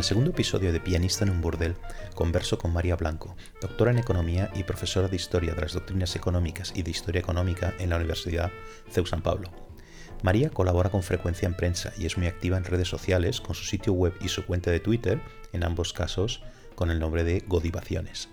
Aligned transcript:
El 0.00 0.04
segundo 0.04 0.30
episodio 0.30 0.72
de 0.72 0.80
Pianista 0.80 1.24
en 1.24 1.30
un 1.30 1.42
burdel, 1.42 1.76
converso 2.14 2.56
con 2.56 2.72
María 2.72 2.96
Blanco, 2.96 3.36
doctora 3.60 3.90
en 3.90 3.98
Economía 3.98 4.50
y 4.54 4.62
profesora 4.62 5.08
de 5.08 5.16
Historia 5.16 5.52
de 5.52 5.60
las 5.60 5.74
Doctrinas 5.74 6.16
Económicas 6.16 6.72
y 6.74 6.82
de 6.82 6.90
Historia 6.90 7.20
Económica 7.20 7.74
en 7.78 7.90
la 7.90 7.96
Universidad 7.96 8.50
CEU 8.90 9.04
San 9.04 9.20
Pablo. 9.20 9.50
María 10.22 10.48
colabora 10.48 10.88
con 10.88 11.02
frecuencia 11.02 11.44
en 11.44 11.54
prensa 11.54 11.92
y 11.98 12.06
es 12.06 12.16
muy 12.16 12.28
activa 12.28 12.56
en 12.56 12.64
redes 12.64 12.88
sociales 12.88 13.42
con 13.42 13.54
su 13.54 13.66
sitio 13.66 13.92
web 13.92 14.14
y 14.22 14.28
su 14.28 14.46
cuenta 14.46 14.70
de 14.70 14.80
Twitter, 14.80 15.20
en 15.52 15.64
ambos 15.64 15.92
casos 15.92 16.42
con 16.76 16.90
el 16.90 16.98
nombre 16.98 17.22
de 17.22 17.44
Godivaciones. 17.46 18.30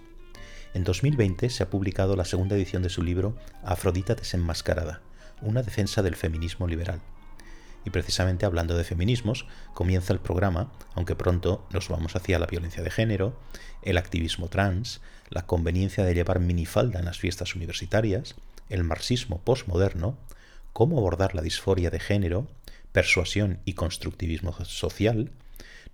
En 0.73 0.85
2020 0.85 1.49
se 1.49 1.63
ha 1.63 1.69
publicado 1.69 2.15
la 2.15 2.23
segunda 2.23 2.55
edición 2.55 2.81
de 2.81 2.89
su 2.89 3.03
libro 3.03 3.35
Afrodita 3.61 4.15
desenmascarada, 4.15 5.01
una 5.41 5.63
defensa 5.63 6.01
del 6.01 6.15
feminismo 6.15 6.65
liberal 6.65 7.01
y 7.87 7.89
precisamente 7.89 8.45
hablando 8.45 8.75
de 8.75 8.83
feminismos, 8.83 9.45
comienza 9.73 10.11
el 10.11 10.19
programa, 10.19 10.73
aunque 10.93 11.15
pronto 11.15 11.65
nos 11.71 11.87
vamos 11.87 12.17
hacia 12.17 12.37
la 12.37 12.45
violencia 12.45 12.83
de 12.83 12.91
género, 12.91 13.39
el 13.81 13.97
activismo 13.97 14.49
trans, 14.49 14.99
la 15.29 15.45
conveniencia 15.45 16.03
de 16.03 16.13
llevar 16.13 16.41
minifalda 16.41 16.99
en 16.99 17.05
las 17.05 17.17
fiestas 17.17 17.55
universitarias, 17.55 18.35
el 18.67 18.83
marxismo 18.83 19.39
postmoderno, 19.39 20.17
cómo 20.73 20.97
abordar 20.97 21.33
la 21.33 21.41
disforia 21.41 21.89
de 21.89 22.01
género, 22.01 22.49
persuasión 22.91 23.61
y 23.63 23.71
constructivismo 23.71 24.51
social, 24.65 25.31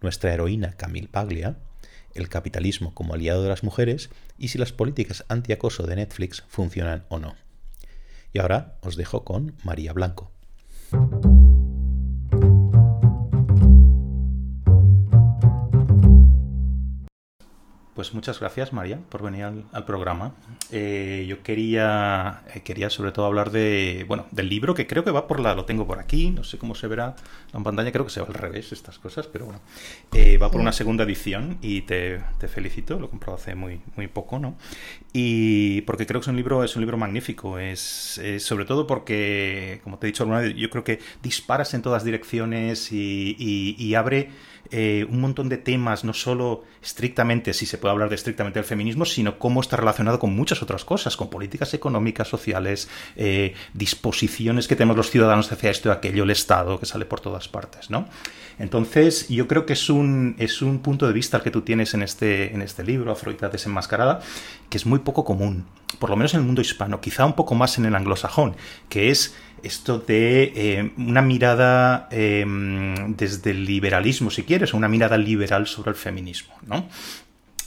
nuestra 0.01 0.33
heroína 0.33 0.71
Camille 0.71 1.09
Paglia, 1.09 1.57
el 2.15 2.27
capitalismo 2.27 2.95
como 2.95 3.13
aliado 3.13 3.43
de 3.43 3.49
las 3.49 3.61
mujeres 3.61 4.09
y 4.39 4.47
si 4.47 4.57
las 4.57 4.73
políticas 4.73 5.25
antiacoso 5.27 5.83
de 5.83 5.97
Netflix 5.97 6.43
funcionan 6.47 7.05
o 7.09 7.19
no. 7.19 7.35
Y 8.33 8.39
ahora 8.39 8.79
os 8.81 8.95
dejo 8.95 9.23
con 9.23 9.53
María 9.63 9.93
Blanco. 9.93 10.31
Pues 17.93 18.15
muchas 18.15 18.39
gracias, 18.39 18.73
María, 18.73 18.99
por 19.09 19.21
venir 19.21 19.43
al, 19.43 19.85
programa. 19.85 20.33
Eh, 20.71 21.27
yo 21.29 21.43
quería, 21.43 22.41
eh, 22.55 22.61
quería 22.61 22.89
sobre 22.89 23.11
todo 23.11 23.27
hablar 23.27 23.51
de, 23.51 24.03
bueno, 24.07 24.25
del 24.31 24.49
libro, 24.49 24.73
que 24.73 24.87
creo 24.87 25.03
que 25.03 25.11
va 25.11 25.27
por 25.27 25.39
la, 25.39 25.53
lo 25.53 25.65
tengo 25.65 25.85
por 25.85 25.99
aquí, 25.99 26.31
no 26.31 26.43
sé 26.43 26.57
cómo 26.57 26.73
se 26.73 26.87
verá 26.87 27.15
en 27.53 27.63
pantalla, 27.63 27.91
creo 27.91 28.03
que 28.03 28.09
se 28.09 28.19
va 28.19 28.25
al 28.25 28.33
revés 28.33 28.71
estas 28.71 28.97
cosas, 28.97 29.27
pero 29.27 29.45
bueno, 29.45 29.61
eh, 30.11 30.39
va 30.39 30.49
por 30.49 30.59
una 30.59 30.71
segunda 30.71 31.03
edición 31.03 31.59
y 31.61 31.81
te, 31.81 32.19
felicito, 32.47 32.97
lo 32.97 33.05
he 33.05 33.09
comprado 33.09 33.37
hace 33.37 33.53
muy, 33.53 33.79
muy 33.95 34.07
poco, 34.07 34.39
¿no? 34.39 34.57
Y 35.13 35.81
porque 35.81 36.07
creo 36.07 36.19
que 36.19 36.23
es 36.25 36.29
un 36.29 36.35
libro, 36.35 36.63
es 36.63 36.75
un 36.75 36.81
libro 36.81 36.97
magnífico, 36.97 37.59
es, 37.59 38.19
sobre 38.39 38.65
todo 38.65 38.87
porque, 38.87 39.81
como 39.83 39.99
te 39.99 40.07
he 40.07 40.09
dicho 40.09 40.23
alguna 40.23 40.39
vez, 40.39 40.55
yo 40.55 40.71
creo 40.71 40.83
que 40.83 40.99
disparas 41.21 41.75
en 41.75 41.83
todas 41.83 42.03
direcciones 42.03 42.91
y 42.91 43.93
abre 43.93 44.31
eh, 44.71 45.05
un 45.09 45.21
montón 45.21 45.49
de 45.49 45.57
temas, 45.57 46.03
no 46.03 46.13
solo 46.13 46.63
estrictamente, 46.81 47.53
si 47.53 47.65
se 47.65 47.77
puede 47.77 47.91
hablar 47.91 48.09
de 48.09 48.15
estrictamente 48.15 48.59
del 48.59 48.65
feminismo, 48.65 49.05
sino 49.05 49.37
cómo 49.37 49.61
está 49.61 49.77
relacionado 49.77 50.19
con 50.19 50.35
muchas 50.35 50.63
otras 50.63 50.85
cosas, 50.85 51.17
con 51.17 51.29
políticas 51.29 51.73
económicas, 51.73 52.27
sociales, 52.27 52.89
eh, 53.15 53.53
disposiciones 53.73 54.67
que 54.67 54.75
tenemos 54.75 54.97
los 54.97 55.11
ciudadanos 55.11 55.51
hacia 55.51 55.69
esto 55.69 55.89
y 55.89 55.91
aquello, 55.91 56.23
el 56.23 56.31
Estado, 56.31 56.79
que 56.79 56.85
sale 56.85 57.05
por 57.05 57.19
todas 57.19 57.47
partes, 57.47 57.89
¿no? 57.89 58.07
Entonces, 58.59 59.27
yo 59.29 59.47
creo 59.47 59.65
que 59.65 59.73
es 59.73 59.89
un, 59.89 60.35
es 60.37 60.61
un 60.61 60.79
punto 60.79 61.07
de 61.07 61.13
vista 61.13 61.37
el 61.37 61.43
que 61.43 61.51
tú 61.51 61.61
tienes 61.61 61.93
en 61.93 62.03
este, 62.03 62.53
en 62.53 62.61
este 62.61 62.83
libro, 62.83 63.11
Afrodita 63.11 63.49
desenmascarada, 63.49 64.21
que 64.69 64.77
es 64.77 64.85
muy 64.85 64.99
poco 64.99 65.25
común, 65.25 65.65
por 65.99 66.09
lo 66.09 66.15
menos 66.15 66.33
en 66.33 66.41
el 66.41 66.45
mundo 66.45 66.61
hispano, 66.61 67.01
quizá 67.01 67.25
un 67.25 67.33
poco 67.33 67.55
más 67.55 67.77
en 67.77 67.85
el 67.85 67.95
anglosajón, 67.95 68.55
que 68.89 69.09
es 69.09 69.35
esto 69.63 69.97
de 69.99 70.51
eh, 70.55 70.91
una 70.97 71.21
mirada 71.21 72.07
em, 72.11 73.15
desde 73.15 73.51
el 73.51 73.65
liberalismo, 73.65 74.29
si 74.29 74.43
quieres, 74.43 74.73
o 74.73 74.77
una 74.77 74.89
mirada 74.89 75.17
liberal 75.17 75.67
sobre 75.67 75.91
el 75.91 75.95
feminismo, 75.95 76.53
¿no? 76.67 76.87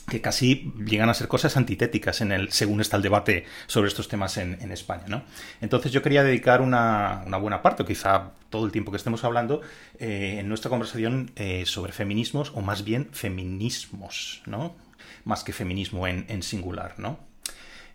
que 0.09 0.21
casi 0.21 0.73
llegan 0.87 1.09
a 1.09 1.15
ser 1.15 1.27
cosas 1.27 1.57
antitéticas 1.57 2.21
en 2.21 2.31
el, 2.31 2.53
según 2.53 2.81
está 2.81 2.97
el 2.97 3.03
debate 3.03 3.45
sobre 3.67 3.89
estos 3.89 4.07
temas 4.07 4.37
en, 4.37 4.71
España. 4.71 5.05
¿no? 5.09 5.25
Entonces 5.61 5.91
yo 5.91 6.01
quería 6.01 6.23
dedicar 6.23 6.61
una, 6.61 7.25
buena 7.41 7.61
parte, 7.61 7.83
o 7.83 7.87
quizá 7.87 8.31
todo 8.49 8.67
el 8.67 8.73
tiempo 8.73 8.93
que 8.93 8.99
estemos 8.99 9.25
hablando, 9.25 9.63
eh, 9.99 10.37
en 10.39 10.49
nuestra 10.49 10.69
conversación 10.69 11.33
eh, 11.34 11.65
sobre 11.67 11.93
feminismos, 11.93 12.53
o 12.55 12.61
más 12.61 12.84
bien 12.84 13.09
feminismos, 13.11 14.43
¿no? 14.47 14.77
más 15.25 15.43
que 15.43 15.53
feminismo 15.53 16.07
en, 16.07 16.43
singular. 16.45 16.95
¿no? 16.99 17.19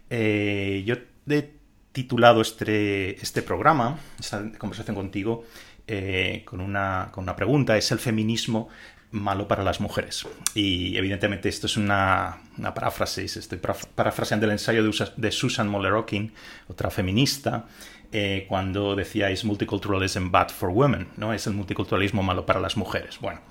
yo 0.10 0.96
de 1.26 1.61
titulado 1.92 2.42
este, 2.42 3.22
este 3.22 3.42
programa, 3.42 4.00
esta 4.20 4.52
conversación 4.58 4.96
contigo, 4.96 5.44
eh, 5.88 6.44
con, 6.46 6.62
una, 6.62 7.10
con 7.12 7.24
una 7.24 7.36
pregunta, 7.36 7.78
¿es 7.78 7.92
el 7.92 8.00
feminismo 8.00 8.70
malo 9.12 9.48
para 9.48 9.64
las 9.64 9.82
mujeres? 9.82 10.26
Y 10.56 10.96
evidentemente 10.96 11.50
esto 11.50 11.68
es 11.68 11.76
una, 11.76 12.42
una 12.58 12.74
paráfrasis, 12.74 13.38
estoy 13.38 13.60
parafraseando 13.60 14.46
el 14.46 14.54
ensayo 14.54 14.84
de, 15.18 15.32
Susan 15.32 15.68
Moller-Okin, 15.68 16.32
otra 16.70 16.90
feminista, 16.90 17.66
eh, 18.14 18.46
cuando 18.48 18.96
decía 18.96 19.30
es 19.30 19.44
multiculturalism 19.44 20.32
bad 20.32 20.50
for 20.50 20.70
women, 20.70 21.08
¿no? 21.18 21.34
Es 21.34 21.48
el 21.48 21.54
multiculturalismo 21.54 22.24
malo 22.24 22.46
para 22.46 22.60
las 22.60 22.78
mujeres. 22.78 23.20
Bueno, 23.20 23.42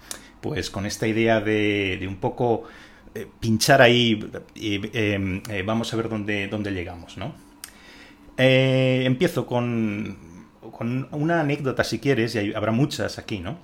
pues 0.41 0.71
con 0.71 0.87
esta 0.87 1.06
idea 1.06 1.41
de, 1.41 1.97
de 1.99 2.06
un 2.06 2.17
poco 2.17 2.65
eh, 3.15 3.27
pinchar 3.41 3.83
ahí, 3.83 4.31
vamos 5.65 5.93
a 5.93 5.97
ver 5.97 6.09
dónde, 6.09 6.49
dónde 6.49 6.71
llegamos, 6.71 7.19
¿no? 7.19 7.50
Eh, 8.43 9.03
empiezo 9.05 9.45
con, 9.45 10.17
una 11.12 11.41
anécdota, 11.41 11.84
si 11.84 11.99
quieres, 11.99 12.34
y 12.34 12.55
habrá 12.55 12.73
muchas 12.73 13.19
aquí, 13.19 13.39
¿no? 13.39 13.59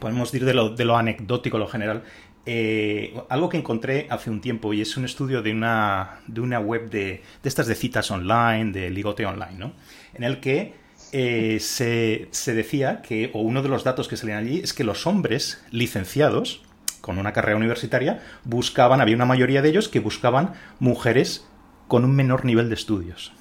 Podemos 0.00 0.32
decir 0.32 0.46
de 0.46 0.54
lo, 0.54 0.70
de 0.70 0.86
lo 0.86 0.96
anecdótico, 0.96 1.58
lo 1.58 1.68
general. 1.68 2.04
Eh, 2.46 3.14
algo 3.28 3.50
que 3.50 3.58
encontré 3.58 4.06
hace 4.08 4.30
un 4.30 4.40
tiempo 4.40 4.72
y 4.72 4.80
es 4.80 4.96
un 4.96 5.04
estudio 5.04 5.42
de 5.42 5.52
una, 5.52 6.20
de 6.26 6.40
web 6.40 6.88
de, 6.88 7.22
de 7.42 7.48
estas 7.48 7.66
de 7.66 7.74
citas 7.74 8.10
online, 8.10 8.72
de 8.72 8.88
ligote 8.88 9.26
online, 9.26 9.58
¿no? 9.58 9.72
En 10.14 10.24
el 10.24 10.40
que 10.40 10.72
eh, 11.12 11.58
se, 11.60 12.28
se, 12.30 12.54
decía 12.54 13.02
que, 13.02 13.30
o 13.34 13.42
uno 13.42 13.60
de 13.60 13.68
los 13.68 13.84
datos 13.84 14.08
que 14.08 14.16
salían 14.16 14.38
allí, 14.38 14.60
es 14.60 14.72
que 14.72 14.84
los 14.84 15.06
hombres 15.06 15.62
licenciados 15.70 16.62
con 17.02 17.18
una 17.18 17.34
carrera 17.34 17.58
universitaria 17.58 18.22
buscaban, 18.44 19.02
había 19.02 19.16
una 19.16 19.26
mayoría 19.26 19.60
de 19.60 19.68
ellos 19.68 19.90
que 19.90 20.00
buscaban 20.00 20.54
mujeres 20.78 21.46
con 21.88 22.06
un 22.06 22.16
menor 22.16 22.46
nivel 22.46 22.70
de 22.70 22.74
estudios. 22.74 23.34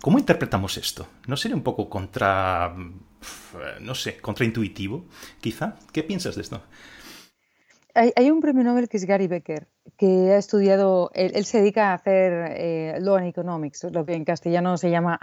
¿Cómo 0.00 0.18
interpretamos 0.18 0.76
esto? 0.78 1.06
¿No 1.26 1.36
sería 1.36 1.56
un 1.56 1.62
poco 1.62 1.88
contra, 1.88 2.74
no 3.80 3.94
sé, 3.94 4.18
contraintuitivo, 4.18 5.04
quizá? 5.40 5.76
¿Qué 5.92 6.02
piensas 6.02 6.36
de 6.36 6.42
esto? 6.42 6.62
Hay, 7.94 8.30
un 8.30 8.40
premio 8.40 8.62
Nobel 8.62 8.88
que 8.88 8.96
es 8.96 9.04
Gary 9.04 9.26
Becker, 9.26 9.66
que 9.96 10.32
ha 10.32 10.38
estudiado, 10.38 11.10
él, 11.12 11.44
se 11.44 11.58
dedica 11.58 11.90
a 11.90 11.94
hacer 11.94 12.52
eh, 12.56 12.98
Law 13.00 13.16
and 13.16 13.26
Economics, 13.26 13.84
lo 13.90 14.06
que 14.06 14.14
en 14.14 14.24
castellano 14.24 14.76
se 14.76 14.90
llama 14.90 15.18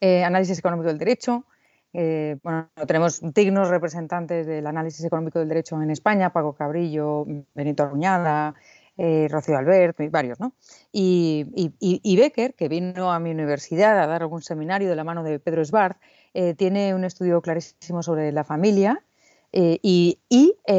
eh, 0.00 0.22
Análisis 0.22 0.58
Económico 0.58 0.88
del 0.88 0.98
Derecho. 0.98 1.46
Eh, 1.94 2.38
bueno, 2.42 2.70
tenemos 2.86 3.20
dignos 3.34 3.68
representantes 3.68 4.46
del 4.46 4.66
análisis 4.66 5.04
económico 5.04 5.38
del 5.38 5.48
derecho 5.48 5.80
en 5.82 5.90
España, 5.90 6.32
Paco 6.32 6.54
Cabrillo, 6.54 7.26
Benito 7.54 7.82
Aruñada, 7.82 8.54
eh, 9.04 9.26
Rocío 9.28 9.56
Albert, 9.56 9.98
varios, 10.12 10.38
¿no? 10.38 10.54
Y, 10.92 12.14
Becker, 12.16 12.54
que 12.54 12.68
vino 12.68 13.10
a 13.10 13.18
mi 13.18 13.32
universidad 13.32 13.98
a 13.98 14.06
dar 14.06 14.22
algún 14.22 14.42
seminario 14.42 14.88
de 14.88 14.94
la 14.94 15.02
mano 15.02 15.24
de 15.24 15.40
Pedro 15.40 15.60
Esbarz, 15.60 15.96
eh, 16.34 16.54
tiene 16.54 16.94
un 16.94 17.02
estudio 17.02 17.42
clarísimo 17.42 18.04
sobre 18.04 18.30
la 18.30 18.44
familia 18.44 19.02
eh, 19.50 19.80
y, 19.82 20.20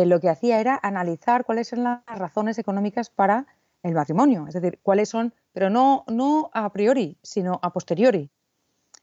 lo 0.06 0.22
que 0.22 0.30
hacía 0.30 0.62
era 0.62 0.80
analizar 0.82 1.44
cuáles 1.44 1.68
son 1.68 1.84
las 1.84 2.00
razones 2.06 2.58
económicas 2.58 3.10
para 3.10 3.46
el 3.84 3.94
matrimonio, 3.94 4.46
es 4.48 4.54
decir, 4.54 4.80
cuáles 4.82 5.10
son, 5.10 5.34
pero 5.52 5.70
no 5.70 6.50
a 6.54 6.72
priori, 6.72 7.18
sino 7.24 7.60
a 7.62 7.74
posteriori. 7.74 8.30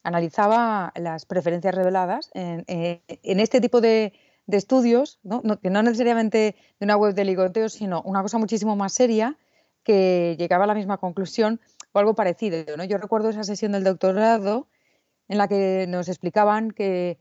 Analizaba 0.02 0.94
las 0.96 1.26
preferencias 1.26 1.74
reveladas 1.74 2.30
en 2.32 3.04
este 3.38 3.60
tipo 3.60 3.82
de, 3.82 4.14
de 4.50 4.56
estudios, 4.56 5.18
¿no? 5.22 5.42
que 5.60 5.70
no 5.70 5.82
necesariamente 5.82 6.56
de 6.78 6.84
una 6.84 6.96
web 6.96 7.14
de 7.14 7.24
ligoteo, 7.24 7.68
sino 7.68 8.02
una 8.02 8.22
cosa 8.22 8.38
muchísimo 8.38 8.76
más 8.76 8.92
seria 8.92 9.36
que 9.82 10.36
llegaba 10.38 10.64
a 10.64 10.66
la 10.66 10.74
misma 10.74 10.98
conclusión 10.98 11.60
o 11.92 11.98
algo 11.98 12.14
parecido. 12.14 12.58
Yo 12.84 12.98
recuerdo 12.98 13.30
esa 13.30 13.44
sesión 13.44 13.72
del 13.72 13.84
doctorado 13.84 14.68
en 15.28 15.38
la 15.38 15.48
que 15.48 15.86
nos 15.88 16.08
explicaban 16.08 16.70
que, 16.70 17.18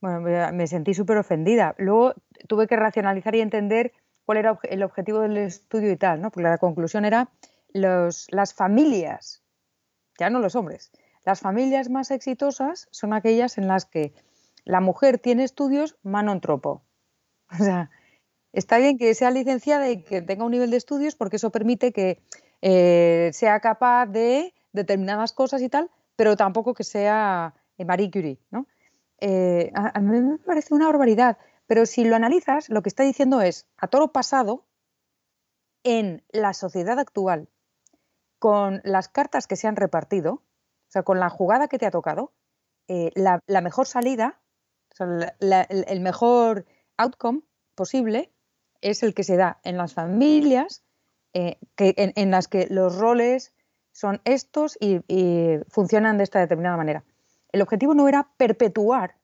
bueno, 0.00 0.20
me 0.20 0.66
sentí 0.66 0.94
súper 0.94 1.18
ofendida. 1.18 1.74
Luego 1.78 2.14
tuve 2.48 2.66
que 2.66 2.76
racionalizar 2.76 3.34
y 3.34 3.40
entender 3.40 3.92
cuál 4.24 4.38
era 4.38 4.58
el 4.62 4.82
objetivo 4.82 5.20
del 5.20 5.36
estudio 5.36 5.90
y 5.90 5.96
tal, 5.96 6.22
¿no? 6.22 6.30
porque 6.30 6.48
la 6.48 6.58
conclusión 6.58 7.04
era 7.04 7.30
las 7.72 8.54
familias, 8.54 9.42
ya 10.18 10.30
no 10.30 10.40
los 10.40 10.54
hombres, 10.54 10.92
las 11.24 11.40
familias 11.40 11.90
más 11.90 12.10
exitosas 12.10 12.88
son 12.90 13.12
aquellas 13.12 13.58
en 13.58 13.68
las 13.68 13.84
que 13.84 14.14
la 14.64 14.80
mujer 14.80 15.18
tiene 15.18 15.44
estudios 15.44 15.96
mano 16.02 16.38
tropo. 16.40 16.82
O 17.52 17.64
sea, 17.64 17.90
está 18.52 18.78
bien 18.78 18.96
que 18.96 19.12
sea 19.14 19.32
licenciada 19.32 19.90
y 19.90 20.04
que 20.04 20.22
tenga 20.22 20.44
un 20.44 20.52
nivel 20.52 20.70
de 20.70 20.76
estudios 20.76 21.16
porque 21.16 21.36
eso 21.36 21.50
permite 21.50 21.92
que 21.92 22.22
eh, 22.62 23.30
sea 23.32 23.58
capaz 23.58 24.06
de 24.06 24.54
determinadas 24.72 25.32
cosas 25.32 25.60
y 25.62 25.68
tal, 25.68 25.90
pero 26.14 26.36
tampoco 26.36 26.74
que 26.74 26.84
sea 26.84 27.54
Marie 27.76 28.10
Curie, 28.10 28.38
¿no? 28.50 28.66
Eh, 29.20 29.70
a, 29.74 30.00
mí 30.00 30.20
me 30.20 30.38
parece 30.38 30.74
una 30.74 30.86
barbaridad. 30.86 31.38
Pero 31.66 31.86
si 31.86 32.04
lo 32.04 32.16
analizas, 32.16 32.68
lo 32.68 32.82
que 32.82 32.88
está 32.88 33.02
diciendo 33.04 33.40
es, 33.42 33.66
a 33.76 33.88
toro 33.88 34.12
pasado, 34.12 34.64
en 35.84 36.22
la 36.30 36.52
sociedad 36.52 36.98
actual, 36.98 37.48
con 38.38 38.80
las 38.84 39.08
cartas 39.08 39.46
que 39.46 39.56
se 39.56 39.68
han 39.68 39.76
repartido, 39.76 40.32
o 40.32 40.42
sea, 40.88 41.02
con 41.02 41.20
la 41.20 41.30
jugada 41.30 41.68
que 41.68 41.78
te 41.78 41.86
ha 41.86 41.90
tocado, 41.90 42.32
eh, 42.88 43.12
la, 43.14 43.40
mejor 43.60 43.86
salida, 43.86 44.40
el 45.00 46.00
mejor 46.00 46.66
outcome 46.96 47.42
posible 47.74 48.32
es 48.80 49.02
el 49.02 49.14
que 49.14 49.24
se 49.24 49.36
da 49.36 49.60
en 49.64 49.76
las 49.76 49.94
familias 49.94 50.82
eh, 51.32 51.58
que, 51.76 51.94
en, 51.96 52.30
las 52.30 52.48
que 52.48 52.66
los 52.70 52.96
roles 52.96 53.54
son 53.92 54.20
estos 54.24 54.76
y, 54.80 55.00
funcionan 55.68 56.18
de 56.18 56.24
esta 56.24 56.40
determinada 56.40 56.76
manera. 56.76 57.04
El 57.52 57.62
objetivo 57.62 57.94
no 57.94 58.08
era 58.08 58.30
perpetuar 58.36 59.16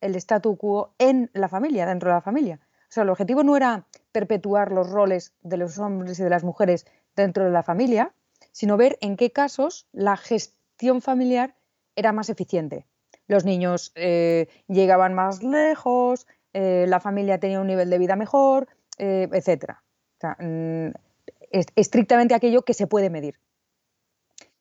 el 0.00 0.14
statu 0.16 0.56
quo 0.56 0.94
en 0.98 1.30
la 1.32 1.48
familia, 1.48 1.86
dentro 1.86 2.10
de 2.10 2.14
la 2.14 2.20
familia. 2.20 2.60
O 2.62 2.90
sea, 2.92 3.02
el 3.02 3.10
objetivo 3.10 3.42
no 3.42 3.56
era 3.56 3.86
perpetuar 4.12 4.70
los 4.72 4.88
roles 4.90 5.34
de 5.42 5.56
los 5.56 5.78
hombres 5.78 6.18
y 6.20 6.22
de 6.22 6.30
las 6.30 6.44
mujeres 6.44 6.86
dentro 7.16 7.44
de 7.44 7.50
la 7.50 7.62
familia, 7.62 8.14
sino 8.52 8.76
ver 8.76 8.96
en 9.00 9.16
qué 9.16 9.32
casos 9.32 9.88
la 9.92 10.16
gestión 10.16 11.02
familiar 11.02 11.56
era 11.96 12.12
más 12.12 12.30
eficiente. 12.30 12.86
Los 13.28 13.44
niños 13.44 13.92
eh, 13.94 14.48
llegaban 14.66 15.14
más 15.14 15.42
lejos, 15.42 16.26
eh, 16.52 16.86
la 16.88 16.98
familia 16.98 17.38
tenía 17.38 17.60
un 17.60 17.66
nivel 17.66 17.90
de 17.90 17.98
vida 17.98 18.16
mejor, 18.16 18.68
eh, 18.98 19.28
etc. 19.32 19.74
O 20.16 20.20
sea, 20.20 20.36
mm, 20.40 20.92
estrictamente 21.76 22.34
aquello 22.34 22.62
que 22.62 22.74
se 22.74 22.86
puede 22.86 23.10
medir. 23.10 23.38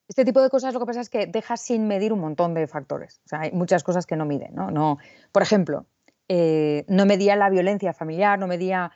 Este 0.07 0.23
tipo 0.23 0.41
de 0.41 0.49
cosas 0.49 0.73
lo 0.73 0.79
que 0.79 0.85
pasa 0.85 1.01
es 1.01 1.09
que 1.09 1.27
deja 1.27 1.57
sin 1.57 1.87
medir 1.87 2.13
un 2.13 2.19
montón 2.19 2.53
de 2.53 2.67
factores. 2.67 3.19
O 3.25 3.29
sea, 3.29 3.41
hay 3.41 3.51
muchas 3.51 3.83
cosas 3.83 4.05
que 4.05 4.15
no 4.15 4.25
miden. 4.25 4.55
¿no? 4.55 4.71
no 4.71 4.97
por 5.31 5.41
ejemplo, 5.41 5.85
eh, 6.29 6.85
no 6.87 7.05
medía 7.05 7.35
la 7.35 7.49
violencia 7.49 7.93
familiar, 7.93 8.39
no 8.39 8.47
medía 8.47 8.91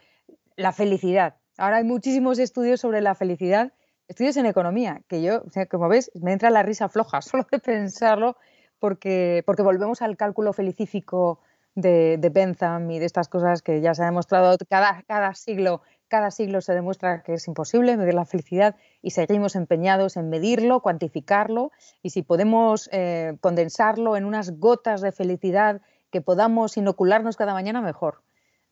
la 0.56 0.72
felicidad. 0.72 1.36
Ahora 1.58 1.78
hay 1.78 1.84
muchísimos 1.84 2.40
estudios 2.40 2.80
sobre 2.80 3.02
la 3.02 3.16
felicidad, 3.16 3.74
estudios 4.08 4.38
en 4.38 4.46
economía, 4.46 5.02
que 5.08 5.22
yo, 5.22 5.44
como 5.70 5.90
ves, 5.90 6.12
me 6.16 6.32
entra 6.34 6.50
la 6.50 6.64
risa 6.64 6.88
floja 6.88 7.22
solo 7.22 7.46
de 7.52 7.60
pensarlo, 7.60 8.38
porque, 8.82 9.44
porque 9.46 9.62
volvemos 9.62 10.02
al 10.02 10.18
cálculo 10.18 10.52
felicífico 10.52 11.40
de, 11.76 12.18
de 12.18 12.30
Bentham 12.30 12.92
y 12.92 13.00
de 13.00 13.06
estas 13.06 13.30
cosas 13.30 13.62
que 13.62 13.80
ya 13.80 13.94
se 13.94 14.02
ha 14.02 14.08
demostrado 14.08 14.58
cada, 14.68 15.04
cada 15.04 15.34
siglo 15.36 15.82
cada 16.12 16.30
siglo 16.30 16.60
se 16.60 16.74
demuestra 16.74 17.24
que 17.24 17.36
es 17.36 17.48
imposible 17.48 17.96
medir 17.96 18.14
la 18.14 18.26
felicidad 18.26 18.76
y 19.02 19.12
seguimos 19.12 19.56
empeñados 19.56 20.18
en 20.18 20.30
medirlo, 20.30 20.82
cuantificarlo 20.82 21.72
y 22.04 22.10
si 22.10 22.22
podemos 22.22 22.90
eh, 22.92 23.38
condensarlo 23.40 24.18
en 24.18 24.26
unas 24.26 24.60
gotas 24.60 25.00
de 25.00 25.14
felicidad 25.14 25.82
que 26.12 26.20
podamos 26.20 26.76
inocularnos 26.76 27.38
cada 27.38 27.54
mañana, 27.54 27.82
mejor. 27.82 28.24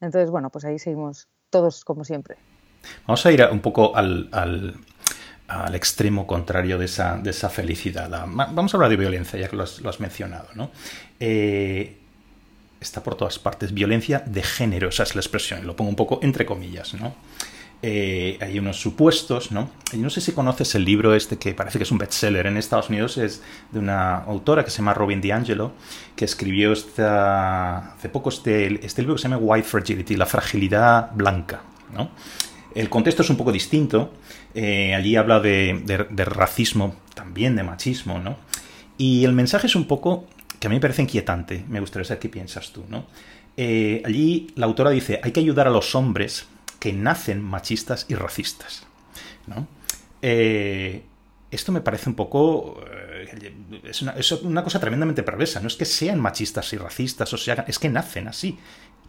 Entonces, 0.02 0.30
bueno, 0.30 0.50
pues 0.50 0.66
ahí 0.66 0.80
seguimos 0.80 1.30
todos 1.50 1.86
como 1.86 2.04
siempre. 2.04 2.36
Vamos 3.08 3.26
a 3.26 3.32
ir 3.32 3.42
un 3.50 3.62
poco 3.62 3.96
al, 3.96 4.76
extremo 5.74 6.28
contrario 6.28 6.78
de 6.78 6.86
esa, 6.86 7.18
de 7.18 7.32
esa, 7.32 7.50
felicidad. 7.50 8.10
Vamos 8.10 8.74
a 8.74 8.78
hablar 8.78 8.90
de 8.90 8.98
violencia, 8.98 9.40
ya 9.40 9.48
que 9.48 9.56
lo 9.56 9.64
has, 9.64 10.00
mencionado. 10.00 10.48
¿no? 10.56 10.72
Eh, 11.20 11.98
está 12.80 13.04
por 13.04 13.16
todas 13.16 13.40
partes. 13.40 13.74
Violencia 13.74 14.24
de 14.26 14.44
género, 14.44 14.90
esa 14.90 15.04
es 15.04 15.16
la 15.16 15.22
expresión, 15.22 15.66
lo 15.66 15.76
pongo 15.76 15.90
un 15.90 15.96
poco 15.96 16.20
entre 16.22 16.46
comillas, 16.46 16.94
¿no? 16.94 17.16
Eh, 17.82 18.38
hay 18.42 18.60
unos 18.60 18.78
supuestos, 18.78 19.54
¿no? 19.54 19.70
No 19.94 20.10
sé 20.10 20.20
si 20.20 20.34
conoces 20.34 20.76
el 20.76 20.84
libro 20.84 21.16
este 21.16 21.38
que 21.38 21.54
parece 21.54 21.80
que 21.80 21.84
es 21.84 21.92
un 21.92 21.98
bestseller 21.98 22.46
en 22.46 22.58
Estados 22.58 22.90
Unidos, 22.90 23.18
es 23.18 23.42
de 23.72 23.80
una 23.80 24.18
autora 24.18 24.66
que 24.66 24.70
se 24.70 24.78
llama 24.80 24.94
Robin 24.94 25.22
DiAngelo, 25.22 25.72
que 26.18 26.26
escribió 26.26 26.74
esta, 26.74 27.94
hace 27.94 28.10
poco 28.10 28.30
este, 28.30 28.86
este 28.86 29.02
libro 29.02 29.16
que 29.16 29.22
se 29.22 29.30
llama 29.30 29.42
White 29.42 29.68
Fragility, 29.68 30.18
la 30.18 30.26
fragilidad 30.26 31.12
blanca, 31.14 31.62
¿no? 31.94 32.10
El 32.76 32.90
contexto 32.90 33.24
es 33.24 33.30
un 33.30 33.38
poco 33.38 33.52
distinto, 33.52 34.14
eh, 34.54 34.94
allí 34.94 35.16
habla 35.16 35.40
de, 35.40 36.08
racismo, 36.18 36.96
también 37.16 37.56
de 37.56 37.64
machismo, 37.64 38.20
¿no? 38.20 38.38
Y 38.98 39.24
el 39.26 39.34
mensaje 39.34 39.68
es 39.68 39.76
un 39.76 39.86
poco 39.86 40.28
que 40.60 40.68
a 40.68 40.70
mí 40.70 40.76
me 40.76 40.82
parece 40.82 41.02
inquietante. 41.02 41.66
Me 41.68 41.80
gustaría 41.80 42.06
saber 42.06 42.20
qué 42.20 42.30
piensas 42.30 42.72
tú, 42.72 42.86
¿no? 42.90 43.08
Eh, 43.58 44.02
allí 44.06 44.48
la 44.56 44.68
autora 44.68 44.92
dice, 44.92 45.20
hay 45.24 45.32
que 45.32 45.40
ayudar 45.40 45.68
a 45.68 45.72
los 45.72 45.96
hombres 45.96 46.48
que 46.80 46.94
nacen 46.94 47.42
machistas 47.42 48.06
y 48.08 48.16
racistas. 48.16 48.86
Eh, 50.22 51.04
esto 51.52 51.72
me 51.72 51.82
parece 51.82 52.10
un 52.10 52.16
poco... 52.16 52.82
Es, 53.84 54.02
una, 54.44 54.64
cosa 54.64 54.80
tremendamente 54.80 55.24
perversa. 55.24 55.60
No 55.60 55.68
es 55.68 55.76
que 55.76 55.86
sean 55.86 56.20
machistas 56.20 56.72
y 56.74 56.78
racistas, 56.78 57.34
o 57.34 57.38
sea, 57.38 57.66
es 57.68 57.80
que 57.80 57.90
nacen 57.90 58.28
así. 58.28 58.58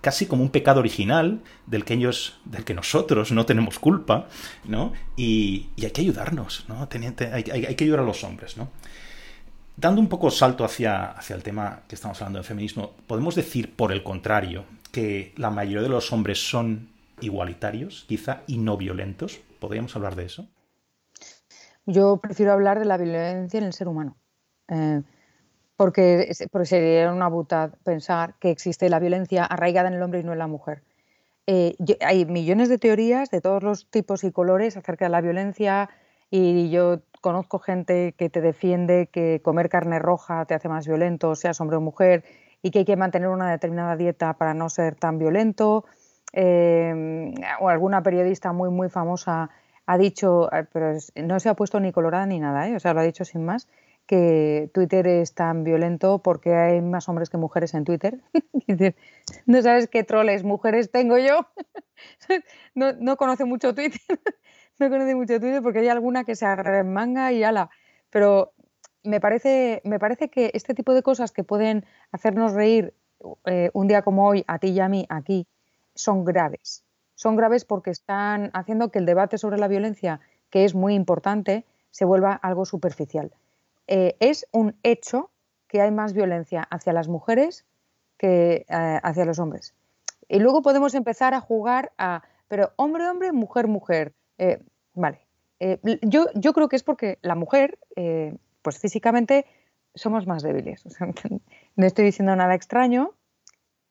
Casi 0.00 0.26
como 0.26 0.42
un 0.42 0.50
pecado 0.50 0.80
original 0.80 1.40
del 1.66 1.84
que 1.84 1.94
ellos, 1.94 2.38
del 2.44 2.64
que 2.64 2.74
nosotros 2.74 3.32
no 3.32 3.44
tenemos 3.44 3.78
culpa, 3.78 4.28
¿no? 4.64 4.92
Y, 5.16 5.68
hay 5.82 5.90
que 5.90 6.00
ayudarnos, 6.00 6.64
¿no? 6.68 6.88
hay, 6.90 7.44
hay, 7.50 7.74
que 7.74 7.84
ayudar 7.84 8.00
a 8.00 8.04
los 8.04 8.24
hombres, 8.24 8.56
¿no? 8.56 8.70
Dando 9.76 10.00
un 10.00 10.08
poco 10.08 10.30
salto 10.30 10.64
hacia, 10.64 11.12
hacia 11.12 11.36
el 11.36 11.42
tema 11.42 11.82
que 11.88 11.94
estamos 11.94 12.20
hablando 12.20 12.38
del 12.38 12.46
feminismo, 12.46 12.94
¿podemos 13.06 13.34
decir, 13.34 13.74
por 13.74 13.92
el 13.92 14.02
contrario, 14.02 14.64
que 14.92 15.32
la 15.36 15.50
mayoría 15.50 15.82
de 15.82 15.88
los 15.88 16.12
hombres 16.12 16.50
son 16.50 16.90
igualitarios, 17.20 18.04
quizá, 18.08 18.42
y 18.46 18.58
no 18.58 18.76
violentos? 18.76 19.40
¿Podríamos 19.58 19.94
hablar 19.96 20.16
de 20.16 20.26
eso? 20.26 20.48
Yo 21.86 22.18
prefiero 22.18 22.52
hablar 22.52 22.78
de 22.78 22.84
la 22.84 22.96
violencia 22.96 23.58
en 23.58 23.64
el 23.64 23.72
ser 23.72 23.88
humano. 23.88 24.16
Eh, 24.68 25.02
porque, 25.80 26.30
sería 26.64 27.10
una 27.10 27.28
butad 27.28 27.70
pensar 27.84 28.34
que 28.38 28.50
existe 28.50 28.90
la 28.90 28.98
violencia 28.98 29.46
arraigada 29.46 29.88
en 29.88 29.94
el 29.94 30.02
hombre 30.02 30.20
y 30.20 30.22
no 30.22 30.34
en 30.34 30.38
la 30.38 30.46
mujer. 30.46 30.82
Eh, 31.46 31.74
hay 32.02 32.26
millones 32.26 32.68
de 32.68 32.76
teorías 32.76 33.30
de 33.30 33.40
todos 33.40 33.62
los 33.62 33.90
tipos 33.90 34.22
y 34.24 34.30
colores 34.30 34.76
acerca 34.76 35.06
de 35.06 35.08
la 35.08 35.22
violencia 35.22 35.88
y 36.30 36.68
yo 36.68 37.00
conozco 37.22 37.60
gente 37.60 38.12
que 38.12 38.28
te 38.28 38.42
defiende 38.42 39.08
que 39.10 39.40
comer 39.42 39.70
carne 39.70 39.98
roja 39.98 40.44
te 40.44 40.52
hace 40.52 40.68
más 40.68 40.86
violento, 40.86 41.34
seas 41.34 41.58
hombre 41.62 41.78
o 41.78 41.80
mujer, 41.80 42.24
y 42.60 42.72
que 42.72 42.80
hay 42.80 42.84
que 42.84 42.96
mantener 42.96 43.28
una 43.28 43.50
determinada 43.50 43.96
dieta 43.96 44.34
para 44.34 44.52
no 44.52 44.68
ser 44.68 44.96
tan 44.96 45.18
violento. 45.18 45.86
Eh, 46.34 47.32
o 47.58 47.70
alguna 47.70 48.02
periodista 48.02 48.52
muy, 48.52 48.68
muy 48.68 48.90
famosa 48.90 49.48
ha 49.86 49.96
dicho, 49.96 50.52
eh, 50.52 50.66
pero 50.70 50.92
no 51.16 51.40
se 51.40 51.48
ha 51.48 51.54
puesto 51.54 51.80
ni 51.80 51.90
colorada 51.90 52.26
ni 52.26 52.38
nada, 52.38 52.68
¿eh? 52.68 52.76
o 52.76 52.80
sea, 52.80 52.92
lo 52.92 53.00
ha 53.00 53.04
dicho 53.04 53.24
sin 53.24 53.46
más, 53.46 53.66
que 54.10 54.68
Twitter 54.74 55.06
es 55.06 55.34
tan 55.34 55.62
violento 55.62 56.18
porque 56.18 56.52
hay 56.52 56.80
más 56.80 57.08
hombres 57.08 57.30
que 57.30 57.36
mujeres 57.36 57.74
en 57.74 57.84
Twitter. 57.84 58.20
no 59.46 59.62
sabes 59.62 59.86
qué 59.86 60.02
troles 60.02 60.42
mujeres 60.42 60.90
tengo 60.90 61.16
yo. 61.16 61.46
no, 62.74 62.92
no 62.94 63.16
conoce 63.16 63.44
mucho 63.44 63.72
Twitter 63.72 64.00
no 64.80 64.90
conoce 64.90 65.14
mucho 65.14 65.38
Twitter 65.38 65.62
porque 65.62 65.78
hay 65.78 65.88
alguna 65.88 66.24
que 66.24 66.34
se 66.34 66.44
arremanga 66.44 67.30
y 67.30 67.44
ala. 67.44 67.70
Pero 68.10 68.52
me 69.04 69.20
parece, 69.20 69.80
me 69.84 70.00
parece 70.00 70.28
que 70.28 70.50
este 70.54 70.74
tipo 70.74 70.92
de 70.92 71.04
cosas 71.04 71.30
que 71.30 71.44
pueden 71.44 71.86
hacernos 72.10 72.52
reír 72.52 72.92
eh, 73.44 73.70
un 73.74 73.86
día 73.86 74.02
como 74.02 74.26
hoy, 74.26 74.42
a 74.48 74.58
ti 74.58 74.70
y 74.70 74.80
a 74.80 74.88
mí, 74.88 75.06
aquí, 75.08 75.46
son 75.94 76.24
graves. 76.24 76.82
Son 77.14 77.36
graves 77.36 77.64
porque 77.64 77.90
están 77.90 78.50
haciendo 78.54 78.90
que 78.90 78.98
el 78.98 79.06
debate 79.06 79.38
sobre 79.38 79.56
la 79.56 79.68
violencia, 79.68 80.18
que 80.50 80.64
es 80.64 80.74
muy 80.74 80.96
importante, 80.96 81.64
se 81.92 82.04
vuelva 82.04 82.32
algo 82.32 82.64
superficial. 82.64 83.30
Eh, 83.92 84.16
es 84.20 84.46
un 84.52 84.78
hecho 84.84 85.32
que 85.66 85.80
hay 85.80 85.90
más 85.90 86.12
violencia 86.12 86.62
hacia 86.70 86.92
las 86.92 87.08
mujeres 87.08 87.66
que 88.16 88.64
eh, 88.68 89.00
hacia 89.02 89.24
los 89.24 89.40
hombres. 89.40 89.74
Y 90.28 90.38
luego 90.38 90.62
podemos 90.62 90.94
empezar 90.94 91.34
a 91.34 91.40
jugar 91.40 91.90
a, 91.98 92.22
pero 92.46 92.72
hombre, 92.76 93.08
hombre, 93.08 93.32
mujer, 93.32 93.66
mujer. 93.66 94.14
Vale. 94.94 95.26
Eh, 95.58 95.80
yo, 96.02 96.26
yo 96.34 96.52
creo 96.52 96.68
que 96.68 96.76
es 96.76 96.84
porque 96.84 97.18
la 97.20 97.34
mujer, 97.34 97.78
pues 98.62 98.78
físicamente 98.78 99.44
somos 99.96 100.24
más 100.24 100.44
débiles. 100.44 100.84
no 101.76 101.86
estoy 101.86 102.04
diciendo 102.04 102.36
nada 102.36 102.54
extraño. 102.54 103.14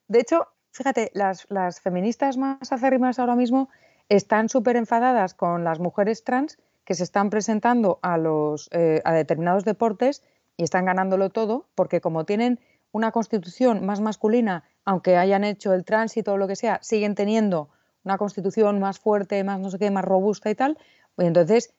De 0.07 0.21
hecho, 0.21 0.47
fíjate, 0.71 1.11
las, 1.13 1.45
feministas 1.81 2.37
más 2.37 2.71
acérrimas 2.71 3.19
ahora 3.19 3.35
mismo 3.35 3.69
están 4.07 4.47
súper 4.47 4.77
enfadadas 4.77 5.33
con 5.33 5.65
las 5.65 5.79
mujeres 5.79 6.23
trans 6.23 6.57
que 6.89 6.95
se 6.95 7.03
están 7.03 7.29
presentando 7.29 7.99
a, 8.01 8.17
los, 8.17 8.67
eh, 8.71 9.03
a 9.05 9.13
determinados 9.13 9.63
deportes 9.63 10.23
y 10.57 10.63
están 10.63 10.85
ganándolo 10.85 11.29
todo, 11.29 11.67
porque 11.75 12.01
como 12.01 12.25
tienen 12.25 12.59
una 12.91 13.11
constitución 13.11 13.85
más 13.85 14.01
masculina, 14.01 14.63
aunque 14.85 15.15
hayan 15.15 15.43
hecho 15.43 15.75
el 15.75 15.85
tránsito 15.85 16.33
o 16.33 16.37
lo 16.37 16.47
que 16.47 16.55
sea, 16.55 16.79
siguen 16.81 17.13
teniendo 17.13 17.69
una 18.03 18.17
constitución 18.17 18.79
más 18.79 18.97
fuerte, 18.97 19.43
más 19.43 19.59
no 19.59 19.69
sé 19.69 19.77
qué, 19.77 19.91
más 19.91 20.03
robusta 20.03 20.49
y 20.49 20.55
tal, 20.55 20.79
pues 21.13 21.27
entonces 21.27 21.75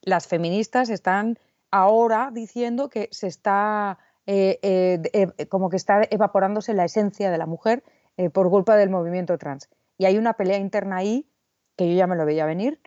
las 0.00 0.28
feministas 0.28 0.88
están 0.88 1.38
ahora 1.70 2.30
diciendo 2.32 2.88
que 2.88 3.10
se 3.12 3.26
está 3.26 3.98
eh, 4.24 4.58
eh, 4.62 5.46
como 5.48 5.68
que 5.68 5.76
está 5.76 6.08
evaporándose 6.10 6.72
la 6.72 6.86
esencia 6.86 7.30
de 7.30 7.36
la 7.36 7.44
mujer 7.44 7.84
por 8.32 8.48
culpa 8.48 8.76
del 8.76 8.88
movimiento 8.88 9.36
trans. 9.36 9.68
Y 9.98 10.06
hay 10.06 10.16
una 10.16 10.32
pelea 10.32 10.56
interna 10.56 10.96
ahí 10.96 11.28
que 11.76 11.86
yo 11.86 11.94
ya 11.94 12.06
me 12.06 12.16
lo 12.16 12.24
veía 12.24 12.46
venir, 12.46 12.80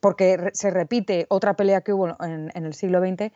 porque 0.00 0.50
se 0.52 0.70
repite 0.70 1.26
otra 1.30 1.54
pelea 1.54 1.80
que 1.80 1.92
hubo 1.92 2.16
en, 2.22 2.50
el 2.54 2.74
siglo 2.74 3.00
XX, 3.00 3.32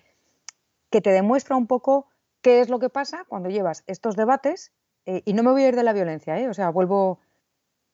que 0.90 1.00
te 1.00 1.10
demuestra 1.10 1.56
un 1.56 1.66
poco 1.66 2.08
qué 2.42 2.60
es 2.60 2.68
lo 2.68 2.78
que 2.78 2.90
pasa 2.90 3.24
cuando 3.28 3.48
llevas 3.48 3.84
estos 3.86 4.16
debates, 4.16 4.72
y 5.06 5.32
no 5.32 5.42
me 5.42 5.52
voy 5.52 5.62
a 5.62 5.68
ir 5.68 5.76
de 5.76 5.82
la 5.82 5.94
violencia, 5.94 6.36
o 6.50 6.54
sea, 6.54 6.68
vuelvo 6.68 7.18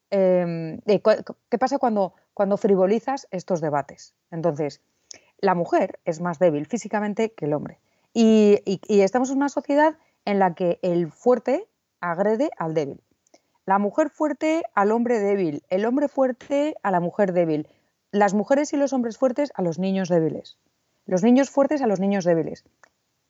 em, 0.09 0.81
qué 0.81 1.57
pasa 1.57 1.77
cuando, 1.77 2.13
cuando 2.33 2.57
frivolizas 2.57 3.27
estos 3.31 3.61
debates. 3.61 4.13
Entonces, 4.31 4.81
la 5.39 5.55
mujer 5.55 5.99
es 6.05 6.21
más 6.21 6.39
débil 6.39 6.65
físicamente 6.65 7.31
que 7.31 7.45
el 7.45 7.53
hombre. 7.53 7.79
Y, 8.13 8.61
estamos 8.87 9.29
en 9.29 9.37
una 9.37 9.49
sociedad 9.49 9.97
en 10.23 10.39
la 10.39 10.55
que 10.55 10.79
el 10.81 11.11
fuerte 11.11 11.67
agrede 11.99 12.49
al 12.57 12.73
débil. 12.73 13.01
La 13.65 13.77
mujer 13.77 14.09
fuerte 14.09 14.63
al 14.73 14.91
hombre 14.91 15.19
débil, 15.19 15.63
el 15.69 15.85
hombre 15.85 16.07
fuerte 16.07 16.75
a 16.81 16.91
la 16.91 16.99
mujer 16.99 17.33
débil, 17.33 17.67
las 18.15 18.33
mujeres 18.33 18.71
y 18.73 18.77
los 18.77 18.93
hombres 18.93 19.17
fuertes 19.17 19.51
a 19.55 19.61
los 19.61 19.77
niños 19.77 20.07
débiles, 20.07 20.57
los 21.05 21.21
niños 21.21 21.49
fuertes 21.49 21.81
a 21.81 21.87
los 21.87 21.99
niños 21.99 22.23
débiles. 22.23 22.63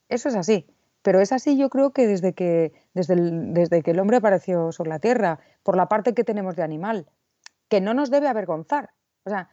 Eso 0.10 0.30
es 0.30 0.36
así, 0.36 0.68
pero 1.02 1.20
es 1.20 1.32
así 1.32 1.58
yo 1.58 1.70
creo 1.70 1.92
que 1.92 2.06
desde 2.06 2.34
que, 2.34 2.72
desde 2.94 3.16
el, 3.16 3.54
desde 3.54 3.82
que 3.82 3.92
el 3.92 4.00
hombre 4.00 4.18
apareció 4.18 4.72
sobre 4.72 4.92
la 4.92 5.00
Tierra, 5.00 5.40
por 5.64 5.76
la 5.76 5.88
parte 5.88 6.14
que 6.14 6.24
tenemos 6.24 6.56
de 6.56 6.64
animal, 6.64 7.08
que 7.68 7.82
no 7.82 7.96
nos 7.96 8.12
debe 8.12 8.28
avergonzar. 8.28 8.92
O 9.24 9.30
sea, 9.32 9.50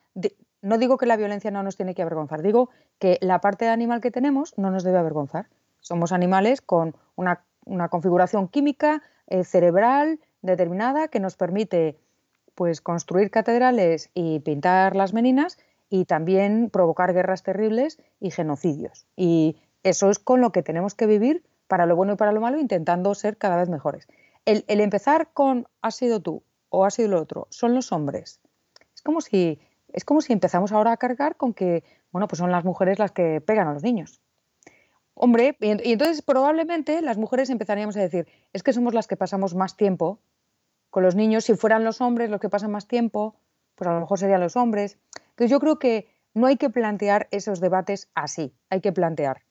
no 0.61 0.77
digo 0.77 0.99
que 0.99 1.07
la 1.07 1.17
violencia 1.17 1.51
no 1.51 1.63
nos 1.63 1.77
tiene 1.77 1.95
que 1.95 2.03
avergonzar, 2.03 2.43
digo 2.43 2.69
que 2.99 3.19
la 3.23 3.41
parte 3.41 3.65
de 3.65 3.71
animal 3.71 4.03
que 4.03 4.11
tenemos 4.11 4.57
no 4.59 4.71
nos 4.71 4.85
debe 4.85 4.99
avergonzar. 4.99 5.49
Somos 5.81 6.13
animales 6.13 6.61
con 6.61 6.95
una, 7.17 7.45
configuración 7.89 8.49
química 8.49 9.03
eh, 9.29 9.45
cerebral 9.45 10.21
determinada 10.43 11.09
que 11.09 11.21
nos 11.21 11.37
permite 11.37 11.99
pues, 12.63 12.81
construir 12.81 13.33
catedrales 13.33 14.09
y 14.15 14.39
pintar 14.39 14.95
las 14.95 15.13
meninas 15.13 15.59
y 15.91 16.05
también 16.05 16.71
provocar 16.71 17.13
guerras 17.13 17.43
terribles 17.43 17.99
y 18.21 18.31
genocidios. 18.31 19.05
Y 19.17 19.57
eso 19.83 20.11
es 20.11 20.21
con 20.21 20.41
lo 20.41 20.53
que 20.53 20.63
tenemos 20.63 20.95
que 20.95 21.07
vivir 21.07 21.43
para 21.67 21.87
lo 21.87 21.97
bueno 21.97 22.13
y 22.13 22.17
para 22.17 22.31
lo 22.31 22.41
malo, 22.41 22.61
intentando 22.61 23.17
ser 23.17 23.37
cada 23.37 23.57
vez 23.57 23.69
mejores. 23.69 24.07
El, 24.45 24.65
el 24.69 24.81
empezar 24.81 25.33
con 25.33 25.67
has 25.81 25.97
sido 25.97 26.21
tú 26.21 26.45
o 26.69 26.85
has 26.85 26.95
sido 26.95 27.09
lo 27.09 27.21
otro, 27.21 27.49
son 27.51 27.75
los 27.75 27.91
hombres. 27.91 28.41
Es 28.95 29.03
como 29.03 29.21
si 29.21 29.59
es 29.93 30.05
como 30.05 30.21
si 30.21 30.33
empezamos 30.33 30.71
ahora 30.71 30.93
a 30.93 30.99
cargar 30.99 31.35
con 31.37 31.55
que, 31.55 31.83
bueno, 32.13 32.29
pues 32.29 32.39
son 32.39 32.53
las 32.53 32.65
mujeres 32.65 33.01
las 33.01 33.11
que 33.11 33.41
pegan 33.41 33.67
a 33.67 33.73
los 33.73 33.83
niños. 33.83 34.21
Hombre, 35.15 35.57
y, 35.59 35.91
entonces 35.91 36.23
probablemente 36.23 37.03
las 37.03 37.19
mujeres 37.19 37.51
empezaríamos 37.51 37.97
a 37.97 38.03
decir, 38.03 38.29
es 38.53 38.63
que 38.63 38.73
somos 38.73 38.95
las 38.95 39.09
que 39.09 39.17
pasamos 39.17 39.57
más 39.57 39.77
tiempo 39.77 40.21
con 40.93 41.03
los 41.03 41.17
niños. 41.17 41.47
Si 41.47 41.55
fueran 41.55 41.85
los 41.85 42.03
hombres 42.03 42.29
los 42.29 42.39
que 42.39 42.51
pasan 42.51 42.71
más 42.71 42.87
tiempo, 42.87 43.35
pues 43.75 43.89
a 43.89 43.95
lo 43.95 44.01
mejor 44.01 44.19
serían 44.19 44.43
los 44.43 44.57
hombres. 44.57 44.99
Entonces 45.31 45.51
yo 45.51 45.59
creo 45.59 45.79
que 45.79 46.07
no 46.35 46.47
hay 46.47 46.59
que 46.59 46.69
plantear 46.69 47.29
esos 47.31 47.61
debates 47.61 48.11
así, 48.15 48.55
hay 48.69 48.83
que 48.83 48.93
plantear. 48.93 49.43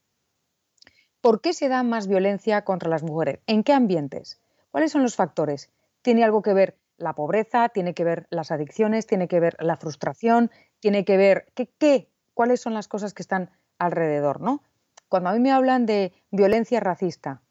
¿Por 1.19 1.41
qué 1.41 1.53
se 1.53 1.67
da 1.67 1.81
más 1.81 2.07
violencia 2.07 2.63
contra 2.63 2.89
las 2.89 3.01
mujeres? 3.01 3.39
¿En 3.47 3.63
qué 3.63 3.73
ambientes? 3.73 4.39
¿Cuáles 4.69 4.91
son 4.91 5.01
los 5.01 5.15
factores? 5.15 5.71
¿Tiene 6.03 6.23
algo 6.23 6.43
que 6.43 6.53
ver 6.53 6.77
la 6.97 7.13
pobreza, 7.13 7.69
tiene 7.69 7.95
que 7.95 8.03
ver 8.03 8.27
las 8.29 8.51
adicciones, 8.51 9.07
tiene 9.07 9.27
que 9.27 9.39
ver 9.39 9.57
la 9.59 9.77
frustración, 9.77 10.51
tiene 10.79 11.05
que 11.05 11.17
ver 11.17 11.47
qué, 11.55 11.67
qué, 11.79 12.11
cuáles 12.35 12.61
son 12.61 12.75
las 12.75 12.87
cosas 12.87 13.15
que 13.15 13.23
están 13.23 13.49
alrededor, 13.79 14.41
¿no? 14.41 14.61
Cuando 15.09 15.29
a 15.29 15.33
mí 15.33 15.39
me 15.39 15.51
hablan 15.51 15.87
de 15.87 16.13
violencia 16.29 16.79
racista, 16.79 17.41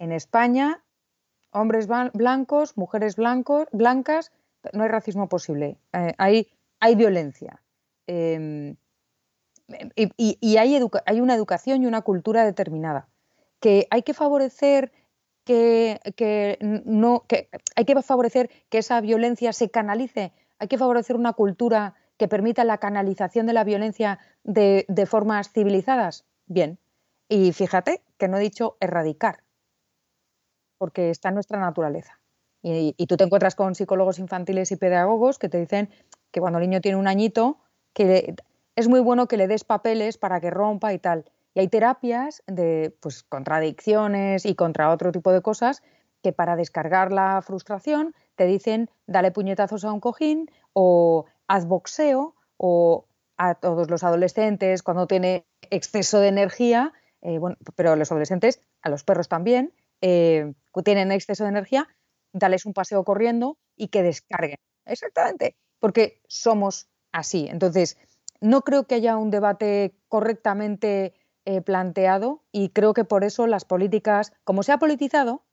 en 0.00 0.10
España, 0.10 0.82
hombres 1.52 1.86
blancos, 1.86 2.76
mujeres 2.76 3.16
blancos, 3.16 3.66
blancas, 3.72 4.32
no 4.72 4.82
hay 4.82 4.88
racismo 4.88 5.28
posible, 5.28 5.78
eh, 5.92 6.14
hay, 6.18 6.48
hay, 6.80 6.94
violencia. 6.94 7.62
Em, 8.06 8.76
y, 9.94 10.56
hay, 10.56 10.80
hay 11.06 11.20
una 11.20 11.34
educación 11.34 11.82
y 11.82 11.86
una 11.86 12.02
cultura 12.02 12.44
determinada 12.44 13.08
que 13.60 13.86
hay 13.90 14.02
que 14.02 14.14
favorecer 14.14 14.92
que, 15.44 16.58
no, 16.60 17.24
que 17.26 17.48
hay 17.74 17.84
que 17.84 18.00
favorecer 18.02 18.50
que 18.68 18.78
esa 18.78 19.00
violencia 19.00 19.52
se 19.52 19.68
canalice, 19.68 20.32
hay 20.58 20.68
que 20.68 20.78
favorecer 20.78 21.16
una 21.16 21.32
cultura 21.32 21.94
que 22.16 22.28
permita 22.28 22.64
la 22.64 22.78
canalización 22.78 23.46
de 23.46 23.52
la 23.52 23.64
violencia 23.64 24.20
de, 24.44 24.84
formas 25.08 25.50
civilizadas. 25.52 26.24
Bien, 26.46 26.78
y 27.28 27.52
fíjate 27.52 28.02
que 28.18 28.28
no 28.28 28.36
he 28.36 28.40
dicho 28.40 28.76
erradicar, 28.80 29.42
porque 30.80 31.10
está 31.10 31.28
en 31.28 31.34
nuestra 31.34 31.60
naturaleza. 31.60 32.18
Y, 32.62 33.06
tú 33.06 33.18
te 33.18 33.24
encuentras 33.24 33.54
con 33.54 33.74
psicólogos 33.74 34.18
infantiles 34.18 34.72
y 34.72 34.76
pedagogos 34.76 35.38
que 35.38 35.50
te 35.50 35.58
dicen 35.60 35.90
que 36.30 36.40
cuando 36.40 36.58
el 36.58 36.68
niño 36.68 36.80
tiene 36.80 36.96
un 36.96 37.06
añito, 37.06 37.58
que 37.92 38.34
es 38.76 38.88
muy 38.88 39.00
bueno 39.00 39.28
que 39.28 39.36
le 39.36 39.46
des 39.46 39.64
papeles 39.64 40.16
para 40.16 40.40
que 40.40 40.48
rompa 40.48 40.94
y 40.94 40.98
tal. 40.98 41.26
Y 41.52 41.60
hay 41.60 41.68
terapias 41.68 42.42
de 42.46 42.96
pues, 43.00 43.22
contradicciones 43.24 44.46
y 44.46 44.54
contra 44.54 44.90
otro 44.90 45.12
tipo 45.12 45.32
de 45.32 45.42
cosas 45.42 45.82
que 46.22 46.32
para 46.32 46.56
descargar 46.56 47.12
la 47.12 47.42
frustración 47.42 48.14
te 48.36 48.46
dicen 48.46 48.88
dale 49.06 49.32
puñetazos 49.32 49.84
a 49.84 49.92
un 49.92 50.00
cojín 50.00 50.50
o 50.72 51.26
haz 51.46 51.66
boxeo 51.66 52.34
o 52.56 53.04
a 53.36 53.54
todos 53.54 53.90
los 53.90 54.02
adolescentes 54.02 54.82
cuando 54.82 55.06
tiene 55.06 55.44
exceso 55.70 56.20
de 56.20 56.28
energía, 56.28 56.92
eh, 57.20 57.38
bueno, 57.38 57.56
pero 57.74 57.96
los 57.96 58.10
adolescentes, 58.12 58.60
a 58.82 58.88
los 58.88 59.04
perros 59.04 59.28
también, 59.28 59.72
eh, 60.00 60.52
tienen 60.84 61.12
exceso 61.12 61.44
de 61.44 61.50
energía, 61.50 61.88
dales 62.32 62.66
un 62.66 62.72
paseo 62.72 63.04
corriendo 63.04 63.58
y 63.76 63.88
que 63.88 64.02
descarguen. 64.02 64.58
Exactamente, 64.86 65.56
porque 65.78 66.22
somos 66.28 66.88
así. 67.12 67.48
Entonces, 67.48 67.98
no 68.40 68.62
creo 68.62 68.86
que 68.86 68.94
haya 68.96 69.16
un 69.16 69.30
debate 69.30 69.94
correctamente 70.08 71.14
eh, 71.44 71.60
planteado 71.60 72.44
y 72.52 72.70
creo 72.70 72.94
que 72.94 73.04
por 73.04 73.24
eso 73.24 73.46
las 73.46 73.64
políticas, 73.64 74.32
como 74.44 74.62
se 74.62 74.72
ha 74.72 74.78
politizado, 74.78 75.44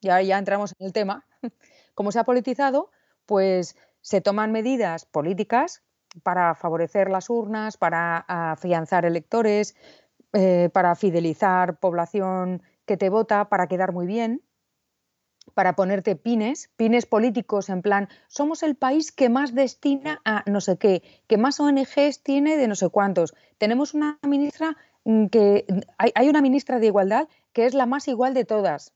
y 0.00 0.08
ya 0.26 0.38
entramos 0.38 0.74
en 0.78 0.86
el 0.86 0.92
tema, 0.92 1.26
como 1.94 2.12
se 2.12 2.18
ha 2.18 2.24
politizado, 2.24 2.90
pues 3.26 3.76
se 4.00 4.20
toman 4.20 4.52
medidas 4.52 5.04
políticas 5.04 5.82
para 6.22 6.54
favorecer 6.54 7.08
las 7.08 7.30
urnas, 7.30 7.76
para 7.76 8.18
afianzar 8.18 9.04
electores, 9.04 9.74
eh, 10.32 10.70
para 10.72 10.94
fidelizar 10.94 11.78
población 11.78 12.62
que 12.86 12.96
te 12.96 13.08
vota, 13.08 13.48
para 13.48 13.66
quedar 13.66 13.92
muy 13.92 14.06
bien, 14.06 14.42
para 15.54 15.74
ponerte 15.74 16.16
pines, 16.16 16.70
pines 16.76 17.06
políticos 17.06 17.68
en 17.68 17.82
plan, 17.82 18.08
somos 18.28 18.62
el 18.62 18.74
país 18.76 19.12
que 19.12 19.28
más 19.28 19.54
destina 19.54 20.20
a 20.24 20.44
no 20.46 20.60
sé 20.60 20.78
qué, 20.78 21.02
que 21.26 21.36
más 21.36 21.60
ONGs 21.60 22.22
tiene 22.22 22.56
de 22.56 22.68
no 22.68 22.74
sé 22.74 22.88
cuántos. 22.88 23.34
Tenemos 23.58 23.94
una 23.94 24.18
ministra 24.22 24.76
mm, 25.04 25.26
que 25.26 25.66
hay, 25.98 26.28
una 26.28 26.42
ministra 26.42 26.78
de 26.78 26.86
igualdad 26.86 27.28
que 27.52 27.66
es 27.66 27.74
la 27.74 27.86
más 27.86 28.08
igual 28.08 28.34
de 28.34 28.44
todas. 28.44 28.94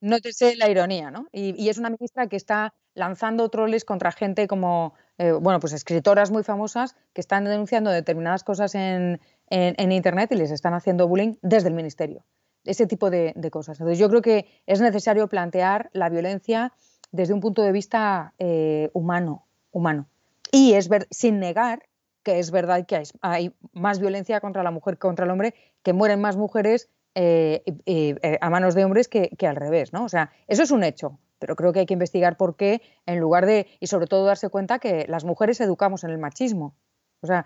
No 0.00 0.18
te 0.18 0.32
sé 0.32 0.56
la 0.56 0.68
ironía, 0.68 1.10
¿no? 1.10 1.28
Y, 1.32 1.68
es 1.68 1.78
una 1.78 1.90
ministra 1.90 2.26
que 2.26 2.36
está 2.36 2.74
lanzando 2.94 3.48
troles 3.48 3.84
contra 3.84 4.10
gente 4.10 4.48
como, 4.48 4.94
eh, 5.16 5.30
bueno, 5.30 5.60
pues 5.60 5.72
escritoras 5.72 6.30
muy 6.32 6.42
famosas 6.42 6.96
que 7.12 7.20
están 7.20 7.44
denunciando 7.44 7.90
determinadas 7.90 8.42
cosas 8.42 8.74
en, 8.74 9.20
en 9.48 9.92
Internet 9.92 10.32
y 10.32 10.36
les 10.36 10.50
están 10.50 10.74
haciendo 10.74 11.06
bullying 11.06 11.36
desde 11.40 11.68
el 11.68 11.74
ministerio 11.74 12.24
ese 12.64 12.86
tipo 12.86 13.10
de, 13.10 13.34
cosas. 13.50 13.78
Entonces, 13.80 13.98
yo 13.98 14.08
creo 14.08 14.22
que 14.22 14.46
es 14.66 14.80
necesario 14.80 15.28
plantear 15.28 15.90
la 15.92 16.08
violencia 16.08 16.72
desde 17.10 17.34
un 17.34 17.40
punto 17.40 17.62
de 17.62 17.72
vista 17.72 18.34
eh, 18.38 18.90
humano, 18.92 19.46
humano. 19.70 20.08
Y 20.50 20.74
es 20.74 20.88
ver, 20.88 21.06
sin 21.10 21.40
negar 21.40 21.82
que 22.22 22.38
es 22.38 22.50
verdad 22.50 22.86
que 22.86 23.02
hay, 23.20 23.52
más 23.72 23.98
violencia 23.98 24.40
contra 24.40 24.62
la 24.62 24.70
mujer 24.70 24.94
que 24.94 25.00
contra 25.00 25.24
el 25.24 25.30
hombre, 25.30 25.54
que 25.82 25.92
mueren 25.92 26.20
más 26.20 26.36
mujeres 26.36 26.88
eh, 27.14 27.62
eh, 27.86 28.38
a 28.40 28.50
manos 28.50 28.74
de 28.74 28.84
hombres 28.84 29.08
que, 29.08 29.30
al 29.46 29.56
revés, 29.56 29.92
¿no? 29.92 30.04
O 30.04 30.08
sea, 30.08 30.30
eso 30.46 30.62
es 30.62 30.70
un 30.70 30.84
hecho, 30.84 31.18
pero 31.38 31.56
creo 31.56 31.72
que 31.72 31.80
hay 31.80 31.86
que 31.86 31.94
investigar 31.94 32.36
por 32.36 32.56
qué, 32.56 32.80
en 33.06 33.18
lugar 33.18 33.46
de, 33.46 33.66
y 33.80 33.88
sobre 33.88 34.06
todo 34.06 34.24
darse 34.24 34.48
cuenta 34.50 34.78
que 34.78 35.06
las 35.08 35.24
mujeres 35.24 35.60
educamos 35.60 36.04
en 36.04 36.10
el 36.10 36.18
machismo. 36.18 36.76
O 37.22 37.26
sea, 37.26 37.44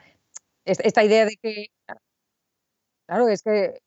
esta 0.64 1.04
idea 1.04 1.24
de 1.24 1.36
que, 1.40 1.66
claro, 3.06 3.28
es 3.28 3.42
que 3.42 3.80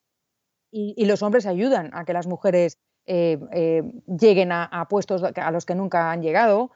y, 0.71 1.05
los 1.05 1.23
hombres 1.23 1.45
ayudan 1.45 1.89
a 1.93 2.05
que 2.05 2.13
las 2.13 2.27
mujeres 2.27 2.77
eh, 3.05 3.39
eh, 3.51 3.83
lleguen 4.05 4.51
a, 4.51 4.87
puestos 4.89 5.23
a 5.23 5.51
los 5.51 5.65
que 5.65 5.75
nunca 5.75 6.11
han 6.11 6.21
llegado. 6.21 6.71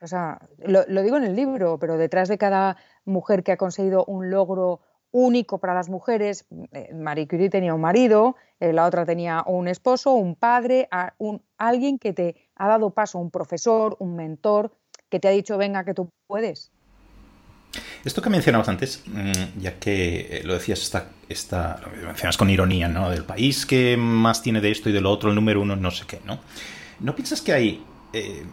O 0.00 0.06
sea, 0.06 0.40
lo, 0.58 0.84
digo 1.02 1.16
en 1.16 1.24
el 1.24 1.34
libro, 1.34 1.78
pero 1.78 1.96
detrás 1.96 2.28
de 2.28 2.38
cada 2.38 2.76
mujer 3.04 3.42
que 3.42 3.52
ha 3.52 3.56
conseguido 3.56 4.04
un 4.04 4.30
logro 4.30 4.80
único 5.10 5.58
para 5.58 5.74
las 5.74 5.88
mujeres, 5.88 6.46
eh, 6.72 6.92
Marie 6.94 7.28
Curie 7.28 7.50
tenía 7.50 7.74
un 7.74 7.80
marido, 7.80 8.36
la 8.58 8.86
otra 8.86 9.04
tenía 9.04 9.44
un 9.46 9.68
esposo, 9.68 10.14
un 10.14 10.36
padre, 10.36 10.88
un, 11.18 11.42
alguien 11.58 11.98
que 11.98 12.12
te 12.12 12.36
ha 12.56 12.68
dado 12.68 12.90
paso, 12.90 13.18
un 13.18 13.30
profesor, 13.30 13.96
un 13.98 14.16
mentor, 14.16 14.72
que 15.08 15.20
te 15.20 15.28
ha 15.28 15.32
dicho, 15.32 15.58
venga, 15.58 15.84
que 15.84 15.94
tú 15.94 16.08
puedes. 16.26 16.72
Esto 18.04 18.22
que 18.22 18.30
mencionabas 18.30 18.68
antes, 18.68 19.02
mm, 19.06 19.60
ya 19.60 19.78
que 19.78 20.20
eh, 20.30 20.42
lo 20.44 20.54
decías, 20.54 20.80
esta, 20.82 21.10
esta, 21.28 21.80
lo 22.00 22.06
mencionas 22.08 22.36
con 22.36 22.50
ironía, 22.50 22.88
¿no? 22.88 23.10
Del 23.10 23.24
país 23.24 23.66
que 23.66 23.96
más 23.96 24.42
tiene 24.42 24.60
de 24.60 24.70
esto 24.70 24.90
y 24.90 24.92
de 24.92 25.00
lo 25.00 25.10
otro, 25.10 25.30
el 25.30 25.34
número 25.34 25.62
uno, 25.62 25.76
no 25.76 25.90
sé 25.90 26.04
qué, 26.06 26.20
¿no? 26.24 26.40
¿No 27.00 27.14
piensas 27.14 27.40
que 27.40 27.52
hay, 27.52 27.84
eh, 28.12 28.44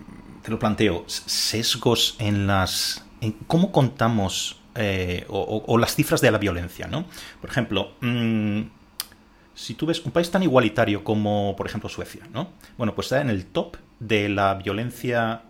te 0.41 0.51
lo 0.51 0.59
planteo, 0.59 1.03
sesgos 1.07 2.15
en 2.19 2.47
las... 2.47 3.05
en 3.21 3.33
cómo 3.47 3.71
contamos 3.71 4.61
eh, 4.75 5.25
o, 5.27 5.77
las 5.77 5.95
cifras 5.95 6.21
de 6.21 6.31
la 6.31 6.37
violencia, 6.37 6.87
¿no? 6.87 7.05
Por 7.41 7.49
ejemplo, 7.49 7.91
mm, 7.99 8.61
si 9.53 9.73
tú 9.73 9.85
ves 9.85 9.99
un 10.05 10.11
país 10.11 10.31
tan 10.31 10.43
igualitario 10.43 11.03
como, 11.03 11.55
por 11.57 11.67
ejemplo, 11.67 11.89
Suecia, 11.89 12.27
¿no? 12.33 12.49
Bueno, 12.77 12.95
pues 12.95 13.07
está 13.07 13.21
en 13.21 13.29
el 13.29 13.45
top 13.45 13.75
de 13.99 14.29
la 14.29 14.55
violencia, 14.55 15.43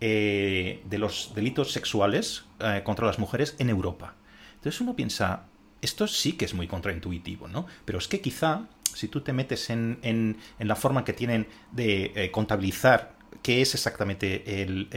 eh, 0.00 0.82
de 0.84 0.98
los 0.98 1.32
delitos 1.34 1.72
sexuales 1.72 2.44
eh, 2.60 2.82
contra 2.84 3.06
las 3.06 3.18
mujeres 3.18 3.56
en 3.58 3.70
Europa. 3.70 4.14
Entonces 4.56 4.80
uno 4.80 4.94
piensa, 4.94 5.44
esto 5.80 6.06
sí 6.06 6.32
que 6.32 6.44
es 6.44 6.54
muy 6.54 6.66
contraintuitivo, 6.66 7.48
¿no? 7.48 7.66
Pero 7.84 7.98
es 7.98 8.08
que 8.08 8.20
quizá, 8.20 8.68
si 8.94 9.08
tú 9.08 9.20
te 9.20 9.32
metes 9.32 9.70
en, 9.70 9.98
en, 10.02 10.36
la 10.58 10.76
forma 10.76 11.04
que 11.04 11.12
tienen 11.12 11.46
de 11.72 12.12
eh, 12.14 12.30
contabilizar 12.30 13.16
qué 13.42 13.62
es 13.62 13.74
exactamente 13.74 14.62
el 14.62 14.88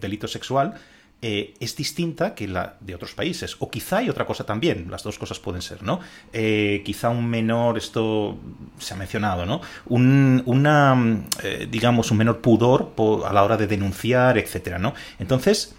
delito 0.00 0.28
sexual, 0.28 0.74
eh, 1.22 1.54
es 1.60 1.74
distinta 1.74 2.34
que 2.34 2.46
la 2.46 2.76
de 2.80 2.94
otros 2.94 3.14
países. 3.14 3.56
O 3.60 3.70
quizá 3.70 3.98
hay 3.98 4.10
otra 4.10 4.26
cosa 4.26 4.44
también, 4.44 4.90
las 4.90 5.02
dos 5.02 5.18
cosas 5.18 5.38
pueden 5.38 5.62
ser, 5.62 5.82
¿no? 5.82 6.00
Eh, 6.32 6.82
quizá 6.84 7.08
un 7.08 7.26
menor, 7.26 7.78
esto 7.78 8.36
se 8.78 8.92
ha 8.92 8.96
mencionado, 8.98 9.46
¿no? 9.46 9.62
Un, 9.86 10.42
una, 10.44 11.24
eh, 11.42 11.66
digamos, 11.70 12.10
un 12.10 12.18
menor 12.18 12.42
pudor 12.42 12.92
a 13.26 13.32
la 13.32 13.42
hora 13.44 13.56
de 13.56 13.66
denunciar, 13.66 14.36
etcétera, 14.36 14.78
¿no? 14.78 14.92
Entonces, 15.18 15.74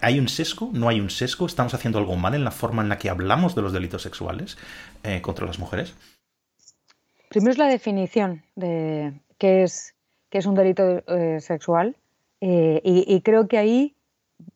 ¿hay 0.00 0.20
un 0.20 0.28
sesgo? 0.28 0.70
¿No 0.72 0.88
hay 0.88 1.00
un 1.00 1.10
sesgo? 1.10 1.44
¿Estamos 1.44 1.74
haciendo 1.74 1.98
algo 1.98 2.14
mal 2.14 2.34
en 2.34 2.44
la 2.44 2.52
forma 2.52 2.80
en 2.82 2.88
la 2.88 2.98
que 2.98 3.10
hablamos 3.10 3.56
de 3.56 3.62
los 3.62 3.72
delitos 3.72 4.02
sexuales 4.02 4.56
contra 5.20 5.46
las 5.46 5.58
mujeres? 5.58 5.94
Primero 7.28 7.50
es 7.50 7.58
la 7.58 7.66
definición 7.66 8.44
de 8.54 9.14
qué 9.36 9.64
es, 9.64 9.96
qué 10.30 10.38
es 10.38 10.46
un 10.46 10.54
delito 10.54 11.02
sexual. 11.40 11.96
y 12.40 13.20
creo 13.22 13.48
que 13.48 13.58
ahí 13.58 13.96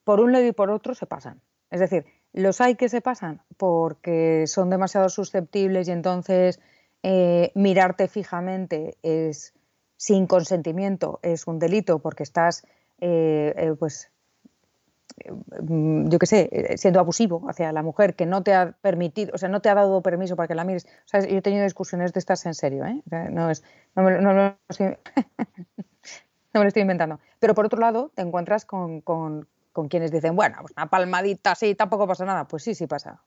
por 0.04 0.20
un 0.20 0.32
lado 0.32 0.46
y 0.46 0.52
por 0.52 0.70
otro 0.70 0.94
se 0.94 1.06
pasan. 1.06 1.40
Es 1.70 1.80
decir, 1.80 2.06
los 2.32 2.60
hay 2.60 2.76
que 2.76 2.88
se 2.88 3.00
pasan 3.00 3.42
porque 3.56 4.44
son 4.46 4.70
demasiado 4.70 5.08
susceptibles 5.08 5.88
y 5.88 5.92
entonces 5.92 6.60
eh, 7.02 7.50
mirarte 7.54 8.08
fijamente 8.08 8.96
es 9.02 9.54
sin 9.96 10.26
consentimiento 10.26 11.18
es 11.22 11.46
un 11.46 11.58
delito 11.58 11.98
porque 12.00 12.22
estás, 12.22 12.66
eh, 13.00 13.54
eh, 13.56 13.74
pues, 13.78 14.10
yo 15.24 16.18
qué 16.18 16.26
sé, 16.26 16.74
siendo 16.76 17.00
abusivo 17.00 17.48
hacia 17.48 17.72
la 17.72 17.82
mujer 17.82 18.14
que 18.16 18.26
no 18.26 18.42
te 18.42 18.52
ha 18.52 18.72
permitido, 18.72 19.32
o 19.34 19.38
sea, 19.38 19.48
no 19.48 19.62
te 19.62 19.70
ha 19.70 19.74
dado 19.74 20.02
permiso 20.02 20.36
para 20.36 20.46
que 20.46 20.54
la 20.54 20.64
mires. 20.64 20.86
Yo 21.10 21.20
he 21.20 21.40
tenido 21.40 21.64
discusiones 21.64 22.12
de 22.12 22.18
estas 22.18 22.44
en 22.44 22.52
serio, 22.52 22.84
¿eh? 22.84 23.02
no, 23.30 23.50
es, 23.50 23.64
no, 23.96 24.02
me, 24.02 24.20
lo 24.20 24.56
estoy, 26.68 26.82
inventando. 26.82 27.18
Pero 27.38 27.54
por 27.54 27.64
otro 27.64 27.80
lado, 27.80 28.10
te 28.14 28.20
encuentras 28.20 28.66
con 28.66 29.00
quienes 29.84 30.10
dicen, 30.10 30.34
bueno, 30.34 30.56
pues 30.62 30.72
una 30.76 30.88
palmadita 30.88 31.52
así 31.52 31.74
tampoco 31.74 32.06
pasa 32.06 32.24
nada. 32.24 32.48
Pues 32.48 32.62
sí, 32.62 32.74
sí 32.74 32.86
pasa. 32.86 33.20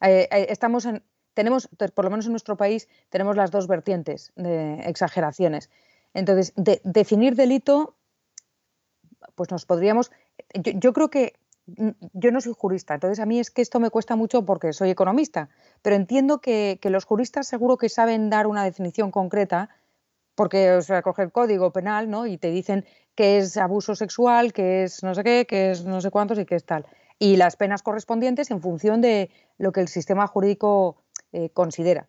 Eh, 0.00 0.28
eh, 0.30 0.46
estamos 0.48 0.86
en, 0.86 1.02
tenemos, 1.34 1.68
por 1.94 2.04
lo 2.04 2.10
menos 2.10 2.26
en 2.26 2.32
nuestro 2.32 2.56
país, 2.56 2.88
tenemos 3.10 3.36
las 3.36 3.50
dos 3.50 3.66
vertientes 3.66 4.32
de 4.36 4.80
exageraciones. 4.86 5.70
Entonces, 6.14 6.54
definir 6.82 7.34
delito, 7.34 7.96
pues 9.34 9.50
nos 9.50 9.66
podríamos. 9.66 10.10
Yo, 10.54 10.94
creo 10.94 11.10
que 11.10 11.34
yo 11.66 12.30
no 12.30 12.40
soy 12.40 12.54
jurista, 12.56 12.94
entonces 12.94 13.18
a 13.20 13.26
mí 13.26 13.38
es 13.38 13.50
que 13.50 13.60
esto 13.60 13.80
me 13.80 13.90
cuesta 13.90 14.16
mucho 14.16 14.46
porque 14.46 14.72
soy 14.72 14.88
economista, 14.88 15.50
pero 15.82 15.94
entiendo 15.96 16.40
que, 16.40 16.78
que 16.80 16.88
los 16.88 17.04
juristas 17.04 17.46
seguro 17.46 17.76
que 17.76 17.90
saben 17.90 18.30
dar 18.30 18.46
una 18.46 18.64
definición 18.64 19.10
concreta 19.10 19.68
porque 20.36 20.72
o 20.72 20.82
sea, 20.82 21.02
coge 21.02 21.22
el 21.22 21.32
código 21.32 21.72
penal 21.72 22.08
¿no? 22.08 22.26
y 22.26 22.38
te 22.38 22.50
dicen 22.50 22.84
que 23.16 23.38
es 23.38 23.56
abuso 23.56 23.96
sexual, 23.96 24.52
que 24.52 24.84
es 24.84 25.02
no 25.02 25.14
sé 25.14 25.24
qué, 25.24 25.46
que 25.48 25.72
es 25.72 25.84
no 25.84 26.00
sé 26.00 26.10
cuántos 26.10 26.38
y 26.38 26.44
que 26.44 26.54
es 26.54 26.64
tal. 26.64 26.86
Y 27.18 27.36
las 27.36 27.56
penas 27.56 27.82
correspondientes 27.82 28.50
en 28.50 28.60
función 28.60 29.00
de 29.00 29.30
lo 29.58 29.72
que 29.72 29.80
el 29.80 29.88
sistema 29.88 30.26
jurídico 30.26 31.02
eh, 31.32 31.50
considera. 31.50 32.08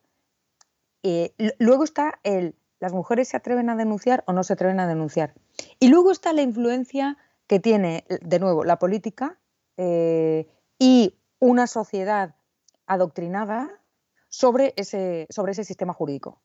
luego 1.57 1.85
está 1.85 2.19
el, 2.23 2.55
las 2.79 2.93
mujeres 2.93 3.29
se 3.29 3.37
atreven 3.37 3.69
a 3.69 3.77
denunciar 3.77 4.23
o 4.27 4.33
no 4.33 4.43
se 4.43 4.53
atreven 4.53 4.81
a 4.81 4.87
denunciar. 4.87 5.33
Y 5.79 5.87
luego 5.87 6.11
está 6.11 6.33
la 6.33 6.41
influencia 6.41 7.17
que 7.47 7.61
tiene, 7.61 8.03
de 8.09 8.39
nuevo, 8.39 8.65
la 8.65 8.77
política 8.77 9.39
eh, 9.77 10.47
y 10.77 11.17
una 11.39 11.67
sociedad 11.67 12.35
adoctrinada 12.85 13.81
sobre 14.27 14.73
ese, 14.75 15.27
sobre 15.29 15.53
ese 15.53 15.63
sistema 15.63 15.93
jurídico 15.93 16.41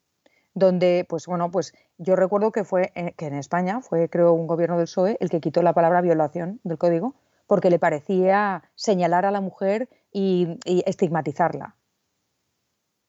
donde, 0.53 1.05
pues 1.07 1.25
bueno, 1.25 1.49
pues 1.51 1.73
yo 1.97 2.15
recuerdo 2.15 2.51
que 2.51 2.63
fue 2.63 2.91
que 3.17 3.25
en 3.25 3.35
España 3.35 3.81
fue, 3.81 4.09
creo, 4.09 4.33
un 4.33 4.47
gobierno 4.47 4.77
del 4.77 4.85
PSOE 4.85 5.17
el 5.19 5.29
que 5.29 5.41
quitó 5.41 5.61
la 5.61 5.73
palabra 5.73 6.01
violación 6.01 6.59
del 6.63 6.77
código 6.77 7.15
porque 7.47 7.69
le 7.69 7.79
parecía 7.79 8.63
señalar 8.75 9.25
a 9.25 9.31
la 9.31 9.41
mujer 9.41 9.89
y, 10.11 10.59
estigmatizarla. 10.85 11.75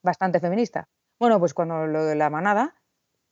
Bastante 0.02 0.40
feminista. 0.40 0.88
Bueno, 1.18 1.38
pues 1.38 1.54
cuando 1.54 1.86
lo 1.86 2.04
de 2.04 2.14
la 2.14 2.30
manada, 2.30 2.74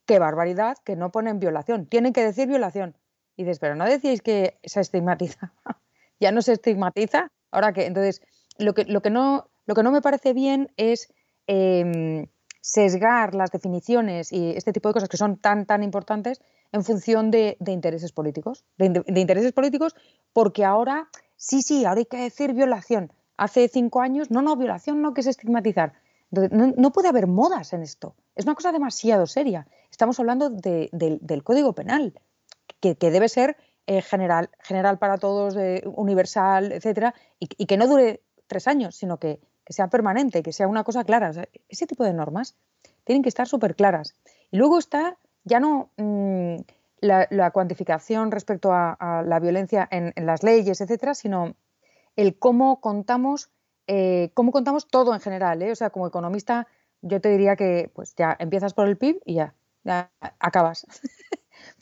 qué 0.07 0.19
barbaridad, 0.19 0.77
que 0.85 0.97
no 0.97 1.11
ponen 1.11 1.39
violación. 1.39 1.87
Tienen 1.87 2.13
que 2.13 2.25
decir 2.25 2.49
violación. 2.49 2.97
Y 3.37 3.45
dices, 3.45 3.59
pero 3.59 3.75
no 3.75 3.85
decíais 3.85 4.23
que 4.23 4.59
se 4.63 4.81
estigmatiza. 4.81 5.53
ya 6.21 6.33
no 6.33 6.43
se 6.43 6.53
estigmatiza. 6.53 7.31
Ahora 7.51 7.73
que, 7.73 7.87
entonces, 7.87 8.23
lo 8.59 8.75
que, 8.75 8.85
lo 8.85 9.03
que, 9.03 9.11
no, 9.11 9.51
lo 9.67 9.75
que 9.75 9.83
no 9.83 9.91
me 9.91 10.01
parece 10.01 10.33
bien 10.33 10.73
es 10.77 11.13
em, 11.47 12.27
sesgar 12.63 13.35
las 13.35 13.51
definiciones 13.51 14.33
y 14.33 14.51
este 14.51 14.73
tipo 14.73 14.89
de 14.89 14.95
cosas 14.95 15.09
que 15.09 15.17
son 15.17 15.37
tan, 15.37 15.67
tan 15.67 15.83
importantes 15.83 16.41
en 16.71 16.85
función 16.85 17.31
de, 17.31 17.59
intereses 17.67 18.13
políticos. 18.13 18.65
De, 18.79 19.03
intereses 19.21 19.53
políticos 19.53 19.95
porque 20.33 20.65
ahora, 20.65 21.09
sí, 21.37 21.61
sí, 21.61 21.85
ahora 21.85 21.99
hay 21.99 22.07
que 22.07 22.19
decir 22.19 22.55
violación. 22.55 23.13
Hace 23.37 23.69
cinco 23.69 24.01
años, 24.01 24.31
no, 24.31 24.43
no, 24.43 24.57
violación 24.57 25.03
no, 25.03 25.13
que 25.13 25.23
es 25.23 25.27
estigmatizar. 25.27 25.95
no, 26.31 26.93
puede 26.93 27.09
haber 27.09 27.27
modas 27.27 27.73
en 27.73 27.83
esto. 27.83 28.15
Es 28.37 28.45
una 28.45 28.55
cosa 28.55 28.71
demasiado 28.71 29.27
seria. 29.27 29.67
Estamos 29.91 30.21
hablando 30.21 30.49
del 30.49 31.43
Código 31.43 31.73
Penal, 31.75 32.15
que, 32.79 32.95
debe 32.95 33.29
ser 33.29 33.57
eh, 33.89 34.03
general, 34.03 34.51
general 34.61 34.99
para 34.99 35.19
todos, 35.19 35.57
universal, 35.85 36.71
etcétera, 36.71 37.13
y 37.41 37.67
que 37.67 37.77
no 37.77 37.89
dure 37.89 38.23
tres 38.47 38.69
años, 38.69 38.95
sino 38.95 39.19
que 39.19 39.41
que 39.65 39.73
sea 39.73 39.89
permanente, 39.89 40.43
que 40.43 40.53
sea 40.53 40.69
una 40.69 40.85
cosa 40.85 41.05
clara. 41.05 41.31
ese 41.69 41.87
tipo 41.87 42.05
de 42.05 42.13
normas 42.13 42.57
tienen 43.05 43.23
que 43.23 43.29
estar 43.29 43.47
súper 43.49 43.75
claras. 43.75 44.15
Y 44.51 44.57
luego 44.57 44.79
está 44.79 45.17
ya 45.45 45.61
no 45.61 45.91
mm, 45.97 46.57
la, 47.01 47.51
cuantificación 47.51 48.31
respecto 48.31 48.73
a, 48.73 49.23
la 49.27 49.41
violencia 49.41 49.89
en, 49.91 50.13
las 50.25 50.43
leyes, 50.43 50.81
etcétera, 50.81 51.15
sino 51.15 51.55
el 52.17 52.39
cómo 52.39 52.81
contamos, 52.81 53.51
eh, 53.87 54.31
cómo 54.35 54.53
contamos 54.53 54.87
todo 54.87 55.15
en 55.15 55.21
general. 55.21 55.63
¿eh? 55.63 55.73
O 55.73 55.77
sea, 55.77 55.91
como 55.91 56.07
economista, 56.07 56.69
yo 57.01 57.21
te 57.21 57.31
diría 57.31 57.57
que 57.57 57.91
pues 57.95 58.15
ya 58.15 58.37
empiezas 58.39 58.75
por 58.75 58.89
el 58.89 58.97
PIB 58.97 59.21
y 59.25 59.35
ya, 59.35 59.55
ya 59.85 60.11
acabas. 60.39 60.87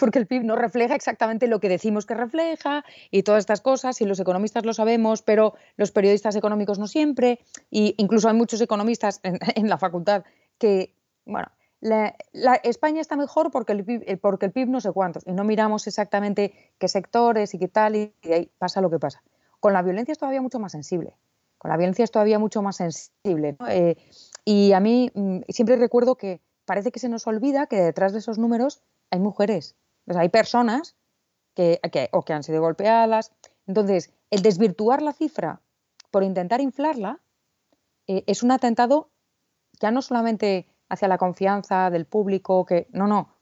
porque 0.00 0.18
el 0.18 0.26
PIB 0.26 0.42
no 0.42 0.56
refleja 0.56 0.96
exactamente 0.96 1.46
lo 1.46 1.60
que 1.60 1.68
decimos 1.68 2.06
que 2.06 2.14
refleja 2.14 2.84
y 3.10 3.22
todas 3.22 3.40
estas 3.40 3.60
cosas, 3.60 4.00
y 4.00 4.06
los 4.06 4.18
economistas 4.18 4.64
lo 4.64 4.74
sabemos, 4.74 5.22
pero 5.22 5.54
los 5.76 5.92
periodistas 5.92 6.34
económicos 6.34 6.78
no 6.78 6.88
siempre, 6.88 7.38
y 7.70 7.94
incluso 7.98 8.28
hay 8.28 8.34
muchos 8.34 8.60
economistas 8.60 9.20
en, 9.22 9.38
la 9.68 9.78
facultad 9.78 10.24
que, 10.58 10.96
bueno, 11.26 11.48
la, 11.80 12.14
España 12.64 13.00
está 13.00 13.16
mejor 13.16 13.50
porque 13.50 13.72
el, 13.72 13.84
PIB, 13.84 14.18
porque 14.20 14.46
el 14.46 14.52
PIB 14.52 14.68
no 14.68 14.80
sé 14.80 14.90
cuántos, 14.90 15.26
y 15.26 15.32
no 15.32 15.44
miramos 15.44 15.86
exactamente 15.86 16.72
qué 16.78 16.88
sectores 16.88 17.54
y 17.54 17.58
qué 17.58 17.68
tal, 17.68 17.94
y, 17.94 18.12
ahí 18.24 18.50
pasa 18.58 18.80
lo 18.80 18.90
que 18.90 18.98
pasa. 18.98 19.22
Con 19.60 19.74
la 19.74 19.82
violencia 19.82 20.12
es 20.12 20.18
todavía 20.18 20.40
mucho 20.40 20.58
más 20.58 20.72
sensible. 20.72 21.14
Con 21.58 21.70
la 21.70 21.76
violencia 21.76 22.04
es 22.04 22.10
todavía 22.10 22.38
mucho 22.38 22.62
más 22.62 22.76
sensible. 22.76 23.56
Eh, 23.68 23.96
y 24.46 24.72
a 24.72 24.80
mí 24.80 25.10
mm, 25.14 25.40
siempre 25.50 25.76
recuerdo 25.76 26.14
que 26.14 26.40
parece 26.64 26.90
que 26.90 26.98
se 26.98 27.10
nos 27.10 27.26
olvida 27.26 27.66
que 27.66 27.76
detrás 27.76 28.14
de 28.14 28.20
esos 28.20 28.38
números 28.38 28.82
hay 29.10 29.20
mujeres, 29.20 29.76
hay 30.16 30.28
personas 30.28 30.96
que, 31.54 31.80
o 32.12 32.22
que 32.22 32.32
han 32.32 32.42
sido 32.42 32.60
golpeadas. 32.60 33.32
Entonces, 33.66 34.12
el 34.30 34.42
desvirtuar 34.42 35.02
la 35.02 35.12
cifra 35.12 35.60
por 36.10 36.22
intentar 36.22 36.60
inflarla 36.60 37.20
eh, 38.06 38.24
es 38.26 38.42
un 38.42 38.50
atentado 38.50 39.10
ya 39.80 39.90
no 39.90 40.02
solamente 40.02 40.66
hacia 40.88 41.08
la 41.08 41.18
confianza 41.18 41.90
del 41.90 42.04
público, 42.04 42.66
que 42.66 42.88
no, 42.92 43.06
no, 43.06 43.34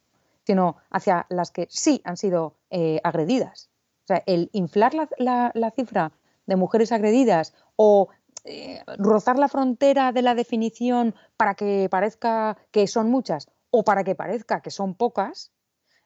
sino 0.46 0.76
hacia 0.90 1.26
las 1.30 1.50
que 1.50 1.66
sí 1.70 2.00
han 2.04 2.16
sido 2.16 2.54
eh, 2.70 3.00
agredidas. 3.02 3.70
O 4.04 4.06
sea, 4.08 4.22
el 4.26 4.50
inflar 4.52 4.92
la, 4.94 5.72
cifra 5.74 6.12
de 6.46 6.56
mujeres 6.56 6.92
agredidas 6.92 7.54
o 7.76 8.08
eh, 8.44 8.82
rozar 8.96 9.38
la 9.38 9.48
frontera 9.48 10.12
de 10.12 10.22
la 10.22 10.34
definición 10.34 11.14
para 11.36 11.54
que 11.54 11.88
parezca 11.90 12.56
que 12.70 12.86
son 12.86 13.10
muchas 13.10 13.50
o 13.70 13.84
para 13.84 14.04
que 14.04 14.14
parezca 14.14 14.62
que 14.62 14.70
son 14.70 14.94
pocas, 14.94 15.52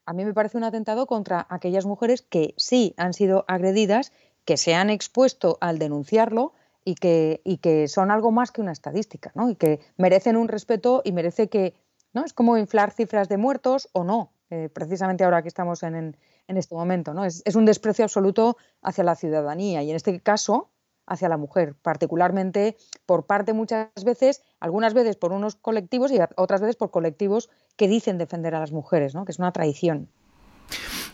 a 0.07 0.13
mí 0.13 0.25
me 0.25 0.35
parece 0.35 0.57
un 0.57 0.65
atentado 0.65 1.07
contra 1.07 1.47
aquellas 1.49 1.87
mujeres 1.87 2.23
que 2.23 2.55
sí 2.57 2.95
han 2.97 3.13
sido 3.13 3.45
agredidas, 3.49 4.13
que 4.45 4.57
se 4.57 4.75
han 4.75 4.91
expuesto 4.91 5.59
al 5.61 5.79
denunciarlo 5.79 6.53
y 6.85 6.97
que, 6.97 7.87
son 7.89 8.11
algo 8.11 8.33
más 8.33 8.51
que 8.51 8.61
una 8.61 8.73
estadística, 8.73 9.31
¿no? 9.35 9.51
Y 9.51 9.55
que 9.55 9.81
merecen 9.97 10.37
un 10.37 10.49
respeto 10.49 11.03
y 11.05 11.13
merece 11.13 11.49
que, 11.49 11.75
¿no? 12.13 12.25
Es 12.25 12.33
como 12.33 12.59
inflar 12.59 12.91
cifras 12.91 13.29
de 13.29 13.37
muertos 13.37 13.89
o 13.93 14.03
no, 14.03 14.33
eh, 14.51 14.69
precisamente 14.69 15.23
ahora 15.23 15.43
que 15.43 15.49
estamos 15.49 15.85
en, 15.85 16.17
en, 16.49 16.57
este 16.57 16.75
momento, 16.75 17.15
¿no? 17.15 17.25
Es, 17.25 17.43
es, 17.45 17.55
un 17.55 17.67
desprecio 17.67 18.05
absoluto 18.05 18.57
hacia 18.83 19.05
la 19.05 19.15
ciudadanía 19.15 19.83
y 19.85 19.91
en 19.91 19.97
este 19.97 20.19
caso 20.21 20.71
hacia 21.07 21.29
la 21.29 21.37
mujer, 21.37 21.75
particularmente 21.83 22.77
por 23.07 23.27
parte 23.27 23.53
muchas 23.53 23.89
veces, 24.05 24.43
algunas 24.61 24.95
veces 24.95 25.17
por 25.17 25.33
unos 25.33 25.57
colectivos 25.57 26.11
y 26.13 26.19
otras 26.37 26.61
veces 26.61 26.77
por 26.77 26.91
colectivos 26.91 27.51
que 27.77 27.89
dicen 27.89 28.19
defender 28.19 28.55
a 28.55 28.61
las 28.61 28.73
mujeres, 28.73 29.15
¿no? 29.15 29.25
que 29.25 29.33
es 29.33 29.39
una 29.39 29.53
tradición. 29.53 30.09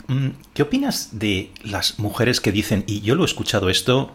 Mm, 0.09 0.29
¿Qué 0.55 0.63
opinas 0.63 1.19
de 1.19 1.53
las 1.63 1.99
mujeres 1.99 2.41
que 2.41 2.53
dicen, 2.53 2.85
y 2.87 3.01
yo 3.01 3.15
lo 3.15 3.23
he 3.23 3.27
escuchado 3.27 3.69
esto 3.69 4.13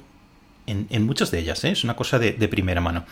en, 0.66 1.06
muchas 1.06 1.32
de 1.32 1.40
ellas, 1.40 1.64
¿eh? 1.64 1.72
es 1.72 1.84
una 1.84 1.96
cosa 1.96 2.20
de, 2.20 2.48
primera 2.48 2.82
mano, 2.82 3.06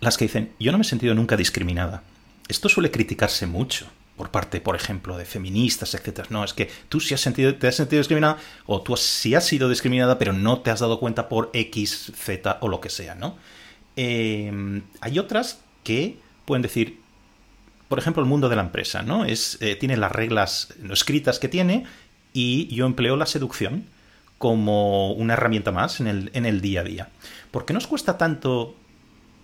las 0.00 0.16
que 0.16 0.26
dicen, 0.26 0.52
yo 0.60 0.72
no 0.72 0.78
me 0.78 0.82
he 0.82 0.88
sentido 0.88 1.14
nunca 1.14 1.36
discriminada. 1.36 2.02
Esto 2.48 2.68
suele 2.68 2.90
criticarse 2.90 3.46
mucho 3.46 3.86
por 4.16 4.30
parte, 4.30 4.60
por 4.60 4.76
ejemplo, 4.76 5.16
de 5.16 5.24
feministas, 5.24 5.94
etcétera. 5.94 6.28
No, 6.30 6.44
es 6.44 6.52
que 6.52 6.70
tú 6.88 7.00
sí 7.00 7.14
has 7.14 7.20
sentido, 7.20 7.54
te 7.56 7.68
has 7.68 7.74
sentido 7.74 8.00
discriminada 8.00 8.38
o 8.66 8.82
tú 8.82 8.96
sí 8.96 9.34
has 9.34 9.44
sido 9.44 9.68
discriminada, 9.68 10.18
pero 10.18 10.32
no 10.32 10.60
te 10.60 10.70
has 10.70 10.80
dado 10.80 11.00
cuenta 11.00 11.28
por 11.28 11.50
X, 11.52 12.12
Z 12.14 12.58
o 12.60 12.68
lo 12.68 12.80
que 12.80 12.90
sea, 12.90 13.14
¿no? 13.14 13.36
Em, 13.96 14.82
hay 15.00 15.18
otras 15.18 15.60
que 15.82 16.18
pueden 16.44 16.62
decir, 16.62 17.00
por 17.88 17.98
ejemplo, 17.98 18.22
el 18.22 18.28
mundo 18.28 18.48
de 18.48 18.56
la 18.56 18.62
empresa, 18.62 19.02
¿no? 19.02 19.24
Es, 19.24 19.58
eh, 19.60 19.76
tiene 19.76 19.96
las 19.96 20.12
reglas 20.12 20.74
escritas 20.90 21.38
que 21.38 21.48
tiene 21.48 21.84
y 22.32 22.74
yo 22.74 22.86
empleo 22.86 23.16
la 23.16 23.26
seducción 23.26 23.84
como 24.38 25.12
una 25.12 25.34
herramienta 25.34 25.72
más 25.72 26.00
en 26.00 26.06
el, 26.06 26.30
en 26.34 26.46
el 26.46 26.60
día 26.60 26.80
a 26.80 26.84
día. 26.84 27.08
¿Por 27.50 27.64
qué 27.64 27.72
nos 27.72 27.86
cuesta 27.86 28.18
tanto 28.18 28.74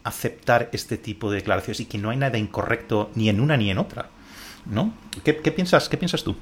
aceptar 0.04 0.68
este 0.72 0.98
tipo 0.98 1.30
de 1.30 1.36
declaraciones 1.36 1.80
y 1.80 1.86
que 1.86 1.98
no 1.98 2.10
hay 2.10 2.16
nada 2.16 2.36
incorrecto 2.36 3.10
ni 3.14 3.28
en 3.28 3.40
una 3.40 3.56
ni 3.56 3.70
en 3.70 3.78
otra? 3.78 4.10
¿no? 4.66 4.94
¿Qué, 5.24 5.34
piensas, 5.34 5.88
qué 5.88 5.96
piensas 5.96 6.22
tú? 6.22 6.36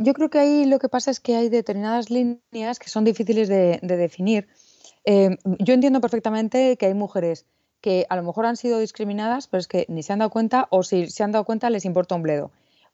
yo 0.00 0.12
creo 0.12 0.30
que 0.30 0.38
ahí 0.38 0.64
lo 0.64 0.78
que 0.78 0.88
pasa 0.88 1.10
es 1.10 1.18
que 1.18 1.34
hay 1.34 1.48
determinadas 1.48 2.08
líneas 2.08 2.78
que 2.78 2.88
son 2.88 3.04
difíciles 3.04 3.48
de, 3.48 3.80
definir. 3.82 4.48
Eh, 5.04 5.38
yo 5.58 5.74
entiendo 5.74 6.00
perfectamente 6.00 6.76
que 6.76 6.86
hay 6.86 6.94
mujeres 6.94 7.46
que 7.80 8.06
a 8.08 8.16
lo 8.16 8.22
mejor 8.22 8.46
han 8.46 8.56
sido 8.56 8.78
discriminadas, 8.78 9.46
pero 9.46 9.60
es 9.60 9.68
que 9.68 9.86
ni 9.88 10.02
se 10.02 10.12
han 10.12 10.18
dado 10.18 10.30
cuenta 10.30 10.68
o 10.70 10.82
si 10.82 11.08
se 11.08 11.22
han 11.22 11.32
dado 11.32 11.44
cuenta 11.44 11.70
les 11.70 11.84
importa 11.84 12.14
un 12.14 12.22
bledo. 12.22 12.50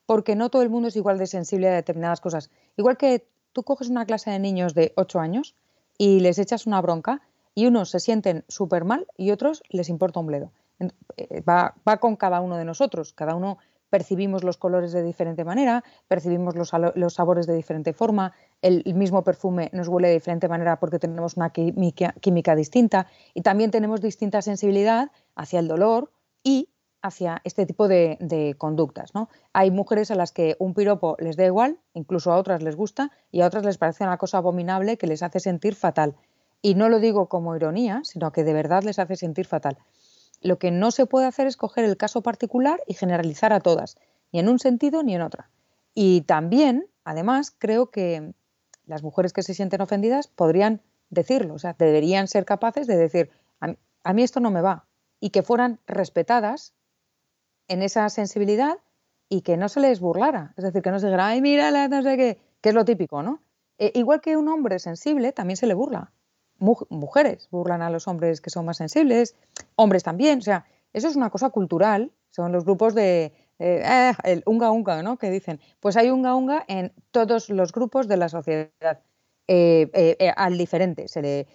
Porque 0.07 0.37
no 0.37 0.51
todo 0.51 0.63
el 0.63 0.71
mundo 0.71 0.89
es 0.89 0.97
igual 0.97 1.19
de 1.19 1.27
sensible 1.27 1.69
a 1.69 1.75
determinadas 1.75 2.21
cosas. 2.21 2.51
Igual 2.77 2.97
que 2.97 3.27
tú 3.53 3.63
coges 3.65 3.89
una 3.89 4.07
clase 4.07 4.31
de 4.31 4.39
niños 4.39 4.75
de 4.75 4.93
8 4.97 5.19
años 5.19 5.55
y 5.99 6.21
les 6.21 6.39
echas 6.39 6.67
una 6.67 6.81
bronca 6.81 7.23
y 7.55 7.67
unos 7.67 7.91
se 7.91 8.01
sienten 8.01 8.45
súper 8.49 8.85
mal 8.85 9.07
y 9.17 9.31
otros 9.31 9.63
les 9.71 9.89
importa 9.89 10.21
un 10.21 10.27
bledo. 10.27 10.53
Eh, 11.17 11.41
va, 11.41 11.75
va, 11.89 11.97
con 11.97 12.17
cada 12.17 12.41
uno 12.41 12.57
de 12.57 12.65
nosotros. 12.65 13.13
Cada 13.15 13.35
uno 13.35 13.59
percibimos 13.91 14.45
los 14.45 14.57
colores 14.57 14.93
de 14.93 15.03
diferente 15.03 15.45
manera, 15.45 15.85
percibimos 16.09 16.55
los, 16.55 17.15
sabores 17.15 17.47
de 17.47 17.55
diferente 17.55 17.93
forma, 17.93 18.33
el, 18.67 18.95
mismo 18.95 19.23
perfume 19.23 19.71
nos 19.73 19.89
huele 19.89 20.09
de 20.09 20.15
diferente 20.15 20.49
manera 20.49 20.79
porque 20.81 20.99
tenemos 20.99 21.37
una 21.37 21.51
química, 21.51 22.57
distinta 22.57 23.07
y 23.33 23.43
también 23.43 23.71
tenemos 23.71 24.01
distinta 24.01 24.43
sensibilidad 24.43 25.11
hacia 25.37 25.61
el 25.61 25.69
dolor 25.69 26.11
y 26.43 26.69
hacia 27.01 27.41
este 27.45 27.65
tipo 27.67 27.87
de, 27.87 28.57
conductas. 28.59 29.15
¿no? 29.15 29.29
Hay 29.53 29.71
mujeres 29.71 30.11
a 30.11 30.17
las 30.17 30.33
que 30.33 30.57
un 30.59 30.75
piropo 30.75 31.17
les 31.21 31.37
da 31.37 31.45
igual, 31.45 31.79
incluso 31.95 32.33
a 32.33 32.39
otras 32.39 32.63
les 32.63 32.75
gusta 32.75 33.13
y 33.31 33.43
a 33.43 33.47
otras 33.47 33.65
les 33.65 33.79
parece 33.79 34.03
una 34.03 34.19
cosa 34.19 34.39
abominable 34.39 34.99
que 34.99 35.07
les 35.07 35.23
hace 35.23 35.39
sentir 35.39 35.77
fatal. 35.77 36.17
Y 36.61 36.75
no 36.75 36.89
lo 36.89 36.99
digo 36.99 37.29
como 37.29 37.55
ironía, 37.55 38.01
sino 38.03 38.33
que 38.33 38.43
de 38.43 38.53
verdad 38.53 38.83
les 38.83 38.99
hace 38.99 39.15
sentir 39.15 39.47
fatal. 39.47 39.79
Lo 40.41 40.59
que 40.59 40.73
no 40.73 40.91
se 40.91 41.07
puede 41.07 41.27
hacer 41.27 41.47
es 41.47 41.57
coger 41.57 41.85
el 41.85 41.97
caso 41.97 42.23
particular 42.23 42.83
y 42.89 42.95
generalizar 42.95 43.53
a 43.53 43.61
todas, 43.61 43.97
ni 44.33 44.41
en 44.41 44.49
un 44.49 44.59
sentido 44.59 45.05
ni 45.05 45.15
en 45.15 45.23
otra. 45.23 45.51
Y 45.95 46.23
también, 46.23 46.89
además, 47.05 47.55
creo 47.57 47.91
que 47.91 48.35
las 48.87 49.03
mujeres 49.03 49.33
que 49.33 49.43
se 49.43 49.55
sienten 49.55 49.81
ofendidas 49.81 50.29
podrían 50.29 50.81
decirlo, 51.11 51.55
o 51.55 51.59
sea, 51.59 51.75
deberían 51.79 52.29
ser 52.29 52.45
capaces 52.45 52.87
de 52.87 52.97
decir, 52.97 53.31
a 53.61 54.13
mí, 54.13 54.23
esto 54.23 54.41
no 54.41 54.51
me 54.51 54.63
va, 54.63 54.87
y 55.21 55.31
que 55.31 55.43
fueran 55.43 55.81
respetadas 55.87 56.75
en 57.69 57.83
esa 57.83 58.09
sensibilidad 58.09 58.79
y 59.29 59.43
que 59.43 59.57
no 59.57 59.69
se 59.69 59.81
les 59.81 60.01
burlara, 60.01 60.55
es 60.57 60.65
decir, 60.65 60.83
que 60.83 60.91
no 60.91 61.01
se 61.01 61.07
dijera, 61.07 61.27
ay, 61.29 61.43
mira, 61.43 61.89
no 61.89 62.03
sé 62.03 62.17
qué, 62.17 62.39
que 62.61 62.69
es 62.69 62.75
lo 62.75 62.85
típico, 62.85 63.23
¿no? 63.23 63.43
E, 63.79 63.93
igual 63.95 64.21
que 64.21 64.37
un 64.37 64.49
hombre 64.49 64.79
sensible 64.79 65.33
también 65.33 65.57
se 65.57 65.67
le 65.67 65.75
burla 65.75 66.13
mujeres 66.59 67.49
burlan 67.51 67.83
a 67.83 67.91
los 67.91 68.09
hombres 68.09 68.41
que 68.41 68.51
son 68.51 68.65
más 68.65 68.79
sensibles, 68.79 69.37
hombres 69.75 70.03
también, 70.03 70.39
o 70.39 70.43
sea, 70.43 70.67
eso 70.93 71.09
es 71.09 71.17
una 71.17 71.31
cosa 71.31 71.51
cultural, 71.51 72.13
son 72.31 72.53
los 72.53 72.65
grupos 72.65 72.95
de, 72.95 73.33
eh, 73.59 74.13
el 74.25 74.43
unga 74.47 74.71
unga, 74.71 75.03
¿no? 75.03 75.17
Que 75.17 75.31
dicen, 75.31 75.61
pues 75.81 75.97
hay 75.97 76.11
unga 76.11 76.35
unga 76.35 76.65
en 76.69 76.93
todos 77.11 77.49
los 77.51 77.73
grupos 77.73 78.09
de 78.09 78.17
la 78.17 78.29
sociedad, 78.29 79.01
eh, 79.49 79.91
eh, 79.95 80.33
al 80.37 80.59
diferente, 80.59 81.09
se 81.09 81.23
le, 81.23 81.47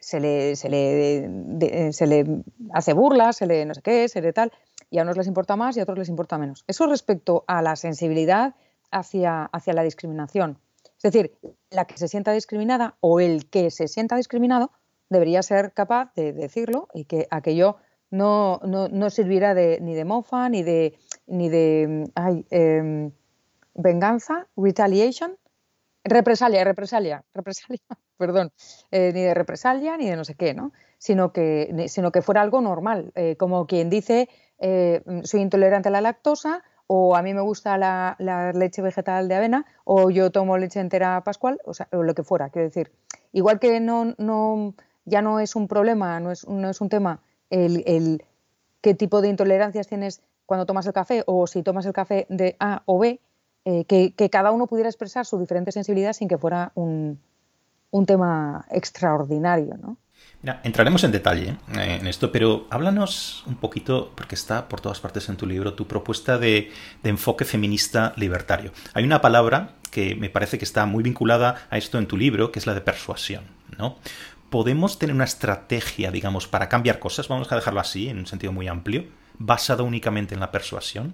se 0.00 0.20
le, 0.20 0.56
se 0.56 0.68
le, 0.68 1.92
se 1.92 2.06
le 2.06 2.42
hace 2.72 2.92
burla, 2.92 3.32
se 3.32 3.46
le 3.46 3.64
no 3.64 3.74
sé 3.74 3.82
qué, 3.82 4.08
se 4.08 4.20
le 4.20 4.32
tal, 4.32 4.52
y 4.90 4.98
a 4.98 5.02
unos 5.02 5.16
les 5.16 5.26
importa 5.26 5.56
más 5.56 5.76
y 5.76 5.80
a 5.80 5.84
otros 5.84 5.98
les 5.98 6.08
importa 6.08 6.38
menos. 6.38 6.64
Eso 6.66 6.86
respecto 6.86 7.44
a 7.46 7.62
la 7.62 7.76
sensibilidad 7.76 8.54
hacia, 8.90 9.44
hacia 9.44 9.72
la 9.72 9.82
discriminación. 9.82 10.58
Es 11.02 11.12
decir, 11.12 11.38
la 11.70 11.86
que 11.86 11.96
se 11.96 12.08
sienta 12.08 12.32
discriminada 12.32 12.96
o 13.00 13.20
el 13.20 13.48
que 13.48 13.70
se 13.70 13.88
sienta 13.88 14.16
discriminado 14.16 14.70
debería 15.08 15.42
ser 15.42 15.72
capaz 15.72 16.12
de 16.14 16.32
decirlo 16.32 16.88
y 16.92 17.04
que 17.04 17.26
aquello 17.30 17.76
no, 18.10 18.60
no, 18.64 19.10
sirviera 19.10 19.54
de, 19.54 19.78
ni 19.80 19.94
de 19.94 20.04
mofa, 20.04 20.48
ni 20.48 20.62
de, 20.62 20.98
ni 21.30 21.48
de 21.48 22.10
em, 22.50 23.12
venganza, 23.74 24.46
retaliation, 24.56 25.36
represalia, 26.04 26.64
represalia, 26.64 27.24
represalia, 27.34 27.80
perdón, 28.18 28.52
eh, 28.90 29.12
ni 29.14 29.22
de 29.22 29.34
represalia 29.34 29.96
ni 29.96 30.08
de 30.08 30.16
no 30.16 30.24
sé 30.24 30.34
qué, 30.34 30.54
¿no? 30.54 30.72
Sino 30.98 31.32
que, 31.32 31.86
sino 31.88 32.12
que 32.12 32.20
fuera 32.20 32.42
algo 32.42 32.60
normal, 32.60 33.12
eh, 33.14 33.36
como 33.36 33.66
quien 33.66 33.88
dice, 33.88 34.28
eh, 34.58 35.02
soy 35.24 35.40
intolerante 35.40 35.88
a 35.88 35.92
la 35.92 36.02
lactosa, 36.02 36.62
o 36.86 37.16
a 37.16 37.22
mí 37.22 37.32
me 37.32 37.40
gusta 37.40 37.78
la, 37.78 38.16
leche 38.52 38.82
vegetal 38.82 39.28
de 39.28 39.36
avena, 39.36 39.64
o 39.84 40.10
yo 40.10 40.30
tomo 40.30 40.58
leche 40.58 40.80
entera 40.80 41.22
pascual, 41.22 41.60
o, 41.64 41.72
sea, 41.72 41.88
o 41.92 42.02
lo 42.02 42.14
que 42.14 42.24
fuera, 42.24 42.50
quiero 42.50 42.66
decir. 42.66 42.92
Igual 43.32 43.60
que 43.60 43.78
no, 43.78 44.14
no, 44.18 44.74
ya 45.04 45.22
no 45.22 45.38
es 45.38 45.54
un 45.54 45.68
problema, 45.68 46.18
no 46.18 46.32
es, 46.32 46.48
no 46.48 46.68
es 46.68 46.80
un 46.80 46.88
tema 46.88 47.22
el, 47.50 48.24
qué 48.80 48.94
tipo 48.94 49.20
de 49.20 49.28
intolerancias 49.28 49.86
tienes 49.86 50.22
cuando 50.50 50.66
tomas 50.66 50.84
el 50.84 50.92
café, 50.92 51.22
o 51.26 51.46
si 51.46 51.62
tomas 51.62 51.86
el 51.86 51.92
café 51.92 52.26
de 52.28 52.56
A 52.58 52.82
o 52.86 52.98
B, 52.98 53.20
eh, 53.64 53.84
que, 53.84 54.30
cada 54.30 54.50
uno 54.50 54.66
pudiera 54.66 54.88
expresar 54.88 55.24
su 55.24 55.38
diferente 55.38 55.70
sensibilidad 55.70 56.12
sin 56.12 56.26
que 56.26 56.38
fuera 56.38 56.72
un, 56.74 57.20
tema 58.04 58.66
extraordinario, 58.68 59.76
¿no? 59.80 59.96
Mira, 60.42 60.60
entraremos 60.64 61.04
en 61.04 61.12
detalle 61.12 61.56
eh, 61.78 61.98
en 62.00 62.06
esto, 62.08 62.32
pero 62.32 62.66
háblanos 62.68 63.44
un 63.46 63.58
poquito, 63.58 64.10
porque 64.16 64.34
está 64.34 64.66
por 64.66 64.80
todas 64.80 64.98
partes 64.98 65.28
en 65.28 65.36
tu 65.36 65.46
libro, 65.46 65.74
tu 65.74 65.86
propuesta 65.86 66.36
de, 66.36 66.72
enfoque 67.04 67.44
feminista 67.44 68.12
libertario. 68.16 68.72
Hay 68.92 69.04
una 69.04 69.20
palabra 69.20 69.76
que 69.92 70.16
me 70.16 70.30
parece 70.30 70.58
que 70.58 70.64
está 70.64 70.84
muy 70.84 71.04
vinculada 71.04 71.68
a 71.70 71.78
esto 71.78 71.96
en 71.96 72.08
tu 72.08 72.16
libro, 72.16 72.50
que 72.50 72.58
es 72.58 72.66
la 72.66 72.74
de 72.74 72.80
persuasión, 72.80 73.44
¿no? 73.78 73.98
¿Podemos 74.50 74.98
tener 74.98 75.14
una 75.14 75.26
estrategia, 75.26 76.10
digamos, 76.10 76.48
para 76.48 76.68
cambiar 76.68 76.98
cosas, 76.98 77.28
vamos 77.28 77.52
a 77.52 77.54
dejarlo 77.54 77.78
así, 77.78 78.08
en 78.08 78.18
un 78.18 78.26
sentido 78.26 78.52
muy 78.52 78.66
amplio, 78.66 79.04
basada 79.40 79.82
únicamente 79.82 80.34
en 80.34 80.40
la 80.40 80.52
persuasión? 80.52 81.12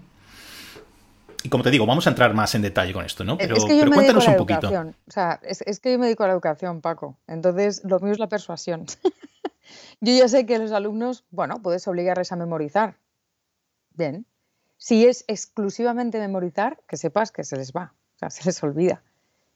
Y 1.42 1.48
como 1.48 1.62
te 1.62 1.70
digo, 1.70 1.86
vamos 1.86 2.06
a 2.06 2.10
entrar 2.10 2.34
más 2.34 2.54
en 2.56 2.62
detalle 2.62 2.92
con 2.92 3.04
esto, 3.04 3.22
¿no? 3.22 3.38
Pero, 3.38 3.56
cuéntanos 3.56 4.26
un 4.26 4.36
poquito. 4.36 4.68
O 4.68 5.10
sea, 5.10 5.40
es, 5.42 5.80
que 5.80 5.92
yo 5.92 5.98
me 5.98 6.06
dedico 6.06 6.24
a 6.24 6.26
la 6.26 6.32
educación, 6.32 6.80
Paco. 6.80 7.16
Entonces, 7.28 7.82
lo 7.84 8.00
mío 8.00 8.12
es 8.12 8.18
la 8.18 8.28
persuasión. 8.28 8.86
yo 10.00 10.12
ya 10.12 10.28
sé 10.28 10.44
que 10.44 10.58
los 10.58 10.72
alumnos, 10.72 11.24
bueno, 11.30 11.62
puedes 11.62 11.86
obligarles 11.86 12.32
a 12.32 12.36
memorizar. 12.36 12.96
Bien. 13.94 14.26
Si 14.76 15.06
es 15.06 15.24
exclusivamente 15.28 16.18
memorizar, 16.18 16.80
que 16.88 16.96
sepas 16.96 17.30
que 17.30 17.44
se 17.44 17.56
les 17.56 17.72
va, 17.72 17.94
o 18.16 18.18
sea, 18.18 18.30
se 18.30 18.44
les 18.44 18.60
olvida. 18.62 19.02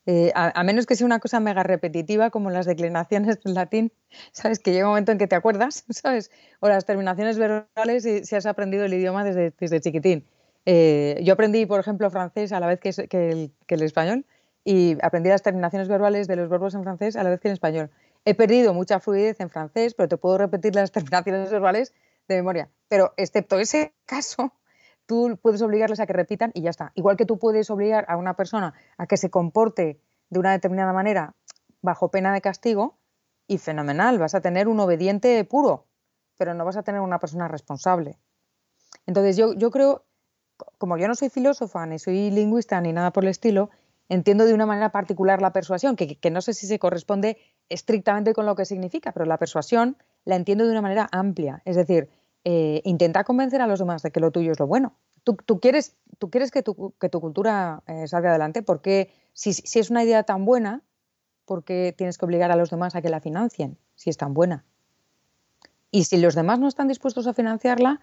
Eh, 0.07 0.33
a, 0.35 0.65
menos 0.65 0.87
que 0.87 0.97
sea 0.97 1.07
una 1.07 1.21
cosa 1.21 1.41
mega 1.41 1.63
repetitiva 1.63 2.31
como 2.31 2.51
las 2.51 2.65
declinaciones 2.65 3.39
en 3.45 3.55
latín, 3.55 3.93
¿sabes? 4.33 4.59
Que 4.59 4.73
llega 4.73 4.87
un 4.87 4.93
momento 4.93 5.13
en 5.13 5.19
que 5.19 5.27
te 5.27 5.37
acuerdas, 5.37 5.85
¿sabes? 5.91 6.31
O 6.61 6.69
las 6.69 6.87
terminaciones 6.87 7.39
verbales 7.39 8.27
si 8.27 8.35
has 8.35 8.47
aprendido 8.47 8.85
el 8.85 8.95
idioma 8.95 9.25
desde, 9.25 9.81
chiquitín. 9.81 10.27
Eh, 10.67 11.21
yo 11.23 11.35
aprendí, 11.35 11.67
por 11.67 11.81
ejemplo, 11.81 12.11
francés 12.11 12.53
a 12.53 12.61
la 12.61 12.67
vez 12.67 12.81
que, 12.81 13.51
el, 13.69 13.83
español 13.83 14.25
y 14.65 14.97
aprendí 15.03 15.29
las 15.29 15.43
terminaciones 15.43 15.89
verbales 15.89 16.29
de 16.29 16.37
los 16.37 16.49
verbos 16.49 16.75
en 16.75 16.83
francés 16.83 17.17
a 17.17 17.23
la 17.23 17.31
vez 17.31 17.41
que 17.41 17.49
en 17.49 17.53
español. 17.53 17.91
He 18.25 18.35
perdido 18.35 18.75
mucha 18.75 19.01
fluidez 19.01 19.41
en 19.41 19.51
francés, 19.51 19.95
pero 19.95 20.09
te 20.09 20.17
puedo 20.17 20.39
repetir 20.39 20.75
las 20.75 20.93
terminaciones 20.93 21.51
verbales 21.51 21.95
de 22.29 22.37
memoria. 22.37 22.69
Pero 22.89 23.13
excepto 23.17 23.59
ese 23.59 23.93
caso, 24.07 24.53
tú 25.11 25.41
puedes 25.43 25.61
obligarles 25.61 25.99
a 25.99 26.07
que 26.07 26.13
repitan 26.13 26.53
y 26.55 26.63
ya 26.63 26.71
está. 26.71 26.93
Igual 26.95 27.17
que 27.17 27.27
tú 27.27 27.41
puedes 27.41 27.69
obligar 27.69 28.05
a 28.09 28.17
una 28.17 28.37
persona 28.37 28.75
a 28.97 29.09
que 29.09 29.17
se 29.17 29.29
comporte 29.29 30.01
de 30.29 30.39
una 30.39 30.53
determinada 30.53 30.93
manera 30.93 31.35
bajo 31.83 32.13
pena 32.13 32.33
de 32.33 32.41
castigo 32.41 32.97
y 33.49 33.59
fenomenal, 33.59 34.21
vas 34.21 34.37
a 34.37 34.41
tener 34.41 34.69
un 34.69 34.79
obediente 34.79 35.45
puro, 35.45 35.89
pero 36.37 36.55
no 36.55 36.65
vas 36.65 36.77
a 36.77 36.85
tener 36.85 37.01
una 37.01 37.19
persona 37.19 37.49
responsable. 37.49 38.21
Entonces 39.05 39.37
yo, 39.37 39.53
yo 39.55 39.73
creo 39.73 40.05
como 40.79 40.97
yo 40.97 41.09
no 41.09 41.17
soy 41.17 41.29
filósofa, 41.29 41.85
ni 41.87 41.99
soy 41.99 42.31
lingüista, 42.31 42.81
ni 42.81 42.93
nada 42.93 43.13
por 43.13 43.25
el 43.25 43.31
estilo, 43.31 43.71
entiendo 44.09 44.45
de 44.45 44.55
una 44.55 44.67
manera 44.67 44.93
particular 44.93 45.43
la 45.43 45.53
persuasión, 45.53 45.97
que, 45.97 46.31
no 46.31 46.41
sé 46.41 46.55
si 46.55 46.69
se 46.69 46.79
corresponde 46.79 47.37
estrictamente 47.69 48.33
con 48.33 48.47
lo 48.47 48.55
que 48.55 48.65
significa, 48.65 49.11
pero 49.11 49.25
la 49.25 49.39
persuasión 49.39 49.97
la 50.25 50.37
entiendo 50.37 50.67
de 50.67 50.71
una 50.71 50.83
manera 50.83 51.09
amplia. 51.11 51.63
Es 51.65 51.75
decir, 51.75 52.11
eh, 52.45 52.81
intenta 52.85 53.25
convencer 53.25 53.61
a 53.61 53.67
los 53.67 53.79
demás 53.79 54.03
de 54.03 54.11
que 54.11 54.21
lo 54.21 54.31
tuyo 54.31 54.53
es 54.53 54.59
lo 54.59 54.67
bueno. 54.67 54.97
Tú, 55.23 55.61
quieres, 55.61 55.97
tú 56.19 56.31
quieres 56.31 56.51
que 56.51 56.63
tu, 56.63 56.95
que 56.99 57.09
tu 57.09 57.21
cultura 57.21 57.83
eh, 57.87 58.09
salga 58.09 58.31
adelante 58.31 58.63
porque 58.63 59.13
si, 59.35 59.53
si, 59.53 59.79
es 59.79 59.91
una 59.91 60.03
idea 60.03 60.23
tan 60.23 60.45
buena, 60.45 60.83
¿por 61.45 61.63
qué 61.63 61.95
tienes 61.97 62.17
que 62.17 62.25
obligar 62.25 62.51
a 62.51 62.57
los 62.57 62.71
demás 62.71 62.97
a 62.97 63.03
que 63.03 63.11
la 63.11 63.21
financien 63.21 63.79
si 63.95 64.09
es 64.09 64.17
tan 64.17 64.33
buena? 64.33 64.65
Y 65.91 66.05
si 66.05 66.17
los 66.19 66.35
demás 66.35 66.59
no 66.59 66.69
están 66.69 66.89
dispuestos 66.89 67.27
a 67.27 67.35
financiarla, 67.35 68.01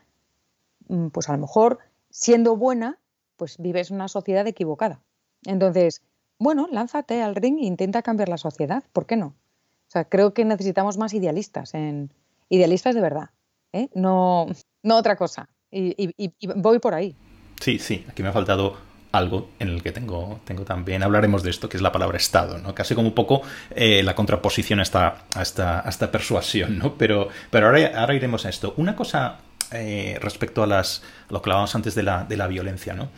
mm, 0.89 1.07
pues 1.07 1.27
a 1.29 1.33
lo 1.33 1.39
mejor 1.39 1.79
siendo 2.09 2.55
buena, 2.55 2.99
pues 3.35 3.57
vives 3.57 3.91
una 3.91 4.07
sociedad 4.07 4.45
equivocada. 4.47 5.01
Entonces, 5.45 6.01
bueno, 6.39 6.67
lánzate 6.71 7.21
al 7.21 7.35
ring 7.35 7.57
e 7.59 7.65
intenta 7.65 8.01
cambiar 8.03 8.29
la 8.29 8.37
sociedad, 8.37 8.83
¿por 8.93 9.05
qué 9.05 9.15
no? 9.15 9.27
O 9.27 9.89
sea, 9.89 10.05
creo 10.05 10.33
que 10.33 10.45
necesitamos 10.45 10.97
más 10.97 11.13
idealistas, 11.13 11.73
en, 11.73 12.11
idealistas 12.49 12.93
de 12.93 13.01
verdad, 13.01 13.29
¿eh? 13.73 13.89
no, 13.95 14.47
no 14.83 14.97
otra 14.97 15.15
cosa. 15.15 15.49
Y, 15.71 16.13
voy 16.55 16.79
por 16.79 16.93
ahí. 16.93 17.15
Sí, 17.59 17.79
sí, 17.79 18.05
aquí 18.07 18.23
me 18.23 18.29
ha 18.29 18.33
faltado 18.33 18.77
algo 19.11 19.49
en 19.59 19.69
el 19.69 19.83
que 19.83 19.91
tengo, 19.91 20.39
tengo 20.45 20.63
también, 20.63 21.03
hablaremos 21.03 21.43
de 21.43 21.49
esto, 21.49 21.69
que 21.69 21.77
es 21.77 21.83
la 21.83 21.91
palabra 21.91 22.17
Estado, 22.17 22.57
¿no? 22.59 22.75
Casi 22.75 22.93
como 22.93 23.09
un 23.09 23.15
poco 23.15 23.41
eh, 23.71 24.03
la 24.03 24.15
contraposición 24.15 24.79
a 24.79 24.83
esta, 24.83 25.25
a 25.33 25.41
esta, 25.41 26.11
persuasión, 26.11 26.77
¿no? 26.77 26.93
Pero, 26.95 27.29
pero 27.49 27.67
ahora, 27.67 27.91
ahora 27.95 28.13
iremos 28.13 28.45
a 28.45 28.49
esto. 28.49 28.73
Una 28.77 28.95
cosa 28.95 29.39
eh, 29.71 30.17
respecto 30.21 30.63
a 30.63 30.67
las, 30.67 31.03
lo 31.29 31.41
que 31.41 31.49
hablábamos 31.49 31.75
antes 31.75 31.95
de 31.95 32.03
la, 32.03 32.23
de 32.23 32.37
la 32.37 32.47
violencia, 32.47 32.93
¿no? 32.93 33.09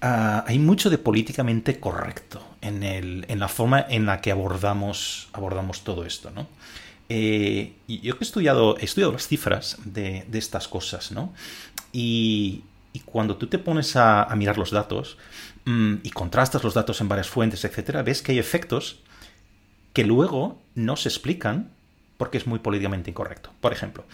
Ah, 0.00 0.44
hay 0.46 0.58
mucho 0.58 0.90
de 0.90 0.98
políticamente 0.98 1.80
correcto 1.80 2.42
en, 2.60 2.82
el, 2.82 3.24
en, 3.28 3.38
la 3.38 3.48
forma 3.48 3.84
en 3.88 4.04
la 4.04 4.20
que 4.20 4.30
abordamos, 4.30 5.28
abordamos 5.32 5.82
todo 5.82 6.04
esto, 6.04 6.30
¿no? 6.30 6.46
Eh, 7.08 7.74
yo 7.86 8.14
he 8.18 8.24
estudiado, 8.24 8.78
he 8.78 8.84
estudiado 8.84 9.12
las 9.12 9.28
cifras 9.28 9.78
de, 9.84 10.24
de 10.28 10.38
estas 10.38 10.68
cosas, 10.68 11.12
¿no? 11.12 11.34
Y, 11.92 12.64
y, 12.92 13.00
cuando 13.00 13.36
tú 13.36 13.46
te 13.46 13.58
pones 13.58 13.94
a, 13.96 14.26
mirar 14.36 14.56
los 14.56 14.70
datos 14.70 15.18
mm, 15.64 15.96
y 16.02 16.10
contrastas 16.10 16.64
los 16.64 16.74
datos 16.74 17.00
en 17.00 17.08
varias 17.08 17.28
fuentes, 17.28 17.64
etcétera, 17.64 18.02
ves 18.02 18.22
que 18.22 18.32
hay 18.32 18.38
efectos 18.38 19.00
que 19.92 20.04
luego 20.04 20.62
no 20.74 20.96
se 20.96 21.08
explican 21.08 21.70
porque 22.16 22.38
es 22.38 22.46
muy 22.46 22.60
políticamente 22.60 23.10
incorrecto. 23.10 23.50
Por 23.60 23.72
ejemplo, 23.72 24.04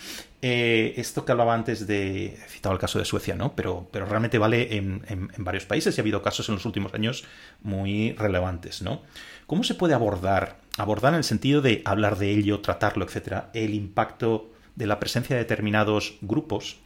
eh, 0.43 0.95
esto 0.97 1.25
que 1.25 1.33
hablaba 1.33 1.55
antes 1.55 1.87
de, 1.87 2.27
he 2.27 2.49
citado 2.49 2.73
el 2.75 2.81
caso 2.81 2.99
de 2.99 3.05
Suecia, 3.05 3.35
¿no? 3.35 3.55
Pero, 3.55 3.89
pero 3.93 4.07
realmente 4.07 4.39
vale 4.39 4.77
en, 4.77 5.31
varios 5.37 5.67
países 5.67 5.97
y 5.97 6.01
ha 6.01 6.03
habido 6.03 6.23
casos 6.23 6.49
en 6.49 6.55
los 6.55 6.65
últimos 6.65 6.95
años 6.95 7.25
muy 7.63 8.13
relevantes, 8.13 8.83
¿no? 8.83 9.03
¿Cómo 9.47 9.65
se 9.65 9.75
puede 9.75 9.95
abordar, 9.95 10.57
abordar 10.79 11.13
en 11.13 11.19
el 11.19 11.25
sentido 11.25 11.61
de 11.61 11.83
hablar 11.85 12.19
de 12.19 12.31
ello, 12.31 12.61
tratarlo, 12.61 13.05
etcétera, 13.05 13.51
el 13.53 13.75
impacto 13.75 14.51
de 14.77 14.87
la 14.87 14.99
presencia 14.99 15.37
de 15.37 15.43
determinados 15.43 16.17
grupos 16.23 16.79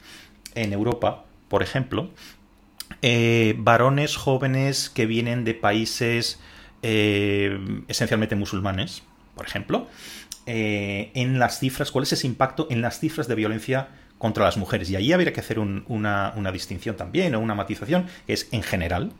en 0.55 0.73
Europa, 0.73 1.25
por 1.49 1.63
ejemplo, 1.63 2.11
eh, 3.03 3.55
varones 3.59 4.17
jóvenes 4.17 4.91
que 4.91 5.07
vienen 5.07 5.45
de 5.45 5.55
países 5.55 6.41
eh, 6.83 7.59
esencialmente 7.89 8.35
musulmanes, 8.35 9.03
por 9.35 9.47
ejemplo, 9.47 9.89
eh, 10.47 11.11
en 11.15 11.39
las 11.39 11.59
cifras, 11.59 11.91
cuál 11.91 12.03
es 12.03 12.13
ese 12.13 12.27
impacto 12.27 12.67
en 12.71 12.83
las 12.83 12.99
cifras 12.99 13.29
de 13.29 13.35
violencia 13.35 13.89
contra 14.19 14.45
las 14.45 14.57
mujeres. 14.57 14.91
Y 14.91 14.97
ahí 14.97 15.13
habría 15.13 15.33
que 15.33 15.41
hacer 15.41 15.59
una, 15.59 16.33
distinción 16.53 16.97
también 16.97 17.35
o 17.35 17.41
una 17.41 17.55
matización, 17.55 18.07
que 18.27 18.35
es 18.35 18.49
en 18.53 18.63
general, 18.63 19.13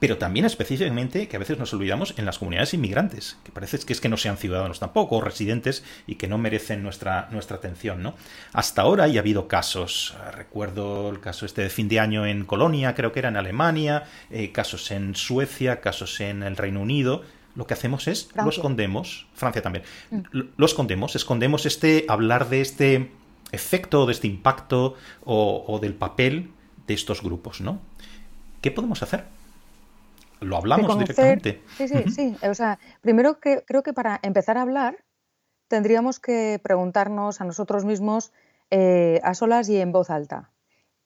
pero 0.00 0.16
también 0.16 0.46
específicamente, 0.46 1.28
que 1.28 1.36
a 1.36 1.38
veces 1.38 1.58
nos 1.58 1.74
olvidamos, 1.74 2.14
en 2.18 2.24
las 2.24 2.38
comunidades 2.38 2.72
inmigrantes, 2.72 3.36
que 3.44 3.52
parece 3.52 3.78
que 3.80 3.92
es 3.92 4.00
que 4.00 4.08
no 4.08 4.16
sean 4.16 4.36
ciudadanos 4.36 4.78
tampoco, 4.78 5.16
o 5.16 5.20
residentes, 5.20 5.82
y 6.06 6.14
que 6.14 6.28
no 6.28 6.38
merecen 6.38 6.82
nuestra, 6.82 7.28
nuestra 7.30 7.56
atención, 7.56 8.02
¿no? 8.02 8.14
Hasta 8.52 8.82
ahora 8.82 9.08
ya 9.08 9.20
ha 9.20 9.22
habido 9.22 9.48
casos, 9.48 10.16
recuerdo 10.32 11.10
el 11.10 11.20
caso 11.20 11.46
este 11.46 11.62
de 11.62 11.70
fin 11.70 11.88
de 11.88 12.00
año 12.00 12.26
en 12.26 12.44
Colonia, 12.44 12.94
creo 12.94 13.12
que 13.12 13.18
era 13.18 13.28
en 13.28 13.36
Alemania, 13.36 14.04
eh, 14.30 14.52
casos 14.52 14.90
en 14.92 15.14
Suecia, 15.16 15.80
casos 15.80 16.20
en 16.20 16.42
el 16.42 16.56
Reino 16.56 16.80
Unido, 16.80 17.22
lo 17.58 17.66
que 17.66 17.74
hacemos 17.74 18.06
es 18.06 18.30
lo 18.36 18.48
escondemos, 18.48 19.26
Francia 19.34 19.60
también, 19.60 19.84
mm. 20.12 20.20
lo, 20.56 20.64
escondemos, 20.64 21.16
escondemos 21.16 21.66
este, 21.66 22.06
hablar 22.08 22.48
de 22.48 22.60
este 22.60 23.10
efecto, 23.50 24.06
de 24.06 24.12
este 24.12 24.28
impacto 24.28 24.94
o, 25.24 25.78
del 25.82 25.94
papel 25.94 26.52
de 26.86 26.94
estos 26.94 27.20
grupos, 27.20 27.60
¿no? 27.60 27.80
¿Qué 28.60 28.70
podemos 28.70 29.02
hacer? 29.02 29.24
Lo 30.40 30.56
hablamos 30.56 30.96
directamente. 31.00 31.60
Sí, 31.76 31.88
sí, 31.88 32.04
sí. 32.14 32.36
O 32.48 32.54
sea, 32.54 32.78
primero 33.00 33.40
que, 33.40 33.64
creo 33.66 33.82
que 33.82 33.92
para 33.92 34.20
empezar 34.22 34.56
a 34.56 34.62
hablar 34.62 35.04
tendríamos 35.66 36.20
que 36.20 36.60
preguntarnos 36.62 37.40
a 37.40 37.44
nosotros 37.44 37.84
mismos 37.84 38.30
eh, 38.70 39.20
a 39.24 39.34
solas 39.34 39.68
y 39.68 39.80
en 39.80 39.90
voz 39.90 40.10
alta. 40.10 40.52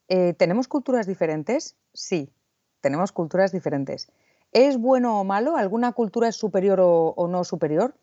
Eh, 0.09 0.35
¿Tenemos 0.35 0.69
culturas 0.69 1.07
diferentes? 1.07 1.77
Sí, 1.95 2.31
tenemos 2.83 3.11
culturas 3.11 3.53
diferentes. 3.53 4.13
¿Es 4.53 4.77
bueno 4.77 5.19
o 5.19 5.25
malo? 5.25 5.57
¿Alguna 5.57 5.93
cultura 5.93 6.29
es 6.29 6.37
superior 6.37 6.79
o, 6.81 7.27
no 7.29 7.43
superior? 7.43 7.95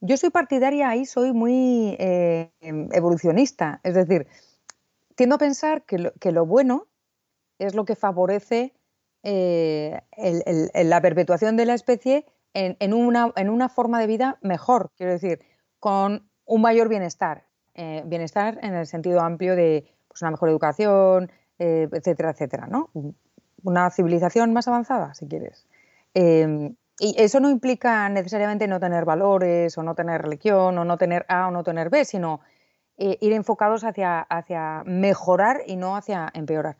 Yo 0.00 0.18
soy 0.18 0.28
partidaria 0.28 0.90
ahí, 0.90 1.06
soy 1.06 1.32
muy 1.32 1.96
eh, 1.98 2.50
evolucionista. 2.92 3.80
Es 3.82 3.94
decir, 3.94 4.26
tiendo 5.14 5.36
a 5.36 5.38
pensar 5.38 5.84
que 5.84 6.30
lo, 6.30 6.46
bueno 6.46 6.88
es 7.58 7.74
lo 7.74 7.86
que 7.86 7.96
favorece 7.96 8.74
eh, 9.22 10.02
la 10.74 11.00
perpetuación 11.00 11.56
de 11.56 11.64
la 11.64 11.72
especie 11.72 12.26
en, 12.52 12.92
una, 12.92 13.68
forma 13.70 13.98
de 13.98 14.06
vida 14.06 14.38
mejor, 14.42 14.90
quiero 14.96 15.12
decir, 15.12 15.40
con 15.80 16.28
un 16.44 16.60
mayor 16.60 16.88
bienestar. 16.88 17.46
Eh, 17.76 18.02
bienestar 18.06 18.58
en 18.62 18.74
el 18.74 18.86
sentido 18.86 19.20
amplio 19.20 19.56
de 19.56 19.90
pues, 20.06 20.20
una 20.20 20.32
mejor 20.32 20.50
educación, 20.50 21.32
etcétera, 21.58 22.30
etcétera, 22.30 22.66
¿no? 22.66 22.90
Una 23.62 23.90
civilización 23.90 24.52
más 24.52 24.68
avanzada, 24.68 25.14
si 25.14 25.26
quieres. 25.26 25.66
Em, 26.14 26.76
y 26.98 27.16
eso 27.18 27.40
no 27.40 27.50
implica 27.50 28.08
necesariamente 28.08 28.68
no 28.68 28.78
tener 28.78 29.04
valores 29.04 29.76
o 29.76 29.82
no 29.82 29.96
tener 29.96 30.22
religión 30.22 30.78
o 30.78 30.84
no 30.84 30.96
tener 30.96 31.26
A 31.28 31.48
o 31.48 31.50
no 31.50 31.64
tener 31.64 31.90
B, 31.90 32.04
sino 32.04 32.40
eh, 32.96 33.18
ir 33.20 33.32
enfocados 33.32 33.82
hacia, 33.82 34.20
hacia 34.20 34.84
mejorar 34.86 35.62
y 35.66 35.74
no 35.74 35.96
hacia 35.96 36.30
empeorar. 36.32 36.76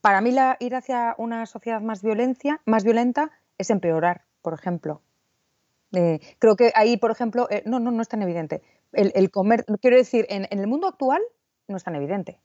Para 0.00 0.20
mí 0.20 0.32
la, 0.32 0.56
ir 0.58 0.74
hacia 0.74 1.14
una 1.18 1.46
sociedad 1.46 1.80
más, 1.80 2.02
violencia, 2.02 2.60
más 2.64 2.82
violenta 2.82 3.30
es 3.56 3.70
empeorar, 3.70 4.24
por 4.42 4.54
ejemplo. 4.54 5.02
Eh, 5.92 6.18
creo 6.40 6.56
que 6.56 6.72
ahí, 6.74 6.96
por 6.96 7.12
ejemplo, 7.12 7.46
eh, 7.48 7.62
no, 7.64 7.78
no, 7.78 7.92
no 7.92 8.02
es 8.02 8.08
tan 8.08 8.22
evidente. 8.22 8.62
El, 8.92 9.30
comer, 9.30 9.64
quiero 9.80 9.96
decir, 9.96 10.26
en, 10.28 10.46
el 10.50 10.66
mundo 10.66 10.88
actual 10.88 11.22
no 11.68 11.76
es 11.76 11.84
tan 11.84 11.94
evidente. 11.94 12.40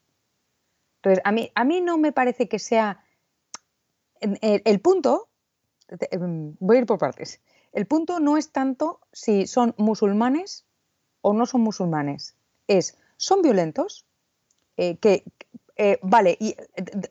Entonces, 0.98 1.22
a 1.24 1.32
mí, 1.32 1.52
a 1.56 1.64
mí 1.64 1.82
no 1.82 1.98
me 1.98 2.12
parece 2.12 2.48
que 2.48 2.60
sea... 2.60 3.04
el 4.20 4.82
punto 4.82 5.31
voy 6.60 6.78
a 6.78 6.80
ir 6.80 6.86
por 6.86 6.98
partes. 6.98 7.42
El 7.74 7.86
punto 7.86 8.20
no 8.20 8.38
es 8.38 8.52
tanto 8.52 9.00
si 9.12 9.48
son 9.48 9.74
musulmanes 9.78 10.66
o 11.22 11.34
no 11.34 11.46
son 11.46 11.62
musulmanes. 11.62 12.36
Es, 12.68 12.98
¿son 13.18 13.42
violentos? 13.42 14.06
Eh, 14.78 14.98
que, 14.98 15.24
eh, 15.78 16.00
vale, 16.02 16.38
y 16.40 16.56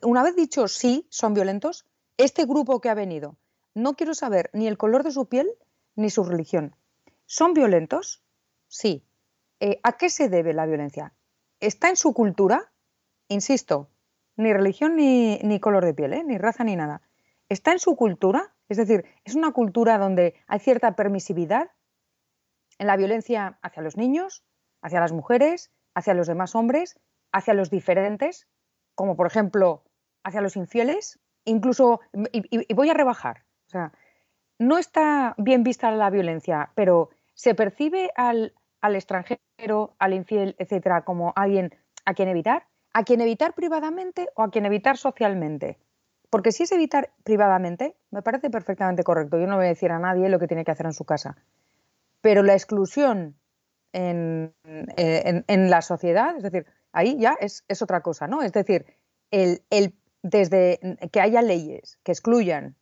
una 0.03 0.23
vez 0.23 0.35
dicho 0.35 0.67
sí, 0.67 1.05
son 1.09 1.33
violentos, 1.33 1.85
este 2.17 2.45
grupo 2.45 2.81
que 2.81 2.89
ha 2.89 2.93
venido, 2.93 3.35
no 3.73 3.95
quiero 3.95 4.13
saber 4.13 4.49
ni 4.53 4.67
el 4.67 4.77
color 4.77 5.03
de 5.03 5.11
su 5.11 5.25
piel 5.27 5.49
ni 5.95 6.09
su 6.09 6.23
religión. 6.23 6.75
¿Son 7.25 7.53
violentos? 7.53 8.21
Sí. 8.67 9.03
Eh, 9.59 9.79
¿A 9.83 9.93
qué 9.93 10.09
se 10.09 10.29
debe 10.29 10.53
la 10.53 10.65
violencia? 10.65 11.13
¿Está 11.59 11.89
en 11.89 11.95
su 11.95 12.13
cultura? 12.13 12.71
Insisto, 13.27 13.87
ni 14.35 14.51
religión 14.51 14.95
ni, 14.95 15.37
ni 15.39 15.59
color 15.59 15.85
de 15.85 15.93
piel, 15.93 16.27
ni 16.27 16.37
raza 16.37 16.63
ni 16.63 16.75
nada. 16.75 17.01
¿Está 17.49 17.71
en 17.71 17.79
su 17.79 17.95
cultura? 17.95 18.53
Es 18.71 18.77
decir, 18.77 19.03
es 19.25 19.35
una 19.35 19.51
cultura 19.51 19.97
donde 19.97 20.33
hay 20.47 20.59
cierta 20.59 20.95
permisividad 20.95 21.71
en 22.79 22.87
la 22.87 22.95
violencia 22.95 23.59
hacia 23.61 23.83
los 23.83 23.97
niños, 23.97 24.45
hacia 24.81 25.01
las 25.01 25.11
mujeres, 25.11 25.73
hacia 25.93 26.13
los 26.13 26.25
demás 26.25 26.55
hombres, 26.55 26.97
hacia 27.33 27.53
los 27.53 27.69
diferentes, 27.69 28.47
como 28.95 29.17
por 29.17 29.27
ejemplo 29.27 29.83
hacia 30.23 30.39
los 30.39 30.55
infieles, 30.55 31.19
incluso, 31.43 31.99
y, 32.31 32.73
voy 32.73 32.89
a 32.89 32.93
rebajar, 32.93 33.43
o 33.67 33.71
sea, 33.71 33.91
no 34.57 34.77
está 34.77 35.35
bien 35.37 35.63
vista 35.63 35.91
la 35.91 36.09
violencia, 36.09 36.71
pero 36.73 37.09
se 37.33 37.53
percibe 37.55 38.11
al, 38.15 38.53
al 38.79 38.95
extranjero, 38.95 39.97
al 39.99 40.13
infiel, 40.13 40.55
etcétera, 40.59 41.03
como 41.03 41.33
alguien 41.35 41.75
a 42.05 42.13
quien 42.13 42.29
evitar, 42.29 42.67
a 42.93 43.03
quien 43.03 43.19
evitar 43.19 43.53
privadamente 43.53 44.29
o 44.35 44.43
a 44.43 44.49
quien 44.49 44.65
evitar 44.65 44.95
socialmente. 44.95 45.77
Porque 46.31 46.53
si 46.53 46.63
es 46.63 46.71
evitar 46.71 47.11
privadamente, 47.25 47.93
me 48.09 48.21
parece 48.21 48.49
perfectamente 48.49 49.03
correcto. 49.03 49.37
Yo 49.37 49.47
no 49.47 49.57
voy 49.57 49.65
a 49.65 49.75
decir 49.75 49.91
a 49.91 49.99
nadie 49.99 50.29
lo 50.29 50.39
que 50.39 50.47
tiene 50.47 50.63
que 50.63 50.71
hacer 50.71 50.85
en 50.85 50.93
su 50.93 51.03
casa. 51.03 51.35
Pero 52.21 52.41
la 52.41 52.53
exclusión 52.53 53.35
en, 53.91 54.53
la 54.65 55.81
sociedad, 55.81 56.37
es 56.37 56.43
decir, 56.43 56.65
ahí 56.93 57.19
ya 57.19 57.35
es, 57.41 57.65
otra 57.81 57.99
cosa, 57.99 58.27
¿no? 58.27 58.43
Es 58.43 58.53
decir, 58.53 58.85
desde 60.23 60.79
que 61.11 61.19
haya 61.19 61.41
leyes 61.41 61.99
que 62.03 62.13
excluyan 62.13 62.75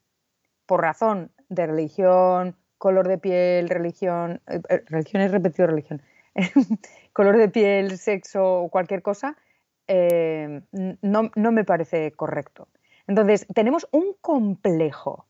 por 0.68 0.82
razón 0.82 1.32
de 1.50 1.66
religión, 1.66 2.56
color 2.78 3.08
de 3.08 3.18
piel, 3.18 3.68
religión, 3.68 4.42
eh, 4.46 4.62
eh, 4.70 4.84
religión 4.86 5.24
es 5.24 5.32
repetido 5.32 5.68
religión, 5.68 6.04
color 7.14 7.38
de 7.38 7.50
piel, 7.50 7.98
sexo 7.98 8.62
o 8.62 8.70
cualquier 8.70 9.02
cosa, 9.02 9.36
eh, 9.88 10.62
no 11.02 11.52
me 11.52 11.64
parece 11.64 12.12
correcto. 12.12 12.68
Entonces, 13.10 13.48
tenemos 13.56 13.88
un 13.92 14.14
complejo 14.22 15.26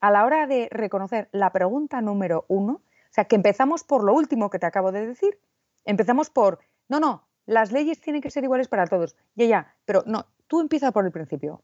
a 0.00 0.10
la 0.10 0.24
hora 0.24 0.46
de 0.46 0.68
reconocer 0.70 1.28
la 1.30 1.52
pregunta 1.52 2.00
número 2.00 2.46
uno, 2.48 2.72
o 2.72 3.10
sea, 3.10 3.26
que 3.26 3.36
empezamos 3.36 3.84
por 3.84 4.02
lo 4.02 4.14
último 4.14 4.48
que 4.48 4.58
te 4.58 4.64
acabo 4.64 4.92
de 4.92 5.06
decir, 5.06 5.38
empezamos 5.84 6.30
por, 6.30 6.60
no, 6.88 6.98
no, 6.98 7.28
las 7.44 7.70
leyes 7.70 8.00
tienen 8.00 8.22
que 8.22 8.30
ser 8.30 8.44
iguales 8.44 8.68
para 8.68 8.86
todos, 8.86 9.14
ya, 9.34 9.44
ya, 9.44 9.74
pero 9.84 10.04
no, 10.06 10.24
tú 10.46 10.58
empieza 10.58 10.90
por 10.90 11.04
el 11.04 11.12
principio. 11.12 11.60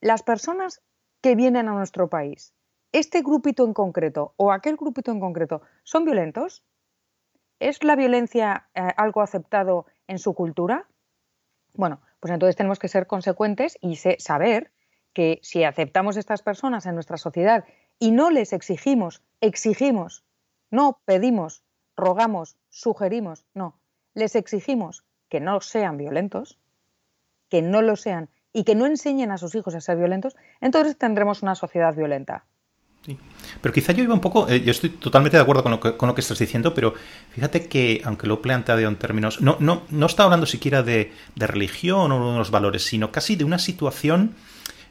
Las 0.00 0.24
personas 0.24 0.82
que 1.20 1.36
vienen 1.36 1.68
a 1.68 1.74
nuestro 1.74 2.08
país, 2.08 2.52
este 2.90 3.22
grupito 3.22 3.64
en 3.64 3.74
concreto 3.74 4.34
o 4.34 4.50
aquel 4.50 4.76
grupito 4.76 5.12
en 5.12 5.20
concreto, 5.20 5.62
¿son 5.84 6.04
violentos? 6.04 6.64
¿Es 7.60 7.84
la 7.84 7.94
violencia 7.94 8.66
eh, 8.74 8.88
algo 8.96 9.22
aceptado 9.22 9.86
en 10.08 10.18
su 10.18 10.34
cultura? 10.34 10.88
Bueno, 11.74 12.00
pues 12.20 12.32
entonces 12.32 12.56
tenemos 12.56 12.78
que 12.78 12.88
ser 12.88 13.06
consecuentes 13.06 13.78
y 13.80 13.96
saber 13.96 14.72
que 15.12 15.40
si 15.42 15.64
aceptamos 15.64 16.16
a 16.16 16.20
estas 16.20 16.42
personas 16.42 16.86
en 16.86 16.94
nuestra 16.94 17.16
sociedad 17.16 17.64
y 17.98 18.10
no 18.10 18.30
les 18.30 18.52
exigimos, 18.52 19.22
exigimos, 19.40 20.24
no 20.70 21.00
pedimos, 21.04 21.62
rogamos, 21.96 22.56
sugerimos, 22.68 23.44
no, 23.54 23.78
les 24.14 24.34
exigimos 24.36 25.04
que 25.28 25.40
no 25.40 25.60
sean 25.60 25.96
violentos, 25.96 26.58
que 27.48 27.62
no 27.62 27.82
lo 27.82 27.96
sean 27.96 28.28
y 28.52 28.64
que 28.64 28.74
no 28.74 28.86
enseñen 28.86 29.30
a 29.30 29.38
sus 29.38 29.54
hijos 29.54 29.74
a 29.74 29.80
ser 29.80 29.96
violentos, 29.96 30.36
entonces 30.60 30.96
tendremos 30.96 31.42
una 31.42 31.54
sociedad 31.54 31.94
violenta. 31.94 32.44
Sí. 33.04 33.18
Pero 33.60 33.74
quizá 33.74 33.92
yo 33.92 34.04
iba 34.04 34.14
un 34.14 34.20
poco, 34.20 34.48
eh, 34.48 34.62
yo 34.62 34.70
estoy 34.70 34.90
totalmente 34.90 35.36
de 35.36 35.42
acuerdo 35.42 35.62
con 35.62 35.72
lo, 35.72 35.80
que, 35.80 35.96
con 35.96 36.08
lo, 36.08 36.14
que, 36.14 36.20
estás 36.20 36.38
diciendo, 36.38 36.72
pero 36.72 36.94
fíjate 37.34 37.66
que, 37.66 38.00
aunque 38.04 38.26
lo 38.26 38.40
planteado 38.40 38.80
en 38.80 38.96
términos, 38.96 39.40
no, 39.40 39.56
no, 39.58 39.82
no 39.90 40.06
está 40.06 40.24
hablando 40.24 40.46
siquiera 40.46 40.82
de, 40.82 41.12
de 41.34 41.46
religión 41.46 42.12
o 42.12 42.24
de 42.24 42.30
unos 42.30 42.50
valores, 42.50 42.84
sino 42.84 43.10
casi 43.10 43.34
de 43.34 43.44
una 43.44 43.58
situación 43.58 44.36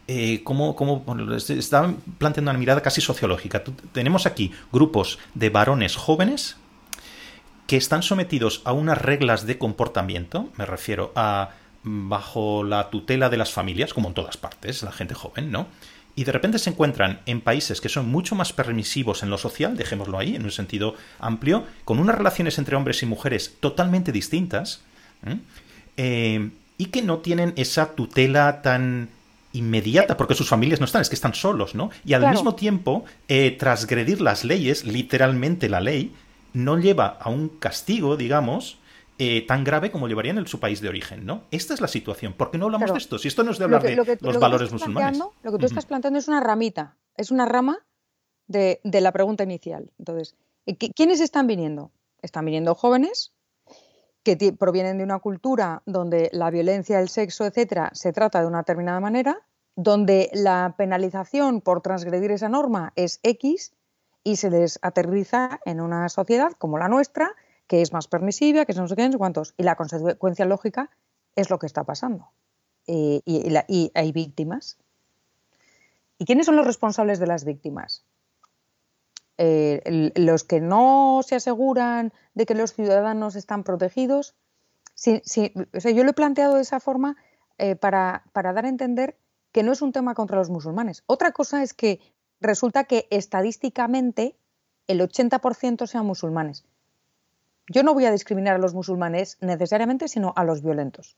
eh, 0.07 0.43
como, 0.43 0.75
como 0.75 1.05
está 1.37 1.93
planteando 2.17 2.51
una 2.51 2.59
mirada 2.59 2.81
casi 2.81 2.99
sociológica. 2.99 3.63
Tenemos 3.93 4.25
aquí 4.25 4.51
grupos 4.71 5.19
de 5.35 5.49
varones 5.49 5.95
jóvenes 5.95 6.57
que 7.67 7.77
están 7.77 8.03
sometidos 8.03 8.61
a 8.65 8.73
unas 8.73 8.97
reglas 8.97 9.45
de 9.45 9.57
comportamiento, 9.57 10.49
me 10.57 10.65
refiero 10.65 11.13
a 11.15 11.51
bajo 11.83 12.63
la 12.63 12.89
tutela 12.89 13.29
de 13.29 13.37
las 13.37 13.53
familias, 13.53 13.93
como 13.93 14.09
en 14.09 14.13
todas 14.13 14.35
partes, 14.37 14.83
la 14.83 14.91
gente 14.91 15.13
joven, 15.13 15.51
¿no? 15.51 15.67
Y 16.15 16.23
de 16.25 16.31
repente 16.31 16.59
se 16.59 16.69
encuentran 16.69 17.21
en 17.25 17.41
países 17.41 17.79
que 17.79 17.89
son 17.89 18.09
mucho 18.09 18.35
más 18.35 18.53
permisivos 18.53 19.23
en 19.23 19.29
lo 19.29 19.37
social, 19.37 19.77
dejémoslo 19.77 20.19
ahí, 20.19 20.35
en 20.35 20.43
un 20.43 20.51
sentido 20.51 20.95
amplio, 21.19 21.65
con 21.85 21.99
unas 21.99 22.17
relaciones 22.17 22.57
entre 22.57 22.75
hombres 22.75 23.01
y 23.01 23.05
mujeres 23.05 23.55
totalmente 23.59 24.11
distintas, 24.11 24.81
eh, 25.97 26.49
y 26.77 26.85
que 26.85 27.01
no 27.01 27.19
tienen 27.19 27.53
esa 27.55 27.95
tutela 27.95 28.61
tan 28.61 29.09
inmediata, 29.53 30.17
porque 30.17 30.35
sus 30.35 30.49
familias 30.49 30.79
no 30.79 30.85
están, 30.85 31.01
es 31.01 31.09
que 31.09 31.15
están 31.15 31.33
solos, 31.33 31.75
¿no? 31.75 31.91
Y 32.05 32.13
al 32.13 32.29
mismo 32.29 32.55
tiempo, 32.55 33.05
eh, 33.27 33.51
transgredir 33.51 34.21
las 34.21 34.43
leyes, 34.43 34.85
literalmente 34.85 35.69
la 35.69 35.81
ley, 35.81 36.13
no 36.53 36.77
lleva 36.77 37.17
a 37.21 37.29
un 37.29 37.49
castigo, 37.49 38.17
digamos, 38.17 38.77
eh, 39.23 39.45
tan 39.45 39.63
grave 39.63 39.91
como 39.91 40.07
llevarían 40.07 40.39
en 40.39 40.47
su 40.47 40.59
país 40.59 40.81
de 40.81 40.89
origen, 40.89 41.27
¿no? 41.27 41.43
Esta 41.51 41.75
es 41.75 41.79
la 41.79 41.87
situación. 41.87 42.33
¿Por 42.33 42.49
qué 42.49 42.57
no 42.57 42.65
hablamos 42.65 42.91
de 42.91 42.97
esto? 42.97 43.19
Si 43.19 43.27
esto 43.27 43.43
no 43.43 43.51
es 43.51 43.59
de 43.59 43.65
hablar 43.65 43.83
de 43.83 44.17
los 44.19 44.39
valores 44.39 44.71
musulmanes. 44.71 45.19
Lo 45.43 45.51
que 45.51 45.59
tú 45.59 45.65
estás 45.67 45.85
planteando 45.85 46.17
es 46.17 46.27
una 46.27 46.39
ramita, 46.39 46.97
es 47.17 47.29
una 47.29 47.45
rama 47.45 47.85
de, 48.47 48.81
de 48.83 48.99
la 48.99 49.11
pregunta 49.11 49.43
inicial. 49.43 49.91
Entonces, 49.99 50.35
¿quiénes 50.95 51.19
están 51.19 51.45
viniendo? 51.45 51.91
Están 52.23 52.45
viniendo 52.45 52.73
jóvenes 52.73 53.31
que 54.23 54.55
provienen 54.57 54.97
de 54.97 55.03
una 55.03 55.19
cultura 55.19 55.83
donde 55.85 56.31
la 56.33 56.49
violencia, 56.49 56.99
el 56.99 57.07
sexo, 57.07 57.45
etcétera, 57.45 57.91
se 57.93 58.13
trata 58.13 58.41
de 58.41 58.47
una 58.47 58.59
determinada 58.59 58.99
manera, 58.99 59.37
donde 59.75 60.31
la 60.33 60.73
penalización 60.79 61.61
por 61.61 61.81
transgredir 61.81 62.31
esa 62.31 62.49
norma 62.49 62.91
es 62.95 63.19
X 63.21 63.75
y 64.23 64.37
se 64.37 64.49
les 64.49 64.79
aterriza 64.81 65.59
en 65.65 65.79
una 65.79 66.09
sociedad 66.09 66.53
como 66.53 66.79
la 66.79 66.87
nuestra, 66.87 67.35
que 67.71 67.81
es 67.81 67.93
más 67.93 68.09
permisiva, 68.09 68.65
que 68.65 68.73
no 68.73 68.85
sé 68.85 68.97
qué, 68.97 69.05
no 69.05 69.13
sé 69.13 69.17
cuántos. 69.17 69.53
Y 69.55 69.63
la 69.63 69.77
consecuencia 69.77 70.43
lógica 70.43 70.89
es 71.37 71.49
lo 71.49 71.57
que 71.57 71.67
está 71.67 71.85
pasando. 71.85 72.33
y, 72.85 73.91
hay 73.95 74.11
víctimas. 74.11 74.77
¿Y 76.17 76.25
quiénes 76.25 76.47
son 76.47 76.57
los 76.57 76.67
responsables 76.67 77.17
de 77.17 77.27
las 77.27 77.45
víctimas? 77.45 78.03
Eh, 79.37 80.11
los 80.15 80.43
que 80.43 80.59
no 80.59 81.21
se 81.25 81.35
aseguran 81.35 82.11
de 82.33 82.45
que 82.45 82.55
los 82.55 82.73
ciudadanos 82.73 83.37
están 83.37 83.63
protegidos. 83.63 84.35
yo 85.05 86.03
lo 86.03 86.09
he 86.09 86.13
planteado 86.13 86.55
de 86.55 86.63
esa 86.63 86.81
forma 86.81 87.15
eh, 87.57 87.77
para, 87.77 88.25
dar 88.33 88.65
a 88.65 88.67
entender 88.67 89.17
que 89.53 89.63
no 89.63 89.71
es 89.71 89.81
un 89.81 89.93
tema 89.93 90.13
contra 90.13 90.39
los 90.39 90.49
musulmanes. 90.49 91.03
Otra 91.05 91.31
cosa 91.31 91.63
es 91.63 91.73
que 91.73 92.01
resulta 92.41 92.83
que 92.83 93.07
estadísticamente 93.11 94.35
el 94.87 94.99
80% 94.99 95.87
sean 95.87 96.05
musulmanes. 96.05 96.65
Yo 97.67 97.83
no 97.83 97.93
voy 97.93 98.05
a 98.05 98.11
discriminar 98.11 98.55
a 98.55 98.59
los 98.59 98.73
musulmanes 98.73 99.37
necesariamente, 99.41 100.07
sino 100.07 100.33
a 100.35 100.43
los 100.43 100.61
violentos. 100.61 101.17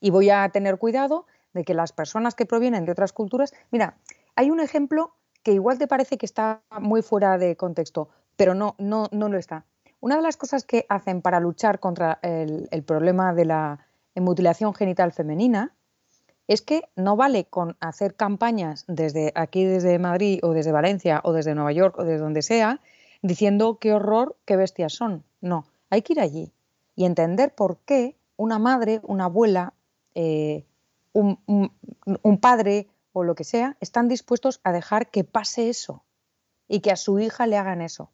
Y 0.00 0.10
voy 0.10 0.30
a 0.30 0.48
tener 0.50 0.78
cuidado 0.78 1.26
de 1.54 1.64
que 1.64 1.74
las 1.74 1.92
personas 1.92 2.34
que 2.34 2.46
provienen 2.46 2.84
de 2.84 2.92
otras 2.92 3.12
culturas. 3.12 3.52
Mira, 3.70 3.98
hay 4.36 4.50
un 4.50 4.60
ejemplo 4.60 5.14
que 5.42 5.52
igual 5.52 5.78
te 5.78 5.86
parece 5.86 6.18
que 6.18 6.26
está 6.26 6.62
muy 6.80 7.02
fuera 7.02 7.38
de 7.38 7.56
contexto, 7.56 8.08
pero 8.36 8.54
no, 8.54 8.74
no, 8.78 9.08
no 9.12 9.28
lo 9.28 9.38
está. 9.38 9.64
Una 10.00 10.16
de 10.16 10.22
las 10.22 10.36
cosas 10.36 10.64
que 10.64 10.86
hacen 10.88 11.22
para 11.22 11.40
luchar 11.40 11.80
contra 11.80 12.20
el, 12.22 12.84
problema 12.84 13.34
de 13.34 13.44
la 13.44 13.86
mutilación 14.14 14.74
genital 14.74 15.12
femenina 15.12 15.74
es 16.46 16.62
que 16.62 16.88
no 16.96 17.16
vale 17.16 17.44
con 17.44 17.76
hacer 17.80 18.14
campañas 18.14 18.84
desde 18.86 19.32
aquí, 19.34 19.64
desde 19.64 19.98
Madrid 19.98 20.38
o 20.42 20.52
desde 20.52 20.72
Valencia 20.72 21.20
o 21.24 21.32
desde 21.32 21.54
Nueva 21.54 21.72
York 21.72 21.98
o 21.98 22.04
desde 22.04 22.22
donde 22.22 22.42
sea, 22.42 22.80
diciendo 23.22 23.78
qué 23.78 23.92
horror, 23.92 24.36
qué 24.44 24.56
bestias 24.56 24.92
son. 24.92 25.24
No, 25.40 25.64
hay 25.90 26.02
que 26.02 26.14
ir 26.14 26.20
allí 26.20 26.52
y 26.96 27.04
entender 27.04 27.54
por 27.54 27.78
qué 27.78 28.16
una 28.36 28.58
madre, 28.58 29.00
una 29.04 29.24
abuela, 29.24 29.74
eh, 30.14 30.64
un, 31.12 31.38
un, 31.46 32.38
padre, 32.38 32.88
o 33.12 33.24
lo 33.24 33.34
que 33.34 33.44
sea, 33.44 33.76
están 33.80 34.08
dispuestos 34.08 34.60
a 34.62 34.72
dejar 34.72 35.10
que 35.10 35.24
pase 35.24 35.68
eso 35.68 36.04
y 36.68 36.80
que 36.80 36.92
a 36.92 36.96
su 36.96 37.18
hija 37.18 37.46
le 37.46 37.56
hagan 37.56 37.80
eso. 37.80 38.10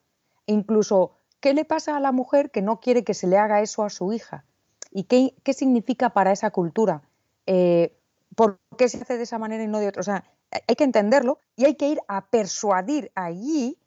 E 0.47 0.53
incluso, 0.53 1.13
¿qué 1.41 1.53
le 1.53 1.65
pasa 1.65 1.97
a 1.97 2.01
la 2.01 2.13
mujer 2.13 2.51
que 2.51 2.63
no 2.63 2.81
quiere 2.81 3.05
que 3.05 3.15
se 3.15 3.27
le 3.27 3.37
haga 3.37 3.61
eso 3.61 3.85
a 3.85 3.91
su 3.91 4.13
hija? 4.13 4.45
¿Y 4.91 5.05
qué, 5.05 5.35
qué 5.43 5.53
significa 5.53 6.11
para 6.11 6.33
esa 6.33 6.51
cultura? 6.51 7.03
Eh, 7.47 7.95
¿Por 8.35 8.59
qué 8.79 8.89
se 8.89 8.99
hace 8.99 9.17
de 9.17 9.25
esa 9.25 9.39
manera 9.39 9.65
y 9.65 9.69
no 9.69 9.81
de 9.81 9.89
otra? 9.89 10.01
O 10.01 10.05
sea, 10.05 10.25
hay 10.51 10.77
que 10.77 10.85
entenderlo 10.85 11.39
y 11.57 11.65
hay 11.65 11.75
que 11.75 11.89
ir 11.89 12.01
a 12.09 12.27
persuadir 12.27 13.11
allí 13.15 13.79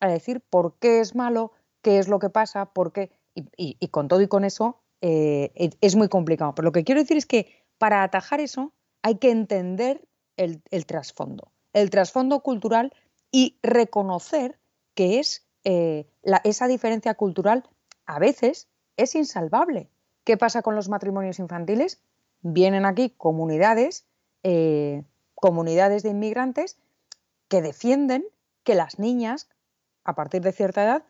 a 0.00 0.08
decir 0.08 0.40
por 0.40 0.78
qué 0.78 1.00
es 1.00 1.14
malo, 1.14 1.52
qué 1.82 1.98
es 1.98 2.08
lo 2.08 2.18
que 2.18 2.30
pasa, 2.30 2.66
por 2.66 2.92
qué. 2.92 3.10
Y, 3.34 3.76
con 3.88 4.08
todo 4.08 4.20
y 4.20 4.26
con 4.26 4.44
eso 4.44 4.80
eh, 5.00 5.70
es 5.80 5.94
muy 5.94 6.08
complicado. 6.08 6.54
Pero 6.54 6.66
lo 6.66 6.72
que 6.72 6.84
quiero 6.84 7.00
decir 7.00 7.16
es 7.16 7.26
que 7.26 7.64
para 7.78 8.02
atajar 8.02 8.40
eso 8.40 8.72
hay 9.02 9.16
que 9.16 9.30
entender 9.30 10.08
el, 10.36 10.86
trasfondo, 10.86 11.52
el 11.72 11.90
trasfondo 11.90 12.40
cultural 12.40 12.92
y 13.30 13.58
reconocer 13.62 14.58
que 14.94 15.20
es 15.20 15.46
eh, 15.64 16.06
esa 16.44 16.66
diferencia 16.66 17.14
cultural 17.14 17.64
a 18.06 18.18
veces 18.18 18.68
es 18.96 19.14
insalvable. 19.14 19.88
¿Qué 20.24 20.36
pasa 20.36 20.62
con 20.62 20.74
los 20.74 20.88
matrimonios 20.88 21.38
infantiles? 21.38 22.00
Vienen 22.42 22.84
aquí 22.84 23.10
comunidades, 23.10 24.06
eh, 24.42 25.04
comunidades 25.34 26.02
de 26.02 26.10
inmigrantes 26.10 26.78
que 27.48 27.62
defienden 27.62 28.26
que 28.62 28.74
las 28.74 28.98
niñas, 28.98 29.48
a 30.08 30.14
partir 30.14 30.40
de 30.40 30.52
cierta 30.52 30.82
edad, 30.82 31.04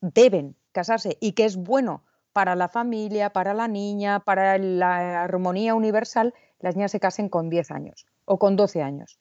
deben 0.00 0.56
casarse 0.70 1.18
y 1.20 1.32
que 1.32 1.44
es 1.44 1.56
bueno 1.56 2.04
para 2.32 2.54
la 2.54 2.68
familia, 2.68 3.30
para 3.30 3.52
la 3.52 3.66
niña, 3.66 4.20
para 4.20 4.56
la 4.58 5.24
armonía 5.24 5.74
universal, 5.74 6.34
las 6.60 6.76
niñas 6.76 6.92
se 6.92 7.00
casen 7.00 7.28
con 7.28 7.50
10 7.50 7.72
años 7.72 8.06
o 8.26 8.38
con 8.38 8.54
12 8.54 8.80
años. 8.80 9.18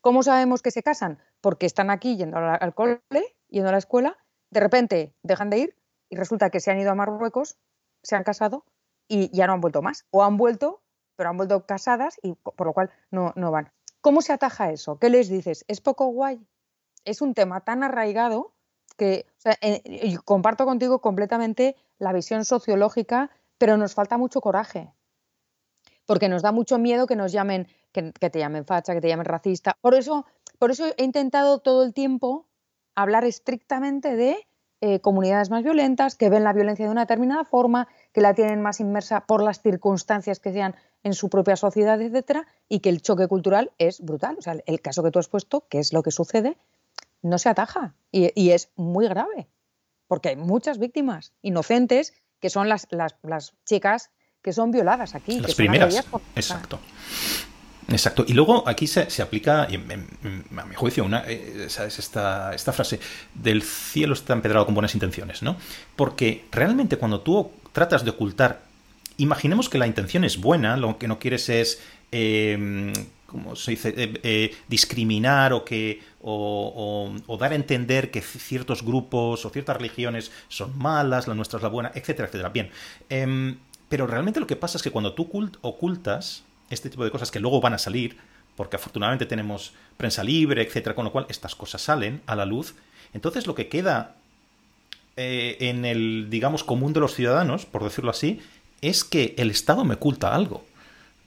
¿Cómo 0.00 0.22
sabemos 0.22 0.62
que 0.62 0.70
se 0.70 0.84
casan? 0.84 1.18
Porque 1.40 1.66
están 1.66 1.90
aquí 1.90 2.16
yendo 2.16 2.36
al 2.38 2.72
cole, 2.72 3.02
yendo 3.48 3.70
a 3.70 3.72
la 3.72 3.78
escuela, 3.78 4.16
de 4.50 4.60
repente 4.60 5.16
dejan 5.24 5.50
de 5.50 5.58
ir 5.58 5.76
y 6.08 6.14
resulta 6.14 6.50
que 6.50 6.60
se 6.60 6.70
han 6.70 6.78
ido 6.78 6.92
a 6.92 6.94
Marruecos, 6.94 7.58
se 8.04 8.14
han 8.14 8.22
casado 8.22 8.64
y 9.08 9.36
ya 9.36 9.48
no 9.48 9.54
han 9.54 9.60
vuelto 9.60 9.82
más. 9.82 10.06
O 10.10 10.22
han 10.22 10.36
vuelto, 10.36 10.80
pero 11.16 11.30
han 11.30 11.36
vuelto 11.36 11.66
casadas 11.66 12.20
y 12.22 12.34
por 12.34 12.68
lo 12.68 12.72
cual 12.72 12.90
no, 13.10 13.32
no 13.34 13.50
van. 13.50 13.72
¿Cómo 14.00 14.22
se 14.22 14.32
ataja 14.32 14.70
eso? 14.70 15.00
¿Qué 15.00 15.10
les 15.10 15.28
dices? 15.28 15.64
¿Es 15.66 15.80
poco 15.80 16.06
guay? 16.06 16.46
Es 17.04 17.20
un 17.20 17.34
tema 17.34 17.62
tan 17.62 17.82
arraigado 17.82 18.54
que 19.00 19.24
comparto 20.24 20.66
contigo 20.66 21.00
completamente 21.00 21.74
la 21.98 22.12
visión 22.12 22.44
sociológica, 22.44 23.30
pero 23.56 23.78
nos 23.78 23.94
falta 23.94 24.18
mucho 24.18 24.40
coraje 24.42 24.92
porque 26.10 26.28
nos 26.28 26.42
da 26.42 26.50
mucho 26.50 26.76
miedo 26.76 27.06
que 27.06 27.14
nos 27.14 27.30
llamen, 27.30 27.68
que, 27.92 28.10
te 28.10 28.38
llamen 28.40 28.64
facha, 28.64 28.94
que 28.94 29.00
te 29.00 29.06
llamen 29.06 29.26
racista. 29.26 29.76
Por 29.80 29.94
eso, 29.94 30.26
por 30.58 30.72
eso 30.72 30.86
he 30.96 31.04
intentado 31.04 31.60
todo 31.60 31.84
el 31.84 31.94
tiempo 31.94 32.48
hablar 32.96 33.24
estrictamente 33.24 34.16
de 34.16 34.44
eh, 34.80 34.98
comunidades 34.98 35.50
más 35.50 35.62
violentas, 35.62 36.16
que 36.16 36.28
ven 36.28 36.42
la 36.42 36.52
violencia 36.52 36.86
de 36.86 36.90
una 36.90 37.02
determinada 37.02 37.44
forma, 37.44 37.86
que 38.12 38.22
la 38.22 38.34
tienen 38.34 38.60
más 38.60 38.80
inmersa 38.80 39.20
por 39.20 39.40
las 39.40 39.62
circunstancias 39.62 40.40
que 40.40 40.52
sean 40.52 40.74
en 41.04 41.14
su 41.14 41.28
propia 41.28 41.54
sociedad, 41.54 42.02
etcétera, 42.02 42.48
y 42.68 42.80
que 42.80 42.88
el 42.88 43.02
choque 43.02 43.28
cultural 43.28 43.70
es 43.78 44.00
brutal. 44.00 44.38
El 44.66 44.80
caso 44.80 45.04
que 45.04 45.12
tú 45.12 45.20
has 45.20 45.28
puesto, 45.28 45.64
que 45.68 45.78
es 45.78 45.92
lo 45.92 46.02
que 46.02 46.10
sucede, 46.10 46.56
no 47.22 47.38
se 47.38 47.48
ataja 47.48 47.94
y, 48.12 48.50
es 48.50 48.70
muy 48.76 49.06
grave, 49.08 49.48
porque 50.08 50.30
hay 50.30 50.36
muchas 50.36 50.78
víctimas 50.78 51.32
inocentes 51.42 52.14
que 52.40 52.50
son 52.50 52.68
las, 52.68 52.86
las, 52.90 53.16
las 53.22 53.54
chicas 53.64 54.10
que 54.42 54.52
son 54.52 54.70
violadas 54.70 55.14
aquí. 55.14 55.38
Las 55.40 55.54
primeras. 55.54 56.04
Exacto. 56.34 56.80
Exacto. 57.88 58.24
Y 58.26 58.34
luego 58.34 58.66
aquí 58.68 58.86
se, 58.86 59.10
se 59.10 59.20
aplica, 59.20 59.64
a 59.64 59.68
mi 59.68 60.74
juicio, 60.74 61.04
una, 61.04 61.24
eh, 61.26 61.66
esta, 61.66 62.54
esta 62.54 62.72
frase 62.72 63.00
del 63.34 63.62
cielo 63.62 64.14
está 64.14 64.32
empedrado 64.32 64.64
con 64.64 64.74
buenas 64.74 64.94
intenciones, 64.94 65.42
¿no? 65.42 65.56
Porque 65.96 66.44
realmente 66.52 66.98
cuando 66.98 67.20
tú 67.20 67.50
tratas 67.72 68.04
de 68.04 68.10
ocultar, 68.10 68.62
imaginemos 69.16 69.68
que 69.68 69.78
la 69.78 69.86
intención 69.86 70.24
es 70.24 70.38
buena, 70.38 70.76
lo 70.76 70.98
que 70.98 71.08
no 71.08 71.18
quieres 71.18 71.48
es, 71.48 71.80
eh, 72.12 72.92
¿cómo 73.26 73.54
se 73.54 73.72
dice?, 73.72 73.94
eh, 73.96 74.20
eh, 74.22 74.56
discriminar 74.68 75.52
o 75.52 75.64
que 75.64 76.00
o, 76.22 77.36
dar 77.38 77.52
a 77.52 77.54
entender 77.54 78.10
que 78.10 78.20
ciertos 78.20 78.82
grupos 78.82 79.44
o 79.44 79.50
ciertas 79.50 79.76
religiones 79.76 80.30
son 80.48 80.76
malas, 80.78 81.26
la 81.26 81.34
nuestra 81.34 81.58
es 81.58 81.62
la 81.62 81.68
buena, 81.68 81.90
etcétera, 81.94 82.28
etcétera. 82.28 82.50
Bien. 82.50 82.70
Em, 83.08 83.58
pero 83.88 84.06
realmente 84.06 84.40
lo 84.40 84.46
que 84.46 84.56
pasa 84.56 84.76
es 84.76 84.82
que 84.82 84.90
cuando 84.90 85.14
tú 85.14 85.28
ocultas 85.62 86.44
este 86.68 86.90
tipo 86.90 87.04
de 87.04 87.10
cosas 87.10 87.30
que 87.30 87.40
luego 87.40 87.60
van 87.60 87.74
a 87.74 87.78
salir, 87.78 88.16
porque 88.56 88.76
afortunadamente 88.76 89.26
tenemos 89.26 89.72
prensa 89.96 90.22
libre, 90.22 90.62
etcétera, 90.62 90.94
con 90.94 91.04
lo 91.04 91.12
cual 91.12 91.26
estas 91.28 91.54
cosas 91.54 91.82
salen 91.82 92.22
a 92.26 92.36
la 92.36 92.44
luz, 92.44 92.74
entonces 93.12 93.46
lo 93.46 93.54
que 93.54 93.68
queda 93.68 94.16
eh, 95.16 95.56
en 95.60 95.84
el, 95.84 96.28
digamos, 96.30 96.62
común 96.62 96.92
de 96.92 97.00
los 97.00 97.14
ciudadanos, 97.14 97.66
por 97.66 97.82
decirlo 97.82 98.10
así, 98.10 98.40
es 98.80 99.04
que 99.04 99.34
el 99.38 99.50
Estado 99.50 99.84
me 99.84 99.94
oculta 99.94 100.34
algo. 100.34 100.64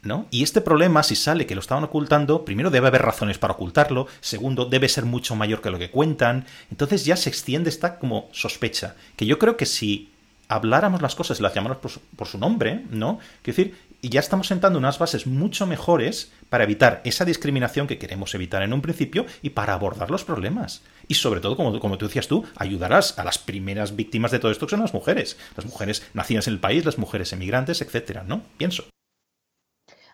¿No? 0.04 0.28
Y 0.32 0.44
este 0.44 0.60
problema, 0.60 1.02
si 1.02 1.16
sale 1.16 1.46
que 1.46 1.56
lo 1.56 1.62
estaban 1.62 1.86
ocultando, 1.86 2.44
primero 2.44 2.70
debe 2.70 2.88
haber 2.88 3.04
razones 3.04 3.38
para 3.38 3.54
ocultarlo, 3.54 4.08
segundo, 4.20 4.66
debe 4.66 4.90
ser 4.90 5.06
mucho 5.06 5.34
mayor 5.36 5.62
que 5.62 5.72
lo 5.72 5.80
que 5.80 5.92
cuentan, 5.92 6.46
entonces 6.70 7.06
ya 7.06 7.16
se 7.16 7.30
extiende 7.30 7.70
esta 7.70 8.00
como 8.00 8.28
sospecha, 8.34 8.96
que 9.16 9.26
yo 9.26 9.40
creo 9.40 9.56
que 9.56 9.66
si 9.66 10.14
habláramos 10.48 11.02
las 11.02 11.16
cosas 11.16 11.40
y 11.40 11.44
las 11.44 11.54
llamáramos 11.54 12.00
por 12.16 12.28
su, 12.28 12.38
nombre, 12.38 12.84
¿no? 12.92 13.20
Quiero 13.42 13.58
decir, 13.58 13.76
ya 14.02 14.20
estamos 14.20 14.48
sentando 14.48 14.78
unas 14.78 15.00
bases 15.00 15.26
mucho 15.26 15.66
mejores 15.66 16.32
para 16.50 16.66
evitar 16.66 17.02
esa 17.06 17.26
discriminación 17.26 17.88
que 17.88 17.98
queremos 17.98 18.36
evitar 18.36 18.62
en 18.62 18.74
un 18.74 18.82
principio 18.82 19.26
y 19.42 19.52
para 19.52 19.74
abordar 19.74 20.12
los 20.12 20.24
problemas. 20.24 20.82
Y 21.08 21.16
sobre 21.16 21.40
todo, 21.40 21.56
como, 21.56 21.80
como 21.80 21.98
tú 21.98 22.08
decías 22.08 22.28
tú, 22.28 22.46
ayudarás 22.58 23.18
a 23.18 23.24
las 23.24 23.38
primeras 23.38 23.96
víctimas 23.96 24.32
de 24.32 24.40
todo 24.40 24.52
esto 24.52 24.68
que 24.68 24.72
son 24.72 24.82
las 24.82 24.94
mujeres. 24.94 25.38
Las 25.56 25.66
mujeres 25.66 26.06
nacidas 26.14 26.48
en 26.48 26.54
el 26.54 26.60
país, 26.60 26.86
las 26.86 26.98
mujeres 26.98 27.32
emigrantes, 27.34 27.82
etcétera, 27.82 28.24
¿no? 28.28 28.44
Pienso. 28.58 28.86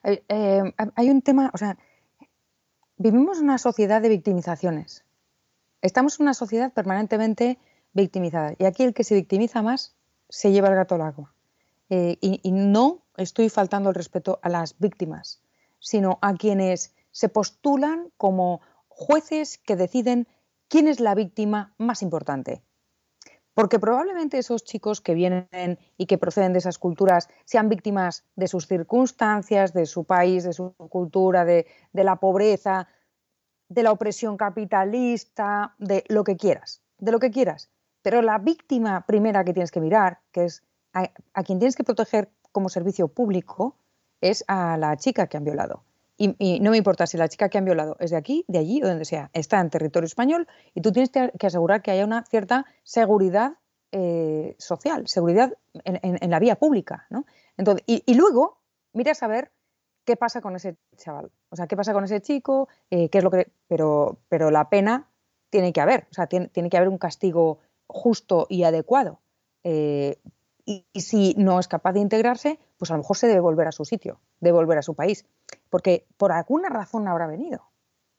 Eh, 0.03 0.73
hay 0.95 1.09
un 1.09 1.21
tema, 1.21 1.51
o 1.53 1.57
sea, 1.57 1.77
vivimos 2.97 3.39
una 3.39 3.57
sociedad 3.57 4.01
de 4.01 4.09
victimizaciones. 4.09 5.03
Estamos 5.81 6.19
en 6.19 6.25
una 6.25 6.33
sociedad 6.33 6.73
permanentemente 6.73 7.57
victimizada. 7.93 8.53
Y 8.57 8.65
aquí 8.65 8.83
el 8.83 8.93
que 8.93 9.03
se 9.03 9.15
victimiza 9.15 9.61
más 9.61 9.95
se 10.29 10.51
lleva 10.51 10.69
el 10.69 10.75
gato 10.75 10.95
al 10.95 11.01
agua. 11.01 11.33
Eh, 11.89 12.17
y, 12.21 12.51
no 12.51 13.01
estoy 13.17 13.49
faltando 13.49 13.89
el 13.89 13.95
respeto 13.95 14.39
a 14.43 14.49
las 14.49 14.77
víctimas, 14.77 15.41
sino 15.79 16.19
a 16.21 16.35
quienes 16.35 16.93
se 17.11 17.29
postulan 17.29 18.11
como 18.15 18.61
jueces 18.87 19.57
que 19.57 19.75
deciden 19.75 20.27
quién 20.67 20.87
es 20.87 20.99
la 20.99 21.15
víctima 21.15 21.73
más 21.79 22.03
importante. 22.03 22.61
Porque 23.59 23.77
probablemente 23.77 24.37
esos 24.37 24.63
chicos 24.63 25.01
que 25.01 25.13
vienen 25.13 25.79
y 25.97 26.05
que 26.05 26.17
proceden 26.17 26.53
de 26.53 26.59
esas 26.59 26.77
culturas 26.77 27.27
sean 27.43 27.67
víctimas 27.67 28.23
de 28.37 28.47
sus 28.47 28.67
circunstancias, 28.67 29.73
de 29.73 29.85
su 29.85 30.05
país, 30.05 30.45
de 30.45 30.53
su 30.53 30.73
cultura, 30.75 31.43
de, 31.43 31.65
la 31.91 32.15
pobreza, 32.15 32.87
de 33.67 33.83
la 33.83 33.91
opresión 33.91 34.37
capitalista, 34.37 35.75
de 35.77 36.05
lo 36.07 36.23
que 36.23 36.37
quieras, 36.37 36.81
de 36.99 37.11
lo 37.11 37.19
que 37.19 37.31
quieras. 37.31 37.69
Pero 38.01 38.21
la 38.21 38.37
víctima 38.37 39.05
primera 39.05 39.43
que 39.43 39.51
tienes 39.51 39.71
que 39.71 39.81
mirar, 39.81 40.21
que 40.31 40.45
es 40.45 40.63
a, 40.93 41.09
quien 41.43 41.59
tienes 41.59 41.75
que 41.75 41.83
proteger 41.83 42.29
como 42.53 42.69
servicio 42.69 43.09
público, 43.09 43.75
es 44.21 44.45
a 44.47 44.77
la 44.77 44.95
chica 44.95 45.27
que 45.27 45.35
han 45.35 45.43
violado. 45.43 45.83
Y, 46.21 46.59
no 46.59 46.71
me 46.71 46.77
importa 46.77 47.07
si 47.07 47.15
la 47.15 47.29
chica 47.29 47.47
que 47.47 47.57
han 47.57 47.63
violado 47.63 47.95
es 48.01 48.11
de 48.11 48.17
aquí, 48.17 48.43
de 48.49 48.59
allí 48.59 48.83
o 48.83 48.87
donde 48.87 49.05
sea, 49.05 49.29
está 49.31 49.61
en 49.61 49.69
territorio 49.69 50.05
español 50.05 50.49
y 50.75 50.81
tú 50.81 50.91
tienes 50.91 51.11
que 51.11 51.47
asegurar 51.47 51.81
que 51.81 51.91
haya 51.91 52.03
una 52.03 52.25
cierta 52.25 52.65
seguridad 52.83 53.53
eh, 53.93 54.53
social, 54.59 55.07
seguridad 55.07 55.57
en, 55.85 56.29
la 56.29 56.39
vía 56.39 56.57
pública. 56.57 57.07
¿no? 57.09 57.25
Entonces, 57.55 57.85
y, 57.87 58.13
luego 58.15 58.57
miras 58.91 59.23
a 59.23 59.27
ver 59.27 59.49
qué 60.03 60.17
pasa 60.17 60.41
con 60.41 60.57
ese 60.57 60.75
chaval. 60.97 61.31
O 61.51 61.55
sea, 61.55 61.67
qué 61.67 61.77
pasa 61.77 61.93
con 61.93 62.03
ese 62.03 62.19
chico, 62.19 62.67
eh, 62.89 63.07
qué 63.09 63.19
es 63.19 63.23
lo 63.23 63.31
que. 63.31 63.49
Pero, 63.69 64.19
pero 64.27 64.51
la 64.51 64.69
pena 64.69 65.07
tiene 65.49 65.71
que 65.71 65.79
haber, 65.79 66.05
o 66.11 66.13
sea, 66.13 66.27
tiene, 66.27 66.49
tiene 66.49 66.69
que 66.69 66.75
haber 66.75 66.89
un 66.89 66.97
castigo 66.97 67.59
justo 67.87 68.45
y 68.49 68.63
adecuado. 68.63 69.21
Eh, 69.63 70.19
y, 70.69 71.01
si 71.01 71.33
no 71.35 71.59
es 71.59 71.67
capaz 71.67 71.93
de 71.93 71.99
integrarse, 71.99 72.59
pues 72.77 72.91
a 72.91 72.93
lo 72.93 72.99
mejor 72.99 73.17
se 73.17 73.27
debe 73.27 73.39
volver 73.39 73.67
a 73.67 73.71
su 73.71 73.85
sitio, 73.85 74.19
debe 74.39 74.57
volver 74.57 74.77
a 74.77 74.83
su 74.83 74.93
país, 74.93 75.25
porque 75.71 76.05
por 76.15 76.31
alguna 76.31 76.69
razón 76.69 77.07
habrá 77.07 77.25
venido. 77.25 77.71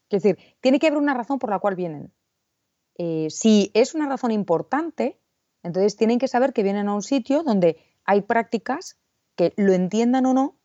Es 0.08 0.24
decir, 0.24 0.56
tiene 0.60 0.80
que 0.80 0.88
haber 0.88 0.98
una 0.98 1.14
razón 1.14 1.38
por 1.38 1.50
la 1.50 1.60
cual 1.60 1.76
vienen. 1.76 2.12
Eh, 2.96 3.28
si 3.30 3.70
es 3.72 3.94
una 3.94 4.08
razón 4.08 4.32
importante, 4.32 5.20
entonces 5.62 5.96
tienen 5.96 6.18
que 6.18 6.26
saber 6.26 6.52
que 6.52 6.64
vienen 6.64 6.88
a 6.88 6.94
un 6.94 7.02
sitio 7.02 7.44
donde 7.44 7.78
hay 8.04 8.22
prácticas 8.22 8.98
que 9.36 9.52
lo 9.56 9.72
entiendan 9.72 10.26
o 10.26 10.34
no, 10.34 10.56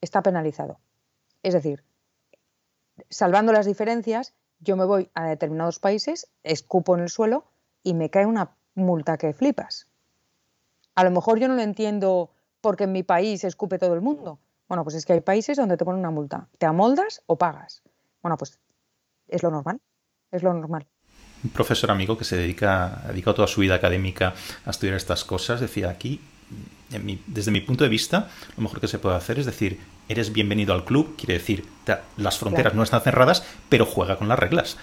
está 0.00 0.22
penalizado. 0.22 0.78
Es 1.42 1.54
decir, 1.54 1.82
salvando 3.08 3.52
las 3.52 3.66
diferencias, 3.66 4.32
yo 4.60 4.76
me 4.76 4.84
voy 4.84 5.10
a 5.14 5.24
determinados 5.24 5.80
países, 5.80 6.30
escupo 6.44 6.94
en 6.94 7.02
el 7.02 7.08
suelo 7.08 7.46
y 7.82 7.94
me 7.94 8.10
cae 8.10 8.26
una 8.26 8.56
multa 8.74 9.18
que 9.18 9.32
flipas. 9.32 9.89
A 10.94 11.04
lo 11.04 11.10
mejor 11.10 11.38
yo 11.38 11.48
no 11.48 11.54
lo 11.54 11.62
entiendo 11.62 12.30
porque 12.60 12.84
en 12.84 12.92
mi 12.92 13.02
país 13.02 13.44
escupe 13.44 13.78
todo 13.78 13.94
el 13.94 14.00
mundo. 14.00 14.38
Bueno, 14.68 14.84
pues 14.84 14.96
es 14.96 15.06
que 15.06 15.14
hay 15.14 15.20
países 15.20 15.56
donde 15.56 15.76
te 15.76 15.84
ponen 15.84 16.00
una 16.00 16.10
multa. 16.10 16.48
¿Te 16.58 16.66
amoldas 16.66 17.22
o 17.26 17.36
pagas? 17.36 17.82
Bueno, 18.22 18.36
pues 18.36 18.58
es 19.28 19.42
lo 19.42 19.50
normal. 19.50 19.80
Es 20.30 20.42
lo 20.42 20.52
normal. 20.54 20.86
Un 21.42 21.50
profesor 21.50 21.90
amigo 21.90 22.18
que 22.18 22.24
se 22.24 22.36
dedica, 22.36 23.02
ha 23.04 23.08
dedicado 23.08 23.36
toda 23.36 23.48
su 23.48 23.62
vida 23.62 23.74
académica 23.74 24.34
a 24.64 24.70
estudiar 24.70 24.96
estas 24.96 25.24
cosas 25.24 25.60
decía 25.60 25.88
aquí, 25.88 26.20
desde 27.26 27.50
mi 27.50 27.60
punto 27.60 27.84
de 27.84 27.90
vista, 27.90 28.28
lo 28.56 28.62
mejor 28.62 28.80
que 28.80 28.88
se 28.88 28.98
puede 28.98 29.16
hacer 29.16 29.38
es 29.38 29.46
decir, 29.46 29.80
eres 30.08 30.32
bienvenido 30.32 30.74
al 30.74 30.84
club, 30.84 31.16
quiere 31.16 31.34
decir, 31.34 31.66
las 32.16 32.38
fronteras 32.38 32.74
no 32.74 32.82
están 32.82 33.00
cerradas, 33.00 33.44
pero 33.68 33.86
juega 33.86 34.18
con 34.18 34.28
las 34.28 34.38
reglas 34.38 34.76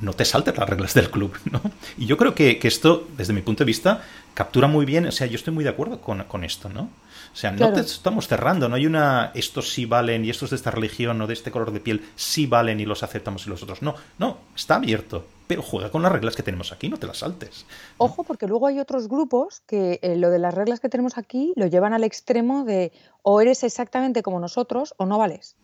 no 0.00 0.12
te 0.12 0.24
saltes 0.24 0.56
las 0.56 0.68
reglas 0.68 0.94
del 0.94 1.10
club, 1.10 1.32
¿no? 1.50 1.60
Y 1.96 2.06
yo 2.06 2.16
creo 2.16 2.34
que, 2.34 2.58
esto, 2.62 3.06
desde 3.16 3.32
mi 3.32 3.42
punto 3.42 3.64
de 3.64 3.66
vista, 3.66 4.02
captura 4.34 4.68
muy 4.68 4.86
bien, 4.86 5.06
o 5.06 5.12
sea, 5.12 5.26
yo 5.26 5.36
estoy 5.36 5.52
muy 5.52 5.64
de 5.64 5.70
acuerdo 5.70 6.00
con, 6.00 6.44
esto, 6.44 6.68
¿no? 6.68 6.90
O 7.32 7.36
sea, 7.36 7.50
no 7.52 7.72
te 7.72 7.80
estamos 7.80 8.26
cerrando, 8.26 8.68
no 8.68 8.76
hay 8.76 8.86
una, 8.86 9.32
estos 9.34 9.70
sí 9.70 9.84
valen 9.84 10.24
y 10.24 10.30
estos 10.30 10.50
de 10.50 10.56
esta 10.56 10.70
religión 10.70 11.20
o 11.20 11.26
de 11.26 11.34
este 11.34 11.50
color 11.50 11.72
de 11.72 11.80
piel 11.80 12.04
sí 12.16 12.46
valen 12.46 12.80
y 12.80 12.86
los 12.86 13.02
aceptamos 13.02 13.46
y 13.46 13.50
los 13.50 13.62
otros 13.62 13.82
no. 13.82 13.94
No, 14.18 14.38
está 14.56 14.76
abierto, 14.76 15.24
pero 15.46 15.62
juega 15.62 15.90
con 15.90 16.02
las 16.02 16.10
reglas 16.10 16.36
que 16.36 16.42
tenemos 16.42 16.72
aquí, 16.72 16.88
no 16.88 16.96
te 16.96 17.06
las 17.06 17.18
saltes. 17.18 17.66
Ojo, 17.96 18.24
porque 18.24 18.46
luego 18.46 18.66
hay 18.66 18.80
otros 18.80 19.08
grupos 19.08 19.62
que 19.66 19.98
eh, 20.02 20.16
lo 20.16 20.30
de 20.30 20.38
las 20.38 20.54
reglas 20.54 20.80
que 20.80 20.88
tenemos 20.88 21.18
aquí 21.18 21.52
lo 21.56 21.66
llevan 21.66 21.92
al 21.92 22.04
extremo 22.04 22.64
de 22.64 22.92
o 23.22 23.40
eres 23.40 23.62
exactamente 23.62 24.22
como 24.22 24.40
nosotros 24.40 24.94
o 24.96 25.06
no 25.06 25.18
vales. 25.18 25.56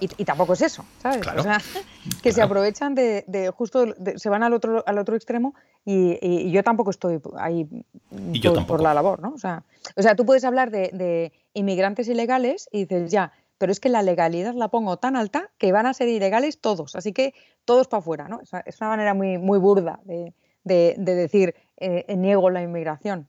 Y, 0.00 0.24
tampoco 0.24 0.52
es 0.52 0.62
eso, 0.62 0.84
¿sabes? 1.02 1.26
O 1.26 1.42
sea, 1.42 1.58
que 2.22 2.32
se 2.32 2.42
aprovechan 2.42 2.94
de, 2.94 3.52
justo, 3.56 3.94
se 4.16 4.28
van 4.28 4.42
al 4.42 4.52
otro, 4.52 4.82
al 4.86 4.98
otro 4.98 5.16
extremo 5.16 5.54
y, 5.84 6.50
yo 6.50 6.62
tampoco 6.62 6.90
estoy 6.90 7.20
ahí 7.38 7.66
por, 8.66 8.82
la 8.82 8.94
labor, 8.94 9.20
¿no? 9.20 9.32
O 9.34 9.38
sea, 9.38 9.64
o 9.96 10.02
sea 10.02 10.14
tú 10.14 10.26
puedes 10.26 10.44
hablar 10.44 10.70
de, 10.70 11.32
inmigrantes 11.54 12.08
ilegales 12.08 12.68
y 12.72 12.84
dices, 12.84 13.10
ya, 13.10 13.32
pero 13.58 13.72
es 13.72 13.80
que 13.80 13.88
la 13.88 14.02
legalidad 14.02 14.54
la 14.54 14.68
pongo 14.68 14.96
tan 14.96 15.16
alta 15.16 15.50
que 15.58 15.72
van 15.72 15.86
a 15.86 15.94
ser 15.94 16.08
ilegales 16.08 16.60
todos, 16.60 16.96
así 16.96 17.12
que 17.12 17.34
todos 17.64 17.88
para 17.88 18.00
afuera, 18.00 18.28
¿no? 18.28 18.40
Es 18.40 18.80
una 18.80 18.90
manera 18.90 19.14
muy, 19.14 19.38
muy 19.38 19.58
burda 19.58 20.00
de, 20.04 20.34
de, 20.64 20.94
decir 20.96 21.54
eh, 21.82 22.16
niego 22.16 22.50
la 22.50 22.62
inmigración. 22.62 23.26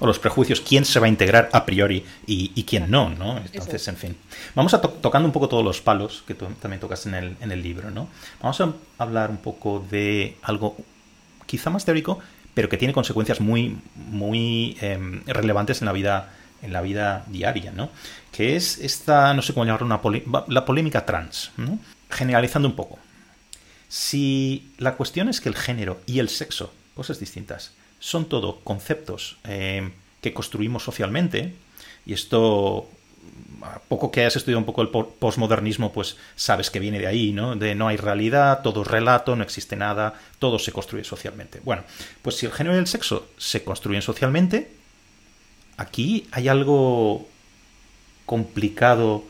O 0.00 0.06
los 0.06 0.18
prejuicios, 0.18 0.60
quién 0.60 0.84
se 0.84 0.98
va 0.98 1.06
a 1.06 1.08
integrar 1.08 1.48
a 1.52 1.64
priori 1.64 2.04
y, 2.26 2.64
quién 2.64 2.90
no, 2.90 3.10
¿no? 3.10 3.38
Entonces, 3.38 3.86
en 3.88 3.96
fin. 3.96 4.16
Vamos 4.54 4.74
a 4.74 4.80
tocando 4.80 5.26
un 5.26 5.32
poco 5.32 5.48
todos 5.48 5.64
los 5.64 5.80
palos 5.80 6.24
que 6.26 6.34
tú 6.34 6.46
también 6.60 6.80
tocas 6.80 7.06
en 7.06 7.14
el, 7.14 7.36
en 7.40 7.52
el 7.52 7.62
libro, 7.62 7.90
¿no? 7.90 8.08
Vamos 8.40 8.60
a 8.60 8.72
hablar 8.98 9.30
un 9.30 9.36
poco 9.36 9.84
de 9.90 10.36
algo 10.42 10.76
quizá 11.46 11.70
más 11.70 11.84
teórico, 11.84 12.18
pero 12.54 12.68
que 12.68 12.76
tiene 12.76 12.94
consecuencias 12.94 13.40
muy, 13.40 13.78
muy 13.94 14.76
em, 14.80 15.22
relevantes 15.26 15.82
en 15.82 15.86
la 15.86 15.92
vida 15.92 16.32
en 16.62 16.72
la 16.72 16.80
vida 16.80 17.24
diaria, 17.26 17.72
¿no? 17.72 17.90
Que 18.30 18.56
es 18.56 18.78
esta, 18.78 19.34
no 19.34 19.42
sé 19.42 19.52
cómo 19.52 19.66
llamarlo, 19.66 19.86
una 19.86 20.44
la 20.48 20.64
polémica 20.64 21.04
trans, 21.04 21.50
¿no? 21.56 21.78
Generalizando 22.08 22.68
un 22.68 22.76
poco. 22.76 22.98
Si 23.88 24.72
la 24.78 24.94
cuestión 24.94 25.28
es 25.28 25.40
que 25.40 25.48
el 25.48 25.56
género 25.56 26.00
y 26.06 26.20
el 26.20 26.28
sexo, 26.28 26.72
cosas 26.94 27.18
distintas, 27.18 27.72
son 28.02 28.24
todo 28.24 28.58
conceptos 28.64 29.36
eh, 29.44 29.92
que 30.20 30.34
construimos 30.34 30.82
socialmente, 30.82 31.54
y 32.04 32.14
esto, 32.14 32.88
a 33.62 33.78
poco 33.78 34.10
que 34.10 34.22
hayas 34.22 34.34
estudiado 34.34 34.58
un 34.58 34.64
poco 34.64 34.82
el 34.82 34.88
posmodernismo, 34.88 35.92
pues 35.92 36.16
sabes 36.34 36.68
que 36.68 36.80
viene 36.80 36.98
de 36.98 37.06
ahí, 37.06 37.32
¿no? 37.32 37.54
De 37.54 37.76
no 37.76 37.86
hay 37.86 37.96
realidad, 37.96 38.62
todo 38.62 38.82
es 38.82 38.88
relato, 38.88 39.36
no 39.36 39.44
existe 39.44 39.76
nada, 39.76 40.14
todo 40.40 40.58
se 40.58 40.72
construye 40.72 41.04
socialmente. 41.04 41.60
Bueno, 41.64 41.84
pues 42.22 42.36
si 42.36 42.46
el 42.46 42.52
género 42.52 42.74
y 42.74 42.80
el 42.80 42.88
sexo 42.88 43.28
se 43.38 43.62
construyen 43.62 44.02
socialmente, 44.02 44.72
aquí 45.76 46.26
hay 46.32 46.48
algo 46.48 47.28
complicado, 48.26 49.22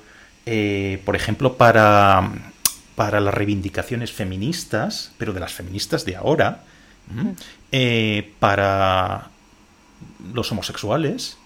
eh, 0.46 0.98
por 1.04 1.14
ejemplo, 1.14 1.58
para 1.58 2.32
para 2.94 3.20
las 3.20 3.34
reivindicaciones 3.34 4.12
feministas, 4.12 5.12
pero 5.18 5.32
de 5.32 5.40
las 5.40 5.52
feministas 5.52 6.04
de 6.04 6.16
ahora, 6.16 6.64
eh, 7.70 8.32
para 8.38 9.30
los 10.32 10.50
homosexuales, 10.52 11.38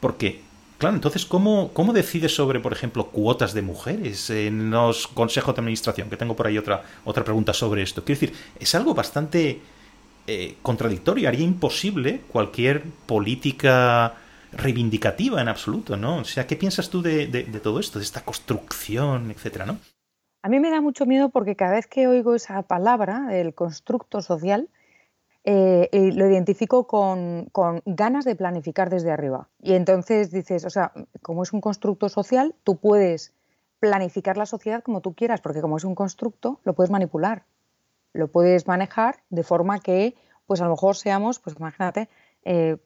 porque, 0.00 0.40
claro, 0.78 0.96
entonces, 0.96 1.26
¿cómo, 1.26 1.72
¿cómo 1.72 1.92
decides 1.92 2.34
sobre, 2.34 2.60
por 2.60 2.72
ejemplo, 2.72 3.06
cuotas 3.06 3.54
de 3.54 3.62
mujeres 3.62 4.30
en 4.30 4.70
los 4.70 5.08
consejos 5.08 5.54
de 5.54 5.60
administración? 5.60 6.08
Que 6.10 6.16
tengo 6.16 6.36
por 6.36 6.46
ahí 6.46 6.58
otra, 6.58 6.82
otra 7.04 7.24
pregunta 7.24 7.52
sobre 7.52 7.82
esto. 7.82 8.04
Quiero 8.04 8.20
decir, 8.20 8.36
es 8.58 8.74
algo 8.74 8.94
bastante 8.94 9.60
eh, 10.26 10.56
contradictorio, 10.62 11.28
haría 11.28 11.44
imposible 11.44 12.22
cualquier 12.28 12.82
política 13.06 14.14
reivindicativa 14.52 15.40
en 15.40 15.48
absoluto, 15.48 15.96
¿no? 15.96 16.18
O 16.18 16.24
sea, 16.24 16.46
¿qué 16.46 16.56
piensas 16.56 16.88
tú 16.88 17.02
de, 17.02 17.26
de 17.26 17.60
todo 17.60 17.80
esto, 17.80 17.98
de 17.98 18.04
esta 18.04 18.24
construcción, 18.24 19.30
etcétera, 19.30 19.66
¿no? 19.66 19.78
A 20.42 20.48
mí 20.48 20.60
me 20.60 20.70
da 20.70 20.80
mucho 20.80 21.04
miedo 21.04 21.30
porque 21.30 21.56
cada 21.56 21.72
vez 21.72 21.86
que 21.86 22.06
oigo 22.06 22.34
esa 22.34 22.62
palabra, 22.62 23.36
el 23.38 23.54
constructo 23.54 24.22
social, 24.22 24.68
eh, 25.50 26.12
lo 26.12 26.28
identifico 26.28 26.86
con, 26.86 27.50
ganas 27.86 28.26
de 28.26 28.36
planificar 28.36 28.90
desde 28.90 29.10
arriba. 29.10 29.48
Y 29.62 29.72
entonces 29.72 30.30
dices, 30.30 30.66
o 30.66 30.70
sea, 30.70 30.92
como 31.22 31.42
es 31.42 31.54
un 31.54 31.62
constructo 31.62 32.10
social, 32.10 32.54
tú 32.64 32.76
puedes 32.76 33.32
planificar 33.80 34.36
la 34.36 34.44
sociedad 34.44 34.82
como 34.82 35.00
tú 35.00 35.14
quieras, 35.14 35.40
porque 35.40 35.62
como 35.62 35.78
es 35.78 35.84
un 35.84 35.94
constructo, 35.94 36.60
lo 36.64 36.74
puedes 36.74 36.90
manipular, 36.90 37.44
lo 38.12 38.28
puedes 38.28 38.66
manejar 38.66 39.22
de 39.30 39.42
forma 39.42 39.78
que, 39.80 40.16
pues 40.46 40.60
a 40.60 40.64
lo 40.64 40.70
mejor 40.72 40.96
seamos, 40.96 41.38
pues 41.38 41.56
imagínate, 41.56 42.10
eh, 42.44 42.76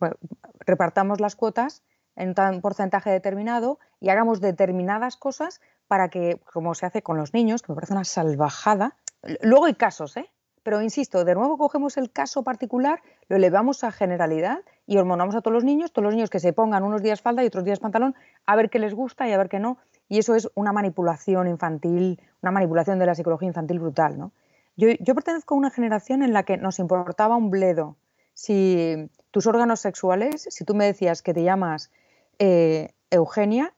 repartamos 0.60 1.20
las 1.20 1.34
cuotas 1.34 1.82
en 2.14 2.32
un 2.38 2.60
porcentaje 2.60 3.10
determinado 3.10 3.80
y 3.98 4.10
hagamos 4.10 4.40
determinadas 4.40 5.16
cosas 5.16 5.60
para 5.88 6.10
que, 6.10 6.40
como 6.52 6.76
se 6.76 6.86
hace 6.86 7.02
con 7.02 7.16
los 7.16 7.34
niños, 7.34 7.62
que 7.62 7.72
me 7.72 7.74
parece 7.74 7.94
una 7.94 8.04
salvajada. 8.04 8.94
Luego 9.40 9.64
hay 9.64 9.74
casos, 9.74 10.16
¿eh? 10.16 10.30
Pero 10.62 10.80
insisto, 10.80 11.24
de 11.24 11.34
nuevo 11.34 11.58
cogemos 11.58 11.96
el 11.96 12.10
caso 12.10 12.42
particular, 12.42 13.00
lo 13.28 13.36
elevamos 13.36 13.82
a 13.84 13.90
generalidad 13.90 14.60
y 14.86 14.96
hormonamos 14.96 15.34
a 15.34 15.40
todos 15.40 15.54
los 15.54 15.64
niños, 15.64 15.92
todos 15.92 16.04
los 16.04 16.14
niños 16.14 16.30
que 16.30 16.38
se 16.38 16.52
pongan 16.52 16.84
unos 16.84 17.02
días 17.02 17.20
falda 17.20 17.42
y 17.42 17.46
otros 17.46 17.64
días 17.64 17.80
pantalón, 17.80 18.14
a 18.46 18.56
ver 18.56 18.70
qué 18.70 18.78
les 18.78 18.94
gusta 18.94 19.28
y 19.28 19.32
a 19.32 19.38
ver 19.38 19.48
qué 19.48 19.58
no. 19.58 19.78
Y 20.08 20.18
eso 20.18 20.34
es 20.34 20.48
una 20.54 20.72
manipulación 20.72 21.48
infantil, 21.48 22.20
una 22.42 22.52
manipulación 22.52 22.98
de 22.98 23.06
la 23.06 23.14
psicología 23.14 23.48
infantil 23.48 23.80
brutal, 23.80 24.18
¿no? 24.18 24.32
Yo, 24.76 25.14
pertenezco 25.14 25.54
a 25.54 25.58
una 25.58 25.70
generación 25.70 26.22
en 26.22 26.32
la 26.32 26.44
que 26.44 26.56
nos 26.56 26.78
importaba 26.78 27.36
un 27.36 27.50
bledo 27.50 27.96
si 28.32 29.10
tus 29.30 29.46
órganos 29.46 29.80
sexuales, 29.80 30.46
si 30.48 30.64
tú 30.64 30.74
me 30.74 30.86
decías 30.86 31.22
que 31.22 31.34
te 31.34 31.42
llamas 31.42 31.90
eh, 32.38 32.94
Eugenia, 33.10 33.74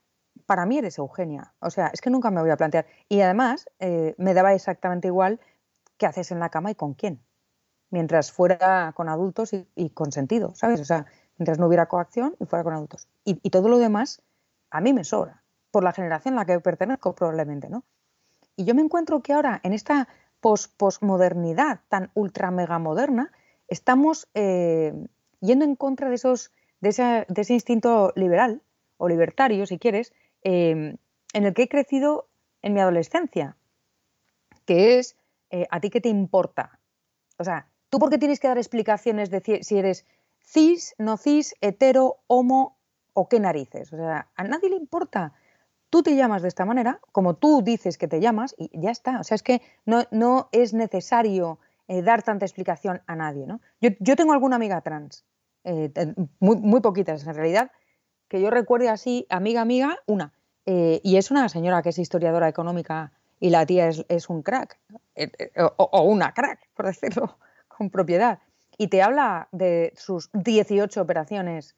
para 0.47 0.67
mí 0.67 0.79
eres 0.79 0.99
Eugenia. 0.99 1.53
O 1.59 1.71
sea, 1.71 1.89
es 1.93 2.01
que 2.01 2.11
nunca 2.11 2.31
me 2.31 2.41
voy 2.41 2.51
a 2.51 2.57
plantear. 2.57 2.87
Y 3.09 3.21
además, 3.21 3.69
eh, 3.81 4.15
me 4.19 4.35
daba 4.35 4.55
exactamente 4.55 5.09
igual 5.09 5.41
qué 5.97 6.07
haces 6.07 6.31
en 6.31 6.41
la 6.41 6.51
cama 6.51 6.71
y 6.71 6.75
con 6.75 6.95
quién. 6.95 7.21
Mientras 7.91 8.33
fuera 8.33 8.93
con 8.97 9.09
adultos 9.09 9.53
y, 9.53 9.91
con 9.91 10.11
sentido, 10.11 10.55
¿sabes? 10.55 10.81
O 10.81 10.85
sea, 10.85 11.07
mientras 11.39 11.59
no 11.59 11.67
hubiera 11.67 11.87
coacción 11.87 12.35
y 12.41 12.47
fuera 12.47 12.65
con 12.65 12.75
adultos. 12.75 13.09
Y, 13.25 13.51
todo 13.51 13.69
lo 13.69 13.79
demás, 13.79 14.23
a 14.71 14.81
mí 14.81 14.93
me 14.93 15.05
sobra. 15.05 15.43
Por 15.71 15.85
la 15.85 15.93
generación 15.93 16.35
a 16.35 16.39
la 16.39 16.45
que 16.47 16.59
pertenezco, 16.61 17.15
probablemente, 17.15 17.69
¿no? 17.69 17.85
Y 18.57 18.65
yo 18.65 18.75
me 18.75 18.83
encuentro 18.83 19.23
que 19.23 19.33
ahora, 19.33 19.61
en 19.63 19.73
esta 19.73 20.09
posmodernidad 20.41 21.81
tan 21.89 22.11
ultra 22.15 22.51
mega 22.51 22.79
moderna, 22.79 23.33
estamos 23.69 24.29
eh, 24.35 24.93
yendo 25.41 25.65
en 25.65 25.77
contra 25.77 26.09
de 26.09 26.17
esos 26.17 26.53
de 26.85 26.91
ese, 26.91 27.55
instinto 27.55 28.13
liberal 28.15 28.63
o 28.99 29.09
libertario, 29.09 29.67
si 29.67 29.79
quieres, 29.79 30.13
em, 30.43 30.99
en 31.33 31.45
el 31.45 31.55
que 31.55 31.63
he 31.63 31.69
crecido 31.69 32.29
en 32.63 32.75
mi 32.75 32.81
adolescencia, 32.81 33.57
que 34.67 34.99
es 34.99 35.17
eh, 35.51 35.67
a 35.71 35.81
ti 35.81 35.91
qué 35.91 36.01
te 36.01 36.09
importa. 36.09 36.79
O 37.39 37.45
sea, 37.45 37.69
¿tú 37.91 37.99
por 37.99 38.11
qué 38.11 38.19
tienes 38.19 38.41
que 38.41 38.49
dar 38.49 38.59
explicaciones 38.59 39.31
de 39.31 39.61
si 39.63 39.79
eres 39.79 40.07
cis, 40.43 40.95
no 40.99 41.17
cis, 41.17 41.55
hetero, 41.61 42.19
homo 42.27 42.79
o 43.13 43.29
qué 43.29 43.41
narices? 43.41 43.93
O 43.93 43.97
sea, 43.97 44.29
a 44.35 44.45
nadie 44.45 44.71
le 44.71 44.77
importa. 44.77 45.33
Tú 45.91 46.03
te 46.03 46.17
llamas 46.17 46.43
de 46.43 46.49
esta 46.49 46.65
manera, 46.65 47.01
como 47.13 47.35
tú 47.35 47.63
dices 47.63 47.99
que 47.99 48.09
te 48.09 48.21
llamas, 48.21 48.55
y 48.59 48.69
ya 48.81 48.91
está. 48.91 49.21
O 49.21 49.25
sea, 49.25 49.37
es 49.37 49.43
que 49.43 49.63
no, 49.85 50.03
no 50.11 50.49
es 50.51 50.75
necesario 50.75 51.59
eh, 51.87 52.03
dar 52.03 52.23
tanta 52.23 52.45
explicación 52.45 53.03
a 53.07 53.15
nadie. 53.15 53.47
¿no? 53.47 53.61
Yo, 53.81 53.91
yo 54.01 54.17
tengo 54.17 54.33
alguna 54.33 54.57
amiga 54.57 54.81
trans 54.81 55.25
eh, 55.63 55.93
muy, 56.41 56.57
muy, 56.57 56.81
poquitas 56.81 57.27
en 57.27 57.35
realidad, 57.35 57.71
que 58.29 58.41
yo 58.41 58.51
recuerde 58.51 58.89
así, 58.89 59.27
amiga, 59.31 59.61
amiga, 59.61 59.99
una. 60.07 60.33
Y 60.67 61.17
es 61.19 61.31
una 61.31 61.51
señora 61.51 61.83
que 61.83 61.91
es 61.91 61.99
historiadora 61.99 62.49
económica 62.49 63.13
y 63.41 63.51
la 63.51 63.67
tía 63.67 63.89
es, 63.89 64.31
un 64.31 64.43
crack, 64.43 64.79
eh, 65.15 65.31
o, 65.77 66.03
una 66.03 66.33
crack, 66.33 66.61
por 66.75 66.87
decirlo 66.87 67.39
con 67.69 67.91
propiedad. 67.91 68.39
Y 68.77 68.89
te 68.89 69.03
habla 69.03 69.49
de 69.53 69.93
sus 69.97 70.31
18 70.33 71.01
operaciones 71.01 71.77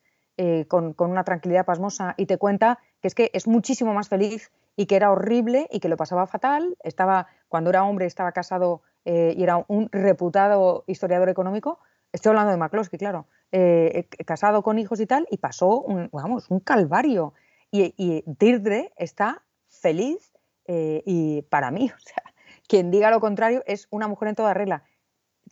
con, 0.68 0.92
con, 0.92 1.11
una 1.11 1.24
tranquilidad 1.24 1.64
pasmosa 1.64 2.14
y 2.18 2.26
te 2.26 2.36
cuenta 2.36 2.78
que 3.00 3.09
es 3.09 3.14
que 3.14 3.30
es 3.32 3.46
muchísimo 3.46 3.94
más 3.94 4.11
feliz 4.11 4.50
y 4.76 4.84
que 4.84 4.96
era 4.96 5.11
horrible 5.11 5.66
y 5.70 5.80
que 5.80 5.88
lo 5.88 5.96
pasaba 5.96 6.26
fatal. 6.26 6.76
Estaba, 6.82 7.26
cuando 7.48 7.70
era 7.70 7.84
hombre 7.84 8.04
estaba 8.04 8.32
casado 8.32 8.82
y 9.04 9.42
era 9.42 9.64
un 9.68 9.88
reputado 9.92 10.84
historiador 10.86 11.30
económico. 11.30 11.78
Estoy 12.12 12.30
hablando 12.30 12.52
de 12.52 12.57
McCloskey, 12.57 12.98
claro. 12.98 13.26
Eh, 13.52 14.09
casado 14.24 14.62
con 14.62 14.78
hijos 14.78 15.00
y 15.00 15.07
tal, 15.07 15.26
y 15.30 15.38
pasó 15.38 15.80
un, 15.80 16.09
vamos, 16.12 16.50
un 16.50 16.61
calvario. 16.61 17.34
Y, 17.70 17.94
y 17.96 18.24
Deirdre 18.26 18.92
está 18.96 19.42
feliz 19.68 20.32
eh, 20.67 21.03
y 21.07 21.43
para 21.43 21.71
mí, 21.71 21.91
o 21.95 21.99
sea, 21.99 22.23
quien 22.69 22.91
diga 22.91 23.11
lo 23.11 23.21
contrario 23.21 23.62
es 23.67 23.89
una 23.91 24.09
mujer 24.09 24.29
en 24.29 24.35
toda 24.35 24.55
regla. 24.55 24.85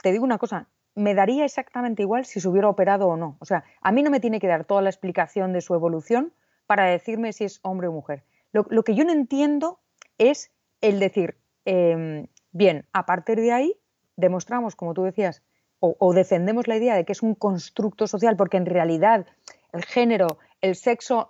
Te 0.02 0.12
digo 0.12 0.24
una 0.24 0.38
cosa, 0.38 0.68
me 0.94 1.14
daría 1.14 1.44
exactamente 1.44 2.02
igual 2.02 2.24
si 2.24 2.40
se 2.40 2.48
hubiera 2.48 2.68
operado 2.68 3.08
o 3.08 3.16
no. 3.16 3.36
O 3.40 3.44
sea, 3.44 3.64
a 3.80 3.92
mí 3.92 4.02
no 4.02 4.10
me 4.10 4.20
tiene 4.20 4.40
que 4.40 4.46
dar 4.46 4.64
toda 4.64 4.82
la 4.82 4.90
explicación 4.90 5.52
de 5.52 5.60
su 5.60 5.74
evolución 5.74 6.32
para 6.66 6.86
decirme 6.86 7.32
si 7.32 7.44
es 7.44 7.60
hombre 7.62 7.88
o 7.88 7.92
mujer. 7.92 8.24
Lo, 8.52 8.84
que 8.84 8.94
yo 8.94 9.04
no 9.04 9.12
entiendo 9.12 9.80
es 10.16 10.52
el 10.80 11.00
decir, 11.00 11.36
em, 11.64 12.28
bien, 12.52 12.86
a 12.92 13.04
partir 13.04 13.40
de 13.40 13.52
ahí 13.52 13.76
demostramos, 14.16 14.76
como 14.76 14.94
tú 14.94 15.02
decías, 15.02 15.42
o, 15.80 16.14
defendemos 16.14 16.66
la 16.66 16.76
idea 16.76 16.94
de 16.94 17.04
que 17.04 17.12
es 17.12 17.22
un 17.22 17.34
constructo 17.34 18.06
social 18.06 18.36
porque 18.36 18.56
en 18.56 18.64
realidad 18.64 19.26
el 19.72 19.84
género, 19.84 20.38
el 20.62 20.76
sexo 20.76 21.28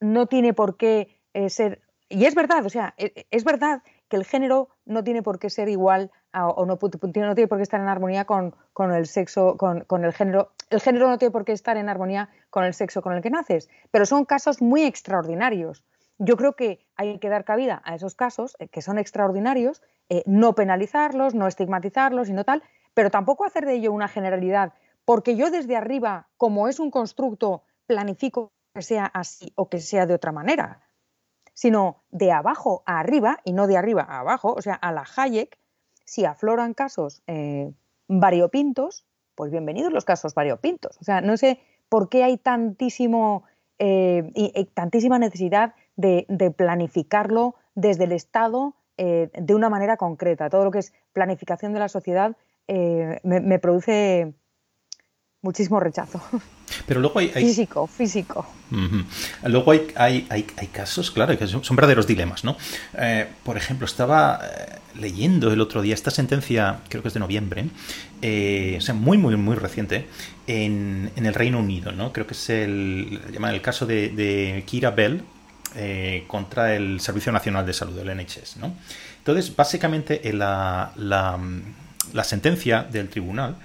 no 0.00 0.26
tiene 0.26 0.52
por 0.52 0.76
qué 0.76 1.20
eh, 1.32 1.48
ser... 1.48 1.80
Y 2.08 2.24
es 2.24 2.34
verdad, 2.34 2.64
o 2.64 2.70
sea, 2.70 2.94
e, 2.96 3.12
e, 3.14 3.26
es 3.30 3.44
verdad 3.44 3.82
que 4.08 4.16
el 4.16 4.24
género 4.24 4.70
no 4.86 5.04
tiene 5.04 5.22
por 5.22 5.38
qué 5.38 5.50
ser 5.50 5.68
igual 5.68 6.10
o 6.32 6.66
no, 6.66 6.76
tiene 6.76 7.46
por 7.48 7.58
qué 7.58 7.62
estar 7.62 7.80
en 7.80 7.88
armonía 7.88 8.24
con, 8.24 8.54
el 8.92 9.06
sexo, 9.06 9.56
con, 9.56 9.80
con, 9.84 10.04
el 10.04 10.12
género. 10.12 10.52
El 10.70 10.80
género 10.80 11.08
no 11.08 11.18
tiene 11.18 11.32
por 11.32 11.44
qué 11.44 11.52
estar 11.52 11.76
en 11.76 11.88
armonía 11.88 12.30
con 12.50 12.64
el 12.64 12.74
sexo 12.74 13.02
con 13.02 13.14
el 13.14 13.22
que 13.22 13.30
naces, 13.30 13.68
pero 13.90 14.06
son 14.06 14.24
casos 14.24 14.62
muy 14.62 14.84
extraordinarios. 14.84 15.84
Yo 16.18 16.36
creo 16.36 16.54
que 16.54 16.86
hay 16.96 17.18
que 17.18 17.28
dar 17.28 17.44
cabida 17.44 17.80
a 17.84 17.94
esos 17.94 18.14
casos 18.14 18.56
eh, 18.58 18.68
que 18.68 18.82
son 18.82 18.98
extraordinarios, 18.98 19.82
eh, 20.08 20.22
no 20.26 20.54
penalizarlos, 20.54 21.34
no 21.34 21.46
estigmatizarlos 21.46 22.28
y 22.28 22.32
no 22.32 22.44
tal, 22.44 22.62
pero 22.94 23.10
tampoco 23.10 23.44
hacer 23.44 23.64
de 23.66 23.74
ello 23.74 23.92
una 23.92 24.08
generalidad, 24.08 24.72
porque 25.04 25.36
yo 25.36 25.50
desde 25.50 25.76
arriba, 25.76 26.28
como 26.36 26.68
es 26.68 26.80
un 26.80 26.90
constructo, 26.90 27.62
planifico 27.86 28.52
que 28.74 28.82
sea 28.82 29.06
así 29.06 29.52
o 29.54 29.68
que 29.68 29.80
sea 29.80 30.06
de 30.06 30.14
otra 30.14 30.32
manera, 30.32 30.87
sino 31.58 32.04
de 32.12 32.30
abajo 32.30 32.84
a 32.86 33.00
arriba 33.00 33.40
y 33.42 33.52
no 33.52 33.66
de 33.66 33.76
arriba 33.76 34.06
a 34.08 34.20
abajo, 34.20 34.54
o 34.56 34.62
sea, 34.62 34.74
a 34.74 34.92
la 34.92 35.04
Hayek, 35.16 35.58
si 36.04 36.24
afloran 36.24 36.72
casos 36.72 37.20
eh, 37.26 37.72
variopintos, 38.06 39.04
pues 39.34 39.50
bienvenidos 39.50 39.92
los 39.92 40.04
casos 40.04 40.34
variopintos. 40.34 40.96
O 41.00 41.04
sea, 41.04 41.20
no 41.20 41.36
sé 41.36 41.58
por 41.88 42.10
qué 42.10 42.22
hay 42.22 42.36
tantísimo, 42.38 43.42
eh, 43.80 44.30
y, 44.36 44.66
tantísima 44.66 45.18
necesidad 45.18 45.74
de, 45.96 46.26
planificarlo 46.56 47.56
desde 47.74 48.04
el 48.04 48.12
Estado 48.12 48.76
eh, 48.96 49.28
de 49.34 49.54
una 49.56 49.68
manera 49.68 49.96
concreta. 49.96 50.50
Todo 50.50 50.64
lo 50.64 50.70
que 50.70 50.78
es 50.78 50.92
planificación 51.12 51.72
de 51.72 51.80
la 51.80 51.88
sociedad 51.88 52.36
me, 52.68 53.58
produce 53.58 54.32
muchísimo 55.42 55.78
rechazo. 55.80 56.20
Pero 56.86 57.00
luego 57.00 57.18
hay... 57.18 57.28
Físico, 57.28 57.86
físico. 57.86 58.46
Luego 59.44 59.72
hay, 59.72 59.92
hay, 59.96 60.26
hay, 60.28 60.66
casos, 60.68 61.10
claro, 61.10 61.36
que 61.38 61.46
son, 61.46 61.76
verdaderos 61.76 62.06
dilemas, 62.06 62.44
¿no? 62.44 62.56
Eh, 62.94 63.26
por 63.44 63.56
ejemplo, 63.56 63.86
estaba 63.86 64.40
eh, 64.42 64.78
leyendo 65.00 65.52
el 65.52 65.60
otro 65.60 65.80
día 65.82 65.94
esta 65.94 66.10
sentencia, 66.10 66.80
creo 66.88 67.02
que 67.02 67.08
es 67.08 67.14
de 67.14 67.20
noviembre, 67.20 67.66
eh, 68.20 68.76
o 68.78 68.80
sea, 68.80 68.94
muy, 68.94 69.16
muy, 69.16 69.36
muy 69.36 69.56
reciente, 69.56 70.06
en, 70.46 71.10
en, 71.16 71.26
el 71.26 71.34
Reino 71.34 71.58
Unido, 71.58 71.92
¿no? 71.92 72.12
Creo 72.12 72.26
que 72.26 72.34
es 72.34 72.50
el, 72.50 73.20
llaman 73.32 73.54
el 73.54 73.62
caso 73.62 73.86
de, 73.86 74.08
de 74.10 74.64
Kira 74.66 74.90
Bell 74.90 75.22
contra 76.26 76.74
el 76.74 76.98
Servicio 76.98 77.30
Nacional 77.30 77.64
de 77.64 77.72
Salud, 77.72 77.96
el 77.98 78.16
NHS, 78.16 78.56
¿no? 78.56 78.74
Entonces, 79.18 79.54
básicamente, 79.54 80.20
la, 80.32 80.92
la, 80.96 81.38
la 82.12 82.24
sentencia 82.24 82.82
del 82.82 83.08
tribunal 83.10 83.56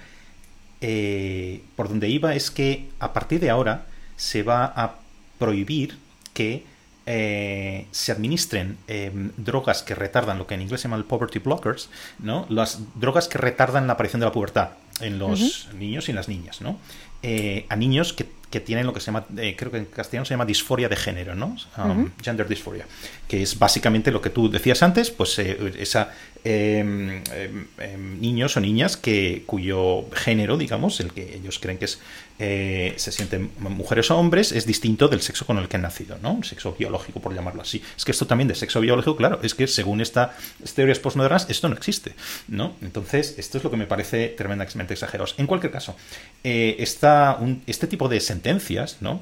eh, 0.86 1.62
por 1.76 1.88
donde 1.88 2.10
iba 2.10 2.34
es 2.34 2.50
que 2.50 2.90
a 2.98 3.14
partir 3.14 3.40
de 3.40 3.48
ahora 3.48 3.86
se 4.16 4.42
va 4.42 4.66
a 4.66 4.96
prohibir 5.38 5.96
que 6.34 6.66
eh, 7.06 7.86
se 7.90 8.12
administren 8.12 8.76
em, 8.86 9.30
drogas 9.38 9.82
que 9.82 9.94
retardan 9.94 10.36
lo 10.36 10.46
que 10.46 10.52
en 10.52 10.60
inglés 10.60 10.82
se 10.82 10.88
llama 10.88 10.98
el 10.98 11.06
poverty 11.06 11.38
blockers, 11.38 11.88
¿no? 12.18 12.44
Las 12.50 12.80
drogas 13.00 13.28
que 13.28 13.38
retardan 13.38 13.86
la 13.86 13.94
aparición 13.94 14.20
de 14.20 14.26
la 14.26 14.32
pubertad 14.32 14.72
en 15.00 15.18
los 15.18 15.70
niños 15.72 16.08
y 16.08 16.10
en 16.10 16.16
las 16.16 16.28
niñas, 16.28 16.60
¿no? 16.60 16.78
Eh, 17.22 17.64
a 17.70 17.76
niños 17.76 18.12
que 18.12 18.26
que 18.54 18.60
tienen 18.60 18.86
lo 18.86 18.92
que 18.92 19.00
se 19.00 19.06
llama, 19.06 19.26
eh, 19.36 19.56
creo 19.58 19.72
que 19.72 19.78
en 19.78 19.86
castellano 19.86 20.24
se 20.24 20.32
llama 20.32 20.44
disforia 20.44 20.88
de 20.88 20.94
género, 20.94 21.34
¿no? 21.34 21.56
Um, 21.76 22.12
gender 22.22 22.46
dysphoria, 22.46 22.86
que 23.26 23.42
es 23.42 23.58
básicamente 23.58 24.12
lo 24.12 24.22
que 24.22 24.30
tú 24.30 24.48
decías 24.48 24.80
antes, 24.84 25.10
pues 25.10 25.36
eh, 25.40 25.72
esa 25.76 26.12
em, 26.44 27.20
em, 27.32 27.66
em, 27.78 28.20
niños 28.20 28.56
o 28.56 28.60
niñas 28.60 28.96
que 28.96 29.42
cuyo 29.44 30.04
género, 30.12 30.56
digamos, 30.56 31.00
el 31.00 31.12
que 31.12 31.34
ellos 31.34 31.58
creen 31.58 31.78
que 31.78 31.86
es 31.86 31.98
eh, 32.40 32.94
se 32.96 33.12
sienten 33.12 33.52
mujeres 33.58 34.10
o 34.10 34.18
hombres 34.18 34.50
es 34.50 34.66
distinto 34.66 35.06
del 35.06 35.22
sexo 35.22 35.46
con 35.46 35.58
el 35.58 35.68
que 35.68 35.76
han 35.76 35.82
nacido, 35.82 36.18
¿no? 36.20 36.38
El 36.38 36.44
sexo 36.44 36.74
biológico, 36.76 37.20
por 37.20 37.32
llamarlo 37.32 37.62
así. 37.62 37.80
Es 37.96 38.04
que 38.04 38.10
esto 38.10 38.26
también 38.26 38.48
de 38.48 38.56
sexo 38.56 38.80
biológico, 38.80 39.14
claro, 39.14 39.38
es 39.42 39.54
que 39.54 39.68
según 39.68 40.00
estas 40.00 40.30
teorías 40.74 40.98
postmodernas, 40.98 41.48
esto 41.48 41.68
no 41.68 41.76
existe, 41.76 42.14
¿no? 42.48 42.74
Entonces, 42.82 43.36
esto 43.38 43.58
es 43.58 43.64
lo 43.64 43.70
que 43.70 43.76
me 43.76 43.86
parece 43.86 44.28
tremendamente 44.28 44.94
exagerado. 44.94 45.30
En 45.38 45.46
cualquier 45.46 45.70
caso, 45.70 45.94
este 46.42 47.86
tipo 47.86 48.08
de 48.08 48.18
sentencias, 48.44 48.98
¿no? 49.00 49.20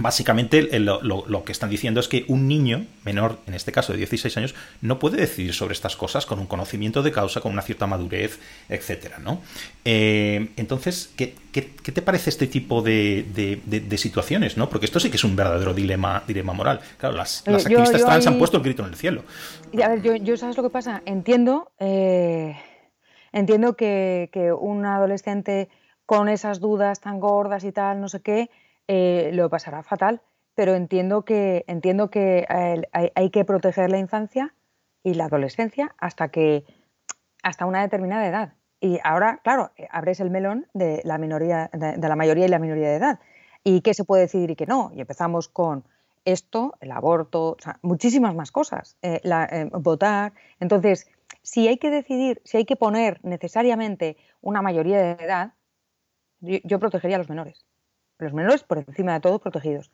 Básicamente 0.00 0.80
lo, 0.80 1.44
que 1.44 1.52
están 1.52 1.68
diciendo 1.68 2.00
es 2.00 2.08
que 2.08 2.24
un 2.26 2.48
niño 2.48 2.86
menor, 3.04 3.38
en 3.46 3.52
este 3.52 3.72
caso 3.72 3.92
de 3.92 3.98
16 3.98 4.34
años, 4.38 4.54
no 4.80 4.98
puede 4.98 5.18
decidir 5.18 5.52
sobre 5.52 5.74
estas 5.74 5.96
cosas 5.96 6.24
con 6.24 6.38
un 6.38 6.46
conocimiento 6.46 7.02
de 7.02 7.12
causa, 7.12 7.42
con 7.42 7.52
una 7.52 7.60
cierta 7.60 7.86
madurez, 7.86 8.38
etcétera, 8.70 9.18
¿no? 9.18 9.42
Eh, 9.84 10.48
entonces, 10.56 11.12
¿qué, 11.14 11.34
te 11.52 12.02
parece 12.02 12.30
este 12.30 12.46
tipo 12.46 12.80
de, 12.80 13.92
situaciones, 13.98 14.56
no? 14.56 14.70
Porque 14.70 14.86
esto 14.86 14.98
sí 14.98 15.10
que 15.10 15.16
es 15.16 15.24
un 15.24 15.36
verdadero 15.36 15.74
dilema, 15.74 16.22
dilema 16.26 16.54
moral. 16.54 16.80
Claro, 16.96 17.14
las, 17.14 17.44
las 17.46 17.66
activistas 17.66 18.02
trans 18.02 18.26
han 18.26 18.38
puesto 18.38 18.56
el 18.56 18.62
grito 18.62 18.82
en 18.82 18.88
el 18.88 18.96
cielo. 18.96 19.24
A 19.84 19.88
ver, 19.88 20.22
yo, 20.22 20.36
¿sabes 20.38 20.56
lo 20.56 20.62
que 20.62 20.70
pasa? 20.70 21.02
Entiendo, 21.04 21.70
eh, 21.78 22.56
entiendo 23.30 23.76
que, 23.76 24.30
que 24.32 24.54
un 24.54 24.86
adolescente 24.86 25.68
con 26.12 26.28
esas 26.28 26.60
dudas 26.60 27.00
tan 27.00 27.20
gordas 27.20 27.64
y 27.64 27.72
tal, 27.72 28.02
no 28.02 28.06
sé 28.06 28.20
qué, 28.20 28.50
eh, 28.86 29.30
lo 29.32 29.48
pasará 29.48 29.82
fatal. 29.82 30.20
Pero 30.54 30.74
entiendo 30.74 31.24
que, 31.24 31.64
entiendo 31.68 32.10
que 32.10 32.44
hay, 32.92 33.30
que 33.30 33.46
proteger 33.46 33.90
la 33.90 33.96
infancia 33.96 34.54
y 35.02 35.14
la 35.14 35.24
adolescencia 35.24 35.94
hasta 35.96 36.28
que 36.28 36.66
hasta 37.42 37.64
una 37.64 37.80
determinada 37.80 38.28
edad. 38.28 38.52
Y 38.78 39.00
ahora, 39.04 39.40
claro, 39.42 39.70
abres 39.88 40.20
el 40.20 40.28
melón 40.28 40.66
de 40.74 41.00
la 41.04 41.16
minoría, 41.16 41.70
de, 41.72 41.96
la 41.96 42.14
mayoría 42.14 42.44
y 42.44 42.48
la 42.48 42.58
minoría 42.58 42.90
de 42.90 42.96
edad. 42.96 43.18
¿Y 43.64 43.80
qué 43.80 43.94
se 43.94 44.04
puede 44.04 44.24
decidir 44.24 44.50
y 44.50 44.56
qué 44.56 44.66
no? 44.66 44.90
Y 44.94 45.00
empezamos 45.00 45.48
con 45.48 45.82
esto, 46.26 46.74
el 46.82 46.90
aborto, 46.90 47.56
muchísimas 47.80 48.34
más 48.34 48.52
cosas, 48.52 48.98
eh, 49.00 49.22
eh, 49.24 49.70
votar. 49.72 50.34
Entonces, 50.60 51.08
si 51.40 51.68
hay 51.68 51.78
que 51.78 51.88
decidir, 51.88 52.42
si 52.44 52.58
hay 52.58 52.66
que 52.66 52.76
poner 52.76 53.18
necesariamente 53.22 54.18
una 54.42 54.60
mayoría 54.60 54.98
de 54.98 55.24
edad, 55.24 55.54
yo, 56.42 56.78
protegería 56.78 57.16
a 57.16 57.18
los 57.18 57.28
menores. 57.28 57.64
Los 58.18 58.32
menores, 58.32 58.62
por 58.62 58.78
encima 58.78 59.14
de 59.14 59.20
todo, 59.20 59.38
protegidos. 59.38 59.90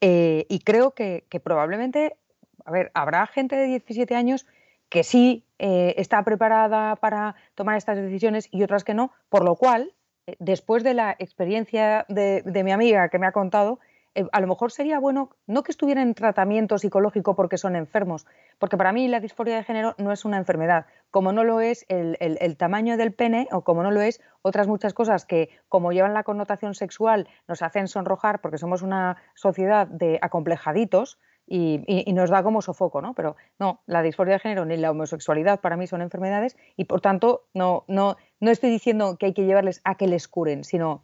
Eh, 0.00 0.46
y 0.48 0.60
creo 0.60 0.92
que, 0.92 1.24
probablemente, 1.42 2.16
a 2.64 2.70
ver, 2.70 2.90
habrá 2.94 3.26
gente 3.26 3.56
de 3.56 3.66
17 3.66 4.14
años 4.14 4.46
que 4.88 5.04
sí 5.04 5.44
eh, 5.58 5.94
está 5.98 6.22
preparada 6.24 6.96
para 6.96 7.36
tomar 7.54 7.76
estas 7.76 7.96
decisiones 7.96 8.48
y 8.50 8.62
otras 8.62 8.84
que 8.84 8.94
no, 8.94 9.12
por 9.28 9.44
lo 9.44 9.56
cual, 9.56 9.94
eh, 10.26 10.36
después 10.38 10.82
de 10.82 10.94
la 10.94 11.16
experiencia 11.18 12.06
de, 12.08 12.42
mi 12.64 12.72
amiga 12.72 13.08
que 13.08 13.18
me 13.18 13.26
ha 13.26 13.32
contado, 13.32 13.78
eh, 14.14 14.26
a 14.32 14.40
lo 14.40 14.48
mejor 14.48 14.72
sería 14.72 14.98
bueno 14.98 15.30
no 15.46 15.62
que 15.62 15.70
estuvieran 15.70 16.08
en 16.08 16.14
tratamiento 16.14 16.78
psicológico 16.78 17.36
porque 17.36 17.58
son 17.58 17.76
enfermos, 17.76 18.26
porque 18.58 18.76
para 18.76 18.92
mí 18.92 19.06
la 19.06 19.20
disforia 19.20 19.56
de 19.56 19.62
género 19.62 19.94
no 19.98 20.10
es 20.10 20.24
una 20.24 20.36
enfermedad, 20.36 20.86
como 21.10 21.32
no 21.32 21.44
lo 21.44 21.60
es 21.60 21.86
el, 21.88 22.56
tamaño 22.56 22.96
del 22.96 23.12
pene 23.12 23.46
o 23.52 23.62
como 23.62 23.82
no 23.82 23.90
lo 23.90 24.00
es 24.00 24.20
otras 24.42 24.66
muchas 24.66 24.94
cosas 24.94 25.24
que, 25.24 25.50
como 25.68 25.92
llevan 25.92 26.14
la 26.14 26.24
connotación 26.24 26.74
sexual, 26.74 27.28
nos 27.46 27.62
hacen 27.62 27.86
sonrojar 27.86 28.40
porque 28.40 28.58
somos 28.58 28.82
una 28.82 29.16
sociedad 29.34 29.86
de 29.86 30.18
acomplejaditos. 30.22 31.18
Y, 31.52 32.12
nos 32.12 32.30
da 32.30 32.44
como 32.44 32.62
sofoco, 32.62 33.02
¿no? 33.02 33.12
Pero 33.14 33.34
no, 33.58 33.82
la 33.86 34.02
disforia 34.02 34.34
de 34.34 34.38
género 34.38 34.64
ni 34.66 34.76
la 34.76 34.92
homosexualidad 34.92 35.58
para 35.58 35.76
mí 35.76 35.88
son 35.88 36.00
enfermedades 36.00 36.56
y 36.76 36.84
por 36.84 37.00
tanto 37.00 37.48
no, 37.54 37.84
no, 37.88 38.16
no 38.38 38.50
estoy 38.52 38.70
diciendo 38.70 39.16
que 39.18 39.26
hay 39.26 39.34
que 39.34 39.44
llevarles 39.44 39.80
a 39.82 39.96
que 39.96 40.06
les 40.06 40.28
curen, 40.28 40.62
sino 40.62 41.02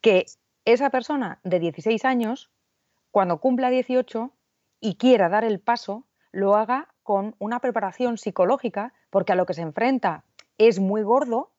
que 0.00 0.24
esa 0.72 0.90
persona 0.90 1.40
de 1.44 1.60
16 1.60 2.04
años, 2.04 2.50
cuando 3.10 3.40
cumpla 3.40 3.70
18 3.70 4.30
y 4.80 4.96
quiera 4.96 5.30
dar 5.30 5.44
el 5.44 5.60
paso, 5.60 6.04
lo 6.30 6.56
haga 6.56 6.88
con 7.02 7.34
una 7.38 7.58
preparación 7.60 8.18
psicológica, 8.18 8.92
porque 9.08 9.32
a 9.32 9.34
lo 9.34 9.46
que 9.46 9.54
se 9.54 9.62
enfrenta 9.62 10.24
es 10.58 10.78
muy 10.78 11.02
gordo, 11.02 11.52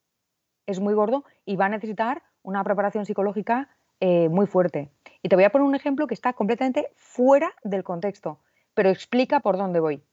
es 0.68 0.80
muy 0.80 0.94
gordo 0.94 1.26
y 1.44 1.56
va 1.56 1.66
a 1.66 1.70
necesitar 1.70 2.22
una 2.44 2.64
preparación 2.64 3.08
psicológica 3.08 3.70
eh, 4.00 4.30
muy 4.30 4.46
fuerte. 4.46 4.92
Y 5.24 5.30
te 5.30 5.36
voy 5.36 5.44
a 5.44 5.50
poner 5.50 5.68
un 5.68 5.76
ejemplo 5.76 6.06
que 6.06 6.14
está 6.14 6.34
completamente 6.34 6.92
fuera 6.96 7.52
del 7.64 7.84
contexto, 7.84 8.40
pero 8.76 8.90
explica 8.90 9.40
por 9.40 9.58
dónde 9.58 9.80
voy. 9.80 10.04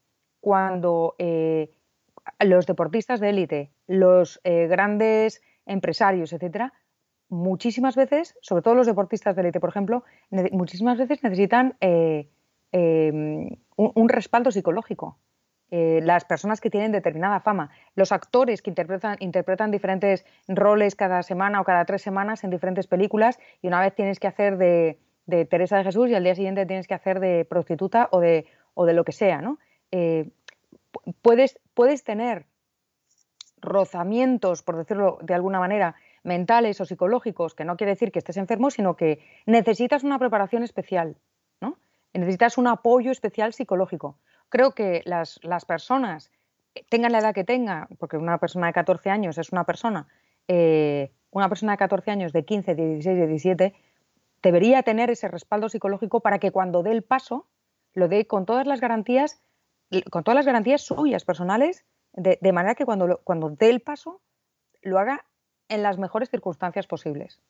Cuando 0.40 1.16
eh, 1.18 1.70
los 2.40 2.66
deportistas 2.66 3.20
de 3.20 3.28
élite, 3.28 3.70
los 3.86 4.40
eh, 4.42 4.68
grandes 4.68 5.42
empresarios, 5.66 6.32
etcétera, 6.32 6.72
muchísimas 7.28 7.96
veces, 7.96 8.36
sobre 8.40 8.62
todo 8.62 8.74
los 8.74 8.86
deportistas 8.86 9.34
de 9.34 9.42
élite, 9.42 9.60
por 9.60 9.70
ejemplo, 9.70 10.04
muchísimas 10.52 10.98
veces 10.98 11.22
necesitan 11.22 11.76
eh, 11.80 12.28
em, 12.72 13.48
un, 13.76 14.08
respaldo 14.08 14.50
psicológico. 14.50 15.18
Eh, 15.72 16.00
las 16.02 16.24
personas 16.24 16.60
que 16.60 16.70
tienen 16.70 16.92
determinada 16.92 17.40
fama, 17.40 17.70
los 17.96 18.12
actores 18.12 18.62
que 18.62 18.70
interpretan, 18.70 19.70
diferentes 19.72 20.24
roles 20.46 20.94
cada 20.94 21.24
semana 21.24 21.60
o 21.60 21.64
cada 21.64 21.84
tres 21.84 22.02
semanas 22.02 22.44
en 22.44 22.50
diferentes 22.50 22.86
películas 22.86 23.40
y 23.62 23.66
una 23.66 23.80
vez 23.80 23.92
tienes 23.94 24.20
que 24.20 24.28
hacer 24.28 24.58
de, 24.58 24.98
Teresa 25.50 25.78
de 25.78 25.84
Jesús 25.84 26.08
y 26.08 26.14
al 26.14 26.22
día 26.22 26.36
siguiente 26.36 26.66
tienes 26.66 26.86
que 26.86 26.94
hacer 26.94 27.18
de 27.18 27.44
prostituta 27.44 28.08
o 28.12 28.20
de, 28.20 28.46
o 28.74 28.86
de 28.86 28.92
lo 28.92 29.02
que 29.02 29.10
sea, 29.10 29.40
¿no? 29.42 29.58
Eh, 29.90 30.30
puedes, 31.20 31.58
puedes 31.74 32.04
tener 32.04 32.46
rozamientos, 33.60 34.62
por 34.62 34.76
decirlo 34.76 35.18
de 35.22 35.34
alguna 35.34 35.58
manera, 35.58 35.96
mentales 36.26 36.80
o 36.80 36.84
psicológicos, 36.84 37.54
que 37.54 37.64
no 37.64 37.76
quiere 37.76 37.92
decir 37.92 38.12
que 38.12 38.18
estés 38.18 38.36
enfermo, 38.36 38.70
sino 38.70 38.96
que 38.96 39.20
necesitas 39.46 40.04
una 40.04 40.18
preparación 40.18 40.62
especial, 40.62 41.16
¿no? 41.60 41.78
necesitas 42.12 42.58
un 42.58 42.66
apoyo 42.66 43.10
especial 43.10 43.52
psicológico. 43.52 44.18
Creo 44.48 44.72
que 44.72 45.02
las, 45.04 45.38
personas, 45.66 46.30
eh, 46.74 46.84
tengan 46.88 47.12
la 47.12 47.20
edad 47.20 47.34
que 47.34 47.44
tengan, 47.44 47.86
porque 47.98 48.16
una 48.16 48.38
persona 48.38 48.66
de 48.66 48.72
14 48.72 49.10
años 49.10 49.38
es 49.38 49.52
una 49.52 49.64
persona, 49.64 50.08
eh, 50.48 51.12
una 51.30 51.48
persona 51.48 51.72
de 51.72 51.78
14 51.78 52.10
años, 52.10 52.32
de 52.32 52.44
15, 52.44 52.74
de 52.74 52.88
16, 52.94 53.18
de 53.18 53.26
17, 53.26 53.74
debería 54.42 54.82
tener 54.82 55.10
ese 55.10 55.28
respaldo 55.28 55.68
psicológico 55.68 56.20
para 56.20 56.38
que 56.38 56.50
cuando 56.50 56.82
dé 56.82 56.92
el 56.92 57.02
paso, 57.02 57.46
lo 57.94 58.08
dé 58.08 58.26
con 58.26 58.46
todas 58.46 58.66
las 58.66 58.80
garantías, 58.80 59.40
con 60.10 60.24
todas 60.24 60.36
las 60.36 60.46
garantías 60.46 60.82
suyas 60.82 61.24
personales, 61.24 61.84
de, 62.12 62.52
manera 62.52 62.74
que 62.74 62.86
cuando, 62.86 63.20
cuando 63.24 63.50
dé 63.50 63.70
el 63.70 63.80
paso, 63.80 64.20
lo 64.82 64.98
haga 64.98 65.24
en 65.68 65.82
las 65.82 65.98
mejores 65.98 66.30
circunstancias 66.30 66.86
posibles. 66.86 67.40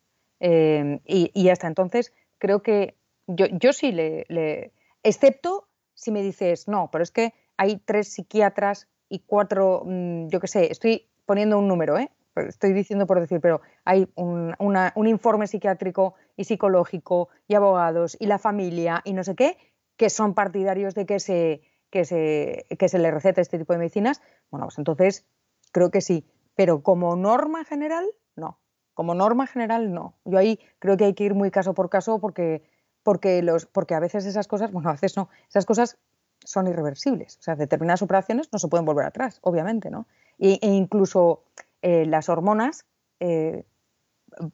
Eh, 0.41 1.01
y, 1.05 1.49
hasta 1.49 1.67
entonces 1.67 2.13
creo 2.39 2.63
que 2.63 2.95
yo, 3.27 3.47
yo 3.47 3.73
sí 3.73 3.93
le, 3.93 4.73
excepto 5.03 5.69
si 5.95 6.13
me 6.13 6.23
dices, 6.23 6.69
no, 6.69 6.91
pero 6.93 7.03
es 7.03 7.11
que 7.11 7.33
hay 7.57 7.79
tres 7.79 8.13
psiquiatras 8.13 8.87
y 9.09 9.21
cuatro, 9.21 9.83
mm, 9.87 10.29
yo 10.29 10.41
qué 10.41 10.47
sé, 10.47 10.71
estoy 10.71 11.09
poniendo 11.25 11.59
un 11.59 11.69
número, 11.69 11.99
¿eh? 11.99 12.11
estoy 12.37 12.73
diciendo 12.73 13.07
por 13.07 13.21
decir, 13.21 13.41
pero 13.41 13.63
hay 13.85 14.09
un, 14.15 14.55
un, 14.59 15.07
informe 15.07 15.47
psiquiátrico 15.47 16.15
y 16.37 16.45
psicológico 16.45 17.31
y 17.49 17.55
abogados 17.55 18.17
y 18.21 18.27
la 18.27 18.39
familia 18.39 19.01
y 19.05 19.15
no 19.15 19.25
sé 19.25 19.35
qué, 19.35 19.57
que 19.97 20.11
son 20.11 20.35
partidarios 20.35 20.95
de 20.95 21.07
que 21.07 21.19
se, 21.19 21.63
que 21.91 22.05
se, 22.05 22.67
que 22.79 22.89
se 22.89 22.99
le 22.99 23.11
recete 23.11 23.41
este 23.41 23.59
tipo 23.59 23.73
de 23.73 23.79
medicinas, 23.79 24.21
bueno, 24.51 24.67
pues 24.67 24.79
entonces 24.79 25.27
creo 25.73 25.91
que 25.91 26.01
sí. 26.01 26.27
Pero 26.57 26.83
como 26.83 27.15
norma 27.15 27.65
general, 27.65 28.07
no. 28.35 28.59
como 28.95 29.15
norma 29.15 29.47
general 29.47 29.93
no. 29.93 30.15
Yo 30.25 30.39
ahí 30.39 30.59
creo 30.79 30.97
que 30.97 31.05
hay 31.05 31.15
que 31.15 31.25
ir 31.25 31.35
muy 31.35 31.51
caso 31.51 31.75
por 31.75 31.91
caso 31.91 32.19
porque, 32.19 32.69
porque, 33.03 33.43
los, 33.43 33.67
porque 33.67 33.95
a 33.95 34.01
veces 34.01 34.27
esas 34.27 34.49
cosas, 34.49 34.73
bueno, 34.73 34.89
a 34.89 34.93
veces 34.93 35.17
no, 35.17 35.29
esas 35.49 35.67
cosas 35.67 35.99
son 36.45 36.67
irreversibles. 36.67 37.37
O 37.39 37.43
sea, 37.43 37.57
determinadas 37.57 38.03
operaciones 38.03 38.49
no 38.53 38.59
se 38.59 38.69
pueden 38.69 38.87
volver 38.87 39.07
atrás, 39.07 39.39
obviamente, 39.43 39.91
¿no? 39.91 40.07
E, 40.39 40.59
incluso 40.63 41.45
eh, 41.83 42.07
las 42.07 42.29
hormonas 42.29 42.87
eh, 43.21 43.65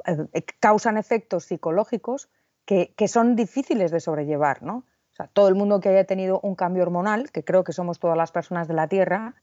eh, 0.07 0.45
causan 0.61 0.97
efectos 0.97 1.45
psicológicos 1.45 2.29
que, 2.65 2.95
que, 2.97 3.09
son 3.09 3.37
difíciles 3.37 3.91
de 3.91 4.01
sobrellevar, 4.01 4.63
¿no? 4.63 4.85
O 5.13 5.15
sea, 5.15 5.27
todo 5.27 5.49
el 5.49 5.55
mundo 5.55 5.81
que 5.81 5.91
haya 5.91 6.05
tenido 6.05 6.41
un 6.43 6.55
cambio 6.55 6.83
hormonal, 6.83 7.31
que 7.31 7.45
creo 7.45 7.65
que 7.65 7.73
somos 7.73 7.99
todas 7.99 8.17
las 8.17 8.33
personas 8.33 8.67
de 8.69 8.75
la 8.75 8.89
Tierra, 8.89 9.35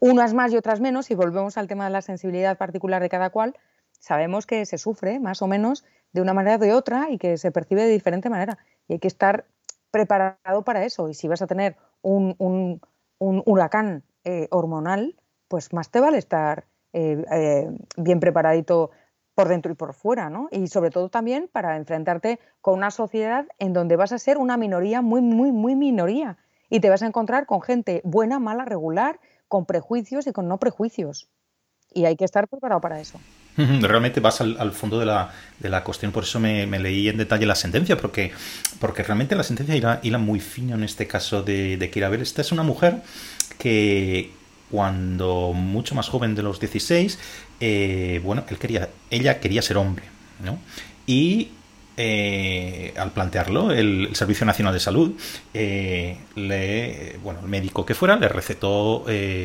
unas 0.00 0.34
más 0.34 0.52
y 0.52 0.56
otras 0.56 0.80
menos, 0.80 1.10
y 1.10 1.14
volvemos 1.14 1.56
al 1.56 1.68
tema 1.68 1.84
de 1.84 1.90
la 1.90 2.02
sensibilidad 2.02 2.58
particular 2.58 3.02
de 3.02 3.08
cada 3.08 3.30
cual, 3.30 3.54
sabemos 4.00 4.46
que 4.46 4.66
se 4.66 4.78
sufre 4.78 5.20
más 5.20 5.42
o 5.42 5.46
menos 5.46 5.84
de 6.12 6.22
una 6.22 6.34
manera 6.34 6.56
o 6.56 6.58
de 6.58 6.72
otra 6.72 7.08
y 7.10 7.18
que 7.18 7.36
se 7.36 7.50
percibe 7.50 7.82
de 7.82 7.92
diferente 7.92 8.30
manera. 8.30 8.58
Y 8.88 8.94
hay 8.94 8.98
que 8.98 9.08
estar 9.08 9.46
preparado 9.90 10.62
para 10.64 10.84
eso. 10.84 11.08
Y 11.08 11.14
si 11.14 11.28
vas 11.28 11.42
a 11.42 11.46
tener 11.46 11.76
un, 12.02 12.34
un, 12.38 12.80
huracán 13.18 14.02
eh, 14.24 14.48
hormonal, 14.50 15.16
pues 15.48 15.72
más 15.72 15.90
te 15.90 16.00
vale 16.00 16.18
estar 16.18 16.66
eh, 16.92 17.24
eh, 17.30 17.70
bien 17.96 18.20
preparadito 18.20 18.90
por 19.34 19.48
dentro 19.48 19.70
y 19.70 19.74
por 19.74 19.92
fuera, 19.92 20.30
¿no? 20.30 20.48
Y 20.50 20.66
sobre 20.68 20.90
todo 20.90 21.08
también 21.08 21.48
para 21.52 21.76
enfrentarte 21.76 22.40
con 22.60 22.74
una 22.74 22.90
sociedad 22.90 23.46
en 23.58 23.72
donde 23.72 23.96
vas 23.96 24.12
a 24.12 24.18
ser 24.18 24.38
una 24.38 24.56
minoría 24.56 25.02
muy, 25.02 25.20
muy, 25.20 25.52
muy 25.52 25.76
minoría. 25.76 26.38
Y 26.70 26.80
te 26.80 26.90
vas 26.90 27.02
a 27.02 27.06
encontrar 27.06 27.46
con 27.46 27.60
gente 27.62 28.00
buena, 28.04 28.38
mala, 28.38 28.64
regular, 28.64 29.20
con 29.48 29.66
prejuicios 29.66 30.26
y 30.26 30.32
con 30.32 30.48
no 30.48 30.58
prejuicios. 30.58 31.28
Y 31.92 32.04
hay 32.04 32.16
que 32.16 32.24
estar 32.24 32.48
preparado 32.48 32.80
para 32.80 33.00
eso. 33.00 33.20
Realmente 33.56 34.20
vas 34.20 34.40
al, 34.40 34.72
fondo 34.72 34.98
de 34.98 35.06
la, 35.06 35.30
de 35.58 35.70
la, 35.70 35.82
cuestión, 35.82 36.12
por 36.12 36.24
eso 36.24 36.38
me, 36.38 36.66
leí 36.66 37.08
en 37.08 37.16
detalle 37.16 37.46
la 37.46 37.54
sentencia, 37.54 37.96
porque, 37.96 38.32
porque 38.80 39.02
realmente 39.02 39.34
la 39.34 39.42
sentencia 39.42 40.00
hila, 40.02 40.18
muy 40.18 40.40
fino 40.40 40.74
en 40.74 40.84
este 40.84 41.06
caso 41.06 41.42
de, 41.42 41.78
de 41.78 41.90
Kirabel. 41.90 42.20
Esta 42.20 42.42
es 42.42 42.52
una 42.52 42.62
mujer 42.62 43.02
que 43.58 44.30
cuando 44.70 45.52
mucho 45.54 45.94
más 45.94 46.08
joven 46.08 46.34
de 46.34 46.42
los 46.42 46.60
16, 46.60 47.18
eh, 47.60 48.20
bueno, 48.22 48.44
él 48.48 48.58
quería, 48.58 48.90
ella 49.10 49.40
quería 49.40 49.62
ser 49.62 49.76
hombre, 49.78 50.04
¿no? 50.44 50.58
Y 51.06 51.50
eh, 51.96 52.94
al 52.96 53.12
plantearlo, 53.12 53.72
el, 53.72 54.10
Servicio 54.14 54.46
Nacional 54.46 54.74
de 54.74 54.80
Salud, 54.80 55.12
eh, 55.54 56.18
le, 56.34 57.18
bueno, 57.22 57.40
el 57.40 57.48
médico 57.48 57.86
que 57.86 57.94
fuera, 57.94 58.16
le 58.16 58.28
recetó 58.28 59.04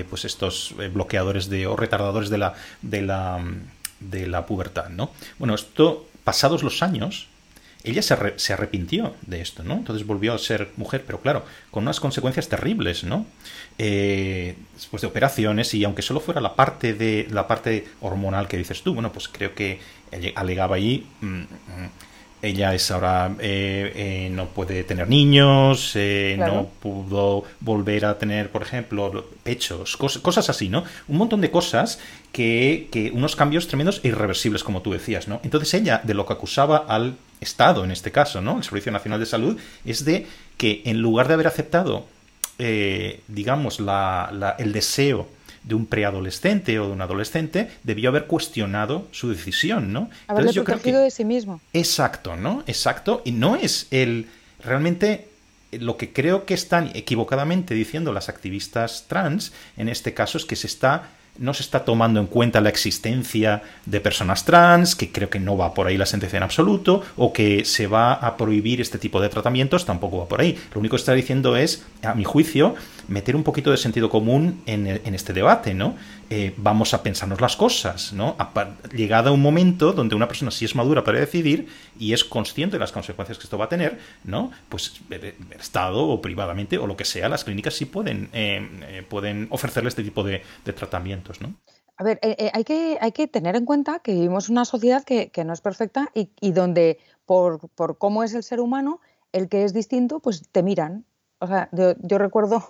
pues 0.10 0.26
estos 0.26 0.76
bloqueadores 0.94 1.50
de, 1.50 1.68
o 1.68 1.76
retardadores 1.76 2.30
de 2.30 2.38
la, 2.38 2.54
de 2.82 3.02
la 3.02 3.40
de 4.02 4.28
la 4.28 4.46
pubertad, 4.46 4.90
¿no? 4.90 5.12
Bueno, 5.40 5.56
esto, 5.56 6.08
pasados 6.24 6.64
los 6.64 6.84
años, 6.84 7.28
ella 7.84 8.02
se, 8.02 8.54
arrepintió 8.54 9.16
de 9.26 9.42
esto, 9.42 9.64
¿no? 9.64 9.76
Entonces 9.76 10.06
volvió 10.06 10.34
a 10.34 10.38
ser 10.38 10.70
mujer, 10.76 11.04
pero 11.06 11.22
claro, 11.22 11.46
con 11.72 11.84
unas 11.84 12.00
consecuencias 12.00 12.48
terribles, 12.48 13.04
¿no? 13.04 13.26
Eh, 13.78 14.56
después 14.76 15.02
de 15.02 15.08
operaciones 15.08 15.74
y 15.74 15.84
aunque 15.84 16.02
solo 16.02 16.20
fuera 16.20 16.42
la 16.42 16.56
parte 16.56 16.94
de 16.94 17.28
la 17.32 17.48
parte 17.48 17.88
hormonal 18.02 18.48
que 18.48 18.58
dices 18.58 18.84
tú, 18.84 18.94
bueno, 18.94 19.12
pues 19.12 19.28
creo 19.28 19.56
que 19.56 19.80
alegaba 20.36 20.76
ahí 20.76 21.08
mm, 21.22 21.26
mm, 21.26 21.48
ella 22.42 22.74
es 22.74 22.90
ahora 22.90 23.36
eh, 23.40 23.94
eh, 23.96 24.30
no 24.32 24.48
puede 24.48 24.84
tener 24.84 25.08
niños, 25.08 25.92
eh, 25.96 26.36
no 26.40 26.68
pudo 26.80 27.44
volver 27.60 28.06
a 28.06 28.18
tener, 28.18 28.50
por 28.50 28.64
ejemplo, 28.64 29.30
pechos, 29.44 29.96
cosas 29.98 30.50
así, 30.50 30.68
¿no? 30.68 30.84
Un 31.08 31.18
montón 31.18 31.42
de 31.42 31.52
cosas 31.52 32.00
que, 32.32 32.90
que, 32.92 33.12
unos 33.12 33.36
cambios 33.36 33.68
tremendos 33.68 34.02
e 34.04 34.08
irreversibles, 34.08 34.64
como 34.64 34.82
tú 34.82 34.92
decías, 34.92 35.28
¿no? 35.28 35.40
Entonces 35.44 35.74
ella, 35.76 36.02
de 36.04 36.14
lo 36.14 36.26
que 36.26 36.34
acusaba 36.34 36.78
al 36.78 37.16
Estado, 37.40 37.84
en 37.84 37.92
este 37.92 38.12
caso, 38.12 38.42
¿no? 38.42 38.58
El 38.58 38.64
Servicio 38.64 38.92
Nacional 38.92 39.20
de 39.20 39.26
Salud, 39.26 39.60
es 39.86 40.06
de 40.06 40.28
que 40.58 40.82
en 40.86 41.00
lugar 41.00 41.28
de 41.28 41.36
haber 41.36 41.48
aceptado, 41.48 42.06
digamos, 43.28 43.80
la, 43.80 44.56
el 44.60 44.72
deseo 44.72 45.28
de 45.64 45.76
un 45.76 45.86
preadolescente 45.86 46.80
o 46.80 46.88
de 46.88 46.92
un 46.94 47.02
adolescente, 47.02 47.70
debió 47.84 48.10
haber 48.10 48.26
cuestionado 48.26 49.08
su 49.12 49.30
decisión, 49.30 49.94
¿no? 49.94 50.10
Entonces, 50.28 50.56
yo 50.56 50.64
creo 50.64 50.82
que... 50.82 50.92
de 50.92 51.12
sí 51.12 51.26
mismo. 51.26 51.62
Exacto, 51.74 52.36
¿no? 52.36 52.64
Exacto. 52.68 53.22
Y 53.26 53.32
no 53.32 53.56
es 53.56 53.88
el... 53.92 54.28
Realmente 54.64 55.28
lo 55.72 55.98
que 55.98 56.12
creo 56.12 56.46
que 56.46 56.54
están 56.54 56.92
equivocadamente 56.94 57.74
diciendo 57.74 58.12
las 58.12 58.30
activistas 58.30 59.06
trans, 59.08 59.54
en 59.78 59.90
este 59.90 60.14
caso, 60.14 60.38
es 60.38 60.46
que 60.46 60.56
se 60.56 60.68
está 60.68 61.10
no 61.38 61.54
se 61.54 61.64
está 61.64 61.86
tomando 61.86 62.20
en 62.20 62.28
cuenta 62.28 62.62
la 62.62 62.70
existencia 62.70 63.64
de 63.86 64.00
personas 64.00 64.46
trans, 64.46 64.96
que 64.96 65.12
creo 65.12 65.30
que 65.30 65.40
no 65.40 65.58
va 65.58 65.74
por 65.74 65.88
ahí 65.88 65.98
la 65.98 66.06
sentencia 66.06 66.38
en 66.38 66.44
absoluto, 66.44 67.04
o 67.18 67.34
que 67.34 67.66
se 67.66 67.88
va 67.88 68.14
a 68.14 68.38
prohibir 68.38 68.82
este 68.82 68.98
tipo 68.98 69.22
de 69.22 69.30
tratamientos, 69.30 69.86
tampoco 69.86 70.20
va 70.20 70.28
por 70.28 70.42
ahí. 70.42 70.58
Lo 70.74 70.80
único 70.80 70.96
que 70.96 71.02
está 71.02 71.14
diciendo 71.14 71.56
es, 71.56 71.86
a 72.04 72.14
mi 72.14 72.24
juicio, 72.24 72.76
meter 73.08 73.36
un 73.36 73.44
poquito 73.44 73.72
de 73.72 73.78
sentido 73.78 74.10
común 74.10 74.62
en, 74.66 74.88
este 74.88 75.34
debate, 75.34 75.74
¿no? 75.74 75.96
Eh, 76.34 76.54
vamos 76.56 76.94
a 76.94 77.04
pensarnos 77.04 77.42
las 77.42 77.58
cosas, 77.58 78.14
¿no? 78.14 78.38
llegada 78.94 79.34
un 79.34 79.42
momento 79.42 79.92
donde 79.92 80.16
una 80.16 80.30
persona 80.30 80.50
sí 80.50 80.64
es 80.64 80.76
madura 80.76 81.04
para 81.04 81.20
decidir 81.20 81.68
y 82.00 82.14
es 82.14 82.24
consciente 82.24 82.78
de 82.78 82.80
las 82.80 82.94
consecuencias 82.94 83.38
que 83.38 83.44
esto 83.44 83.58
va 83.58 83.66
a 83.66 83.68
tener, 83.68 84.00
¿no? 84.24 84.50
Pues 84.70 84.94
el 85.10 85.36
Estado 85.60 86.08
o 86.08 86.22
privadamente 86.22 86.78
o 86.78 86.88
lo 86.88 86.96
que 86.96 87.04
sea, 87.04 87.28
las 87.28 87.44
clínicas 87.44 87.74
sí 87.74 87.84
pueden, 87.84 88.30
eh, 88.32 88.66
eh, 88.84 89.06
pueden 89.10 89.48
ofrecerle 89.50 89.90
este 89.90 90.04
tipo 90.04 90.24
de, 90.24 90.42
tratamientos, 90.64 91.42
¿no? 91.42 91.54
A 91.98 92.06
ver, 92.06 92.18
hay, 92.54 92.64
que, 92.64 93.28
tener 93.28 93.58
en 93.58 93.66
cuenta 93.66 94.00
que 94.00 94.14
vivimos 94.14 94.48
una 94.48 94.64
sociedad 94.64 95.04
que, 95.04 95.30
no 95.44 95.52
es 95.52 95.60
perfecta 95.60 96.12
y, 96.14 96.52
donde 96.54 96.98
por, 97.26 97.68
por, 97.76 97.98
cómo 97.98 98.24
es 98.24 98.34
el 98.34 98.44
ser 98.44 98.62
humano, 98.62 99.02
el 99.34 99.50
que 99.50 99.66
es 99.66 99.74
distinto, 99.74 100.22
pues 100.22 100.48
te 100.50 100.64
miran. 100.64 101.04
O 101.40 101.48
sea, 101.48 101.68
yo 101.74 102.18
recuerdo 102.18 102.64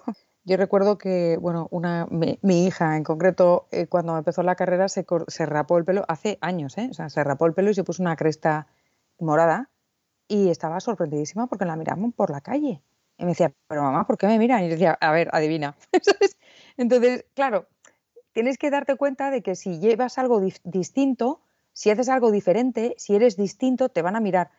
yo 0.44 0.58
recuerdo 0.58 0.98
que, 0.98 1.38
bueno, 1.40 1.68
una, 1.72 2.08
mi, 2.10 2.66
hija 2.66 2.98
en 2.98 3.04
concreto, 3.04 3.68
eh, 3.72 3.88
cuando 3.88 4.18
empezó 4.18 4.42
la 4.44 4.56
carrera, 4.56 4.88
se, 4.90 5.06
se, 5.28 5.46
rapó 5.46 5.78
el 5.78 5.86
pelo, 5.86 6.04
hace 6.08 6.38
años, 6.42 6.78
¿eh? 6.78 6.88
O 6.90 6.94
sea, 6.94 7.10
se 7.10 7.24
rapó 7.24 7.46
el 7.46 7.54
pelo 7.54 7.70
y 7.70 7.76
se 7.76 7.84
puso 7.84 8.02
una 8.02 8.16
cresta 8.16 8.68
morada 9.20 9.70
y 10.28 10.50
estaba 10.50 10.80
sorprendidísima 10.80 11.48
porque 11.48 11.66
la 11.66 11.76
miraban 11.76 12.12
por 12.12 12.32
la 12.32 12.42
calle. 12.42 12.82
Y 13.18 13.24
me 13.24 13.32
decía, 13.32 13.54
pero 13.68 13.84
mamá, 13.84 14.08
¿por 14.08 14.18
qué 14.18 14.26
me 14.26 14.40
miran? 14.40 14.64
Y 14.64 14.66
yo 14.66 14.72
decía, 14.72 14.98
a 15.00 15.12
ver, 15.12 15.30
adivina. 15.32 15.76
Entonces, 16.78 17.26
claro, 17.36 17.68
tienes 18.32 18.58
que 18.58 18.72
darte 18.72 18.96
cuenta 18.96 19.30
de 19.30 19.44
que 19.44 19.56
si 19.56 19.80
llevas 19.80 20.18
algo 20.18 20.42
distinto, 20.64 21.42
si 21.74 21.92
haces 21.92 22.10
algo 22.10 22.32
diferente, 22.32 22.96
si 22.98 23.16
eres 23.16 23.38
distinto, 23.38 23.90
te 23.90 24.02
van 24.02 24.16
a 24.16 24.20
mirar 24.20 24.50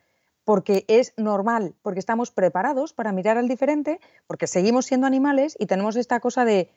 porque 0.43 0.85
es 0.87 1.13
normal, 1.17 1.75
porque 1.81 1.99
estamos 1.99 2.31
preparados 2.31 2.93
para 2.93 3.11
mirar 3.11 3.37
al 3.37 3.47
diferente, 3.47 3.99
porque 4.27 4.47
seguimos 4.47 4.85
siendo 4.85 5.07
animales 5.07 5.55
y 5.59 5.67
tenemos 5.67 5.95
esta 5.95 6.19
cosa 6.19 6.45
de, 6.45 6.69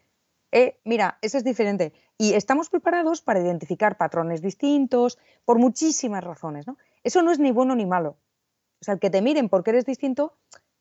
eh, 0.52 0.78
mira, 0.84 1.18
ese 1.22 1.38
es 1.38 1.44
diferente. 1.44 1.92
Y 2.18 2.34
estamos 2.34 2.70
preparados 2.70 3.22
para 3.22 3.40
identificar 3.40 3.96
patrones 3.96 4.40
distintos 4.40 5.18
por 5.44 5.58
muchísimas 5.58 6.22
razones. 6.22 6.66
¿no? 6.66 6.76
Eso 7.02 7.22
no 7.22 7.32
es 7.32 7.38
ni 7.38 7.50
bueno 7.50 7.74
ni 7.74 7.86
malo. 7.86 8.16
O 8.80 8.84
sea, 8.84 8.94
el 8.94 9.00
que 9.00 9.10
te 9.10 9.22
miren 9.22 9.48
porque 9.48 9.70
eres 9.70 9.84
distinto, 9.84 10.34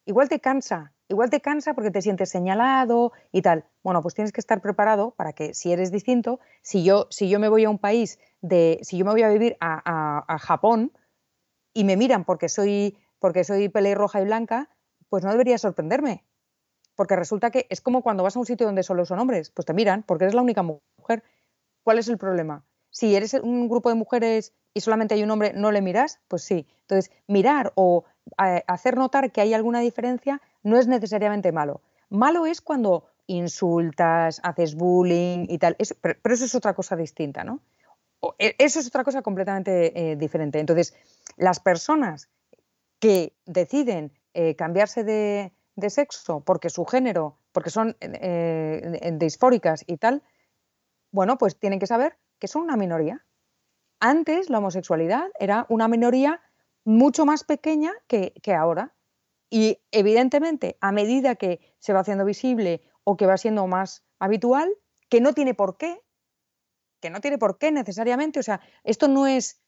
igual 0.06 0.30
te 0.30 0.40
cansa, 0.40 0.94
igual 1.08 1.30
te 1.30 1.42
cansa 1.42 1.74
porque 1.74 1.92
te 1.92 2.02
sientes 2.02 2.30
señalado 2.30 3.14
y 3.32 3.42
tal. 3.42 3.66
Bueno, 3.84 4.02
pues 4.02 4.14
tienes 4.14 4.32
que 4.32 4.42
estar 4.42 4.62
preparado 4.62 5.12
para 5.12 5.34
que 5.34 5.54
si 5.54 5.72
eres 5.72 5.92
distinto, 5.92 6.40
si 6.62 6.84
yo, 6.84 7.08
si 7.10 7.30
yo 7.30 7.40
me 7.40 7.50
voy 7.50 7.64
a 7.64 7.70
un 7.70 7.80
país 7.80 8.20
de, 8.42 8.80
si 8.84 8.98
yo 8.98 9.06
me 9.06 9.12
voy 9.12 9.24
a 9.24 9.30
vivir 9.30 9.58
a 9.60 10.38
Japón, 10.42 10.92
y 11.76 11.84
me 11.84 11.98
miran 11.98 12.24
porque 12.24 12.50
soy, 12.50 12.98
porque 13.20 13.44
soy 13.44 13.70
pelirroja 13.70 14.22
y 14.22 14.26
blanca, 14.26 14.70
pues 15.10 15.24
no 15.24 15.32
debería 15.32 15.60
sorprenderme. 15.60 16.24
Porque 16.96 17.16
resulta 17.16 17.52
que 17.52 17.68
es 17.70 17.82
como 17.82 18.02
cuando 18.02 18.24
vas 18.24 18.36
a 18.36 18.40
un 18.40 18.46
sitio 18.46 18.66
donde 18.66 18.82
solo 18.82 19.06
son 19.06 19.20
hombres, 19.20 19.52
pues 19.52 19.66
te 19.66 19.74
miran 19.74 20.02
porque 20.02 20.24
eres 20.24 20.34
la 20.34 20.42
única 20.42 20.64
mujer. 20.64 21.24
¿Cuál 21.84 22.00
es 22.00 22.08
el 22.08 22.18
problema? 22.18 22.66
Si 22.90 23.14
eres 23.14 23.34
un 23.34 23.68
grupo 23.68 23.90
de 23.90 23.96
mujeres 23.96 24.54
y 24.74 24.80
solamente 24.80 25.14
hay 25.14 25.24
un 25.24 25.30
hombre, 25.30 25.52
¿no 25.54 25.72
le 25.72 25.82
miras? 25.82 26.22
Pues 26.30 26.44
sí. 26.44 26.66
Entonces, 26.82 27.12
mirar 27.28 27.74
o 27.76 28.06
eh, 28.44 28.64
hacer 28.68 28.96
notar 28.96 29.32
que 29.34 29.42
hay 29.42 29.54
alguna 29.54 29.82
diferencia 29.82 30.42
no 30.64 30.78
es 30.78 30.88
necesariamente 30.88 31.52
malo. 31.52 31.82
Malo 32.10 32.46
es 32.46 32.62
cuando 32.62 33.06
insultas, 33.28 34.40
haces 34.44 34.76
bullying 34.76 35.48
y 35.50 35.58
tal. 35.58 35.76
pero, 36.02 36.16
eso 36.24 36.46
es 36.46 36.56
otra 36.56 36.74
cosa 36.74 36.96
distinta, 36.96 37.44
¿no? 37.44 37.60
E, 38.40 38.56
eso 38.58 38.80
es 38.80 38.88
otra 38.88 39.04
cosa 39.04 39.22
completamente 39.22 40.12
eh, 40.12 40.16
diferente. 40.16 40.60
Entonces, 40.60 40.96
las 41.38 41.60
personas 41.60 42.30
que 43.00 43.36
deciden 43.46 44.14
eh, 44.34 44.56
cambiarse 44.56 45.04
de, 45.04 45.52
sexo 45.90 46.42
porque 46.42 46.70
su 46.70 46.86
género, 46.86 47.38
porque 47.52 47.70
son 47.70 47.98
eh, 48.00 49.12
disfóricas 49.20 49.84
y 49.86 49.98
tal, 49.98 50.24
bueno, 51.12 51.38
pues 51.38 51.60
tienen 51.60 51.80
que 51.80 51.88
saber 51.88 52.18
que 52.40 52.48
son 52.48 52.64
una 52.64 52.78
minoría. 52.78 53.26
Antes 54.00 54.50
la 54.50 54.60
homosexualidad 54.60 55.28
era 55.40 55.66
una 55.70 55.88
minoría 55.88 56.42
mucho 56.86 57.26
más 57.26 57.44
pequeña 57.44 57.94
que, 58.08 58.34
que 58.42 58.54
ahora. 58.54 58.94
Y 59.50 59.80
evidentemente, 59.92 60.78
a 60.82 60.92
medida 60.92 61.36
que 61.36 61.60
se 61.80 61.94
va 61.94 62.02
haciendo 62.02 62.26
visible 62.26 62.82
o 63.04 63.16
que 63.18 63.28
va 63.28 63.38
siendo 63.38 63.68
más 63.68 64.04
habitual, 64.20 64.74
que 65.10 65.22
no 65.22 65.34
tiene 65.34 65.54
por 65.54 65.78
qué, 65.78 66.02
que 67.06 67.12
no 67.12 67.22
tiene 67.22 67.38
por 67.38 67.60
qué 67.60 67.72
necesariamente, 67.72 68.40
o 68.40 68.44
sea, 68.44 68.62
esto 68.84 69.08
no 69.08 69.28
es 69.28 69.62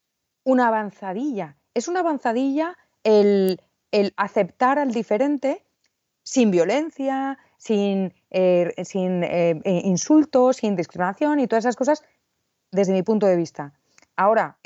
una 0.43 0.69
avanzadilla. 0.69 1.55
Es 1.75 1.87
una 1.87 1.99
avanzadilla 1.99 2.75
el, 3.03 3.61
aceptar 4.15 4.79
al 4.79 4.91
diferente 4.91 5.63
sin 6.23 6.49
violencia, 6.49 7.37
sin, 7.57 8.11
eh, 8.31 8.73
sin 8.83 9.23
eh, 9.23 9.61
eh, 9.63 9.81
insultos, 9.83 10.57
sin 10.57 10.75
discriminación 10.75 11.39
y 11.39 11.47
todas 11.47 11.65
esas 11.65 11.75
cosas 11.75 12.03
desde 12.71 12.91
mi 12.91 13.03
punto 13.03 13.27
de 13.27 13.35
vista. 13.35 13.73
Ahora, 14.15 14.57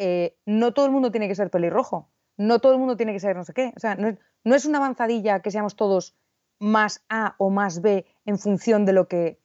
no 0.46 0.74
todo 0.74 0.86
el 0.86 0.94
mundo 0.94 1.12
tiene 1.12 1.28
que 1.28 1.36
ser 1.36 1.50
pelirrojo, 1.50 2.08
no 2.38 2.60
todo 2.60 2.72
el 2.72 2.80
mundo 2.80 2.96
tiene 2.96 3.12
que 3.12 3.20
ser 3.20 3.36
no 3.36 3.44
sé 3.44 3.52
qué. 3.54 3.74
O 3.76 3.80
sea, 3.82 3.96
no 3.96 4.56
es, 4.56 4.66
una 4.66 4.78
avanzadilla 4.78 5.42
que 5.42 5.52
seamos 5.52 5.76
todos 5.76 6.16
más 6.58 7.04
A 7.10 7.36
o 7.38 7.50
más 7.50 7.82
B 7.82 8.06
en 8.26 8.40
función 8.40 8.86
de 8.86 8.94
lo 8.94 9.10
que, 9.10 9.42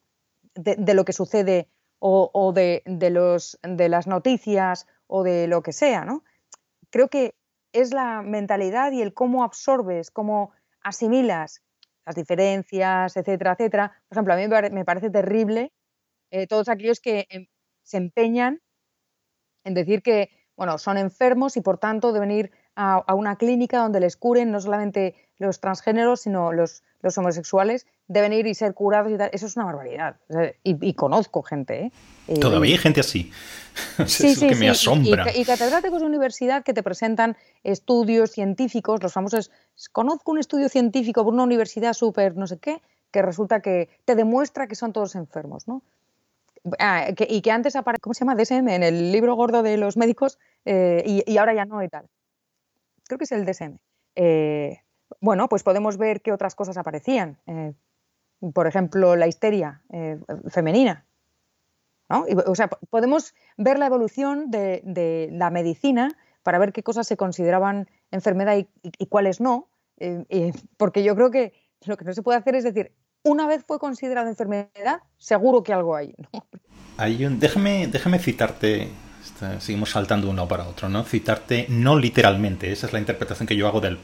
de, 0.54 0.94
lo 0.94 1.04
que 1.04 1.12
sucede 1.12 1.68
o, 2.08 2.52
de, 2.52 2.82
los, 3.10 3.58
de 3.62 3.88
las 3.88 4.06
noticias 4.06 4.86
o 5.06 5.22
de 5.24 5.48
lo 5.48 5.62
que 5.62 5.72
sea, 5.72 6.04
¿no? 6.04 6.22
Creo 6.90 7.08
que 7.08 7.34
es 7.72 7.92
la 7.92 8.22
mentalidad 8.22 8.92
y 8.92 9.02
el 9.02 9.12
cómo 9.12 9.42
absorbes, 9.44 10.10
cómo 10.10 10.52
asimilas 10.82 11.62
las 12.04 12.14
diferencias, 12.14 13.16
etcétera, 13.16 13.52
etcétera. 13.52 14.02
Por 14.08 14.16
ejemplo, 14.16 14.34
a 14.34 14.36
mí 14.36 14.70
me 14.70 14.84
parece 14.84 15.10
terrible 15.10 15.72
eh, 16.30 16.46
todos 16.46 16.68
aquellos 16.68 17.00
que 17.00 17.26
em, 17.28 17.46
se 17.82 17.96
empeñan 17.96 18.62
en 19.64 19.74
decir 19.74 20.02
que, 20.02 20.30
bueno, 20.56 20.78
son 20.78 20.98
enfermos 20.98 21.56
y 21.56 21.60
por 21.60 21.78
tanto 21.78 22.12
deben 22.12 22.30
ir 22.30 22.52
a, 22.76 23.14
una 23.14 23.36
clínica 23.36 23.78
donde 23.78 24.00
les 24.00 24.16
curen 24.16 24.50
no 24.52 24.60
solamente 24.60 25.14
los 25.38 25.60
transgéneros, 25.60 26.20
sino 26.20 26.52
los, 26.52 26.82
los 27.02 27.16
homosexuales, 27.18 27.86
deben 28.06 28.32
ir 28.32 28.46
y 28.46 28.54
ser 28.54 28.74
curados 28.74 29.12
y 29.12 29.16
tal. 29.16 29.30
Eso 29.32 29.46
es 29.46 29.56
una 29.56 29.66
barbaridad. 29.66 30.16
y, 30.62 30.94
conozco 30.94 31.42
gente. 31.42 31.90
¿eh? 32.28 32.38
Todavía 32.38 32.74
hay 32.74 32.78
gente 32.78 33.00
así. 33.00 33.32
sí, 34.06 34.34
sí, 34.34 34.46
que 34.46 34.54
me 34.54 34.68
asombra. 34.68 35.26
Y, 35.34 35.44
catedráticos 35.44 36.00
de 36.00 36.06
universidad 36.06 36.62
que 36.62 36.74
te 36.74 36.82
presentan 36.82 37.36
estudios 37.64 38.30
científicos, 38.30 39.02
los 39.02 39.12
famosos. 39.12 39.50
Conozco 39.92 40.32
un 40.32 40.38
estudio 40.38 40.68
científico 40.68 41.24
por 41.24 41.32
una 41.32 41.44
universidad 41.44 41.92
súper 41.94 42.36
no 42.36 42.46
sé 42.46 42.58
qué, 42.58 42.80
que 43.10 43.22
resulta 43.22 43.60
que 43.60 43.88
te 44.04 44.14
demuestra 44.14 44.66
que 44.66 44.74
son 44.74 44.92
todos 44.92 45.14
enfermos, 45.14 45.66
¿no? 45.66 45.82
Ah, 46.80 47.10
y 47.16 47.42
que 47.42 47.50
antes 47.52 47.76
aparece, 47.76 48.00
¿cómo 48.00 48.12
se 48.12 48.24
llama? 48.24 48.34
DSM, 48.34 48.68
en 48.68 48.82
el 48.82 49.12
libro 49.12 49.36
gordo 49.36 49.62
de 49.62 49.76
los 49.76 49.96
médicos, 49.96 50.38
eh, 50.64 51.22
y, 51.24 51.36
ahora 51.38 51.54
ya 51.54 51.64
no 51.64 51.80
y 51.82 51.88
tal 51.88 52.08
creo 53.06 53.18
que 53.18 53.24
es 53.24 53.32
el 53.32 53.44
DSM. 53.44 53.78
Eh, 54.14 54.80
bueno, 55.20 55.48
pues 55.48 55.62
podemos 55.62 55.98
ver 55.98 56.22
qué 56.22 56.32
otras 56.32 56.54
cosas 56.54 56.76
aparecían. 56.76 57.38
Eh, 57.46 57.72
por 58.52 58.66
ejemplo, 58.66 59.16
la 59.16 59.26
histeria 59.26 59.82
eh, 59.90 60.18
femenina. 60.48 61.06
o 62.08 62.54
sea, 62.54 62.68
podemos 62.90 63.34
ver 63.56 63.78
la 63.78 63.86
evolución 63.86 64.50
de, 64.50 65.28
la 65.32 65.50
medicina 65.50 66.16
para 66.42 66.58
ver 66.58 66.72
qué 66.72 66.82
cosas 66.82 67.06
se 67.06 67.16
consideraban 67.16 67.88
enfermedad 68.10 68.56
y, 68.56 69.06
cuáles 69.06 69.40
no. 69.40 69.68
porque 70.76 71.02
yo 71.02 71.16
creo 71.16 71.30
que 71.30 71.54
lo 71.86 71.96
que 71.96 72.04
no 72.04 72.12
se 72.12 72.22
puede 72.22 72.38
hacer 72.38 72.54
es 72.54 72.64
decir, 72.64 72.92
una 73.22 73.46
vez 73.46 73.64
fue 73.66 73.78
considerada 73.78 74.28
enfermedad, 74.28 75.00
seguro 75.18 75.62
que 75.62 75.72
algo 75.72 75.96
hay. 75.96 76.14
hay 76.96 77.24
un, 77.24 77.40
déjame, 77.40 77.88
déjame 77.88 78.18
citarte 78.18 78.88
seguimos 79.60 79.90
saltando 79.90 80.28
uno 80.30 80.46
para 80.48 80.66
otro, 80.66 80.88
¿no? 80.88 81.04
Citarte, 81.04 81.66
no 81.68 81.98
literalmente, 81.98 82.72
esa 82.72 82.86
es 82.86 82.92
la 82.92 82.98
interpretación 82.98 83.46
que 83.46 83.56
yo 83.56 83.66
hago 83.66 83.80
de, 83.80 83.94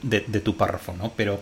tu 0.44 0.56
párrafo, 0.56 0.94
¿no? 0.94 1.12
Pero 1.16 1.40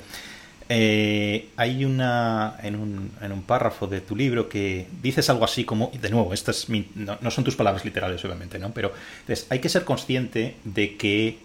eh, 0.68 1.48
hay 1.56 1.84
una, 1.84 2.56
en 2.62 2.76
un, 2.76 3.12
en 3.20 3.32
un, 3.32 3.42
párrafo 3.42 3.86
de 3.86 4.00
tu 4.00 4.14
libro 4.14 4.48
que 4.48 4.86
dices 5.02 5.28
algo 5.30 5.44
así 5.44 5.64
como, 5.64 5.90
de 6.00 6.10
nuevo, 6.10 6.32
estas 6.32 6.68
no, 6.94 7.30
son 7.30 7.44
tus 7.44 7.56
palabras 7.56 7.84
literales, 7.84 8.24
obviamente, 8.24 8.58
¿no? 8.58 8.72
Pero 8.72 8.92
hay 9.48 9.58
que 9.58 9.68
ser 9.68 9.84
consciente 9.84 10.56
de 10.64 10.96
que 10.96 11.38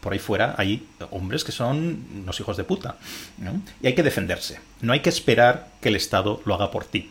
por 0.00 0.12
ahí 0.12 0.18
fuera 0.18 0.54
hay 0.56 0.86
hombres 1.10 1.42
que 1.42 1.52
son 1.52 2.24
los 2.24 2.38
hijos 2.38 2.56
de 2.56 2.64
puta, 2.64 2.96
¿no? 3.38 3.60
Y 3.82 3.88
hay 3.88 3.94
que 3.94 4.02
defenderse. 4.02 4.60
No 4.80 4.92
hay 4.92 5.00
que 5.00 5.08
esperar 5.08 5.68
que 5.80 5.88
el 5.88 5.96
Estado 5.96 6.42
lo 6.44 6.54
haga 6.54 6.70
por 6.70 6.84
ti, 6.84 7.10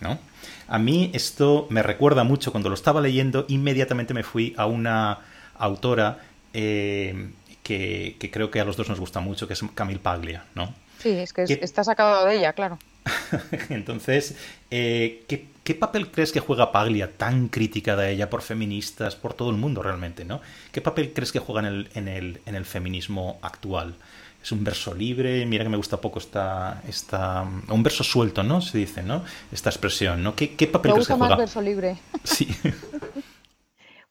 ¿no? 0.00 0.18
A 0.68 0.78
mí 0.78 1.10
esto 1.14 1.66
me 1.70 1.82
recuerda 1.82 2.24
mucho 2.24 2.50
cuando 2.52 2.68
lo 2.68 2.74
estaba 2.74 3.00
leyendo, 3.00 3.44
inmediatamente 3.48 4.14
me 4.14 4.22
fui 4.22 4.54
a 4.56 4.66
una 4.66 5.18
autora 5.56 6.18
eh, 6.52 7.30
que, 7.62 8.16
creo 8.32 8.50
que 8.50 8.60
a 8.60 8.64
los 8.64 8.76
dos 8.76 8.88
nos 8.88 9.00
gusta 9.00 9.20
mucho, 9.20 9.46
que 9.46 9.54
es 9.54 9.62
Camille 9.74 10.00
Paglia, 10.00 10.44
¿no? 10.54 10.74
Sí, 10.98 11.10
es 11.10 11.32
que, 11.32 11.44
está 11.44 11.84
sacado 11.84 12.26
de 12.26 12.36
ella, 12.36 12.52
claro. 12.52 12.78
Entonces, 13.70 14.36
eh, 14.70 15.24
¿qué, 15.28 15.74
papel 15.74 16.10
crees 16.10 16.32
que 16.32 16.40
juega 16.40 16.70
Paglia, 16.70 17.10
tan 17.16 17.48
crítica 17.48 17.96
de 17.96 18.12
ella 18.12 18.30
por 18.30 18.42
feministas, 18.42 19.16
por 19.16 19.34
todo 19.34 19.50
el 19.50 19.56
mundo 19.56 19.82
realmente, 19.82 20.24
¿no? 20.24 20.40
¿Qué 20.70 20.80
papel 20.80 21.12
crees 21.12 21.32
que 21.32 21.38
juega 21.38 21.66
en 21.68 22.08
el, 22.08 22.40
en 22.46 22.54
el 22.54 22.64
feminismo 22.64 23.38
actual? 23.42 23.94
Es 24.42 24.50
un 24.50 24.64
verso 24.64 24.92
libre, 24.92 25.46
mira 25.46 25.62
que 25.62 25.70
me 25.70 25.76
gusta 25.76 26.00
poco 26.00 26.18
esta, 26.18 26.82
esta 26.88 27.46
un 27.68 27.82
verso 27.82 28.02
suelto, 28.02 28.42
¿no? 28.42 28.60
Se 28.60 28.76
dice, 28.76 29.02
¿no? 29.02 29.22
Esta 29.52 29.70
expresión, 29.70 30.22
¿no? 30.22 30.34
¿Qué, 30.34 30.48
papel 30.66 30.92
me 30.92 30.98
gusta 30.98 31.16
más 31.16 31.36
verso 31.36 31.62
libre. 31.62 31.96
Sí. 32.24 32.48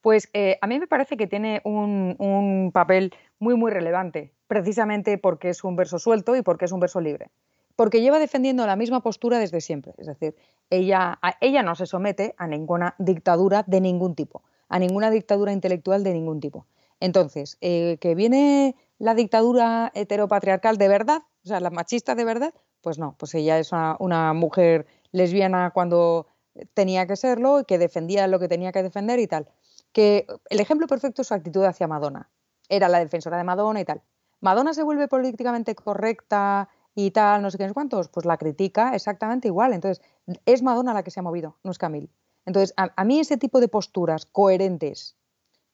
pues 0.02 0.30
eh, 0.34 0.58
a 0.62 0.68
mí 0.68 0.80
me 0.80 0.88
parece 0.88 1.18
que 1.18 1.28
tiene 1.28 1.62
un, 1.64 2.72
papel 2.74 3.14
muy, 3.40 3.56
muy 3.56 3.72
relevante, 3.72 4.32
precisamente 4.48 5.18
porque 5.18 5.50
es 5.50 5.64
un 5.64 5.76
verso 5.76 6.00
suelto 6.00 6.36
y 6.36 6.42
porque 6.42 6.66
es 6.66 6.72
un 6.72 6.80
verso 6.80 7.02
libre. 7.02 7.30
Porque 7.76 8.02
lleva 8.02 8.20
defendiendo 8.20 8.66
la 8.66 8.76
misma 8.76 9.02
postura 9.02 9.40
desde 9.40 9.60
siempre. 9.60 9.94
Es 9.98 10.08
decir, 10.08 10.36
ella, 10.70 11.20
ella 11.42 11.64
no 11.64 11.76
se 11.76 11.86
somete 11.86 12.36
a 12.38 12.48
ninguna 12.48 12.96
dictadura 13.00 13.64
de 13.66 13.82
ningún 13.82 14.16
tipo, 14.16 14.44
a 14.70 14.80
ninguna 14.80 15.10
dictadura 15.10 15.52
intelectual 15.52 16.04
de 16.04 16.14
ningún 16.14 16.40
tipo. 16.40 16.66
Entonces, 17.02 17.58
eh, 17.62 17.98
que 18.00 18.14
viene 18.16 18.76
la 19.02 19.16
dictadura 19.16 19.92
heteropatriarcal 19.96 20.78
de 20.78 20.88
verdad, 20.88 21.24
o 21.44 21.48
sea, 21.48 21.60
la 21.60 21.72
machista 21.72 22.14
de 22.14 22.24
verdad, 22.24 22.54
pues 22.82 23.00
no, 23.00 23.16
pues 23.18 23.34
ella 23.34 23.58
es 23.58 23.72
una, 23.72 24.34
mujer 24.34 24.86
lesbiana 25.12 25.72
cuando 25.72 26.28
tenía 26.76 27.08
que 27.08 27.16
serlo 27.16 27.62
y 27.62 27.66
que 27.66 27.80
defendía 27.80 28.28
lo 28.28 28.40
que 28.40 28.48
tenía 28.48 28.72
que 28.72 28.84
defender 28.84 29.18
y 29.20 29.26
tal. 29.26 29.50
Que 29.92 30.28
el 30.52 30.60
ejemplo 30.60 30.86
perfecto 30.86 31.24
es 31.24 31.30
su 31.30 31.34
actitud 31.34 31.64
hacia 31.64 31.88
Madonna. 31.88 32.30
Era 32.70 32.90
la 32.90 33.00
defensora 33.00 33.38
de 33.38 33.44
Madonna 33.44 33.82
y 33.82 33.86
tal. 33.86 34.04
Madonna 34.40 34.72
se 34.76 34.84
vuelve 34.84 35.08
políticamente 35.08 35.74
correcta 35.74 36.70
y 36.94 37.10
tal, 37.10 37.42
no 37.42 37.50
sé 37.50 37.58
qué, 37.58 37.68
no 37.68 37.74
cuántos, 37.74 38.08
pues 38.08 38.28
la 38.28 38.38
critica 38.38 38.94
exactamente 38.94 39.48
igual. 39.48 39.74
Entonces, 39.74 40.06
es 40.46 40.62
Madonna 40.62 40.94
la 40.94 41.02
que 41.02 41.10
se 41.10 41.22
ha 41.22 41.24
movido, 41.24 41.58
no 41.64 41.72
es 41.72 41.80
Camille. 41.80 42.12
Entonces, 42.46 42.72
a 42.78 43.04
mí 43.04 43.20
ese 43.20 43.38
tipo 43.38 43.60
de 43.60 43.68
posturas 43.68 44.28
coherentes 44.28 45.16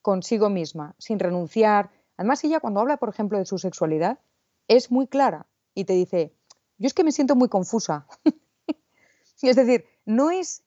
consigo 0.02 0.50
misma, 0.50 0.96
sin 0.98 1.20
renunciar, 1.20 1.90
Además, 2.18 2.44
ella 2.44 2.60
cuando 2.60 2.80
habla, 2.80 2.98
por 2.98 3.10
ejemplo, 3.10 3.38
de 3.38 3.46
su 3.46 3.58
sexualidad, 3.58 4.20
es 4.68 4.92
muy 4.92 5.08
clara 5.08 5.46
y 5.74 5.86
te 5.86 5.94
dice, 5.94 6.34
yo 6.78 6.88
es 6.88 6.94
que 6.94 7.04
me 7.04 7.12
siento 7.12 7.36
muy 7.36 7.48
confusa. 7.48 8.08
es 9.42 9.56
decir, 9.56 9.86
no 10.06 10.32
es, 10.32 10.64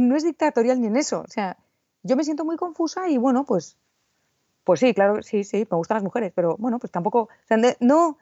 no 0.00 0.16
es 0.16 0.24
dictatorial 0.24 0.80
ni 0.80 0.86
en 0.86 0.96
eso. 0.96 1.20
O 1.20 1.30
sea, 1.30 1.58
yo 2.02 2.16
me 2.16 2.24
siento 2.24 2.44
muy 2.44 2.56
confusa 2.56 3.08
y 3.08 3.18
bueno, 3.18 3.44
pues, 3.44 3.76
pues 4.62 4.80
sí, 4.80 4.94
claro, 4.94 5.22
sí, 5.22 5.44
sí, 5.44 5.66
me 5.70 5.76
gustan 5.76 5.96
las 5.96 6.04
mujeres, 6.04 6.32
pero 6.34 6.56
bueno, 6.58 6.78
pues 6.78 6.92
tampoco, 6.92 7.28
no, 7.80 8.18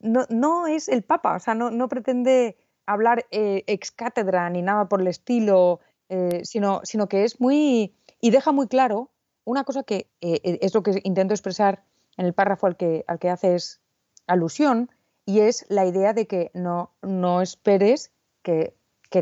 no, 0.00 0.26
no 0.28 0.66
es 0.66 0.88
el 0.88 1.02
Papa, 1.02 1.36
o 1.36 1.40
sea, 1.40 1.54
no, 1.54 1.70
no 1.70 1.88
pretende 1.88 2.56
hablar 2.86 3.26
eh, 3.30 3.64
ex 3.66 3.90
cátedra 3.90 4.48
ni 4.50 4.62
nada 4.62 4.88
por 4.88 5.00
el 5.00 5.06
estilo, 5.06 5.80
eh, 6.08 6.42
sino, 6.44 6.80
sino 6.84 7.08
que 7.08 7.24
es 7.24 7.40
muy, 7.40 7.94
y 8.20 8.30
deja 8.30 8.52
muy 8.52 8.68
claro 8.68 9.10
una 9.46 9.64
cosa 9.64 9.84
que 9.84 10.10
eh, 10.20 10.40
eh, 10.42 10.58
es 10.60 10.74
lo 10.74 10.82
que 10.82 11.00
intento 11.04 11.32
expresar 11.32 11.82
en 12.18 12.26
el 12.26 12.34
párrafo 12.34 12.66
al 12.66 12.76
que, 12.76 13.04
al 13.06 13.18
que 13.18 13.30
haces 13.30 13.80
alusión, 14.26 14.90
y 15.24 15.40
es 15.40 15.64
la 15.68 15.86
idea 15.86 16.12
de 16.12 16.26
que 16.26 16.50
no, 16.52 16.90
no 17.00 17.40
esperes 17.40 18.12
que, 18.42 18.74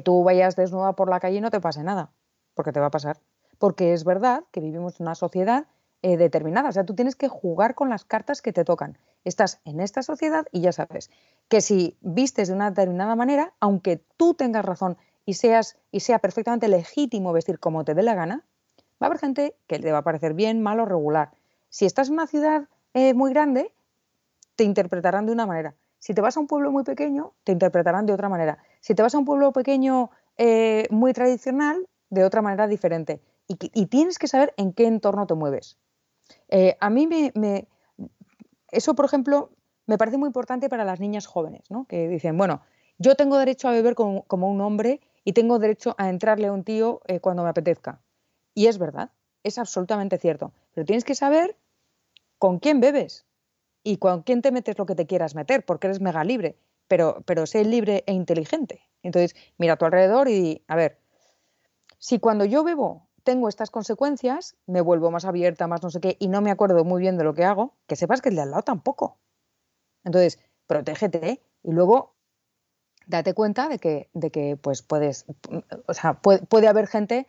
tú 0.02 0.24
vayas 0.24 0.56
desnuda 0.56 0.94
por 0.94 1.08
la 1.08 1.20
calle 1.20 1.36
y 1.36 1.40
no 1.40 1.52
te 1.52 1.60
pase 1.60 1.84
nada, 1.84 2.10
porque 2.54 2.72
te 2.72 2.80
va 2.80 2.86
a 2.86 2.90
pasar. 2.90 3.20
Porque 3.58 3.92
es 3.92 4.02
verdad 4.02 4.42
que 4.50 4.58
vivimos 4.58 4.98
en 4.98 5.06
una 5.06 5.14
sociedad 5.14 5.66
eh, 6.02 6.16
determinada, 6.16 6.68
o 6.68 6.72
sea, 6.72 6.84
tú 6.84 6.94
tienes 6.96 7.14
que 7.14 7.28
jugar 7.28 7.76
con 7.76 7.90
las 7.90 8.04
cartas 8.04 8.42
que 8.42 8.52
te 8.52 8.64
tocan. 8.64 8.98
Estás 9.22 9.60
en 9.64 9.78
esta 9.78 10.02
sociedad 10.02 10.46
y 10.50 10.62
ya 10.62 10.72
sabes 10.72 11.10
que 11.48 11.60
si 11.60 11.96
vistes 12.00 12.48
de 12.48 12.54
una 12.54 12.70
determinada 12.70 13.14
manera, 13.14 13.54
aunque 13.60 14.02
tú 14.16 14.34
tengas 14.34 14.64
razón 14.64 14.96
y, 15.24 15.34
seas, 15.34 15.78
y 15.92 16.00
sea 16.00 16.18
perfectamente 16.18 16.66
legítimo 16.66 17.32
vestir 17.32 17.60
como 17.60 17.84
te 17.84 17.94
dé 17.94 18.02
la 18.02 18.14
gana, 18.14 18.44
Va 19.03 19.07
a 19.07 19.11
haber 19.11 19.18
gente 19.18 19.57
que 19.66 19.78
le 19.78 19.92
va 19.92 19.99
a 19.99 20.05
parecer 20.05 20.34
bien, 20.34 20.62
mal 20.62 20.80
o 20.80 20.84
regular. 20.84 21.32
Si 21.68 21.86
estás 21.86 22.09
en 22.09 22.14
una 22.14 22.26
ciudad 22.26 22.68
eh, 22.95 23.14
muy 23.14 23.32
grande, 23.32 23.72
te 24.57 24.64
interpretarán 24.64 25.26
de 25.26 25.32
una 25.32 25.47
manera. 25.47 25.74
Si 25.99 26.14
te 26.14 26.20
vas 26.20 26.36
a 26.36 26.40
un 26.40 26.47
pueblo 26.47 26.70
muy 26.70 26.84
pequeño, 26.84 27.32
te 27.42 27.53
interpretarán 27.53 28.07
de 28.07 28.12
otra 28.12 28.28
manera. 28.28 28.59
Si 28.80 28.95
te 28.95 29.03
vas 29.03 29.14
a 29.14 29.18
un 29.18 29.24
pueblo 29.24 29.53
pequeño 29.53 30.11
eh, 30.36 30.86
muy 30.90 31.12
tradicional, 31.12 31.88
de 32.11 32.24
otra 32.24 32.42
manera 32.42 32.68
diferente. 32.68 33.20
Y, 33.49 33.86
tienes 33.86 34.18
que 34.18 34.28
saber 34.28 34.55
en 34.57 34.72
qué 34.72 34.86
entorno 34.86 35.26
te 35.26 35.34
mueves. 35.34 35.76
Eh, 36.49 36.76
a 36.80 36.88
mí 36.88 37.07
me, 37.07 37.68
Eso, 38.70 38.95
por 38.95 39.05
ejemplo, 39.05 39.51
me 39.86 39.99
parece 39.99 40.16
muy 40.16 40.28
importante 40.28 40.68
para 40.68 40.84
las 40.84 41.01
niñas 41.01 41.26
jóvenes, 41.26 41.62
¿no? 41.68 41.86
que 41.86 42.09
dicen, 42.09 42.38
bueno, 42.38 42.62
yo 42.99 43.16
tengo 43.16 43.36
derecho 43.36 43.68
a 43.68 43.72
beber 43.72 43.95
como, 43.95 44.22
como 44.22 44.49
un 44.49 44.61
hombre 44.61 45.01
y 45.24 45.32
tengo 45.32 45.59
derecho 45.59 45.95
a 45.99 46.09
entrarle 46.09 46.47
a 46.47 46.53
un 46.53 46.64
tío 46.64 47.01
cuando 47.20 47.42
me 47.42 47.51
apetezca. 47.51 48.01
Y 48.55 48.66
es 48.66 48.78
verdad. 48.78 49.11
es 49.42 49.59
absolutamente 49.59 50.16
cierto. 50.16 50.52
Pero 50.72 50.86
tienes 50.86 51.05
que 51.05 51.14
saber 51.14 51.57
con 52.38 52.59
quién 52.59 52.80
bebes 52.80 53.26
y 53.82 53.98
con 53.98 54.22
quién 54.22 54.40
te 54.40 54.52
metes 54.52 54.78
lo 54.78 54.86
que 54.86 54.94
te 54.94 55.07
quieras 55.07 55.34
meter, 55.34 55.64
porque 55.64 55.88
eres 55.88 56.00
mega 56.00 56.24
libre. 56.24 56.57
Pero, 56.88 57.22
pero 57.26 57.46
sé 57.46 57.64
libre 57.64 58.05
e 58.07 58.12
inteligente. 58.12 58.82
Entonces, 59.02 59.36
mira 59.59 59.74
a 59.74 59.76
tu 59.76 59.84
alrededor 59.84 60.28
y, 60.28 60.64
a 60.66 60.76
ver, 60.76 60.98
si 61.98 62.18
cuando 62.18 62.44
yo 62.44 62.64
bebo 62.64 63.09
tengo 63.22 63.48
estas 63.48 63.70
consecuencias, 63.70 64.57
me 64.66 64.80
vuelvo 64.80 65.11
más 65.11 65.24
abierta, 65.24 65.66
más 65.66 65.82
no 65.82 65.90
sé 65.90 66.00
qué, 66.00 66.16
y 66.20 66.28
no 66.28 66.42
me 66.42 66.50
acuerdo 66.50 66.84
muy 66.84 67.00
bien 67.00 67.16
de 67.16 67.24
lo 67.24 67.34
que 67.34 67.44
hago, 67.44 67.74
que 67.86 67.96
sepas 67.96 68.20
que 68.20 68.28
el 68.28 68.36
de 68.36 68.42
al 68.42 68.50
lado 68.50 68.62
tampoco. 68.62 69.18
Entonces, 70.05 70.38
protégete 70.66 71.42
y 71.62 71.72
luego 71.72 72.14
date 73.07 73.34
cuenta 73.34 73.68
de 73.68 73.78
que, 73.78 74.11
de 74.12 74.30
que 74.30 74.57
pues 74.57 74.82
puedes, 74.82 75.26
o 75.86 75.94
sea, 75.94 76.20
puede, 76.20 76.68
haber 76.68 76.86
gente 76.86 77.26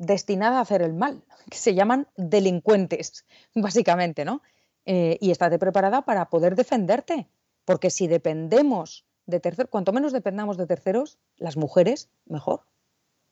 destinada 0.00 0.58
a 0.58 0.62
hacer 0.62 0.82
el 0.82 0.94
mal, 0.94 1.22
que 1.50 1.58
se 1.58 1.74
llaman 1.74 2.08
delincuentes, 2.16 3.24
básicamente, 3.54 4.24
¿no? 4.24 4.42
Eh, 4.86 5.18
y 5.20 5.30
estate 5.30 5.58
preparada 5.58 6.02
para 6.02 6.30
poder 6.30 6.56
defenderte, 6.56 7.28
porque 7.64 7.90
si 7.90 8.08
dependemos 8.08 9.04
de 9.26 9.38
terceros, 9.38 9.70
cuanto 9.70 9.92
menos 9.92 10.12
dependamos 10.12 10.56
de 10.56 10.66
terceros, 10.66 11.18
las 11.36 11.56
mujeres, 11.56 12.08
mejor. 12.26 12.62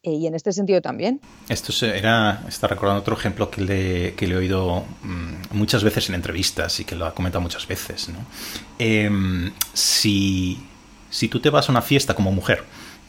Eh, 0.05 0.12
y 0.12 0.27
en 0.29 0.35
este 0.35 0.53
sentido 0.53 0.81
también. 0.81 1.21
Esto 1.49 1.73
era, 1.85 2.45
está 2.47 2.69
recordando 2.69 3.01
otro 3.01 3.16
ejemplo 3.16 3.51
que 3.51 3.62
le, 3.62 4.14
he 4.14 4.37
oído 4.37 4.85
mm, 5.03 5.57
muchas 5.57 5.83
veces 5.83 6.09
en 6.09 6.14
entrevistas 6.14 6.79
y 6.79 6.85
que 6.85 6.95
lo 6.95 7.05
ha 7.07 7.14
comentado 7.14 7.43
muchas 7.43 7.66
veces. 7.66 8.09
¿no? 8.11 8.19
Em, 8.79 9.53
si 9.75 10.61
tú 11.31 11.41
te 11.41 11.51
vas 11.51 11.69
a 11.69 11.73
una 11.73 11.83
fiesta 11.83 12.14
como 12.14 12.31
mujer, 12.31 12.62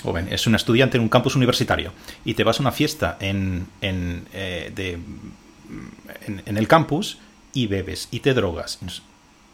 joven, 0.03 0.27
es 0.31 0.47
una 0.47 0.57
estudiante 0.57 0.97
en 0.97 1.03
un 1.03 1.09
campus 1.09 1.35
universitario, 1.35 1.91
y 2.25 2.33
te 2.33 2.43
vas 2.43 2.59
a 2.59 2.63
una 2.63 2.71
fiesta 2.71 3.17
en, 3.19 3.67
en, 3.81 4.25
eh, 4.33 4.71
de, 4.73 4.93
en, 4.93 6.43
en 6.45 6.57
el 6.57 6.67
campus 6.67 7.17
y 7.53 7.67
bebes 7.67 8.07
y 8.11 8.19
te 8.19 8.33
drogas 8.33 8.79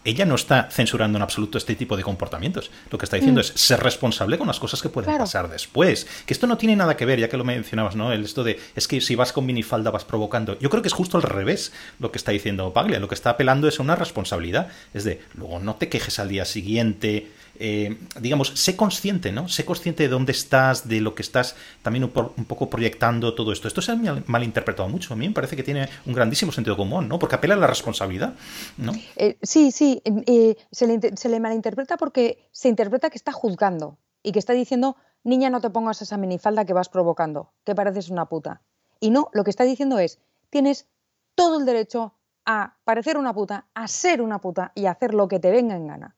ella 0.05 0.25
no 0.25 0.35
está 0.35 0.69
censurando 0.71 1.17
en 1.17 1.23
absoluto 1.23 1.57
este 1.57 1.75
tipo 1.75 1.97
de 1.97 2.03
comportamientos. 2.03 2.69
Lo 2.91 2.97
que 2.97 3.05
está 3.05 3.17
diciendo 3.17 3.39
mm. 3.39 3.41
es 3.41 3.47
ser 3.55 3.81
responsable 3.81 4.37
con 4.37 4.45
las 4.47 4.59
cosas 4.59 4.81
que 4.81 4.89
pueden 4.89 5.17
pasar 5.17 5.49
después. 5.49 6.07
Que 6.27 6.33
esto 6.33 6.45
no 6.45 6.57
tiene 6.57 6.75
nada 6.75 6.95
que 6.95 7.05
ver, 7.05 7.19
ya 7.19 7.27
que 7.27 7.37
lo 7.37 7.43
mencionabas, 7.43 7.95
¿no? 7.95 8.13
El 8.13 8.23
esto 8.23 8.43
de 8.43 8.59
es 8.75 8.87
que 8.87 9.01
si 9.01 9.15
vas 9.15 9.33
con 9.33 9.47
minifalda 9.47 9.89
vas 9.89 10.05
provocando. 10.05 10.57
Yo 10.59 10.69
creo 10.69 10.83
que 10.83 10.87
es 10.87 10.93
justo 10.93 11.17
al 11.17 11.23
revés 11.23 11.73
lo 11.99 12.11
que 12.11 12.19
está 12.19 12.31
diciendo 12.31 12.71
Paglia. 12.71 12.99
Lo 12.99 13.07
que 13.07 13.15
está 13.15 13.31
apelando 13.31 13.67
es 13.67 13.79
a 13.79 13.83
una 13.83 13.95
responsabilidad. 13.95 14.69
Es 14.93 15.03
de, 15.03 15.21
luego 15.33 15.59
no 15.59 15.75
te 15.75 15.89
quejes 15.89 16.19
al 16.19 16.29
día 16.29 16.45
siguiente 16.45 17.31
eh, 17.59 17.97
digamos, 18.19 18.49
sé 18.49 18.75
consciente, 18.75 19.31
¿no? 19.31 19.47
Sé 19.47 19.65
consciente 19.65 20.03
de 20.03 20.09
dónde 20.09 20.31
estás, 20.31 20.87
de 20.87 21.01
lo 21.01 21.15
que 21.15 21.21
estás 21.21 21.55
también 21.81 22.03
un, 22.03 22.11
poco 22.11 22.69
proyectando 22.69 23.33
todo 23.33 23.51
esto. 23.51 23.67
Esto 23.67 23.81
se 23.81 23.91
ha 23.91 23.95
malinterpretado 24.27 24.89
mucho. 24.89 25.13
A 25.13 25.17
mí 25.17 25.27
me 25.27 25.33
parece 25.33 25.55
que 25.55 25.63
tiene 25.63 25.89
un 26.05 26.13
grandísimo 26.13 26.51
sentido 26.51 26.77
común, 26.77 27.07
¿no? 27.07 27.19
Porque 27.19 27.35
apela 27.35 27.55
a 27.55 27.57
la 27.57 27.67
responsabilidad, 27.67 28.33
¿no? 28.77 28.93
Eh, 29.15 29.37
sí, 29.41 29.71
sí. 29.71 30.01
Eh, 30.05 30.55
se, 30.71 30.87
le, 30.87 30.99
se 31.15 31.29
le 31.29 31.39
malinterpreta 31.39 31.97
porque 31.97 32.47
se 32.51 32.69
interpreta 32.69 33.09
que 33.09 33.17
está 33.17 33.31
juzgando 33.31 33.97
y 34.23 34.31
que 34.31 34.39
está 34.39 34.53
diciendo, 34.53 34.97
niña, 35.23 35.49
no 35.49 35.61
te 35.61 35.69
pongas 35.69 36.01
esa 36.01 36.17
minifalda 36.17 36.65
que 36.65 36.73
vas 36.73 36.89
provocando, 36.89 37.51
que 37.63 37.75
pareces 37.75 38.09
una 38.09 38.25
puta. 38.25 38.61
Y 38.99 39.11
no, 39.11 39.29
lo 39.33 39.43
que 39.43 39.49
está 39.49 39.63
diciendo 39.63 39.99
es, 39.99 40.19
tienes 40.49 40.87
todo 41.35 41.59
el 41.59 41.65
derecho 41.65 42.13
a 42.45 42.77
parecer 42.83 43.17
una 43.17 43.33
puta, 43.33 43.65
a 43.73 43.87
ser 43.87 44.21
una 44.21 44.39
puta 44.39 44.71
y 44.75 44.85
a 44.85 44.91
hacer 44.91 45.13
lo 45.13 45.27
que 45.27 45.39
te 45.39 45.51
venga 45.51 45.75
en 45.75 45.87
gana. 45.87 46.15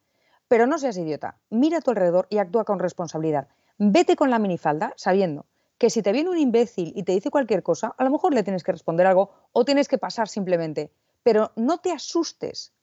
Pero 0.47 0.67
no 0.67 0.77
seas 0.77 0.97
idiota, 0.97 1.37
mira 1.49 1.79
a 1.79 1.81
tu 1.81 1.91
alrededor 1.91 2.27
y 2.29 2.37
actúa 2.37 2.63
con 2.63 2.79
responsabilidad. 2.79 3.47
Vete 3.77 4.15
con 4.15 4.29
la 4.29 4.39
minifalda 4.39 4.93
sabiendo 4.95 5.45
que 5.77 5.89
si 5.89 6.01
te 6.01 6.11
viene 6.11 6.29
un 6.29 6.37
imbécil 6.37 6.93
y 6.95 7.03
te 7.03 7.11
dice 7.11 7.29
cualquier 7.29 7.63
cosa, 7.63 7.93
a 7.97 8.03
lo 8.03 8.09
mejor 8.09 8.33
le 8.33 8.43
tienes 8.43 8.63
que 8.63 8.71
responder 8.71 9.05
algo 9.05 9.31
o 9.51 9.65
tienes 9.65 9.87
que 9.87 9.97
pasar 9.97 10.27
simplemente. 10.27 10.91
Pero 11.23 11.51
no 11.55 11.77
te 11.77 11.91
asustes. 11.91 12.73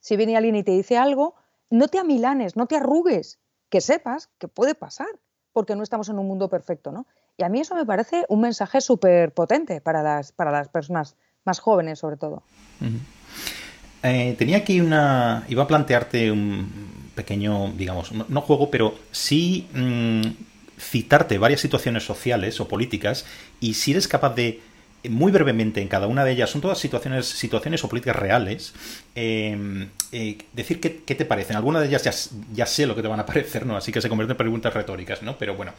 Si 0.00 0.16
viene 0.16 0.36
alguien 0.36 0.56
y 0.56 0.62
te 0.62 0.72
dice 0.72 0.98
algo, 0.98 1.34
no 1.70 1.88
te 1.88 1.98
amilanes, 1.98 2.56
no 2.56 2.66
te 2.66 2.76
arrugues, 2.76 3.38
que 3.70 3.80
sepas 3.80 4.28
que 4.38 4.48
puede 4.48 4.74
pasar, 4.74 5.08
porque 5.52 5.76
no 5.76 5.82
estamos 5.82 6.08
en 6.08 6.18
un 6.18 6.26
mundo 6.26 6.48
perfecto, 6.48 6.92
¿no? 6.92 7.06
Y 7.38 7.44
a 7.44 7.48
mí 7.48 7.60
eso 7.60 7.74
me 7.74 7.86
parece 7.86 8.26
un 8.28 8.40
mensaje 8.40 8.80
súper 8.80 9.32
potente 9.32 9.80
para 9.80 10.02
las, 10.02 10.32
para 10.32 10.50
las 10.50 10.68
personas 10.68 11.16
más 11.44 11.60
jóvenes, 11.60 11.98
sobre 11.98 12.16
todo. 12.16 12.42
Eh, 14.02 14.34
tenía 14.38 14.58
aquí 14.58 14.80
una. 14.80 15.44
Iba 15.48 15.62
a 15.62 15.66
plantearte 15.66 16.30
un, 16.30 17.01
pequeño, 17.14 17.72
digamos, 17.76 18.12
no, 18.12 18.40
juego, 18.40 18.70
pero 18.70 18.94
sí 19.10 19.66
mm, 19.74 20.22
citarte 20.78 21.38
varias 21.38 21.60
situaciones 21.60 22.04
sociales 22.04 22.60
o 22.60 22.68
políticas 22.68 23.24
y 23.60 23.74
si 23.74 23.92
eres 23.92 24.08
capaz 24.08 24.34
de 24.34 24.60
muy 25.08 25.32
brevemente 25.32 25.80
en 25.80 25.88
cada 25.88 26.06
una 26.06 26.24
de 26.24 26.32
ellas, 26.32 26.50
son 26.50 26.60
todas 26.60 26.78
situaciones, 26.78 27.26
situaciones 27.26 27.82
o 27.82 27.88
políticas 27.88 28.16
reales, 28.16 28.72
em, 29.14 29.88
eh, 30.12 30.38
decir 30.52 30.80
qué, 30.80 30.90
te 30.90 31.24
parecen. 31.24 31.56
Algunas 31.56 31.82
de 31.82 31.88
ellas 31.88 32.04
ya, 32.04 32.12
ya, 32.54 32.66
sé 32.66 32.86
lo 32.86 32.94
que 32.94 33.02
te 33.02 33.08
van 33.08 33.20
a 33.20 33.26
parecer, 33.26 33.66
¿no? 33.66 33.76
Así 33.76 33.90
que 33.90 34.00
se 34.00 34.08
convierten 34.08 34.34
en 34.34 34.38
preguntas 34.38 34.72
retóricas, 34.72 35.22
¿no? 35.22 35.36
Pero 35.38 35.56
bueno, 35.56 35.72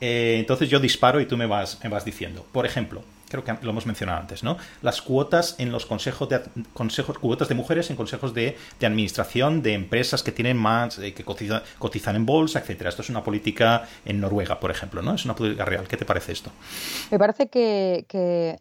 eh, 0.00 0.36
entonces 0.40 0.68
yo 0.68 0.80
disparo 0.80 1.20
y 1.20 1.26
tú 1.26 1.36
me 1.36 1.46
vas, 1.46 1.78
me 1.84 1.88
vas 1.88 2.04
diciendo. 2.04 2.44
Por 2.50 2.66
ejemplo, 2.66 3.04
creo 3.42 3.58
que 3.58 3.64
lo 3.64 3.70
hemos 3.70 3.86
mencionado 3.86 4.20
antes, 4.20 4.44
¿no? 4.44 4.56
Las 4.82 5.02
cuotas 5.02 5.56
en 5.58 5.72
los 5.72 5.86
consejos 5.86 6.28
de 6.28 6.40
consejos, 6.72 7.18
cuotas 7.18 7.48
de 7.48 7.54
mujeres 7.54 7.90
en 7.90 7.96
consejos 7.96 8.32
de, 8.34 8.56
administración 8.80 9.62
de 9.62 9.72
empresas 9.72 10.22
que 10.22 10.30
tienen 10.30 10.56
más, 10.56 10.98
eh, 10.98 11.14
que 11.14 11.24
cotizan 11.24 12.16
en 12.16 12.26
bolsa, 12.26 12.60
etcétera. 12.60 12.90
Esto 12.90 13.02
es 13.02 13.10
una 13.10 13.24
política 13.24 13.88
en 14.04 14.20
Noruega, 14.20 14.60
por 14.60 14.70
ejemplo, 14.70 15.02
¿no? 15.02 15.14
Es 15.14 15.24
una 15.24 15.34
política 15.34 15.64
real. 15.64 15.88
¿Qué 15.88 15.96
te 15.96 16.04
parece 16.04 16.32
esto? 16.32 16.50
Me 17.10 17.18
parece 17.18 17.48
que, 17.48 18.06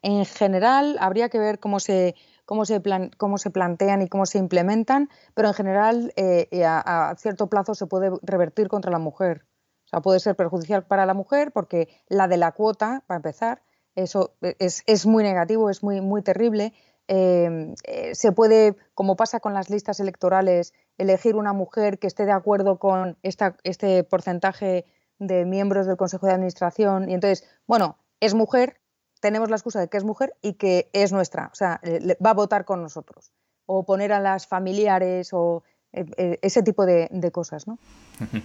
en 0.01 0.25
general 0.25 0.97
habría 0.99 1.29
que 1.29 1.39
ver 1.39 1.59
cómo 1.59 1.79
se 1.79 2.15
cómo 2.45 2.65
se, 2.65 2.81
cómo 3.17 3.37
se 3.37 3.51
plantean 3.51 4.01
y 4.01 4.09
cómo 4.09 4.25
se 4.25 4.37
implementan, 4.37 5.09
pero 5.33 5.47
en 5.47 5.53
general 5.53 6.13
eh, 6.17 6.65
a, 6.65 7.09
a, 7.09 7.15
cierto 7.15 7.47
plazo 7.47 7.73
se 7.73 7.85
puede 7.87 8.11
revertir 8.21 8.67
contra 8.67 8.91
la 8.91 8.99
mujer. 8.99 9.45
O 9.85 9.87
sea, 9.87 10.01
puede 10.01 10.19
ser 10.19 10.35
perjudicial 10.35 10.83
para 10.85 11.05
la 11.05 11.13
mujer 11.13 11.51
porque 11.51 11.87
la 12.09 12.27
de 12.27 12.37
la 12.37 12.51
cuota, 12.51 13.03
para 13.07 13.17
empezar, 13.17 13.61
eso 13.95 14.33
es, 14.41 15.05
muy 15.05 15.23
negativo, 15.23 15.69
es 15.69 15.83
muy, 15.83 16.01
muy 16.01 16.21
terrible. 16.21 16.73
Em, 17.07 17.75
eh, 17.83 18.15
se 18.15 18.31
puede, 18.31 18.75
como 18.93 19.15
pasa 19.15 19.39
con 19.39 19.53
las 19.53 19.69
listas 19.69 19.99
electorales, 19.99 20.73
elegir 20.97 21.35
una 21.35 21.53
mujer 21.53 21.99
que 21.99 22.07
esté 22.07 22.25
de 22.25 22.31
acuerdo 22.31 22.79
con 22.79 23.17
esta, 23.23 23.57
este 23.63 24.03
porcentaje 24.03 24.85
de 25.19 25.45
miembros 25.45 25.85
del 25.85 25.97
Consejo 25.97 26.27
de 26.27 26.33
Administración. 26.33 27.09
Y 27.09 27.13
entonces, 27.13 27.47
bueno, 27.67 27.97
es 28.19 28.33
mujer, 28.33 28.79
tenemos 29.19 29.49
la 29.49 29.55
excusa 29.55 29.79
de 29.79 29.87
que 29.87 29.97
es 29.97 30.03
mujer 30.03 30.33
y 30.41 30.53
que 30.53 30.89
es 30.93 31.11
nuestra, 31.11 31.49
o 31.51 31.55
sea, 31.55 31.79
va 32.25 32.31
a 32.31 32.33
votar 32.33 32.65
con 32.65 32.81
nosotros. 32.81 33.31
O 33.65 33.85
poner 33.85 34.11
a 34.11 34.19
las 34.19 34.47
familiares 34.47 35.29
o 35.31 35.63
eh, 35.93 36.05
eh, 36.17 36.39
ese 36.41 36.63
tipo 36.63 36.85
de, 36.85 37.09
cosas, 37.31 37.67
¿no? 37.67 37.77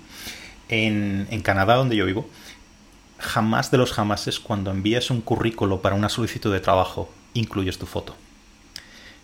En, 0.70 1.26
en 1.30 1.40
Canadá, 1.40 1.76
donde 1.76 1.96
yo 1.96 2.04
vivo, 2.04 2.26
jamás 3.18 3.70
de 3.70 3.78
los 3.78 3.92
jamases 3.92 4.40
cuando 4.40 4.70
envías 4.70 5.10
un 5.10 5.20
currículo 5.20 5.80
para 5.82 5.94
una 5.94 6.08
solicitud 6.08 6.52
de 6.52 6.60
trabajo 6.60 7.10
incluyes 7.34 7.78
tu 7.78 7.86
foto. 7.86 8.16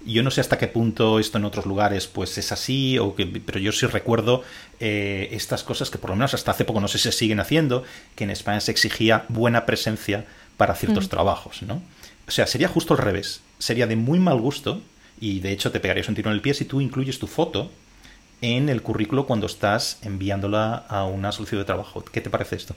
Yo 0.06 0.22
no 0.22 0.30
sé 0.30 0.42
hasta 0.42 0.58
qué 0.58 0.68
punto 0.68 1.18
esto 1.18 1.38
en 1.38 1.46
otros 1.46 1.64
lugares 1.64 2.06
pues 2.06 2.36
es 2.36 2.52
así, 2.52 2.98
o 2.98 3.14
que, 3.14 3.24
pero 3.26 3.58
yo 3.58 3.72
sí 3.72 3.86
recuerdo 3.86 4.42
eh, 4.78 5.28
estas 5.32 5.62
cosas 5.62 5.90
que 5.90 5.98
por 5.98 6.10
lo 6.10 6.16
menos 6.16 6.34
hasta 6.34 6.50
hace 6.50 6.64
poco 6.64 6.80
no 6.80 6.88
sé 6.88 6.98
si 6.98 7.04
se 7.04 7.12
siguen 7.12 7.40
haciendo, 7.40 7.84
que 8.14 8.24
en 8.24 8.30
España 8.30 8.60
se 8.60 8.70
exigía 8.70 9.24
buena 9.28 9.64
presencia 9.64 10.26
para 10.58 10.74
ciertos 10.74 11.06
mm. 11.06 11.08
trabajos, 11.08 11.62
¿no? 11.62 11.82
O 12.26 12.30
sea, 12.30 12.46
sería 12.46 12.68
justo 12.68 12.94
al 12.94 12.98
revés. 12.98 13.40
Sería 13.58 13.86
de 13.86 13.96
muy 13.96 14.18
mal 14.18 14.40
gusto, 14.40 14.80
y 15.20 15.40
de 15.40 15.52
hecho 15.52 15.70
te 15.72 15.80
pegarías 15.80 16.08
un 16.08 16.14
tiro 16.14 16.30
en 16.30 16.36
el 16.36 16.42
pie 16.42 16.54
si 16.54 16.64
tú 16.64 16.80
incluyes 16.80 17.18
tu 17.18 17.26
foto 17.26 17.70
en 18.40 18.68
el 18.68 18.82
currículo 18.82 19.26
cuando 19.26 19.46
estás 19.46 19.98
enviándola 20.02 20.84
a 20.88 21.04
una 21.04 21.32
solicitud 21.32 21.58
de 21.58 21.64
trabajo. 21.64 22.04
¿Qué 22.04 22.20
te 22.20 22.30
parece 22.30 22.56
esto? 22.56 22.76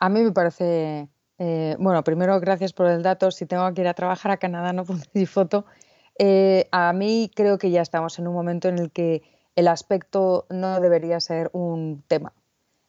A 0.00 0.08
mí 0.08 0.22
me 0.22 0.32
parece, 0.32 1.08
eh, 1.38 1.76
bueno, 1.78 2.02
primero 2.02 2.40
gracias 2.40 2.72
por 2.72 2.86
el 2.86 3.02
dato. 3.02 3.30
Si 3.30 3.44
tengo 3.46 3.72
que 3.74 3.82
ir 3.82 3.88
a 3.88 3.94
trabajar 3.94 4.32
a 4.32 4.38
Canadá 4.38 4.72
no 4.72 4.84
puedo 4.86 5.00
decir 5.00 5.28
foto. 5.28 5.66
Eh, 6.18 6.68
a 6.72 6.92
mí 6.92 7.30
creo 7.34 7.58
que 7.58 7.70
ya 7.70 7.82
estamos 7.82 8.18
en 8.18 8.26
un 8.26 8.34
momento 8.34 8.68
en 8.68 8.78
el 8.78 8.90
que 8.90 9.22
el 9.56 9.68
aspecto 9.68 10.46
no 10.48 10.80
debería 10.80 11.20
ser 11.20 11.50
un 11.52 12.02
tema, 12.08 12.32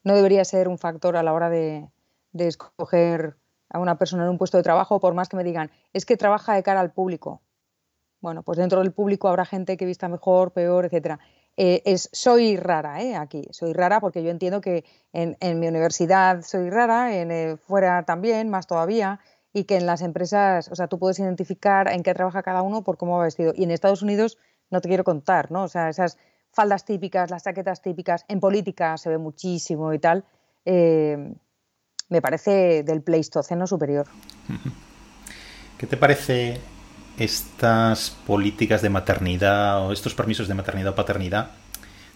no 0.04 0.16
debería 0.16 0.46
ser 0.46 0.68
un 0.68 0.78
factor 0.78 1.18
a 1.18 1.24
la 1.24 1.34
hora 1.34 1.50
de, 1.50 1.90
escoger 2.34 3.36
a 3.70 3.80
una 3.80 3.98
persona 3.98 4.24
en 4.24 4.30
un 4.30 4.38
puesto 4.38 4.58
de 4.58 4.64
trabajo, 4.64 5.00
por 5.00 5.14
más 5.14 5.30
que 5.30 5.38
me 5.38 5.44
digan, 5.44 5.72
es 5.94 6.06
que 6.06 6.18
trabaja 6.18 6.54
de 6.54 6.64
cara 6.64 6.80
al 6.82 6.92
público. 6.92 7.42
Bueno, 8.20 8.44
pues 8.44 8.58
dentro 8.58 8.80
del 8.80 8.92
público 8.92 9.28
habrá 9.28 9.46
gente 9.46 9.78
que 9.78 9.86
vista 9.86 10.08
mejor, 10.08 10.52
peor, 10.52 10.86
etcétera. 10.86 11.20
Eh, 11.58 11.98
soy 11.98 12.58
rara 12.58 13.02
¿eh? 13.02 13.16
aquí, 13.16 13.44
soy 13.52 13.74
rara 13.74 14.00
porque 14.00 14.24
yo 14.24 14.32
entiendo 14.32 14.62
que 14.62 14.86
en, 15.14 15.60
mi 15.60 15.68
universidad 15.68 16.42
soy 16.44 16.70
rara, 16.70 17.16
en, 17.16 17.32
eh, 17.32 17.58
fuera 17.58 18.04
también, 18.04 18.50
más 18.50 18.68
todavía, 18.68 19.20
y 19.54 19.66
que 19.66 19.76
en 19.76 19.86
las 19.86 20.02
empresas, 20.02 20.70
o 20.72 20.76
sea, 20.76 20.88
tú 20.88 20.98
puedes 20.98 21.20
identificar 21.20 21.92
en 21.92 22.04
qué 22.04 22.14
trabaja 22.14 22.42
cada 22.42 22.62
uno 22.62 22.84
por 22.84 22.98
cómo 22.98 23.18
va 23.18 23.26
vestido. 23.26 23.54
Y 23.56 23.66
en 23.66 23.72
Estados 23.72 24.02
Unidos 24.02 24.38
no 24.70 24.80
te 24.80 24.88
quiero 24.88 25.04
contar, 25.04 25.52
¿no? 25.52 25.64
O 25.64 25.68
sea, 25.68 25.90
esas 25.90 26.18
faldas 26.52 26.86
típicas, 26.86 27.30
las 27.30 27.44
chaquetas 27.44 27.82
típicas, 27.82 28.26
en 28.30 28.40
política 28.40 28.98
se 28.98 29.10
ve 29.10 29.18
muchísimo 29.18 29.94
y 29.94 30.00
tal, 30.00 30.24
me 30.66 32.22
parece 32.22 32.84
del 32.84 33.02
Pleistoceno 33.02 33.68
superior. 33.68 34.08
¿Qué 35.78 35.88
te 35.88 35.98
parece 35.98 36.60
estas 37.18 38.12
políticas 38.26 38.82
de 38.82 38.90
maternidad 38.90 39.86
o 39.86 39.92
estos 39.92 40.14
permisos 40.14 40.48
de 40.48 40.54
maternidad 40.54 40.94
o 40.94 40.96
paternidad, 40.96 41.52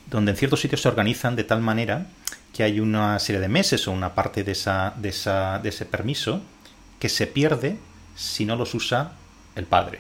donde 0.10 0.32
en 0.32 0.38
ciertos 0.38 0.62
sitios 0.62 0.82
se 0.82 0.88
organizan 0.88 1.36
de 1.36 1.44
tal 1.44 1.62
manera 1.62 2.08
que 2.54 2.64
hay 2.64 2.80
una 2.80 3.20
serie 3.20 3.42
de 3.42 3.48
meses 3.48 3.88
o 3.88 3.92
una 3.92 4.16
parte 4.16 4.44
de, 4.44 4.54
esa, 4.54 4.94
de, 4.98 5.10
esa, 5.10 5.60
de 5.60 5.70
ese 5.70 5.86
permiso 5.86 6.42
que 7.00 7.10
se 7.10 7.28
pierde 7.28 7.78
si 8.16 8.46
no 8.46 8.56
los 8.56 8.74
usa 8.74 9.14
el 9.56 9.66
padre. 9.66 10.00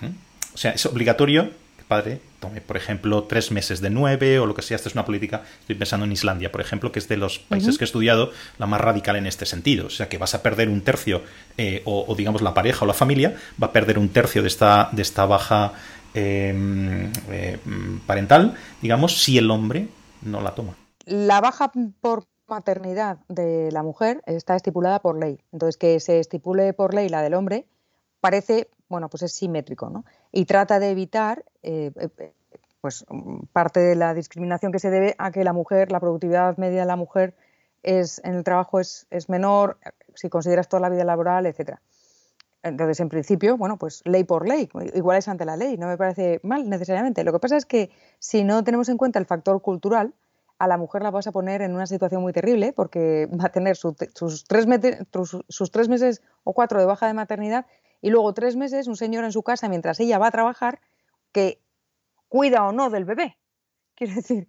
¿Mm? 0.00 0.54
O 0.54 0.58
sea, 0.58 0.72
es 0.72 0.86
obligatorio 0.86 1.50
padre 1.88 2.20
tome, 2.40 2.60
por 2.60 2.76
ejemplo, 2.76 3.24
tres 3.24 3.50
meses 3.50 3.80
de 3.80 3.90
nueve 3.90 4.38
o 4.38 4.46
lo 4.46 4.54
que 4.54 4.62
sea. 4.62 4.76
Esta 4.76 4.88
es 4.88 4.94
una 4.94 5.04
política, 5.04 5.42
estoy 5.60 5.76
pensando 5.76 6.06
en 6.06 6.12
Islandia, 6.12 6.52
por 6.52 6.60
ejemplo, 6.60 6.92
que 6.92 6.98
es 6.98 7.08
de 7.08 7.16
los 7.16 7.38
países 7.38 7.78
que 7.78 7.84
he 7.84 7.86
estudiado 7.86 8.30
la 8.58 8.66
más 8.66 8.80
radical 8.80 9.16
en 9.16 9.26
este 9.26 9.46
sentido. 9.46 9.86
O 9.86 9.90
sea, 9.90 10.08
que 10.08 10.18
vas 10.18 10.34
a 10.34 10.42
perder 10.42 10.68
un 10.68 10.82
tercio, 10.82 11.22
eh, 11.56 11.82
o, 11.84 12.14
digamos 12.16 12.42
la 12.42 12.54
pareja 12.54 12.84
o 12.84 12.88
la 12.88 12.94
familia 12.94 13.36
va 13.62 13.68
a 13.68 13.72
perder 13.72 13.98
un 13.98 14.08
tercio 14.10 14.42
de 14.42 14.48
esta, 14.48 14.88
de 14.92 15.02
esta 15.02 15.26
baja 15.26 15.72
em, 16.14 17.10
eh, 17.30 17.58
parental, 18.06 18.54
digamos, 18.80 19.22
si 19.22 19.38
el 19.38 19.50
hombre 19.50 19.88
no 20.22 20.40
la 20.40 20.54
toma. 20.54 20.74
La 21.06 21.40
baja 21.40 21.72
por 22.00 22.24
maternidad 22.46 23.18
de 23.28 23.70
la 23.72 23.82
mujer 23.82 24.22
está 24.26 24.56
estipulada 24.56 25.00
por 25.00 25.18
ley. 25.18 25.38
Entonces, 25.52 25.76
que 25.76 26.00
se 26.00 26.18
estipule 26.18 26.72
por 26.72 26.94
ley 26.94 27.08
la 27.08 27.22
del 27.22 27.34
hombre 27.34 27.66
parece 28.20 28.68
bueno, 28.88 29.08
pues 29.08 29.22
es 29.22 29.32
simétrico, 29.32 29.90
¿no? 29.90 30.04
Y 30.32 30.44
trata 30.44 30.78
de 30.78 30.90
evitar, 30.90 31.44
eh, 31.62 31.92
eh, 31.96 32.32
pues, 32.80 33.04
parte 33.52 33.80
de 33.80 33.94
la 33.94 34.14
discriminación 34.14 34.72
que 34.72 34.78
se 34.78 34.90
debe 34.90 35.14
a 35.18 35.30
que 35.30 35.44
la 35.44 35.52
mujer, 35.52 35.92
la 35.92 36.00
productividad 36.00 36.56
media 36.56 36.80
de 36.80 36.86
la 36.86 36.96
mujer 36.96 37.34
es, 37.82 38.20
en 38.24 38.34
el 38.34 38.44
trabajo 38.44 38.80
es, 38.80 39.06
menor, 39.28 39.78
si 40.14 40.28
consideras 40.28 40.68
toda 40.68 40.80
la 40.80 40.88
vida 40.88 41.04
laboral, 41.04 41.46
etcétera. 41.46 41.80
Entonces, 42.62 42.98
en 43.00 43.08
principio, 43.08 43.56
bueno, 43.56 43.76
pues 43.76 44.02
ley 44.04 44.24
por 44.24 44.48
ley, 44.48 44.68
igual 44.94 45.18
es 45.18 45.28
ante 45.28 45.44
la 45.44 45.56
ley, 45.56 45.76
no 45.76 45.86
me 45.86 45.96
parece 45.96 46.40
mal 46.42 46.68
necesariamente. 46.68 47.22
Lo 47.22 47.32
que 47.32 47.38
pasa 47.38 47.56
es 47.56 47.66
que 47.66 47.90
si 48.18 48.42
no 48.42 48.64
tenemos 48.64 48.88
en 48.88 48.96
cuenta 48.96 49.18
el 49.18 49.26
factor 49.26 49.62
cultural, 49.62 50.12
a 50.58 50.66
la 50.66 50.76
mujer 50.76 51.02
la 51.02 51.10
vas 51.10 51.26
a 51.28 51.32
poner 51.32 51.62
en 51.62 51.72
una 51.72 51.86
situación 51.86 52.20
muy 52.20 52.32
terrible 52.32 52.72
porque 52.72 53.26
va 53.26 53.46
a 53.46 53.52
tener 53.52 53.76
sus 53.76 54.44
tres 54.44 54.66
meses 54.66 56.22
o 56.42 56.52
cuatro 56.52 56.80
de 56.80 56.86
baja 56.86 57.06
de 57.06 57.14
maternidad 57.14 57.66
y 58.00 58.10
luego 58.10 58.34
tres 58.34 58.56
meses 58.56 58.86
un 58.86 58.96
señor 58.96 59.24
en 59.24 59.32
su 59.32 59.42
casa 59.42 59.68
mientras 59.68 60.00
ella 60.00 60.18
va 60.18 60.28
a 60.28 60.30
trabajar 60.30 60.80
que 61.32 61.62
cuida 62.28 62.66
o 62.66 62.72
no 62.72 62.90
del 62.90 63.04
bebé. 63.04 63.38
Quiero 63.94 64.14
decir, 64.14 64.48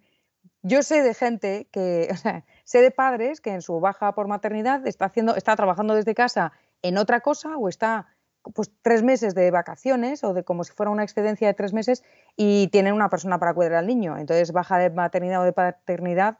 yo 0.62 0.82
sé 0.82 1.02
de 1.02 1.14
gente 1.14 1.68
que, 1.72 2.08
o 2.12 2.16
sea, 2.16 2.44
sé 2.64 2.82
de 2.82 2.90
padres 2.90 3.40
que 3.40 3.50
en 3.50 3.62
su 3.62 3.80
baja 3.80 4.14
por 4.14 4.28
maternidad 4.28 4.86
está 4.86 5.06
haciendo, 5.06 5.34
está 5.36 5.56
trabajando 5.56 5.94
desde 5.94 6.14
casa 6.14 6.52
en 6.82 6.98
otra 6.98 7.20
cosa 7.20 7.56
o 7.56 7.68
está 7.68 8.06
pues 8.54 8.72
tres 8.80 9.02
meses 9.02 9.34
de 9.34 9.50
vacaciones 9.50 10.24
o 10.24 10.32
de 10.32 10.44
como 10.44 10.64
si 10.64 10.72
fuera 10.72 10.90
una 10.90 11.02
excedencia 11.02 11.46
de 11.46 11.52
tres 11.52 11.74
meses 11.74 12.02
y 12.36 12.68
tienen 12.68 12.94
una 12.94 13.10
persona 13.10 13.38
para 13.38 13.52
cuidar 13.52 13.74
al 13.74 13.86
niño. 13.86 14.16
Entonces, 14.16 14.52
baja 14.52 14.78
de 14.78 14.88
maternidad 14.88 15.42
o 15.42 15.44
de 15.44 15.52
paternidad 15.52 16.38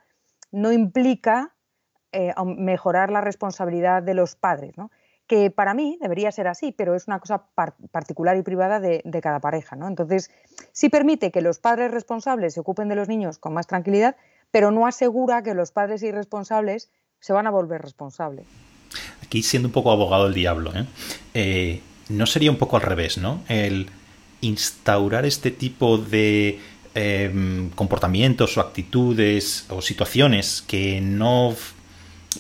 no 0.51 0.73
implica 0.73 1.55
eh, 2.13 2.33
mejorar 2.57 3.11
la 3.11 3.21
responsabilidad 3.21 4.03
de 4.03 4.15
los 4.15 4.35
padres. 4.35 4.79
¿no? 4.79 4.91
Que 5.31 5.49
para 5.49 5.75
mí 5.75 5.97
debería 6.01 6.33
ser 6.33 6.49
así, 6.49 6.73
pero 6.73 6.97
es 6.97 7.07
una 7.07 7.21
cosa 7.21 7.45
particular 7.93 8.37
y 8.37 8.43
privada 8.43 8.81
de, 8.81 9.01
cada 9.23 9.39
pareja. 9.39 9.77
¿no? 9.77 9.87
Entonces, 9.87 10.29
sí 10.73 10.89
permite 10.89 11.31
que 11.31 11.41
los 11.41 11.61
padres 11.61 11.93
responsables 11.93 12.55
se 12.55 12.59
ocupen 12.59 12.89
de 12.89 12.97
los 12.97 13.07
niños 13.07 13.39
con 13.39 13.55
más 13.55 13.69
tranquilidad, 13.69 14.17
pero 14.51 14.73
no 14.73 14.89
asegura 14.89 15.45
que 15.45 15.55
los 15.55 15.71
padres 15.71 16.03
irresponsables 16.03 16.91
se 17.21 17.33
van 17.33 17.47
a 17.47 17.51
volver 17.53 17.81
responsables. 17.81 18.45
Aquí 19.23 19.45
siendo 19.45 19.69
un 19.69 19.73
poco 19.73 19.93
abogado 19.93 20.25
del 20.25 20.35
diablo, 20.35 20.73
¿eh? 20.75 20.85
Eh, 21.35 21.81
no 22.09 22.27
sería 22.27 22.51
un 22.51 22.59
poco 22.59 22.75
al 22.75 22.83
revés, 22.83 23.17
¿no? 23.17 23.41
El 23.47 23.89
instaurar 24.41 25.27
este 25.27 25.53
tipo 25.53 25.97
de 25.97 26.59
em, 26.97 27.71
comportamientos 27.77 28.57
o 28.57 28.61
actitudes 28.61 29.67
o 29.69 29.81
situaciones 29.81 30.65
que 30.67 31.01
no 31.01 31.55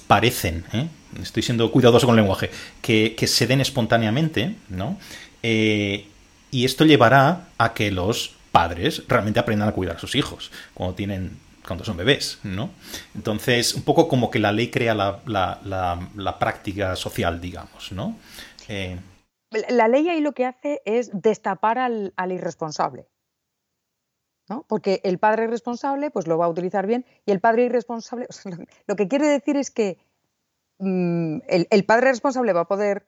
parecen, 0.09 0.64
¿eh? 0.72 0.88
Estoy 1.21 1.43
siendo 1.43 1.71
cuidadoso 1.71 2.07
con 2.07 2.17
el 2.17 2.23
lenguaje, 2.23 2.51
que, 2.83 3.17
se 3.27 3.47
den 3.47 3.61
espontáneamente, 3.61 4.57
¿no? 4.69 4.99
Eh, 5.43 6.07
y 6.51 6.65
esto 6.65 6.85
llevará 6.85 7.49
a 7.59 7.75
que 7.75 7.91
los 7.91 8.35
padres 8.53 9.05
realmente 9.09 9.41
aprendan 9.41 9.69
a 9.69 9.73
cuidar 9.73 9.97
a 9.97 9.99
sus 10.01 10.15
hijos 10.15 10.51
cuando 10.75 10.95
tienen 10.95 11.39
cuando 11.67 11.85
son 11.85 11.97
bebés, 11.97 12.39
¿no? 12.43 12.71
Entonces, 13.15 13.75
un 13.75 13.83
poco 13.83 14.09
como 14.09 14.31
que 14.31 14.39
la 14.39 14.51
ley 14.51 14.71
crea 14.71 14.95
la, 14.95 16.37
práctica 16.41 16.97
social, 16.97 17.41
digamos, 17.41 17.93
¿no? 17.93 18.17
Eh, 18.67 18.99
la 19.69 19.89
ley 19.89 20.09
ahí 20.09 20.21
lo 20.21 20.33
que 20.33 20.47
hace 20.47 20.81
es 20.85 21.11
destapar 21.13 21.79
al, 21.79 22.13
irresponsable. 22.29 23.09
¿no? 24.49 24.65
Porque 24.69 25.01
el 25.05 25.19
padre 25.19 25.45
irresponsable 25.45 26.11
pues 26.11 26.27
lo 26.27 26.37
va 26.37 26.47
a 26.47 26.49
utilizar 26.49 26.85
bien 26.85 27.07
y 27.25 27.31
el 27.31 27.39
padre 27.39 27.67
irresponsable, 27.67 28.27
lo 28.87 28.97
que 28.97 29.07
quiere 29.07 29.29
decir 29.29 29.57
es 29.57 29.71
que 29.71 29.99
Mm, 30.81 31.41
el, 31.47 31.85
padre 31.85 32.09
responsable 32.09 32.55
va 32.55 32.62
a 32.62 32.68
poder 32.68 33.05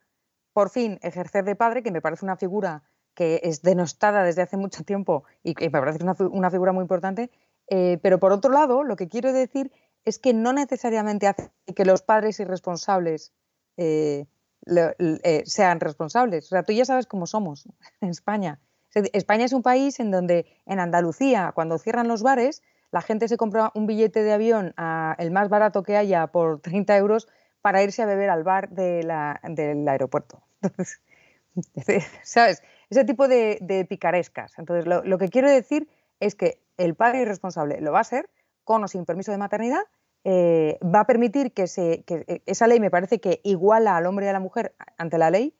por 0.53 0.69
fin 0.69 0.99
ejercer 1.01 1.43
de 1.43 1.55
padre, 1.55 1.81
que 1.81 1.91
me 1.91 2.01
parece 2.01 2.23
una 2.23 2.37
figura 2.37 2.83
que 3.15 3.41
es 3.43 3.63
denostada 3.63 4.23
desde 4.23 4.43
hace 4.43 4.57
mucho 4.57 4.83
tiempo 4.83 5.23
y 5.41 5.55
que 5.55 5.65
me 5.65 5.79
parece 5.79 6.03
una, 6.03 6.51
figura 6.51 6.71
muy 6.71 6.83
importante. 6.83 7.31
Eh, 7.67 7.97
pero 8.03 8.19
por 8.19 8.31
otro 8.31 8.51
lado, 8.51 8.83
lo 8.83 8.95
que 8.95 9.07
quiero 9.07 9.33
decir 9.33 9.71
es 10.05 10.19
que 10.19 10.33
no 10.33 10.53
necesariamente 10.53 11.27
hace 11.27 11.51
que 11.75 11.85
los 11.85 12.03
padres 12.03 12.39
irresponsables 12.39 13.33
eh, 13.77 14.27
eh, 14.67 15.43
sean 15.45 15.79
responsables. 15.79 16.45
O 16.45 16.49
sea, 16.49 16.63
tú 16.63 16.73
ya 16.73 16.85
sabes 16.85 17.07
cómo 17.07 17.25
somos 17.25 17.67
en 18.01 18.09
España. 18.09 18.59
España 18.93 19.45
es 19.45 19.53
un 19.53 19.63
país 19.63 19.99
en 19.99 20.11
donde 20.11 20.45
en 20.67 20.79
Andalucía, 20.79 21.51
cuando 21.55 21.79
cierran 21.79 22.07
los 22.07 22.21
bares, 22.21 22.61
la 22.91 23.01
gente 23.01 23.27
se 23.27 23.37
compra 23.37 23.71
un 23.73 23.87
billete 23.87 24.21
de 24.21 24.33
avión 24.33 24.75
a 24.77 25.15
el 25.17 25.31
más 25.31 25.49
barato 25.49 25.81
que 25.81 25.97
haya 25.97 26.27
por 26.27 26.59
30 26.61 26.95
euros 26.97 27.27
para 27.63 27.81
irse 27.81 28.03
a 28.03 28.05
beber 28.05 28.29
al 28.29 28.43
bar 28.43 28.69
del 28.69 29.09
aeropuerto. 29.09 30.43
¿sabes? 32.23 32.61
Ese 32.89 33.05
tipo 33.05 33.29
de, 33.29 33.87
picarescas. 33.89 34.59
Entonces, 34.59 34.85
lo, 34.85 35.17
que 35.17 35.29
quiero 35.29 35.49
decir 35.49 35.87
es 36.19 36.35
que 36.35 36.61
el 36.77 36.93
padre 36.93 37.21
irresponsable 37.21 37.79
lo 37.79 37.93
va 37.93 38.01
a 38.01 38.03
ser 38.03 38.29
con 38.65 38.83
o 38.83 38.87
sin 38.89 39.05
permiso 39.05 39.31
de 39.31 39.37
maternidad, 39.37 39.81
eh, 40.25 40.77
va 40.83 41.01
a 41.01 41.07
permitir 41.07 41.53
que, 41.53 41.65
que, 42.05 42.41
esa 42.45 42.67
ley 42.67 42.81
me 42.81 42.91
parece 42.91 43.19
que 43.19 43.39
iguala 43.43 43.95
al 43.95 44.07
hombre 44.07 44.25
y 44.25 44.29
a 44.29 44.33
la 44.33 44.39
mujer 44.41 44.75
ante 44.97 45.17
la 45.17 45.29
ley, 45.29 45.55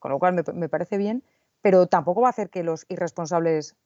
con 0.00 0.10
lo 0.10 0.18
cual 0.18 0.34
me, 0.54 0.68
parece 0.68 0.98
bien, 0.98 1.22
pero 1.62 1.86
tampoco 1.86 2.20
va 2.20 2.28
a 2.28 2.30
hacer 2.30 2.50
que 2.50 2.64
los 2.64 2.84
irresponsables 2.88 3.76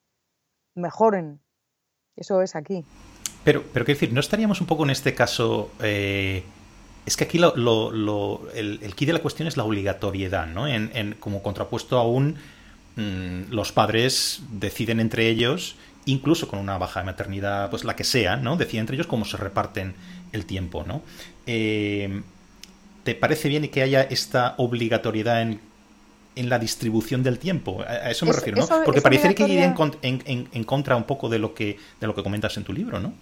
mejoren. 0.74 1.40
Eso 2.16 2.40
es 2.40 2.56
aquí. 2.56 2.84
Pero, 3.44 3.62
pero 3.74 3.84
qué 3.84 3.92
decir, 3.92 4.12
¿no 4.12 4.20
estaríamos 4.20 4.62
un 4.62 4.66
poco 4.66 4.84
en 4.84 4.90
este 4.90 5.14
caso 5.14 5.70
eh, 5.82 6.44
es 7.08 7.16
que 7.16 7.24
aquí 7.24 7.38
lo, 7.38 7.54
el, 8.54 8.80
el 8.82 8.94
key 8.94 9.06
de 9.06 9.14
la 9.14 9.20
cuestión 9.20 9.48
es 9.48 9.56
la 9.56 9.64
obligatoriedad, 9.64 10.46
¿no? 10.46 10.68
En, 10.68 11.16
como 11.18 11.42
contrapuesto 11.42 11.98
a 11.98 12.06
un 12.06 12.36
mm, 12.96 13.50
los 13.50 13.72
padres 13.72 14.42
deciden 14.52 15.00
entre 15.00 15.30
ellos, 15.30 15.76
incluso 16.04 16.48
con 16.48 16.58
una 16.58 16.76
baja 16.76 17.00
de 17.00 17.06
maternidad, 17.06 17.70
pues 17.70 17.84
la 17.84 17.96
que 17.96 18.04
sea, 18.04 18.36
¿no? 18.36 18.58
Deciden 18.58 18.80
entre 18.80 18.96
ellos 18.96 19.06
cómo 19.06 19.24
se 19.24 19.38
reparten 19.38 19.94
el 20.32 20.44
tiempo, 20.44 20.84
¿no? 20.86 21.00
Eh, 21.46 22.20
¿Te 23.04 23.14
parece 23.14 23.48
bien 23.48 23.70
que 23.70 23.80
haya 23.80 24.02
esta 24.02 24.54
obligatoriedad 24.58 25.40
en, 25.40 25.60
la 26.36 26.58
distribución 26.58 27.22
del 27.22 27.38
tiempo? 27.38 27.82
A 27.88 28.10
eso 28.10 28.26
me 28.26 28.32
refiero, 28.32 28.58
¿no? 28.58 28.68
Porque 28.84 29.00
parecería 29.00 29.34
que 29.34 29.44
iría 29.44 29.74
en, 30.02 30.64
contra 30.64 30.94
un 30.94 31.04
poco 31.04 31.30
de 31.30 31.38
lo 31.38 31.54
que 31.54 31.78
de 32.00 32.06
lo 32.06 32.14
que 32.14 32.22
comentas 32.22 32.54
en 32.58 32.64
tu 32.64 32.74
libro, 32.74 33.00
¿no? 33.00 33.14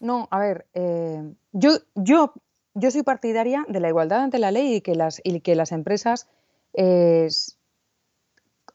No, 0.00 0.26
a 0.32 0.40
ver, 0.40 0.66
eh, 0.74 1.22
yo, 1.52 1.78
yo 1.94 2.34
yo 2.74 2.90
soy 2.90 3.02
partidaria 3.02 3.64
de 3.68 3.80
la 3.80 3.88
igualdad 3.88 4.20
ante 4.20 4.38
la 4.38 4.50
ley 4.50 4.76
y 4.76 4.80
que 4.80 4.94
las, 4.94 5.20
y 5.24 5.40
que 5.40 5.54
las 5.54 5.72
empresas 5.72 6.28
eh, 6.74 7.28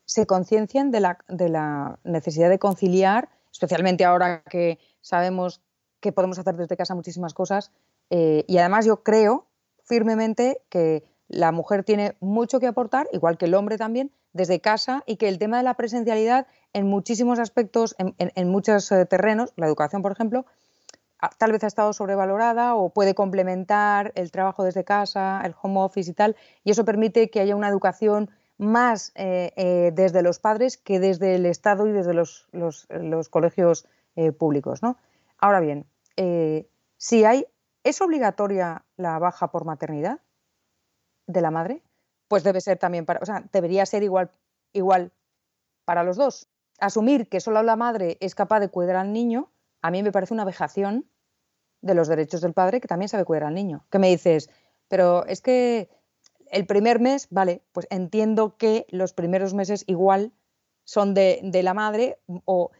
se 0.06 0.26
conciencien 0.26 0.92
de 0.92 1.00
la, 1.00 1.20
de 1.28 1.50
la 1.50 2.00
necesidad 2.04 2.50
de 2.50 2.60
conciliar, 2.60 3.30
especialmente 3.52 4.06
ahora 4.06 4.44
que 4.44 4.80
sabemos 5.02 5.62
que 6.00 6.12
podemos 6.12 6.40
hacer 6.40 6.56
desde 6.56 6.78
casa 6.78 6.96
muchísimas 6.96 7.34
cosas. 7.34 7.72
Eh, 8.10 8.46
y 8.48 8.58
además 8.58 8.86
yo 8.86 9.04
creo 9.04 9.48
firmemente 9.84 10.62
que 10.70 11.04
la 11.28 11.52
mujer 11.52 11.84
tiene 11.84 12.16
mucho 12.20 12.60
que 12.60 12.68
aportar, 12.68 13.08
igual 13.12 13.38
que 13.38 13.46
el 13.46 13.54
hombre 13.56 13.78
también, 13.78 14.12
desde 14.32 14.62
casa 14.62 15.04
y 15.06 15.18
que 15.18 15.28
el 15.28 15.40
tema 15.40 15.58
de 15.58 15.64
la 15.64 15.74
presencialidad 15.74 16.48
en 16.74 16.88
muchísimos 16.88 17.40
aspectos, 17.40 17.96
en, 17.98 18.16
en 18.18 18.50
muchos 18.50 18.92
eh, 18.92 19.06
terrenos, 19.06 19.52
la 19.56 19.66
educación, 19.66 20.02
por 20.02 20.12
ejemplo, 20.12 20.46
tal 21.38 21.52
vez 21.52 21.64
ha 21.64 21.68
estado 21.68 21.94
sobrevalorada 21.94 22.76
o 22.76 22.90
puede 22.90 23.16
complementar 23.16 24.12
el 24.16 24.32
trabajo 24.32 24.64
desde 24.64 24.84
casa, 24.84 25.42
el 25.44 25.56
home 25.62 25.80
office 25.80 26.12
y 26.12 26.14
tal, 26.14 26.36
y 26.64 26.72
eso 26.72 26.86
permite 26.86 27.30
que 27.30 27.40
haya 27.40 27.56
una 27.56 27.70
educación 27.70 28.30
más 28.58 29.12
eh, 29.16 29.52
eh, 29.56 29.92
desde 29.94 30.22
los 30.22 30.40
padres 30.40 30.78
que 30.78 31.00
desde 31.00 31.36
el 31.36 31.46
Estado 31.46 31.88
y 31.88 31.92
desde 31.92 32.14
los, 32.14 32.48
colegios 33.30 33.88
eh, 34.16 34.32
públicos. 34.32 34.82
¿no? 34.82 34.98
Ahora 35.38 35.60
bien, 35.60 35.86
si 36.98 37.26
hay, 37.26 37.46
¿es 37.84 38.02
obligatoria 38.02 38.84
la 38.96 39.20
baja 39.20 39.52
por 39.52 39.66
maternidad 39.66 40.20
de 41.28 41.42
la 41.42 41.52
madre? 41.52 41.84
pues 42.28 42.44
debe 42.44 42.62
ser 42.62 42.78
también 42.78 43.06
para, 43.06 43.20
o 43.22 43.26
sea, 43.26 43.44
debería 43.52 43.86
ser 43.86 44.04
igual, 44.04 44.32
igual 44.74 45.12
para 45.86 46.04
los 46.04 46.18
dos. 46.18 46.50
Asumir 46.80 47.28
que 47.30 47.40
solo 47.40 47.64
la 47.64 47.76
madre 47.76 48.18
es 48.20 48.36
capaz 48.36 48.60
de 48.60 48.70
cuidar 48.70 48.98
al 48.98 49.14
niño, 49.14 49.50
a 49.82 49.92
mí 49.92 50.04
me 50.04 50.12
parece 50.12 50.34
una 50.34 50.46
vejación 50.46 51.10
de 51.82 51.94
los 51.94 52.08
derechos 52.08 52.42
del 52.42 52.54
padre 52.54 52.82
que 52.82 52.88
también 52.88 53.10
sabe 53.10 53.26
cuidar 53.26 53.46
al 53.46 53.54
niño. 53.54 53.86
Que 53.92 54.00
me 54.00 54.10
dices, 54.10 54.50
pero 54.88 55.26
es 55.26 55.42
que 55.42 55.90
el 56.52 56.66
primer 56.66 57.00
mes, 57.00 57.28
vale, 57.30 57.62
pues 57.72 57.88
entiendo 57.90 58.58
que 58.58 58.86
los 58.90 59.14
primeros 59.14 59.54
meses 59.54 59.84
igual 59.88 60.32
son 60.84 61.14
de, 61.14 61.42
la 61.64 61.74
madre, 61.74 62.20
o 62.46 62.72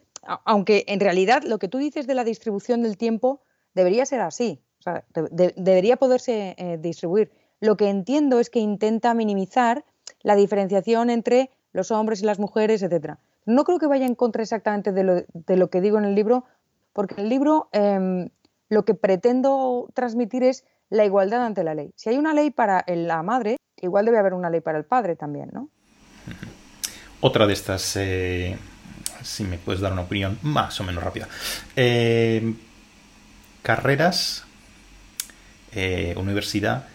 aunque 0.46 0.86
en 0.88 1.00
realidad 1.00 1.44
lo 1.44 1.60
que 1.60 1.68
tú 1.68 1.78
dices 1.78 2.08
de 2.08 2.16
la 2.16 2.24
distribución 2.24 2.82
del 2.82 2.98
tiempo 2.98 3.42
debería 3.74 4.06
ser 4.06 4.22
así, 4.22 4.62
o 4.80 4.82
sea, 4.82 5.06
debería 5.56 5.98
poderse 5.98 6.56
eh, 6.58 6.78
distribuir. 6.80 7.32
Lo 7.60 7.76
que 7.76 7.90
entiendo 7.90 8.40
es 8.40 8.50
que 8.50 8.60
intenta 8.60 9.14
minimizar 9.14 9.84
la 10.22 10.36
diferenciación 10.36 11.10
entre 11.10 11.52
los 11.74 11.92
hombres 11.92 12.22
y 12.22 12.26
las 12.26 12.40
mujeres, 12.40 12.82
etcétera. 12.82 13.20
No 13.46 13.64
creo 13.64 13.80
que 13.80 13.88
vaya 13.88 14.06
en 14.06 14.16
contra 14.16 14.44
exactamente 14.44 14.92
de 14.92 15.58
lo, 15.58 15.70
que 15.70 15.82
digo 15.82 15.98
en 15.98 16.06
el 16.06 16.16
libro, 16.16 16.44
porque 16.98 17.22
el 17.22 17.30
libro 17.30 17.70
em, 17.74 18.30
lo 18.70 18.84
que 18.84 18.96
pretendo 18.96 19.88
transmitir 19.94 20.42
es 20.42 20.66
la 20.90 21.06
igualdad 21.06 21.46
ante 21.46 21.64
la 21.64 21.76
ley. 21.76 21.92
Si 21.96 22.10
hay 22.10 22.18
una 22.18 22.34
ley 22.34 22.50
para 22.50 22.84
la 22.88 23.22
madre, 23.22 23.58
igual 23.80 24.06
debe 24.06 24.18
haber 24.18 24.34
una 24.34 24.50
ley 24.50 24.62
para 24.62 24.80
el 24.80 24.86
padre 24.86 25.16
también, 25.16 25.52
¿no? 25.54 25.70
Otra 27.22 27.46
de 27.46 27.54
estas, 27.54 27.96
eh, 27.98 28.58
si 29.22 29.44
me 29.44 29.60
puedes 29.60 29.80
dar 29.80 29.94
una 29.94 30.02
opinión 30.02 30.40
más 30.42 30.82
o 30.82 30.84
menos 30.86 31.04
rápida. 31.04 31.28
Eh, 31.76 32.56
carreras, 33.62 34.48
eh, 35.74 36.16
universidad, 36.18 36.88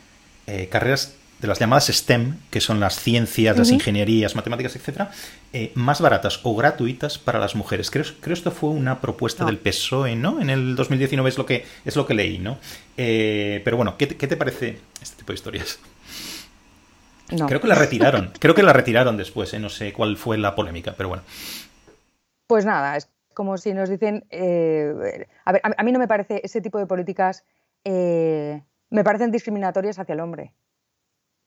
carreras 0.68 1.14
de 1.42 1.48
las 1.48 1.58
llamadas 1.58 1.88
STEM, 1.88 2.36
que 2.50 2.60
son 2.60 2.78
las 2.78 3.00
ciencias, 3.00 3.58
las 3.58 3.72
ingenierías, 3.72 4.36
matemáticas, 4.36 4.76
etcétera, 4.76 5.10
eh, 5.52 5.72
más 5.74 6.00
baratas 6.00 6.38
o 6.44 6.54
gratuitas 6.54 7.18
para 7.18 7.40
las 7.40 7.56
mujeres. 7.56 7.90
Creo, 7.90 8.04
creo 8.20 8.32
esto 8.32 8.52
fue 8.52 8.70
una 8.70 9.00
propuesta 9.00 9.44
del 9.44 9.58
PSOE, 9.58 10.14
¿no? 10.14 10.40
En 10.40 10.50
el 10.50 10.76
2019 10.76 11.28
es 11.28 11.36
lo 11.36 11.44
que, 11.44 11.66
es 11.84 11.96
lo 11.96 12.06
que 12.06 12.14
leí, 12.14 12.38
¿no? 12.38 12.58
Eh, 12.96 13.60
pero 13.64 13.76
bueno, 13.76 13.96
¿qué 13.98 14.06
te, 14.06 14.36
parece 14.36 14.78
este 15.02 15.16
tipo 15.16 15.32
de 15.32 15.34
historias? 15.34 15.80
Creo 17.48 17.60
que 17.60 17.66
la 17.66 17.74
retiraron. 17.74 18.30
Creo 18.38 18.54
que 18.54 18.62
la 18.62 18.72
retiraron 18.72 19.16
después, 19.16 19.52
¿eh? 19.52 19.58
No 19.58 19.68
sé 19.68 19.92
cuál 19.92 20.16
fue 20.16 20.38
la 20.38 20.54
polémica, 20.54 20.94
pero 20.96 21.08
bueno. 21.08 21.24
Pues 22.46 22.64
nada, 22.64 22.96
es 22.96 23.08
como 23.34 23.58
si 23.58 23.74
nos 23.74 23.88
dicen. 23.88 24.24
a 24.30 25.52
ver, 25.52 25.60
a, 25.64 25.82
mí 25.82 25.90
no 25.90 25.98
me 25.98 26.06
parece 26.06 26.40
ese 26.44 26.60
tipo 26.60 26.78
de 26.78 26.86
políticas. 26.86 27.44
me 27.84 29.02
parecen 29.02 29.32
discriminatorias 29.32 29.98
hacia 29.98 30.12
el 30.12 30.20
hombre. 30.20 30.52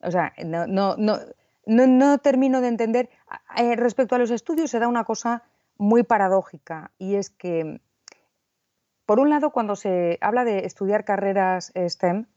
O 0.01 0.11
sea, 0.11 0.33
no, 0.45 0.67
no, 0.67 0.95
no, 0.97 1.17
no, 1.65 2.17
termino 2.19 2.61
de 2.61 2.67
entender. 2.67 3.09
Eh, 3.57 3.75
respecto 3.75 4.15
a 4.15 4.19
los 4.19 4.31
estudios 4.31 4.71
se 4.71 4.79
da 4.79 4.87
una 4.87 5.03
cosa 5.03 5.43
muy 5.77 6.03
paradójica 6.03 6.91
y 6.97 7.15
es 7.15 7.29
que, 7.29 7.81
por 9.05 9.19
un 9.19 9.29
lado, 9.29 9.51
cuando 9.51 9.75
se 9.75 10.17
habla 10.21 10.45
de 10.45 10.65
estudiar 10.65 11.05
carreras 11.05 11.71
STEM, 11.75 12.27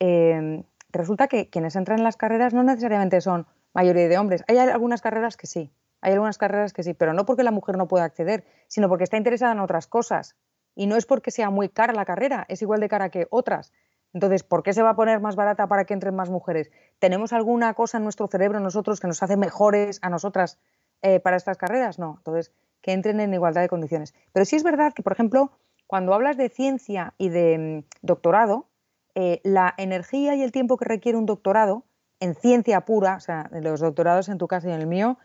em, 0.00 0.64
resulta 0.90 1.28
que 1.28 1.48
quienes 1.48 1.76
entran 1.76 1.98
en 1.98 2.04
las 2.04 2.16
carreras 2.16 2.54
no 2.54 2.62
necesariamente 2.62 3.20
son 3.20 3.46
mayoría 3.72 4.08
de 4.08 4.18
hombres. 4.18 4.44
Hay 4.48 4.58
algunas 4.58 5.02
carreras 5.02 5.36
que 5.36 5.46
sí, 5.46 5.72
hay 6.00 6.12
algunas 6.12 6.38
carreras 6.38 6.72
que 6.72 6.82
sí, 6.82 6.94
pero 6.94 7.14
no 7.14 7.24
porque 7.24 7.42
la 7.42 7.50
mujer 7.50 7.76
no 7.76 7.88
pueda 7.88 8.04
acceder, 8.04 8.44
sino 8.68 8.88
porque 8.88 9.04
está 9.04 9.16
interesada 9.16 9.52
en 9.52 9.60
otras 9.60 9.86
cosas. 9.86 10.36
Y 10.74 10.86
no 10.86 10.96
es 10.96 11.06
porque 11.06 11.30
sea 11.30 11.50
muy 11.50 11.68
cara 11.68 11.92
la 11.92 12.04
carrera, 12.04 12.44
es 12.48 12.60
igual 12.62 12.80
de 12.80 12.88
cara 12.88 13.08
que 13.08 13.26
otras. 13.30 13.72
Entonces, 14.14 14.44
¿por 14.44 14.62
qué 14.62 14.72
se 14.72 14.82
va 14.82 14.90
a 14.90 14.96
poner 14.96 15.20
más 15.20 15.34
barata 15.34 15.66
para 15.66 15.84
que 15.84 15.92
entren 15.92 16.14
más 16.14 16.30
mujeres? 16.30 16.70
¿Tenemos 17.00 17.32
alguna 17.32 17.74
cosa 17.74 17.98
en 17.98 18.04
nuestro 18.04 18.28
cerebro 18.28 18.60
nosotros 18.60 19.00
que 19.00 19.08
nos 19.08 19.22
hace 19.22 19.36
mejores 19.36 19.98
a 20.02 20.08
nosotras 20.08 20.58
eh, 21.02 21.18
para 21.18 21.36
estas 21.36 21.58
carreras? 21.58 21.98
No. 21.98 22.14
Entonces, 22.18 22.52
que 22.80 22.92
entren 22.92 23.18
en 23.18 23.34
igualdad 23.34 23.62
de 23.62 23.68
condiciones. 23.68 24.14
Pero 24.32 24.44
sí 24.44 24.54
es 24.54 24.62
verdad 24.62 24.94
que, 24.94 25.02
por 25.02 25.12
ejemplo, 25.12 25.50
cuando 25.88 26.14
hablas 26.14 26.36
de 26.36 26.48
ciencia 26.48 27.14
y 27.18 27.28
de 27.28 27.84
mm, 27.84 28.06
doctorado, 28.06 28.68
eh, 29.16 29.40
la 29.42 29.74
energía 29.78 30.36
y 30.36 30.42
el 30.42 30.52
tiempo 30.52 30.76
que 30.76 30.84
requiere 30.84 31.18
un 31.18 31.26
doctorado 31.26 31.84
en 32.20 32.36
ciencia 32.36 32.82
pura, 32.82 33.16
o 33.16 33.20
sea, 33.20 33.50
los 33.50 33.80
doctorados 33.80 34.28
en 34.28 34.38
tu 34.38 34.46
caso 34.46 34.68
y 34.68 34.72
en 34.72 34.80
el 34.80 34.86
mío, 34.86 35.18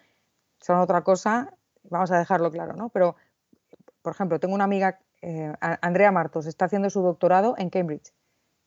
son 0.59 0.79
otra 0.79 1.03
cosa, 1.03 1.53
vamos 1.83 2.11
a 2.11 2.17
dejarlo 2.17 2.49
claro, 2.49 2.73
¿no? 2.73 2.89
Pero, 2.89 3.15
por 4.01 4.13
ejemplo, 4.13 4.39
tengo 4.39 4.55
una 4.55 4.63
amiga, 4.63 4.99
eh, 5.21 5.53
Andrea 5.59 6.11
Martos, 6.11 6.47
está 6.47 6.65
haciendo 6.65 6.89
su 6.89 7.01
doctorado 7.01 7.53
en 7.57 7.69
Cambridge 7.69 8.11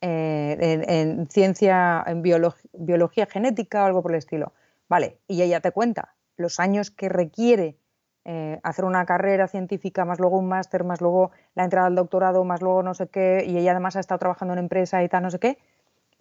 eh, 0.04 0.82
en, 0.88 1.28
ciencia, 1.28 2.02
en 2.06 2.22
biología 2.22 3.26
genética 3.26 3.84
o 3.84 3.86
algo 3.86 4.02
por 4.02 4.10
el 4.10 4.18
estilo. 4.18 4.52
Vale, 4.88 5.20
y 5.28 5.42
ella 5.42 5.60
te 5.60 5.70
cuenta 5.70 6.16
los 6.36 6.58
años 6.58 6.90
que 6.90 7.08
requiere 7.08 7.78
eh, 8.24 8.58
hacer 8.64 8.84
una 8.84 9.06
carrera 9.06 9.46
científica, 9.46 10.04
más 10.04 10.18
luego 10.18 10.38
un 10.38 10.48
máster, 10.48 10.82
más 10.82 11.00
luego 11.00 11.30
la 11.54 11.62
entrada 11.62 11.86
al 11.86 11.94
doctorado, 11.94 12.42
más 12.42 12.62
luego 12.62 12.82
no 12.82 12.94
sé 12.94 13.06
qué, 13.06 13.44
y 13.46 13.56
ella 13.56 13.70
además 13.70 13.94
ha 13.94 14.00
estado 14.00 14.18
trabajando 14.18 14.54
en 14.54 14.58
empresa 14.58 15.04
y 15.04 15.08
tal, 15.08 15.22
no 15.22 15.30
sé 15.30 15.38
qué, 15.38 15.58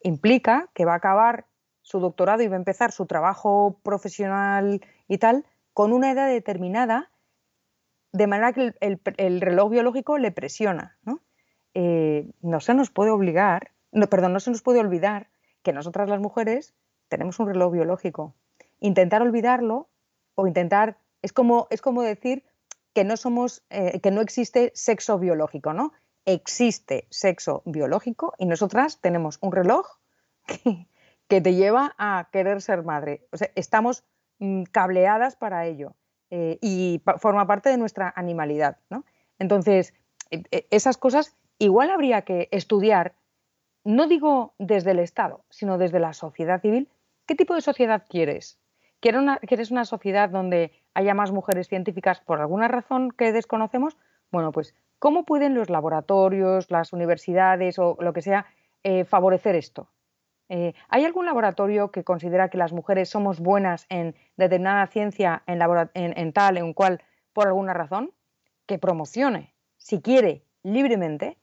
implica 0.03 0.69
que 0.75 0.85
va 0.85 0.93
a 0.93 0.97
acabar 0.97 1.47
su 1.81 1.99
doctorado 1.99 2.43
y 2.43 2.47
va 2.47 2.55
a 2.55 2.59
empezar 2.59 2.91
su 2.91 3.07
trabajo 3.07 3.79
profesional 3.81 4.81
y 5.07 5.17
tal 5.17 5.43
con 5.73 5.91
una 5.91 6.11
edad 6.11 6.27
determinada, 6.27 7.09
de 8.13 8.27
manera 8.27 8.53
que 8.53 8.75
el, 8.79 9.01
el 9.17 9.41
reloj 9.41 9.71
biológico 9.71 10.19
le 10.19 10.31
presiona, 10.31 10.99
¿no? 11.01 11.19
Eh, 11.73 12.29
no 12.41 12.59
se 12.59 12.73
nos 12.73 12.89
puede 12.89 13.11
obligar, 13.11 13.71
no, 13.91 14.07
perdón, 14.07 14.33
no 14.33 14.39
se 14.39 14.51
nos 14.51 14.61
puede 14.61 14.79
olvidar 14.79 15.29
que 15.63 15.73
nosotras 15.73 16.09
las 16.09 16.19
mujeres 16.19 16.73
tenemos 17.07 17.39
un 17.39 17.47
reloj 17.47 17.71
biológico. 17.71 18.33
Intentar 18.79 19.21
olvidarlo 19.21 19.87
o 20.35 20.47
intentar 20.47 20.97
es 21.21 21.33
como 21.33 21.67
es 21.69 21.81
como 21.81 22.01
decir 22.01 22.43
que 22.93 23.03
no 23.03 23.15
somos 23.15 23.63
eh, 23.69 23.99
que 24.01 24.11
no 24.11 24.21
existe 24.21 24.71
sexo 24.75 25.19
biológico, 25.19 25.73
¿no? 25.73 25.93
Existe 26.25 27.07
sexo 27.09 27.63
biológico 27.65 28.33
y 28.37 28.45
nosotras 28.45 28.99
tenemos 29.01 29.37
un 29.41 29.51
reloj 29.51 29.87
que, 31.27 31.41
te 31.41 31.55
lleva 31.55 31.95
a 31.97 32.29
querer 32.31 32.61
ser 32.61 32.83
madre. 32.83 33.27
O 33.31 33.37
sea, 33.37 33.49
estamos 33.55 34.03
mm, 34.39 34.63
cableadas 34.63 35.35
para 35.35 35.65
ello 35.65 35.95
eh, 36.29 36.57
y 36.61 37.01
forma 37.17 37.47
parte 37.47 37.69
de 37.69 37.77
nuestra 37.77 38.11
animalidad, 38.15 38.77
¿no? 38.89 39.05
Entonces, 39.39 39.93
esas 40.69 40.97
cosas 40.97 41.35
igual 41.61 41.91
habría 41.91 42.23
que 42.23 42.47
estudiar, 42.51 43.13
no 43.83 44.07
digo 44.07 44.53
desde 44.57 44.91
el 44.91 44.99
Estado, 44.99 45.45
sino 45.49 45.77
desde 45.77 45.99
la 45.99 46.13
sociedad 46.13 46.59
civil, 46.59 46.89
¿qué 47.27 47.35
tipo 47.35 47.53
de 47.53 47.61
sociedad 47.61 48.03
quieres? 48.09 48.59
¿Quieres 48.99 49.71
una, 49.71 49.85
sociedad 49.85 50.29
donde 50.29 50.71
haya 50.93 51.13
más 51.13 51.31
mujeres 51.31 51.67
científicas 51.67 52.19
por 52.21 52.39
alguna 52.39 52.67
razón 52.67 53.11
que 53.11 53.31
desconocemos? 53.31 53.97
Bueno, 54.31 54.51
pues, 54.51 54.75
¿cómo 54.99 55.23
pueden 55.23 55.55
los 55.55 55.69
laboratorios, 55.69 56.69
las 56.69 56.93
universidades 56.93 57.77
o 57.79 57.95
lo 57.99 58.13
que 58.13 58.21
sea 58.21 58.45
eh, 58.83 59.05
favorecer 59.05 59.55
esto? 59.55 59.89
Eh, 60.49 60.73
¿Hay 60.89 61.05
algún 61.05 61.25
laboratorio 61.25 61.91
que 61.91 62.03
considera 62.03 62.49
que 62.49 62.57
las 62.57 62.73
mujeres 62.73 63.09
somos 63.09 63.39
buenas 63.39 63.85
en 63.89 64.15
determinada 64.35 64.85
ciencia, 64.87 65.43
en, 65.47 65.61
en 65.93 66.33
tal, 66.33 66.57
en 66.57 66.73
cual, 66.73 67.01
por 67.33 67.47
alguna 67.47 67.73
razón? 67.73 68.11
Que 68.67 68.77
promocione, 68.77 69.53
si 69.77 70.01
quiere, 70.01 70.43
libremente, 70.63 71.37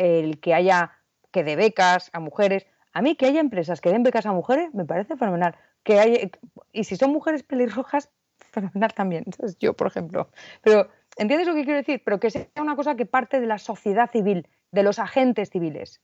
el 0.00 0.40
que 0.40 0.54
haya 0.54 0.92
que 1.30 1.44
dé 1.44 1.56
becas 1.56 2.10
a 2.12 2.20
mujeres. 2.20 2.66
A 2.92 3.02
mí 3.02 3.14
que 3.16 3.26
haya 3.26 3.40
empresas 3.40 3.80
que 3.80 3.90
den 3.90 4.02
becas 4.02 4.26
a 4.26 4.32
mujeres 4.32 4.74
me 4.74 4.84
parece 4.84 5.16
fenomenal. 5.16 5.54
Que 5.82 6.00
hay, 6.00 6.32
y 6.72 6.84
si 6.84 6.96
son 6.96 7.12
mujeres 7.12 7.42
pelirrojas, 7.42 8.10
fenomenal 8.38 8.92
también. 8.94 9.24
Yo, 9.58 9.74
por 9.74 9.86
ejemplo. 9.86 10.30
Pero, 10.62 10.88
¿entiendes 11.16 11.46
lo 11.46 11.54
que 11.54 11.64
quiero 11.64 11.78
decir? 11.78 12.02
Pero 12.04 12.18
que 12.18 12.30
sea 12.30 12.48
una 12.56 12.76
cosa 12.76 12.96
que 12.96 13.06
parte 13.06 13.40
de 13.40 13.46
la 13.46 13.58
sociedad 13.58 14.10
civil, 14.10 14.48
de 14.72 14.82
los 14.82 14.98
agentes 14.98 15.50
civiles, 15.50 16.00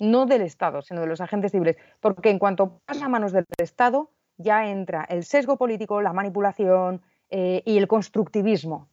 no 0.00 0.26
del 0.26 0.42
Estado, 0.42 0.82
sino 0.82 1.02
de 1.02 1.06
los 1.06 1.20
agentes 1.20 1.52
civiles. 1.52 1.76
Porque 2.00 2.30
en 2.30 2.38
cuanto 2.38 2.80
pasa 2.86 3.06
a 3.06 3.08
manos 3.08 3.32
del 3.32 3.44
Estado, 3.58 4.10
ya 4.38 4.66
entra 4.66 5.04
el 5.08 5.24
sesgo 5.24 5.56
político, 5.56 6.02
la 6.02 6.12
manipulación 6.12 7.02
eh, 7.30 7.62
y 7.64 7.78
el 7.78 7.86
constructivismo, 7.86 8.88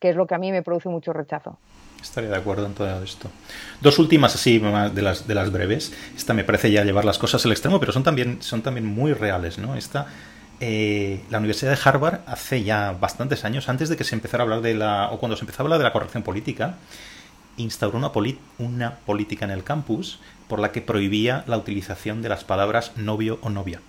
que 0.00 0.08
es 0.08 0.16
lo 0.16 0.26
que 0.26 0.34
a 0.34 0.38
mí 0.38 0.50
me 0.50 0.62
produce 0.62 0.88
mucho 0.88 1.12
rechazo. 1.12 1.58
Estaría 2.02 2.30
de 2.30 2.36
acuerdo 2.36 2.66
en 2.66 2.74
todo 2.74 3.02
esto. 3.02 3.30
Dos 3.80 3.98
últimas 3.98 4.34
así 4.34 4.58
de 4.58 5.02
las, 5.02 5.26
de 5.26 5.34
las 5.34 5.52
breves. 5.52 5.92
Esta 6.16 6.34
me 6.34 6.44
parece 6.44 6.70
ya 6.70 6.84
llevar 6.84 7.04
las 7.04 7.18
cosas 7.18 7.44
al 7.44 7.52
extremo, 7.52 7.78
pero 7.78 7.92
son 7.92 8.02
también, 8.02 8.42
son 8.42 8.62
también 8.62 8.86
muy 8.86 9.12
reales, 9.12 9.58
¿no? 9.58 9.74
Esta, 9.74 10.06
eh, 10.60 11.22
la 11.30 11.38
Universidad 11.38 11.70
de 11.70 11.78
Harvard 11.82 12.20
hace 12.26 12.62
ya 12.62 12.92
bastantes 12.98 13.44
años, 13.44 13.68
antes 13.68 13.88
de 13.88 13.96
que 13.96 14.04
se 14.04 14.14
empezara 14.14 14.42
a 14.42 14.44
hablar 14.44 14.60
de 14.60 14.74
la, 14.74 15.10
o 15.10 15.18
cuando 15.18 15.36
se 15.36 15.42
empezaba 15.42 15.64
a 15.64 15.66
hablar 15.66 15.78
de 15.78 15.84
la 15.84 15.92
corrección 15.92 16.22
política, 16.22 16.76
instauró 17.56 17.98
una, 17.98 18.10
una 18.58 18.96
política 18.96 19.44
en 19.44 19.50
el 19.50 19.64
campus 19.64 20.18
por 20.48 20.58
la 20.58 20.72
que 20.72 20.80
prohibía 20.80 21.44
la 21.46 21.58
utilización 21.58 22.22
de 22.22 22.28
las 22.28 22.44
palabras 22.44 22.92
novio 22.96 23.38
o 23.42 23.50
novia 23.50 23.80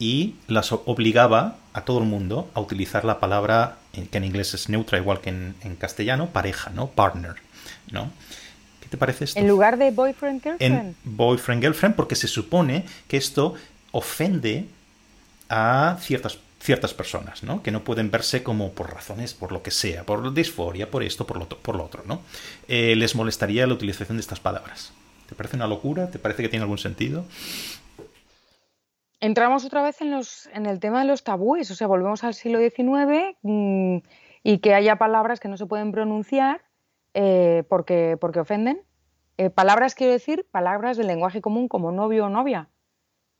y 0.00 0.34
las 0.48 0.72
obligaba 0.72 1.58
a 1.74 1.82
todo 1.82 1.98
el 1.98 2.06
mundo 2.06 2.50
a 2.54 2.60
utilizar 2.60 3.04
la 3.04 3.20
palabra 3.20 3.76
que 4.10 4.18
en 4.18 4.24
inglés 4.24 4.54
es 4.54 4.68
neutra 4.68 4.98
igual 4.98 5.20
que 5.20 5.28
en, 5.28 5.76
castellano, 5.78 6.30
pareja, 6.30 6.70
¿no? 6.70 6.88
Partner, 6.88 7.34
¿no? 7.92 8.10
¿Qué 8.80 8.88
te 8.88 8.96
parece 8.96 9.24
esto? 9.24 9.38
En 9.38 9.46
lugar 9.46 9.76
de 9.76 9.90
boyfriend 9.90 10.42
girlfriend. 10.42 10.74
En 10.74 10.96
boyfriend 11.04 11.62
girlfriend 11.62 11.94
porque 11.94 12.16
se 12.16 12.26
supone 12.26 12.86
que 13.06 13.18
esto 13.18 13.54
ofende 13.92 14.64
a 15.50 15.98
ciertas, 16.00 16.38
ciertas 16.60 16.94
personas, 16.94 17.42
¿no? 17.42 17.62
Que 17.62 17.70
no 17.70 17.84
pueden 17.84 18.10
verse 18.10 18.42
como 18.42 18.72
por 18.72 18.94
razones, 18.94 19.34
por 19.34 19.52
lo 19.52 19.62
que 19.62 19.70
sea, 19.70 20.04
por 20.04 20.32
disforia, 20.32 20.90
por 20.90 21.02
esto, 21.02 21.26
por 21.26 21.36
lo, 21.36 21.46
por 21.46 21.76
lo 21.76 21.84
otro, 21.84 22.04
¿no? 22.06 22.22
Eh, 22.68 22.96
les 22.96 23.14
molestaría 23.14 23.66
la 23.66 23.74
utilización 23.74 24.16
de 24.16 24.22
estas 24.22 24.40
palabras. 24.40 24.92
¿Te 25.28 25.34
parece 25.34 25.56
una 25.56 25.66
locura? 25.66 26.10
¿Te 26.10 26.18
parece 26.18 26.42
que 26.42 26.48
tiene 26.48 26.62
algún 26.62 26.78
sentido? 26.78 27.24
Entramos 29.20 29.66
otra 29.66 29.82
vez 29.82 30.00
en, 30.00 30.66
el 30.66 30.80
tema 30.80 31.00
de 31.00 31.06
los 31.06 31.24
tabúes, 31.24 31.70
o 31.70 31.74
sea, 31.74 31.86
volvemos 31.86 32.24
al 32.24 32.32
siglo 32.32 32.58
XIX 32.58 33.36
mm, 33.42 33.98
y 34.42 34.58
que 34.58 34.74
haya 34.74 34.96
palabras 34.96 35.40
que 35.40 35.48
no 35.48 35.58
se 35.58 35.66
pueden 35.66 35.92
pronunciar 35.92 36.62
eh, 37.12 37.64
porque, 37.68 38.16
porque 38.18 38.40
ofenden. 38.40 38.82
Eh, 39.36 39.50
palabras, 39.50 39.94
quiero 39.94 40.14
decir, 40.14 40.46
palabras 40.50 40.96
del 40.96 41.06
lenguaje 41.06 41.42
común 41.42 41.68
como 41.68 41.92
novio 41.92 42.26
o 42.26 42.28
novia, 42.30 42.70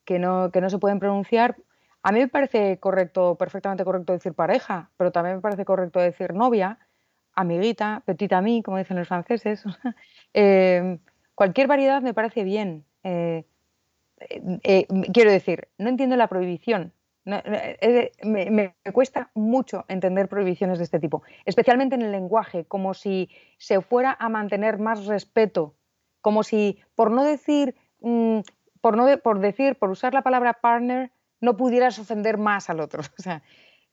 que 0.04 0.18
no, 0.18 0.50
que 0.50 0.60
no 0.60 0.68
se 0.68 0.78
pueden 0.78 0.98
pronunciar. 0.98 1.56
A 2.02 2.12
mí 2.12 2.20
me 2.20 2.28
parece 2.28 2.78
correcto, 2.78 3.36
perfectamente 3.36 3.84
correcto 3.84 4.12
decir 4.12 4.34
pareja, 4.34 4.90
pero 4.98 5.12
también 5.12 5.36
me 5.36 5.42
parece 5.42 5.64
correcto 5.64 5.98
decir 5.98 6.34
novia, 6.34 6.78
amiguita, 7.32 8.02
petita 8.04 8.38
amie, 8.38 8.62
como 8.62 8.76
dicen 8.76 8.98
los 8.98 9.08
franceses. 9.08 9.64
Eh, 10.32 11.00
cualquier 11.34 11.66
variedad 11.66 12.02
me 12.02 12.14
parece 12.14 12.44
bien. 12.44 12.84
Quiero 15.12 15.30
decir, 15.30 15.68
no 15.78 15.88
entiendo 15.88 16.16
la 16.16 16.28
prohibición, 16.28 16.92
me, 17.24 18.74
cuesta 18.92 19.30
mucho 19.34 19.84
entender 19.88 20.28
prohibiciones 20.28 20.78
de 20.78 20.84
este 20.84 20.98
tipo, 20.98 21.22
especialmente 21.44 21.94
en 21.94 22.02
el 22.02 22.12
lenguaje, 22.12 22.64
como 22.64 22.94
si 22.94 23.28
se 23.58 23.80
fuera 23.80 24.16
a 24.18 24.28
mantener 24.28 24.78
más 24.78 25.06
respeto, 25.06 25.74
como 26.20 26.42
si 26.42 26.78
por 26.94 27.10
no 27.10 27.24
decir, 27.24 27.76
mm, 28.00 28.40
por 28.80 28.96
no 28.96 29.06
por 29.18 29.40
decir, 29.40 29.76
por 29.76 29.90
usar 29.90 30.14
la 30.14 30.22
palabra 30.22 30.54
partner, 30.54 31.12
no 31.40 31.56
pudieras 31.56 31.98
ofender 31.98 32.38
más 32.38 32.70
al 32.70 32.80
otro. 32.80 33.02
O 33.18 33.22
sea, 33.22 33.42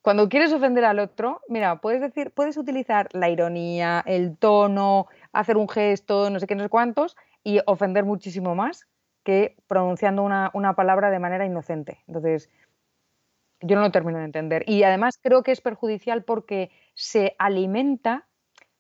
cuando 0.02 0.30
quieres 0.30 0.54
ofender 0.54 0.86
al 0.86 1.00
otro, 1.00 1.42
mira, 1.50 1.82
puedes 1.82 2.00
decir, 2.00 2.32
puedes 2.32 2.56
utilizar 2.56 3.10
la 3.12 3.30
ironía, 3.30 4.04
el 4.06 4.38
tono, 4.38 5.08
hacer 5.34 5.58
un 5.58 5.68
gesto, 5.68 6.30
no 6.30 6.40
sé 6.40 6.48
qué, 6.48 6.56
no 6.56 6.64
sé 6.64 6.70
cuántos, 6.70 7.18
y 7.44 7.60
ofender 7.66 8.06
muchísimo 8.06 8.56
más 8.56 8.88
que 9.28 9.58
pronunciando 9.68 10.24
una, 10.24 10.74
palabra 10.78 11.12
de 11.12 11.20
manera 11.20 11.46
inocente. 11.46 12.00
Entonces, 12.08 12.50
yo 13.60 13.76
no 13.76 13.82
lo 13.82 13.92
termino 13.92 14.20
de 14.20 14.24
entender. 14.24 14.64
Y 14.70 14.84
además 14.84 15.20
creo 15.22 15.44
que 15.44 15.52
es 15.52 15.60
perjudicial 15.60 16.24
porque 16.24 16.72
se 16.94 17.36
alimenta 17.38 18.26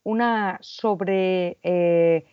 una 0.04 0.58
sobre 0.62 1.58
eh, 1.64 2.28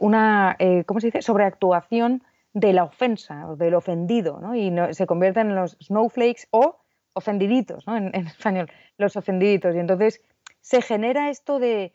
una 0.00 0.56
eh, 0.58 0.82
¿cómo 0.86 0.98
se 0.98 1.06
dice? 1.06 1.22
sobreactuación 1.22 2.24
de 2.52 2.72
la 2.72 2.82
ofensa 2.82 3.48
o 3.48 3.54
del 3.54 3.74
ofendido, 3.74 4.40
¿no? 4.40 4.56
Y 4.56 4.74
se 4.92 5.06
convierten 5.06 5.50
en 5.50 5.54
los 5.54 5.76
snowflakes 5.80 6.48
o 6.50 6.80
ofendiditos, 7.14 7.86
¿no? 7.86 7.96
En, 7.96 8.12
español, 8.26 8.68
los 8.98 9.14
ofendiditos. 9.14 9.76
Y 9.76 9.78
entonces 9.78 10.20
se 10.60 10.82
genera 10.82 11.30
esto 11.30 11.60
de, 11.60 11.94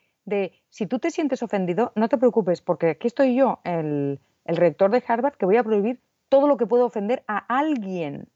si 0.70 0.86
tú 0.86 0.98
te 0.98 1.10
sientes 1.10 1.42
ofendido, 1.42 1.92
no 1.94 2.08
te 2.08 2.16
preocupes, 2.16 2.62
porque 2.62 2.88
aquí 2.88 3.08
estoy 3.08 3.36
yo, 3.36 3.60
el, 3.64 4.18
el 4.46 4.56
rector 4.56 4.90
de 4.90 5.02
Harvard, 5.06 5.34
que 5.36 5.46
voy 5.46 5.56
a 5.56 5.64
prohibir 5.64 6.00
todo 6.28 6.48
lo 6.48 6.56
que 6.56 6.66
puede 6.66 6.82
ofender 6.82 7.24
a 7.26 7.38
alguien. 7.38 8.28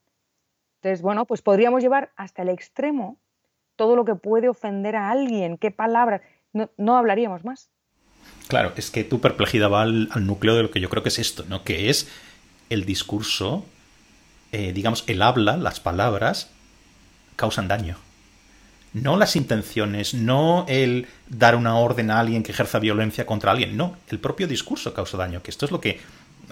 Entonces, 0.76 1.02
bueno, 1.02 1.26
pues 1.26 1.42
podríamos 1.42 1.82
llevar 1.82 2.12
hasta 2.16 2.42
el 2.42 2.48
extremo 2.48 3.18
todo 3.76 3.96
lo 3.96 4.04
que 4.04 4.14
puede 4.14 4.48
ofender 4.48 4.96
a 4.96 5.10
alguien, 5.10 5.56
qué 5.56 5.70
palabras, 5.70 6.20
no, 6.52 6.96
hablaríamos 6.96 7.44
más. 7.44 7.70
Claro, 8.48 8.72
es 8.76 8.90
que 8.90 9.04
tu 9.04 9.20
perplejidad 9.20 9.70
va 9.70 9.82
al, 9.82 10.08
núcleo 10.26 10.54
de 10.54 10.64
lo 10.64 10.70
que 10.70 10.80
yo 10.80 10.90
creo 10.90 11.02
que 11.02 11.08
es 11.08 11.18
esto, 11.18 11.44
¿no? 11.48 11.64
Que 11.64 11.88
es 11.88 12.08
el 12.68 12.84
discurso, 12.84 13.64
eh, 14.52 14.72
digamos, 14.72 15.04
el 15.06 15.22
habla, 15.22 15.56
las 15.56 15.80
palabras, 15.80 16.50
causan 17.36 17.68
daño. 17.68 17.96
No 18.92 19.16
las 19.16 19.36
intenciones, 19.36 20.14
no 20.14 20.64
el 20.68 21.06
dar 21.28 21.54
una 21.54 21.76
orden 21.76 22.10
a 22.10 22.18
alguien 22.18 22.42
que 22.42 22.52
ejerza 22.52 22.78
violencia 22.80 23.24
contra 23.24 23.52
alguien, 23.52 23.76
no, 23.76 23.96
el 24.08 24.18
propio 24.18 24.48
discurso 24.48 24.92
causa 24.92 25.16
daño, 25.16 25.42
que 25.42 25.50
esto 25.50 25.64
es 25.64 25.70
lo 25.70 25.80
que 25.80 26.00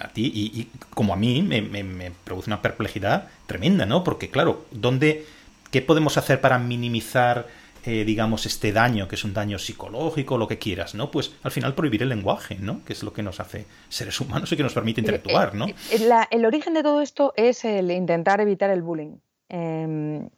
a 0.01 0.09
ti 0.09 0.31
y, 0.35 0.69
como 0.95 1.13
a 1.13 1.17
mí 1.17 1.43
me, 1.43 2.13
produce 2.25 2.51
una 2.51 2.63
perplejidad 2.63 3.29
tremenda, 3.47 3.87
¿no? 3.87 4.05
Porque 4.05 4.31
claro, 4.31 4.67
¿dónde, 4.71 5.27
¿qué 5.71 5.83
podemos 5.83 6.17
hacer 6.17 6.41
para 6.41 6.59
minimizar, 6.59 7.47
eh, 7.85 8.05
digamos, 8.05 8.47
este 8.47 8.73
daño, 8.73 9.09
que 9.09 9.17
es 9.17 9.25
un 9.25 9.35
daño 9.35 9.59
psicológico, 9.59 10.39
lo 10.39 10.49
que 10.49 10.59
quieras, 10.59 10.95
¿no? 10.95 11.11
Pues 11.11 11.33
al 11.43 11.51
final 11.51 11.75
prohibir 11.75 12.03
el 12.03 12.11
lenguaje, 12.11 12.57
¿no? 12.61 12.85
Que 12.85 12.93
es 12.93 13.03
lo 13.03 13.13
que 13.13 13.23
nos 13.23 13.41
hace 13.41 13.67
seres 13.89 14.21
humanos 14.21 14.51
y 14.53 14.57
que 14.57 14.63
nos 14.63 14.75
permite 14.75 15.01
interactuar, 15.01 15.55
¿no? 15.55 15.67
Eh, 15.67 15.77
eh, 15.91 16.11
el 16.31 16.47
origen 16.47 16.75
de 16.75 16.83
todo 16.83 17.01
esto 17.01 17.33
es 17.37 17.65
el 17.65 17.91
intentar 17.91 18.41
evitar 18.41 18.71
el 18.71 18.83
bullying. 18.83 19.17
Em, 19.49 20.29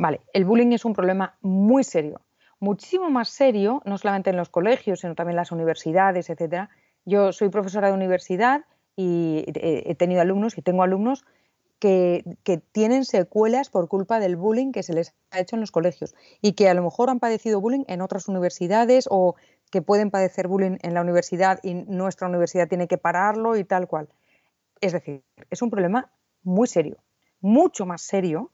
vale, 0.00 0.22
el 0.32 0.46
bullying 0.46 0.72
es 0.72 0.84
un 0.84 0.94
problema 0.94 1.36
muy 1.42 1.84
serio, 1.84 2.22
muchísimo 2.58 3.10
más 3.10 3.28
serio, 3.28 3.82
no 3.84 3.98
solamente 3.98 4.30
en 4.30 4.36
los 4.36 4.48
colegios, 4.48 5.00
sino 5.00 5.14
también 5.14 5.34
en 5.34 5.36
las 5.36 5.52
universidades, 5.52 6.30
etcétera, 6.30 6.70
yo 7.04 7.32
soy 7.32 7.50
profesora 7.50 7.88
de 7.88 7.94
universidad 7.94 8.64
y 8.96 9.44
he 9.46 9.94
tenido 9.94 10.22
alumnos 10.22 10.56
y 10.56 10.62
tengo 10.62 10.82
alumnos 10.82 11.24
que, 11.78 12.24
tienen 12.72 13.04
secuelas 13.04 13.68
por 13.68 13.88
culpa 13.88 14.20
del 14.20 14.36
bullying 14.36 14.72
que 14.72 14.82
se 14.82 14.94
les 14.94 15.14
ha 15.30 15.40
hecho 15.40 15.56
en 15.56 15.60
los 15.60 15.70
colegios 15.70 16.14
y 16.40 16.52
que 16.52 16.68
a 16.68 16.74
lo 16.74 16.82
mejor 16.82 17.10
han 17.10 17.20
padecido 17.20 17.60
bullying 17.60 17.84
en 17.86 18.00
otras 18.00 18.26
universidades 18.26 19.06
o 19.10 19.34
que 19.70 19.82
pueden 19.82 20.10
padecer 20.10 20.48
bullying 20.48 20.78
en 20.82 20.94
la 20.94 21.02
universidad 21.02 21.60
y 21.62 21.74
nuestra 21.74 22.28
universidad 22.28 22.68
tiene 22.68 22.88
que 22.88 22.98
pararlo 22.98 23.56
y 23.56 23.64
tal 23.64 23.86
cual. 23.86 24.08
Es 24.80 24.92
decir, 24.92 25.22
es 25.50 25.62
un 25.62 25.70
problema 25.70 26.10
muy 26.42 26.68
serio, 26.68 26.96
mucho 27.40 27.84
más 27.84 28.02
serio 28.02 28.50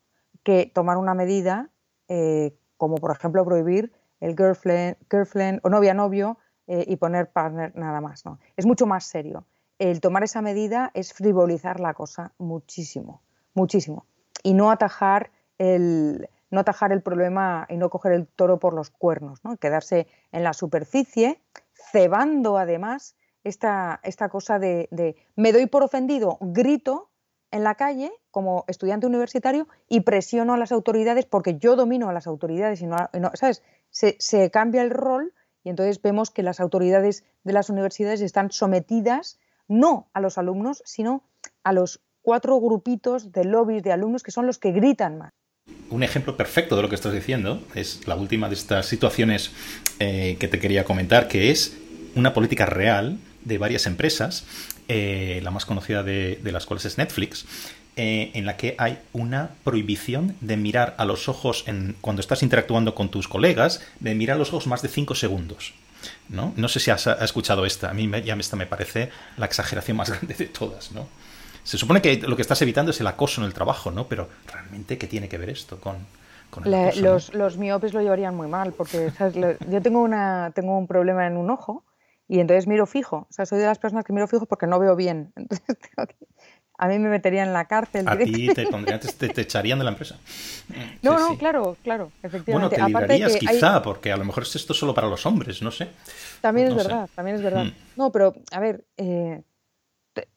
que 0.46 0.70
tomar 0.72 0.96
una 0.96 1.12
medida 1.12 1.70
eh, 2.06 2.56
como 2.76 2.98
por 2.98 3.10
ejemplo 3.10 3.44
prohibir 3.44 3.92
el 4.20 4.36
girlfriend, 4.36 4.96
girlfriend 5.10 5.58
o 5.64 5.68
novia-novio 5.68 6.38
eh, 6.68 6.84
y 6.86 6.94
poner 6.96 7.32
partner 7.32 7.74
nada 7.74 8.00
más. 8.00 8.24
¿no? 8.24 8.38
Es 8.56 8.64
mucho 8.64 8.86
más 8.86 9.04
serio. 9.04 9.44
El 9.80 10.00
tomar 10.00 10.22
esa 10.22 10.42
medida 10.42 10.92
es 10.94 11.12
frivolizar 11.12 11.80
la 11.80 11.94
cosa 11.94 12.32
muchísimo, 12.38 13.22
muchísimo. 13.54 14.06
Y 14.44 14.54
no 14.54 14.70
atajar 14.70 15.32
el, 15.58 16.28
no 16.52 16.60
atajar 16.60 16.92
el 16.92 17.02
problema 17.02 17.66
y 17.68 17.76
no 17.76 17.90
coger 17.90 18.12
el 18.12 18.28
toro 18.28 18.60
por 18.60 18.72
los 18.72 18.90
cuernos, 18.90 19.44
¿no? 19.44 19.56
quedarse 19.56 20.06
en 20.30 20.44
la 20.44 20.52
superficie, 20.52 21.42
cebando 21.90 22.56
además 22.56 23.16
esta, 23.42 23.98
esta 24.04 24.28
cosa 24.28 24.60
de, 24.60 25.16
me 25.34 25.52
doy 25.52 25.66
por 25.66 25.82
ofendido, 25.82 26.38
grito 26.40 27.10
en 27.50 27.64
la 27.64 27.74
calle 27.74 28.12
como 28.36 28.66
estudiante 28.68 29.06
universitario 29.06 29.66
y 29.88 30.00
presiono 30.00 30.52
a 30.52 30.58
las 30.58 30.70
autoridades 30.70 31.24
porque 31.24 31.56
yo 31.56 31.74
domino 31.74 32.10
a 32.10 32.12
las 32.12 32.26
autoridades 32.26 32.82
y 32.82 32.86
no, 32.86 32.98
¿sabes? 33.32 33.62
Se, 33.88 34.50
cambia 34.50 34.82
el 34.82 34.90
rol 34.90 35.32
y 35.64 35.70
entonces 35.70 36.02
vemos 36.02 36.30
que 36.30 36.42
las 36.42 36.60
autoridades 36.60 37.24
de 37.44 37.54
las 37.54 37.70
universidades 37.70 38.20
están 38.20 38.50
sometidas 38.50 39.38
no 39.68 40.10
a 40.12 40.20
los 40.20 40.36
alumnos, 40.36 40.82
sino 40.84 41.22
a 41.64 41.72
los 41.72 42.02
cuatro 42.20 42.60
grupitos 42.60 43.32
de 43.32 43.46
lobbies 43.46 43.82
de 43.82 43.92
alumnos 43.92 44.22
que 44.22 44.32
son 44.32 44.46
los 44.46 44.58
que 44.58 44.70
gritan 44.70 45.16
más. 45.16 45.32
Un 45.88 46.02
ejemplo 46.02 46.36
perfecto 46.36 46.76
de 46.76 46.82
lo 46.82 46.90
que 46.90 46.96
estás 46.96 47.14
diciendo 47.14 47.62
es 47.74 48.06
la 48.06 48.16
última 48.16 48.50
de 48.50 48.54
estas 48.56 48.84
situaciones 48.84 49.50
eh, 49.98 50.36
que 50.38 50.48
te 50.48 50.60
quería 50.60 50.84
comentar, 50.84 51.26
que 51.26 51.50
es 51.50 51.78
una 52.14 52.34
política 52.34 52.66
real 52.66 53.18
de 53.46 53.56
varias 53.56 53.86
empresas, 53.86 54.44
eh, 54.88 55.40
la 55.42 55.50
más 55.50 55.64
conocida 55.64 56.02
de 56.02 56.50
las 56.52 56.66
cuales 56.66 56.84
es 56.84 56.98
Netflix, 56.98 57.46
eh, 57.96 58.30
en 58.34 58.44
la 58.46 58.56
que 58.56 58.74
hay 58.78 58.98
una 59.12 59.50
prohibición 59.64 60.36
de 60.40 60.56
mirar 60.56 60.94
a 60.98 61.04
los 61.04 61.28
ojos 61.28 61.64
en, 61.66 61.96
cuando 62.00 62.20
estás 62.20 62.42
interactuando 62.42 62.94
con 62.94 63.10
tus 63.10 63.26
colegas, 63.26 63.80
de 64.00 64.14
mirar 64.14 64.36
a 64.36 64.38
los 64.38 64.50
ojos 64.50 64.66
más 64.66 64.82
de 64.82 64.88
5 64.88 65.14
segundos. 65.14 65.74
¿no? 66.28 66.52
no 66.56 66.68
sé 66.68 66.78
si 66.78 66.90
has, 66.90 67.06
escuchado 67.06 67.66
esta, 67.66 67.90
a 67.90 67.94
mí 67.94 68.06
me, 68.06 68.22
ya 68.22 68.34
esta 68.34 68.54
me 68.54 68.66
parece 68.66 69.10
la 69.36 69.46
exageración 69.46 69.96
más 69.96 70.10
grande 70.12 70.34
de 70.34 70.46
todas. 70.46 70.92
¿no? 70.92 71.08
Se 71.64 71.78
supone 71.78 72.02
que 72.02 72.18
lo 72.18 72.36
que 72.36 72.42
estás 72.42 72.60
evitando 72.62 72.90
es 72.90 73.00
el 73.00 73.06
acoso 73.06 73.40
en 73.40 73.46
el 73.46 73.54
trabajo, 73.54 73.90
¿no? 73.90 74.06
pero 74.06 74.28
realmente, 74.46 74.98
¿qué 74.98 75.06
tiene 75.06 75.28
que 75.28 75.38
ver 75.38 75.50
esto 75.50 75.80
con, 75.80 75.96
el 76.64 77.02
los, 77.02 77.34
los, 77.34 77.58
miopes 77.58 77.92
lo 77.92 78.00
llevarían 78.00 78.34
muy 78.34 78.46
mal, 78.46 78.72
porque 78.72 79.12
yo 79.68 79.82
tengo, 79.82 80.00
una, 80.00 80.52
tengo 80.54 80.78
un 80.78 80.86
problema 80.86 81.26
en 81.26 81.36
un 81.36 81.50
ojo 81.50 81.84
y 82.28 82.40
entonces 82.40 82.66
miro 82.66 82.86
fijo. 82.86 83.26
O 83.28 83.32
sea, 83.32 83.46
soy 83.46 83.58
de 83.58 83.66
las 83.66 83.78
personas 83.78 84.04
que 84.04 84.12
miro 84.12 84.26
fijo 84.26 84.46
porque 84.46 84.66
no 84.66 84.78
veo 84.78 84.96
bien. 84.96 85.32
Entonces 85.36 85.76
tengo 85.78 86.06
que, 86.06 86.16
a 86.78 86.88
mí 86.88 86.98
me 86.98 87.08
meterían 87.08 87.48
en 87.48 87.54
la 87.54 87.64
cárcel. 87.66 88.06
A 88.08 88.16
ti 88.16 88.48
te, 88.54 88.66
pondrían, 88.66 89.00
te, 89.00 89.40
echarían 89.40 89.78
de 89.78 89.84
la 89.84 89.90
empresa. 89.90 90.16
No, 91.02 91.18
no, 91.18 91.38
claro, 91.38 91.76
claro, 91.84 92.10
efectivamente. 92.22 92.52
Bueno, 92.52 92.68
te 92.70 93.00
librarías 93.00 93.36
quizá, 93.36 93.82
porque 93.82 94.10
a 94.10 94.16
lo 94.16 94.24
mejor 94.24 94.42
es 94.42 94.56
esto 94.56 94.74
solo 94.74 94.92
para 94.94 95.06
los 95.06 95.24
hombres, 95.24 95.62
no 95.62 95.70
sé. 95.70 95.88
También 96.40 96.68
es 96.68 96.74
verdad, 96.74 97.08
también 97.14 97.36
es 97.36 97.42
verdad. 97.42 97.64
Mm. 97.64 97.72
No, 97.96 98.10
pero, 98.10 98.34
a 98.50 98.58
ver, 98.58 98.84
eh, 98.96 99.42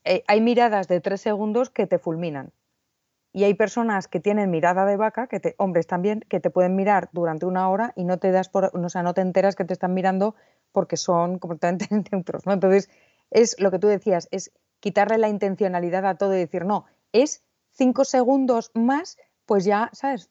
eh, 0.04 0.24
hay 0.28 0.42
miradas 0.42 0.88
de 0.88 1.02
tres 1.02 1.22
segundos 1.22 1.70
que 1.70 1.88
te 1.88 1.98
fulminan. 1.98 2.52
Y 3.32 3.44
hay 3.44 3.54
personas 3.54 4.08
que 4.08 4.20
tienen 4.20 4.50
mirada 4.50 4.86
de 4.86 4.98
vaca, 4.98 5.28
que 5.28 5.40
te, 5.40 5.56
hombres 5.58 5.88
también, 5.88 6.22
que 6.30 6.40
te 6.40 6.50
pueden 6.50 6.76
mirar 6.76 7.10
durante 7.12 7.46
una 7.46 7.70
hora 7.70 7.94
y 7.96 8.04
no 8.04 8.18
te 8.18 8.32
das 8.32 8.50
por, 8.50 8.72
o 8.74 8.90
sea, 8.90 9.04
no 9.04 9.14
te 9.14 9.22
enteras 9.22 9.56
que 9.56 9.66
te 9.66 9.74
están 9.74 9.94
mirando 9.94 10.36
porque 10.72 10.98
son 10.98 11.40
completamente 11.40 11.88
neutros, 12.12 12.46
¿no? 12.46 12.54
Entonces, 12.54 12.90
es 13.32 13.56
lo 13.60 13.72
que 13.72 13.80
tú 13.80 13.88
decías, 13.88 14.28
es 14.32 14.52
quitarle 14.80 15.18
la 15.18 15.30
intencionalidad 15.30 16.06
a 16.06 16.16
todo 16.16 16.36
y 16.36 16.40
decir, 16.40 16.66
no, 16.66 16.86
es 17.12 17.44
cinco 17.72 18.06
segundos 18.06 18.72
más, 18.74 19.18
pues 19.46 19.66
ya, 19.66 19.90
¿sabes? 19.94 20.30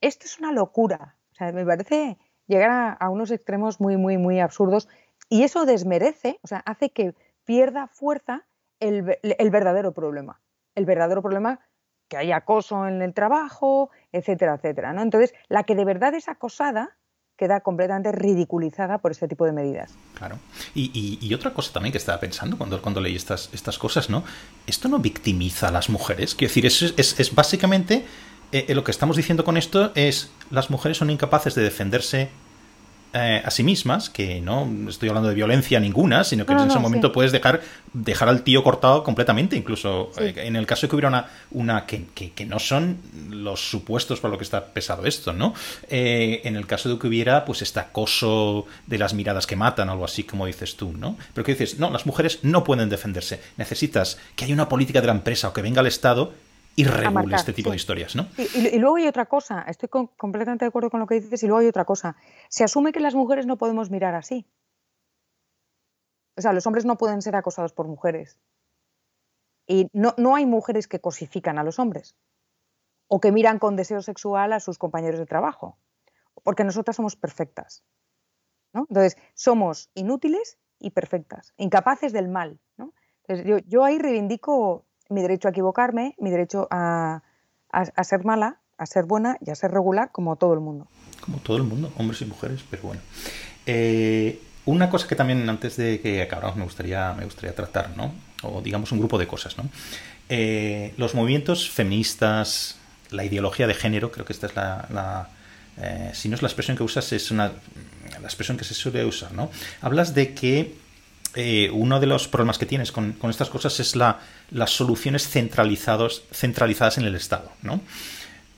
Esto 0.00 0.26
es 0.26 0.38
una 0.38 0.52
locura. 0.52 1.16
O 1.32 1.34
sea, 1.36 1.52
me 1.52 1.64
parece 1.64 2.18
llegar 2.46 2.96
a, 2.98 3.10
unos 3.10 3.30
extremos 3.30 3.80
muy, 3.80 3.96
muy, 3.96 4.18
muy 4.18 4.40
absurdos 4.40 4.88
y 5.28 5.42
eso 5.44 5.64
desmerece, 5.64 6.38
o 6.42 6.46
sea, 6.46 6.58
hace 6.66 6.90
que 6.90 7.14
pierda 7.44 7.88
fuerza 7.88 8.44
el, 8.80 9.18
el 9.22 9.50
verdadero 9.50 9.92
problema. 9.92 10.40
El 10.74 10.84
verdadero 10.84 11.22
problema 11.22 11.60
que 12.08 12.16
hay 12.16 12.32
acoso 12.32 12.86
en 12.86 13.00
el 13.02 13.14
trabajo, 13.14 13.90
etcétera, 14.12 14.54
etcétera. 14.54 14.92
¿no? 14.92 15.02
Entonces, 15.02 15.34
la 15.48 15.64
que 15.64 15.74
de 15.74 15.84
verdad 15.84 16.14
es 16.14 16.28
acosada 16.28 16.96
queda 17.36 17.60
completamente 17.60 18.12
ridiculizada 18.12 18.98
por 18.98 19.10
este 19.10 19.26
tipo 19.28 19.44
de 19.44 19.52
medidas. 19.52 19.94
Claro. 20.14 20.38
Y, 20.74 21.32
otra 21.34 21.52
cosa 21.52 21.72
también 21.72 21.92
que 21.92 21.98
estaba 21.98 22.20
pensando 22.20 22.56
cuando, 22.56 22.80
cuando 22.80 23.00
leí 23.00 23.16
estas, 23.16 23.50
estas 23.52 23.78
cosas, 23.78 24.08
¿no? 24.08 24.22
Esto 24.66 24.88
no 24.88 24.98
victimiza 24.98 25.68
a 25.68 25.72
las 25.72 25.88
mujeres. 25.88 26.34
Quiero 26.34 26.50
decir, 26.50 26.66
es, 26.66 26.94
es, 26.96 27.18
es 27.18 27.34
básicamente 27.34 28.04
eh, 28.54 28.66
eh, 28.68 28.74
lo 28.76 28.84
que 28.84 28.92
estamos 28.92 29.16
diciendo 29.16 29.44
con 29.44 29.56
esto 29.56 29.90
es 29.96 30.30
las 30.50 30.70
mujeres 30.70 30.98
son 30.98 31.10
incapaces 31.10 31.56
de 31.56 31.62
defenderse 31.62 32.28
eh, 33.16 33.42
a 33.44 33.50
sí 33.52 33.62
mismas, 33.62 34.10
que 34.10 34.40
no 34.40 34.68
estoy 34.88 35.08
hablando 35.08 35.28
de 35.28 35.36
violencia 35.36 35.78
ninguna, 35.78 36.24
sino 36.24 36.44
que 36.44 36.52
en 36.52 36.68
ese 36.68 36.80
momento 36.80 37.12
puedes 37.12 37.30
dejar, 37.30 37.60
dejar 37.92 38.28
al 38.28 38.42
tío 38.42 38.64
cortado 38.64 39.04
completamente, 39.04 39.54
incluso 39.54 40.10
eh, 40.18 40.34
en 40.36 40.56
el 40.56 40.66
caso 40.66 40.86
de 40.86 40.90
que 40.90 40.96
hubiera 40.96 41.08
una, 41.08 41.26
una 41.52 41.86
que, 41.86 42.06
que, 42.12 42.44
no 42.44 42.58
son 42.58 42.98
los 43.30 43.70
supuestos 43.70 44.18
por 44.18 44.30
lo 44.30 44.36
que 44.36 44.42
está 44.42 44.64
pesado 44.64 45.06
esto, 45.06 45.32
¿no? 45.32 45.54
Eh, 45.88 46.40
en 46.42 46.56
el 46.56 46.66
caso 46.66 46.88
de 46.88 46.98
que 46.98 47.06
hubiera, 47.06 47.44
pues, 47.44 47.62
este 47.62 47.78
acoso 47.78 48.66
de 48.88 48.98
las 48.98 49.14
miradas 49.14 49.46
que 49.46 49.54
matan, 49.54 49.88
algo 49.90 50.04
así 50.04 50.24
como 50.24 50.46
dices 50.46 50.76
tú, 50.76 50.92
¿no? 50.92 51.16
Pero 51.32 51.44
que 51.44 51.52
dices, 51.52 51.78
no, 51.78 51.90
las 51.90 52.06
mujeres 52.06 52.40
no 52.42 52.64
pueden 52.64 52.88
defenderse, 52.88 53.40
necesitas 53.56 54.18
que 54.34 54.44
haya 54.44 54.54
una 54.54 54.68
política 54.68 55.00
de 55.00 55.06
la 55.06 55.12
empresa 55.12 55.48
o 55.48 55.52
que 55.52 55.62
venga 55.62 55.80
el 55.80 55.86
Estado 55.86 56.32
y 56.76 56.84
regule 56.84 57.36
este 57.36 57.52
tipo 57.52 57.70
de 57.70 57.76
historias, 57.76 58.16
¿no? 58.16 58.26
Y, 58.36 58.78
luego 58.78 58.96
hay 58.96 59.06
otra 59.06 59.26
cosa, 59.26 59.64
estoy 59.68 59.88
completamente 59.88 60.64
de 60.64 60.68
acuerdo 60.68 60.90
con 60.90 61.00
lo 61.00 61.06
que 61.06 61.20
dices, 61.20 61.42
y 61.42 61.46
luego 61.46 61.60
hay 61.60 61.68
otra 61.68 61.84
cosa. 61.84 62.16
Se 62.48 62.64
asume 62.64 62.92
que 62.92 63.00
las 63.00 63.14
mujeres 63.14 63.46
no 63.46 63.56
podemos 63.56 63.90
mirar 63.90 64.14
así. 64.14 64.46
O 66.36 66.40
sea, 66.40 66.52
los 66.52 66.66
hombres 66.66 66.84
no 66.84 66.98
pueden 66.98 67.22
ser 67.22 67.36
acosados 67.36 67.72
por 67.72 67.86
mujeres. 67.86 68.38
Y 69.66 69.88
no, 69.92 70.14
no 70.18 70.34
hay 70.34 70.46
mujeres 70.46 70.88
que 70.88 71.00
cosifican 71.00 71.58
a 71.58 71.64
los 71.64 71.78
hombres 71.78 72.16
o 73.08 73.20
que 73.20 73.32
miran 73.32 73.58
con 73.58 73.76
deseo 73.76 74.02
sexual 74.02 74.52
a 74.52 74.60
sus 74.60 74.78
compañeros 74.78 75.20
de 75.20 75.26
trabajo, 75.26 75.78
porque 76.42 76.64
nosotras 76.64 76.96
somos 76.96 77.16
perfectas. 77.16 77.84
¿no? 78.72 78.86
Entonces, 78.88 79.16
somos 79.34 79.90
inútiles 79.94 80.58
y 80.78 80.90
perfectas, 80.90 81.54
incapaces 81.56 82.12
del 82.12 82.28
mal. 82.28 82.58
¿no? 82.76 82.92
Entonces, 83.22 83.46
yo, 83.46 83.58
yo 83.68 83.84
ahí 83.84 83.98
reivindico 83.98 84.86
mi 85.08 85.22
derecho 85.22 85.48
a 85.48 85.50
equivocarme, 85.50 86.14
mi 86.18 86.30
derecho 86.30 86.68
a, 86.70 87.22
ser 88.02 88.24
mala, 88.24 88.60
a 88.78 88.86
ser 88.86 89.04
buena 89.04 89.36
y 89.44 89.50
a 89.50 89.54
ser 89.54 89.70
regular 89.70 90.10
como 90.12 90.36
todo 90.36 90.54
el 90.54 90.60
mundo. 90.60 90.88
Como 91.20 91.38
todo 91.38 91.56
el 91.56 91.62
mundo, 91.62 91.92
hombres 91.96 92.20
y 92.22 92.26
mujeres, 92.26 92.64
pero 92.70 92.82
bueno. 92.84 93.00
Eh, 93.66 94.40
una 94.66 94.90
cosa 94.90 95.06
que 95.06 95.16
también 95.16 95.48
antes 95.48 95.76
de 95.76 96.00
que 96.00 96.22
acabáramos 96.22 96.56
me 96.56 96.64
gustaría, 96.64 97.12
me 97.14 97.24
gustaría 97.24 97.54
tratar, 97.54 97.96
¿no? 97.96 98.12
O 98.42 98.60
digamos 98.60 98.92
un 98.92 98.98
grupo 98.98 99.18
de 99.18 99.26
cosas, 99.26 99.56
¿no? 99.58 99.64
Eh, 100.28 100.94
los 100.96 101.14
movimientos 101.14 101.68
feministas, 101.70 102.78
la 103.10 103.24
ideología 103.24 103.66
de 103.66 103.74
género, 103.74 104.10
creo 104.10 104.24
que 104.24 104.32
esta 104.32 104.46
es 104.46 104.56
la, 104.56 105.28
eh, 105.76 106.10
si 106.14 106.28
no 106.28 106.34
es 106.34 106.42
la 106.42 106.48
expresión 106.48 106.76
que 106.76 106.82
usas, 106.82 107.12
es 107.12 107.30
una 107.30 107.52
la 108.20 108.28
expresión 108.28 108.56
que 108.56 108.64
se 108.64 108.74
suele 108.74 109.04
usar, 109.04 109.32
¿no? 109.32 109.50
Hablas 109.80 110.14
de 110.14 110.34
que 110.34 110.74
eh, 111.36 111.70
uno 111.72 111.98
de 111.98 112.06
los 112.06 112.28
problemas 112.28 112.58
que 112.58 112.66
tienes 112.66 112.92
con, 112.92 113.16
estas 113.28 113.50
cosas 113.50 113.80
es 113.80 113.96
la, 113.96 114.20
las 114.50 114.70
soluciones 114.70 115.28
centralizados, 115.28 116.22
centralizadas 116.32 116.98
en 116.98 117.04
el 117.04 117.14
Estado. 117.14 117.50
¿no? 117.62 117.80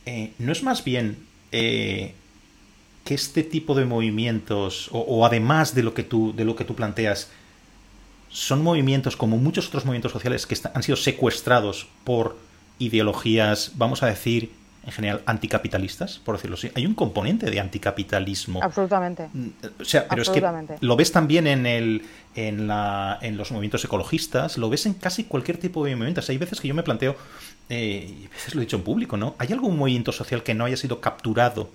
Eh, 0.04 0.32
¿No 0.38 0.52
es 0.52 0.62
más 0.62 0.84
bien 0.84 1.18
eh, 1.52 2.14
que 3.04 3.14
este 3.14 3.42
tipo 3.42 3.74
de 3.74 3.86
movimientos, 3.86 4.88
o, 4.92 5.24
además 5.24 5.74
de 5.74 5.82
lo, 5.84 5.94
que 5.94 6.02
tú, 6.02 6.34
de 6.36 6.44
lo 6.44 6.56
que 6.56 6.64
tú 6.64 6.74
planteas, 6.74 7.30
son 8.28 8.62
movimientos 8.62 9.16
como 9.16 9.38
muchos 9.38 9.68
otros 9.68 9.84
movimientos 9.84 10.12
sociales 10.12 10.46
que 10.46 10.56
han 10.74 10.82
sido 10.82 10.96
secuestrados 10.96 11.86
por 12.04 12.36
ideologías, 12.78 13.72
vamos 13.76 14.02
a 14.02 14.06
decir, 14.06 14.50
en 14.86 14.92
general 14.92 15.22
anticapitalistas, 15.26 16.20
por 16.20 16.36
decirlo 16.36 16.54
así. 16.54 16.70
Hay 16.76 16.86
un 16.86 16.94
componente 16.94 17.50
de 17.50 17.58
anticapitalismo. 17.58 18.62
Absolutamente. 18.62 19.28
Mm, 19.32 19.48
o 19.80 19.84
sea, 19.84 20.06
pero 20.08 20.22
es 20.22 20.30
que 20.30 20.42
lo 20.80 20.96
ves 20.96 21.10
también 21.10 21.48
en 21.48 21.66
el 21.66 22.02
en, 22.36 22.68
la, 22.68 23.18
en 23.20 23.36
los 23.36 23.50
movimientos 23.50 23.84
ecologistas, 23.84 24.58
lo 24.58 24.70
ves 24.70 24.86
en 24.86 24.94
casi 24.94 25.24
cualquier 25.24 25.58
tipo 25.58 25.84
de 25.84 25.96
movimientos. 25.96 26.28
Hay 26.30 26.38
veces 26.38 26.60
que 26.60 26.68
yo 26.68 26.74
me 26.74 26.84
planteo, 26.84 27.16
eh, 27.68 28.16
y 28.22 28.26
a 28.26 28.28
veces 28.28 28.54
lo 28.54 28.60
he 28.60 28.64
dicho 28.64 28.76
en 28.76 28.82
público, 28.82 29.16
¿no? 29.16 29.34
¿Hay 29.38 29.52
algún 29.52 29.76
movimiento 29.76 30.12
social 30.12 30.44
que 30.44 30.54
no 30.54 30.64
haya 30.64 30.76
sido 30.76 31.00
capturado, 31.00 31.68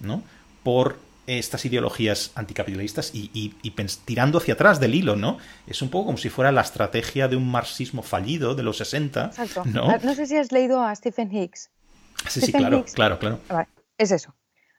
¿no? 0.00 0.22
Por 0.64 0.98
estas 1.28 1.64
ideologías 1.66 2.32
anticapitalistas 2.34 3.14
y, 3.14 3.30
y, 3.34 3.70
tirando 4.04 4.38
hacia 4.38 4.54
atrás 4.54 4.80
del 4.80 4.94
hilo, 4.94 5.14
¿no? 5.14 5.38
Es 5.66 5.82
un 5.82 5.90
poco 5.90 6.06
como 6.06 6.18
si 6.18 6.30
fuera 6.30 6.50
la 6.50 6.62
estrategia 6.62 7.28
de 7.28 7.36
un 7.36 7.48
marxismo 7.50 8.02
fallido 8.02 8.54
de 8.54 8.62
los 8.62 8.78
60. 8.78 9.26
Exacto. 9.26 9.62
¿no? 9.66 9.96
No 9.98 10.14
sé 10.14 10.26
si 10.26 10.36
has 10.36 10.50
leído 10.50 10.82
a 10.82 10.94
Stephen 10.96 11.30
Hicks. 11.30 11.70
Sí, 12.28 12.40
sí, 12.40 12.52
claro, 12.52 12.84
claro, 12.94 13.18
claro. 13.18 13.38
Es 13.96 14.10
eso. 14.10 14.34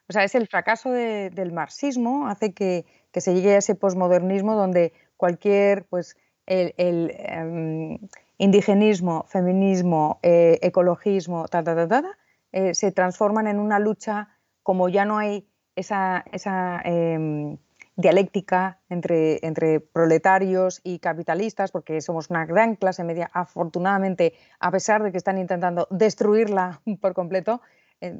O 0.07 0.13
sea, 0.13 0.23
es 0.23 0.33
el 0.33 0.47
fracaso 0.47 0.91
del 0.91 1.51
marxismo, 1.51 2.27
hace 2.27 2.53
que, 2.53 2.85
se 3.13 3.33
llegue 3.33 3.55
a 3.55 3.57
ese 3.57 3.75
posmodernismo 3.75 4.55
donde 4.55 4.93
cualquier, 5.17 5.85
pues, 5.85 6.17
el, 6.47 6.73
em, 6.77 7.99
indigenismo, 8.39 9.25
feminismo, 9.27 10.19
eh, 10.23 10.57
ecologismo, 10.61 11.47
ta, 11.47 11.63
ta, 11.63 11.87
ta, 11.87 12.17
eh, 12.51 12.73
se 12.73 12.91
transforman 12.91 13.47
en 13.47 13.59
una 13.59 13.77
lucha 13.77 14.29
como 14.63 14.89
ya 14.89 15.05
no 15.05 15.19
hay 15.19 15.47
esa, 15.75 16.25
esa 16.31 16.81
em, 16.83 17.57
dialéctica 17.99 18.79
entre, 18.87 19.45
entre 19.45 19.81
proletarios 19.81 20.79
y 20.83 20.99
capitalistas, 20.99 21.71
porque 21.71 21.99
somos 21.99 22.29
una 22.29 22.45
gran 22.45 22.75
clase 22.75 23.03
media, 23.03 23.29
afortunadamente, 23.33 24.33
a 24.59 24.71
pesar 24.71 25.03
de 25.03 25.11
que 25.11 25.17
están 25.17 25.37
intentando 25.37 25.87
destruirla 25.91 26.81
por 27.01 27.13
completo, 27.13 27.61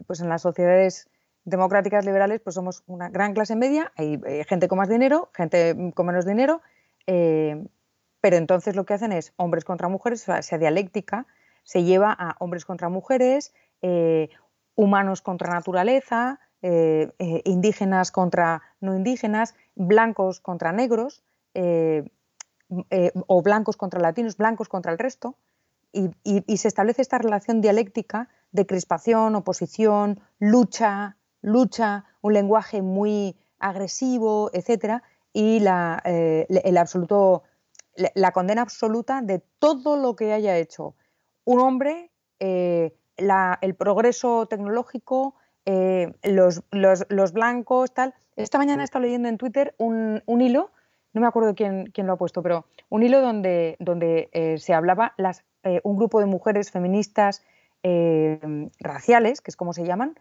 pues 0.06 0.19
en 0.19 0.27
las 0.27 0.41
sociedades 0.41 1.10
democráticas 1.45 2.06
liberales 2.06 2.41
pues 2.41 2.56
somos 2.56 2.84
una 2.88 3.10
gran 3.10 3.34
clase 3.34 3.56
media, 3.56 3.91
hay 3.95 4.19
eh, 4.26 4.45
gente 4.47 4.68
con 4.68 4.77
más 4.77 4.89
dinero, 4.89 5.30
gente 5.34 5.76
con 5.95 6.06
menos 6.06 6.26
dinero, 6.26 6.61
eh, 7.07 7.65
pero 8.22 8.38
entonces 8.38 8.76
lo 8.76 8.85
que 8.85 8.93
hacen 8.93 9.11
es 9.11 9.34
hombres 9.38 9.64
contra 9.64 9.88
mujeres, 9.88 10.27
esa 10.27 10.57
dialéctica 10.57 11.26
se 11.64 11.84
lleva 11.84 12.11
a 12.11 12.35
hombres 12.39 12.65
contra 12.65 12.89
mujeres, 12.89 13.53
eh, 13.81 14.30
humanos 14.76 15.22
contra 15.22 15.53
naturaleza, 15.53 16.39
indígenas 16.61 18.11
contra 18.11 18.61
no 18.81 18.93
indígenas, 18.93 19.56
blancos 19.80 20.39
contra 20.39 20.72
negros, 20.72 21.23
eh, 21.53 22.03
o 23.27 23.41
blancos 23.41 23.77
contra 23.77 23.99
latinos, 23.99 24.38
blancos 24.38 24.69
contra 24.69 24.91
el 24.91 24.99
resto, 24.99 25.35
y, 25.91 26.11
se 26.57 26.68
establece 26.68 27.01
esta 27.01 27.18
relación 27.18 27.61
dialéctica 27.61 28.30
de 28.51 28.68
crispación, 28.68 29.34
oposición, 29.35 30.19
lucha, 30.38 31.18
lucha, 31.41 32.06
un 32.22 32.34
lenguaje 32.34 32.84
muy 32.84 33.35
agresivo, 33.57 34.51
etcétera, 34.53 35.01
y 35.34 35.61
la, 35.61 35.99
el 36.06 36.77
absoluto, 36.77 37.41
la 37.95 38.31
condena 38.34 38.61
absoluta 38.61 39.22
de 39.23 39.39
todo 39.57 39.97
lo 39.97 40.15
que 40.15 40.34
haya 40.34 40.57
hecho 40.57 40.93
un 41.43 41.60
hombre, 41.61 42.11
el 42.39 43.76
progreso 43.76 44.45
tecnológico, 44.45 45.35
eh, 45.65 46.14
los, 46.23 46.64
los, 46.72 47.34
blancos, 47.34 47.93
tal. 47.93 48.14
Esta 48.39 48.57
mañana 48.57 48.83
he 48.83 48.85
estado 48.85 49.03
leyendo 49.03 49.27
en 49.27 49.37
Twitter 49.37 49.75
un, 49.77 50.21
hilo, 50.27 50.71
no 51.11 51.19
me 51.19 51.27
acuerdo 51.27 51.55
quién, 51.55 51.91
quién, 51.93 52.07
lo 52.07 52.13
ha 52.13 52.17
puesto, 52.17 52.41
pero 52.41 52.65
un 52.87 53.03
hilo 53.03 53.19
donde, 53.19 53.75
donde 53.79 54.29
eh, 54.31 54.57
se 54.59 54.73
hablaba 54.73 55.13
las, 55.17 55.43
eh, 55.63 55.81
un 55.83 55.97
grupo 55.97 56.21
de 56.21 56.25
mujeres 56.25 56.71
feministas 56.71 57.43
raciales, 58.79 59.41
que 59.41 59.51
es 59.51 59.57
como 59.57 59.73
se 59.73 59.85
llaman, 59.85 60.17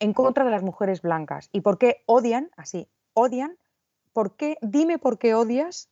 en 0.00 0.12
contra 0.12 0.44
de 0.44 0.50
las 0.50 0.64
mujeres 0.64 1.00
blancas. 1.00 1.48
¿Y 1.52 1.60
por 1.60 1.78
qué 1.78 2.02
odian, 2.06 2.50
así, 2.56 2.88
odian? 3.14 3.56
¿Por 4.12 4.34
qué? 4.34 4.58
Dime 4.62 4.98
por 4.98 5.18
qué 5.18 5.34
odias 5.34 5.90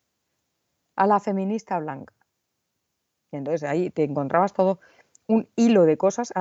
a 0.96 1.06
la 1.06 1.20
feminista 1.20 1.78
blanca. 1.78 2.12
Y 3.30 3.36
entonces 3.36 3.68
ahí 3.68 3.90
te 3.90 4.02
encontrabas 4.02 4.52
todo 4.52 4.80
un 5.28 5.46
hilo 5.56 5.84
de 5.84 5.98
cosas 5.98 6.32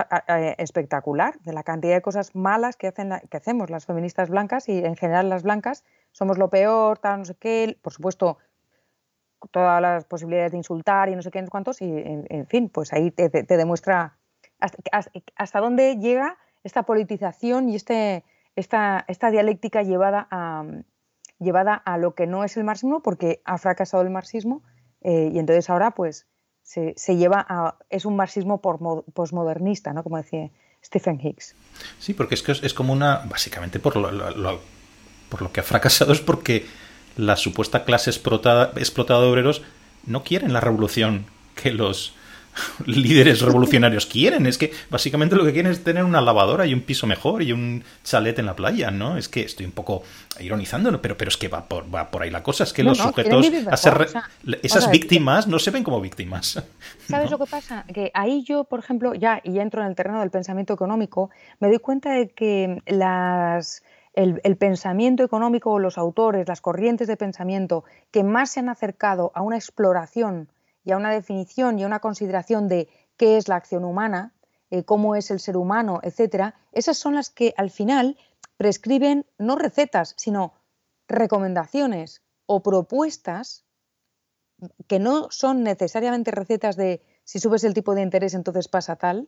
espectacular, 0.58 1.38
de 1.42 1.52
la 1.52 1.64
cantidad 1.64 1.94
de 1.94 2.02
cosas 2.02 2.34
malas 2.36 2.78
que, 2.78 2.88
hacen, 2.88 3.12
que 3.30 3.38
hacemos 3.38 3.70
las 3.70 3.86
feministas 3.86 4.30
blancas 4.30 4.70
y 4.70 4.78
en 4.78 4.96
general 4.96 5.30
las 5.30 5.44
blancas. 5.44 5.84
Somos 6.14 6.38
lo 6.38 6.50
peor, 6.50 6.98
tal, 6.98 7.20
no 7.20 7.26
sé 7.26 7.36
qué, 7.36 7.78
por 7.82 7.92
supuesto 7.92 8.38
todas 9.52 9.82
las 9.82 10.06
posibilidades 10.06 10.52
de 10.52 10.58
insultar 10.58 11.10
y 11.10 11.16
no 11.16 11.22
sé 11.22 11.32
qué, 11.32 11.46
cuántos, 11.48 11.82
y 11.82 11.86
en, 11.86 12.48
fin, 12.48 12.70
pues 12.70 12.94
ahí 12.94 13.12
te, 13.12 13.30
demuestra 13.30 14.18
hasta, 14.60 15.60
dónde 15.60 15.98
llega 15.98 16.38
esta 16.64 16.84
politización 16.84 17.70
y 17.70 17.76
este, 17.76 18.24
esta, 18.56 19.06
esta 19.08 19.30
dialéctica 19.30 19.84
llevada 19.84 20.28
a, 20.32 20.64
llevada 21.40 21.76
a 21.76 21.98
lo 21.98 22.16
que 22.16 22.26
no 22.26 22.44
es 22.44 22.58
el 22.58 22.64
marxismo, 22.64 23.02
porque 23.02 23.42
ha 23.46 23.58
fracasado 23.58 24.02
el 24.02 24.10
marxismo, 24.10 24.64
eh, 25.02 25.30
y 25.32 25.40
entonces 25.40 25.70
ahora 25.70 25.92
pues 25.92 26.26
se, 26.68 27.16
lleva 27.16 27.46
a... 27.48 27.76
es 27.90 28.06
un 28.06 28.16
marxismo 28.18 28.62
posmodernista, 28.62 29.94
¿no? 29.94 30.04
Como 30.04 30.18
decía 30.18 30.50
Stephen 30.84 31.20
Hicks. 31.22 31.56
Sí, 31.98 32.14
porque 32.14 32.36
es 32.36 32.44
que 32.44 32.52
es, 32.52 32.74
como 32.74 32.92
una... 32.92 33.24
Básicamente 33.30 33.80
por 33.80 33.96
lo, 33.96 34.60
por 35.30 35.42
lo 35.42 35.52
que 35.52 35.62
ha 35.62 35.64
fracasado 35.64 36.12
es 36.12 36.20
porque 36.20 36.66
la 37.16 37.38
supuesta 37.38 37.86
clase 37.86 38.10
explotada, 38.10 38.74
explotada 38.76 39.22
de 39.22 39.28
obreros 39.28 39.62
no 40.06 40.24
quieren 40.24 40.52
la 40.52 40.60
revolución 40.60 41.26
que 41.56 41.72
los 41.72 42.14
líderes 42.86 43.42
revolucionarios 43.42 44.06
quieren. 44.06 44.46
Es 44.46 44.58
que 44.58 44.72
básicamente 44.90 45.36
lo 45.36 45.46
que 45.46 45.54
quieren 45.54 45.72
es 45.72 45.84
tener 45.84 46.04
una 46.04 46.22
lavadora 46.22 46.66
y 46.66 46.74
un 46.74 46.82
piso 46.82 47.08
mejor 47.08 47.44
y 47.44 47.52
un 47.52 47.84
chalet 48.04 48.38
en 48.40 48.46
la 48.46 48.56
playa, 48.56 48.92
¿no? 48.92 49.18
Es 49.18 49.30
que 49.30 49.42
estoy 49.42 49.66
un 49.66 49.72
poco 49.72 50.04
ironizando, 50.40 51.02
pero, 51.02 51.18
pero 51.18 51.30
es 51.30 51.38
que 51.38 51.48
va 51.48 51.66
por, 51.66 51.94
va 51.94 52.10
por 52.10 52.24
ahí 52.24 52.30
la 52.30 52.44
cosa. 52.44 52.64
Es 52.64 52.74
que 52.74 52.84
los 52.84 52.98
sujetos, 52.98 53.46
a 53.70 53.78
ser, 53.78 54.08
esas 54.62 54.90
víctimas 54.92 55.48
no 55.48 55.60
se 55.60 55.72
ven 55.72 55.84
como 55.84 56.02
víctimas. 56.02 56.62
¿Sabes 57.08 57.32
lo 57.32 57.38
que 57.38 57.46
pasa? 57.46 57.86
Que 57.94 58.12
ahí 58.14 58.44
yo, 58.44 58.64
por 58.66 58.80
ejemplo, 58.80 59.14
ya, 59.14 59.42
y 59.44 59.54
ya 59.54 59.62
entro 59.62 59.82
en 59.82 59.88
el 59.88 59.96
terreno 59.96 60.20
del 60.22 60.32
pensamiento 60.32 60.74
económico, 60.74 61.30
me 61.60 61.68
doy 61.68 61.80
cuenta 61.80 62.12
de 62.12 62.30
que 62.30 62.82
las... 62.86 63.84
El, 64.14 64.42
el, 64.44 64.58
pensamiento 64.58 65.24
económico, 65.24 65.78
los 65.78 66.00
autores, 66.00 66.48
las 66.48 66.60
corrientes 66.60 67.08
de 67.08 67.18
pensamiento 67.18 67.84
que 68.10 68.24
más 68.24 68.50
se 68.50 68.62
han 68.62 68.68
acercado 68.68 69.32
a 69.36 69.44
una 69.44 69.58
exploración 69.58 70.50
y 70.88 70.94
a 70.94 70.98
una 70.98 71.12
definición 71.12 71.78
y 71.78 71.84
a 71.84 71.86
una 71.86 72.00
consideración 72.00 72.70
de 72.70 72.88
qué 73.18 73.36
es 73.36 73.50
la 73.50 73.58
acción 73.58 73.84
humana, 73.84 74.34
eh, 74.72 74.86
cómo 74.86 75.18
es 75.18 75.32
el 75.32 75.42
ser 75.42 75.58
humano, 75.58 76.00
etcétera, 76.02 76.56
esas 76.72 76.98
son 76.98 77.14
las 77.14 77.30
que 77.30 77.54
al 77.58 77.72
final 77.72 78.18
prescriben 78.56 79.26
no 79.38 79.58
recetas, 79.58 80.14
sino 80.16 80.54
recomendaciones 81.10 82.22
o 82.46 82.64
propuestas 82.64 83.66
que 84.88 85.00
no 85.00 85.28
son 85.30 85.62
necesariamente 85.62 86.32
recetas 86.32 86.78
de 86.78 87.02
si 87.26 87.40
subes 87.40 87.66
el 87.66 87.74
tipo 87.74 87.94
de 87.94 88.04
interés 88.04 88.34
entonces 88.34 88.70
pasa 88.70 88.96
tal, 88.96 89.28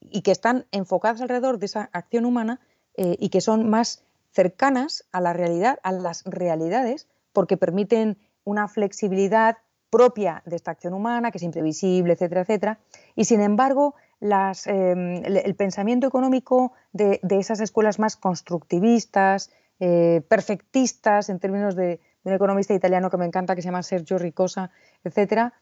y 0.00 0.22
que 0.22 0.32
están 0.32 0.66
enfocadas 0.72 1.20
alrededor 1.20 1.60
de 1.60 1.66
esa 1.66 1.90
acción 1.92 2.24
humana 2.24 2.58
eh, 2.96 3.14
y 3.20 3.28
que 3.28 3.40
son 3.40 3.70
más 3.70 4.02
cercanas 4.32 5.04
a 5.12 5.20
la 5.20 5.32
realidad, 5.32 5.78
a 5.84 5.92
las 5.92 6.24
realidades, 6.24 7.06
porque 7.32 7.56
permiten 7.56 8.18
una 8.42 8.66
flexibilidad 8.66 9.58
propia 9.90 10.42
de 10.46 10.56
esta 10.56 10.70
acción 10.72 10.94
humana, 10.94 11.30
que 11.30 11.38
es 11.38 11.44
imprevisible, 11.44 12.14
etcétera, 12.14 12.42
etcétera. 12.42 12.78
Y 13.14 13.24
sin 13.24 13.40
embargo, 13.40 13.94
em, 14.20 15.22
el 15.24 15.54
pensamiento 15.54 16.06
económico 16.06 16.72
de, 16.92 17.20
esas 17.30 17.60
escuelas 17.60 17.98
más 17.98 18.16
constructivistas, 18.16 19.50
eh, 19.78 20.22
perfectistas, 20.28 21.28
en 21.28 21.38
términos 21.38 21.76
de, 21.76 22.00
un 22.24 22.32
economista 22.32 22.74
italiano 22.74 23.08
que 23.08 23.18
me 23.18 23.24
encanta, 23.24 23.54
que 23.54 23.62
se 23.62 23.68
llama 23.68 23.84
Sergio 23.84 24.18
Ricosa, 24.18 24.70
etcétera, 25.04 25.52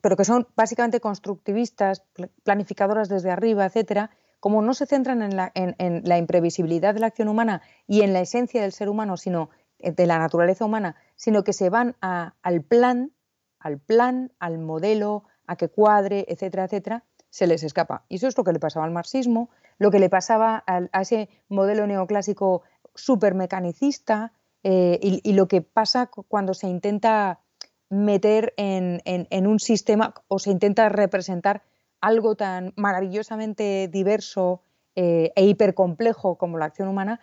pero 0.00 0.16
que 0.16 0.24
son 0.24 0.46
básicamente 0.54 1.00
constructivistas, 1.00 2.04
planificadoras 2.44 3.08
desde 3.08 3.30
arriba, 3.30 3.66
etcétera, 3.66 4.10
como 4.38 4.62
no 4.62 4.74
se 4.74 4.86
centran 4.86 5.22
en 5.22 5.36
la, 5.36 6.18
imprevisibilidad 6.18 6.94
de 6.94 7.00
la 7.00 7.06
acción 7.08 7.28
humana 7.28 7.62
y 7.86 8.02
en 8.02 8.12
la 8.12 8.20
esencia 8.20 8.62
del 8.62 8.72
ser 8.72 8.88
humano, 8.88 9.16
sino 9.16 9.50
eh, 9.78 9.92
de 9.92 10.06
la 10.06 10.18
naturaleza 10.18 10.64
humana, 10.64 10.96
sino 11.16 11.44
que 11.44 11.52
se 11.52 11.70
van 11.70 11.96
al 12.00 12.62
plan 12.62 13.12
al 13.62 13.78
plan, 13.78 14.32
al 14.38 14.58
modelo, 14.58 15.24
a 15.46 15.56
que 15.56 15.68
cuadre, 15.68 16.24
etcétera, 16.28 16.64
etcétera, 16.64 17.04
se 17.30 17.46
les 17.46 17.62
escapa. 17.62 18.04
Y 18.08 18.16
eso 18.16 18.28
es 18.28 18.36
lo 18.36 18.44
que 18.44 18.52
le 18.52 18.58
pasaba 18.58 18.84
al 18.84 18.92
marxismo, 18.92 19.50
lo 19.78 19.90
que 19.90 19.98
le 19.98 20.10
pasaba 20.10 20.62
a, 20.66 21.00
ese 21.00 21.28
modelo 21.48 21.86
neoclásico 21.86 22.62
supermecanicista 22.94 24.32
eh, 24.62 24.98
y, 25.00 25.32
lo 25.32 25.48
que 25.48 25.62
pasa 25.62 26.10
cuando 26.28 26.54
se 26.54 26.68
intenta 26.68 27.40
meter 27.88 28.54
en, 28.56 29.46
un 29.46 29.58
sistema 29.58 30.14
o 30.28 30.38
se 30.38 30.50
intenta 30.50 30.88
representar 30.88 31.62
algo 32.00 32.36
tan 32.36 32.72
maravillosamente 32.76 33.88
diverso 33.88 34.62
eh, 34.94 35.32
e 35.34 35.44
hipercomplejo 35.46 36.36
como 36.36 36.58
la 36.58 36.66
acción 36.66 36.88
humana 36.88 37.20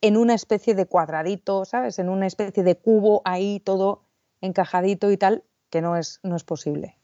en 0.00 0.16
una 0.16 0.34
especie 0.34 0.74
de 0.74 0.86
cuadradito, 0.86 1.64
¿sabes? 1.64 1.98
En 1.98 2.08
una 2.08 2.26
especie 2.26 2.62
de 2.62 2.76
cubo 2.76 3.22
ahí 3.24 3.60
todo 3.60 4.02
encajadito 4.40 5.10
y 5.12 5.16
tal, 5.16 5.44
que 5.72 5.80
no 5.80 5.96
es, 5.96 6.20
no 6.22 6.36
es 6.36 6.44
posible. 6.44 6.96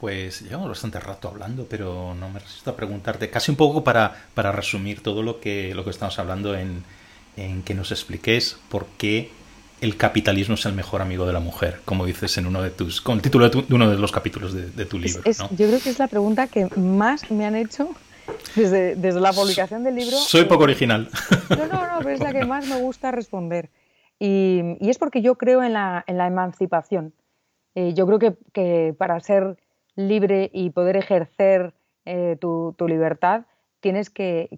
Pues 0.00 0.42
llevamos 0.42 0.70
bastante 0.70 0.98
rato 0.98 1.28
hablando, 1.28 1.66
pero 1.70 2.14
no 2.18 2.28
me 2.28 2.40
resisto 2.40 2.70
a 2.70 2.76
preguntarte, 2.76 3.30
casi 3.30 3.52
un 3.52 3.56
poco 3.56 3.84
para, 3.84 4.12
para 4.34 4.50
resumir 4.50 5.00
todo 5.00 5.22
lo 5.22 5.38
que, 5.38 5.72
lo 5.76 5.84
que 5.84 5.90
estamos 5.90 6.18
hablando, 6.18 6.56
en, 6.56 6.82
que 7.36 7.74
nos 7.74 7.92
expliques 7.92 8.58
por 8.68 8.86
qué 8.98 9.30
el 9.80 9.96
capitalismo 9.96 10.56
es 10.56 10.66
el 10.66 10.72
mejor 10.72 11.00
amigo 11.00 11.24
de 11.24 11.32
la 11.32 11.40
mujer, 11.40 11.80
como 11.84 12.04
dices 12.04 12.36
en 12.38 12.46
uno 12.46 12.60
de 12.60 12.70
tus, 12.70 13.00
con 13.00 13.16
el 13.16 13.22
título 13.22 13.48
de, 13.48 13.64
uno 13.70 13.88
de 13.88 13.96
los 13.96 14.10
capítulos 14.10 14.52
de, 14.52 14.84
tu 14.84 14.98
libro. 14.98 15.22
Yo 15.24 15.68
creo 15.68 15.80
que 15.80 15.90
es 15.90 15.98
la 16.00 16.08
pregunta 16.08 16.48
que 16.48 16.68
más 16.76 17.30
me 17.30 17.46
han 17.46 17.54
hecho 17.54 17.94
desde, 18.56 18.96
la 19.12 19.32
publicación 19.32 19.84
del 19.84 19.94
libro. 19.94 20.16
Soy 20.16 20.44
poco 20.44 20.64
original. 20.64 21.08
No, 21.50 21.66
no, 21.66 21.86
no, 21.86 21.98
pero 21.98 22.10
es 22.10 22.20
la 22.20 22.32
que 22.32 22.44
más 22.44 22.66
me 22.66 22.76
gusta 22.76 23.12
responder. 23.12 23.70
Y, 24.24 24.88
es 24.88 24.98
porque 24.98 25.20
yo 25.20 25.34
creo 25.34 25.64
en 25.64 25.72
la, 25.72 26.04
emancipación. 26.06 27.12
Eh, 27.74 27.92
yo 27.92 28.06
creo 28.06 28.36
que, 28.52 28.94
para 28.96 29.18
ser 29.18 29.58
libre 29.96 30.48
y 30.52 30.70
poder 30.70 30.96
ejercer 30.96 31.74
eh, 32.04 32.36
tu, 32.40 32.76
libertad 32.86 33.46
tienes 33.80 34.10
que, 34.10 34.48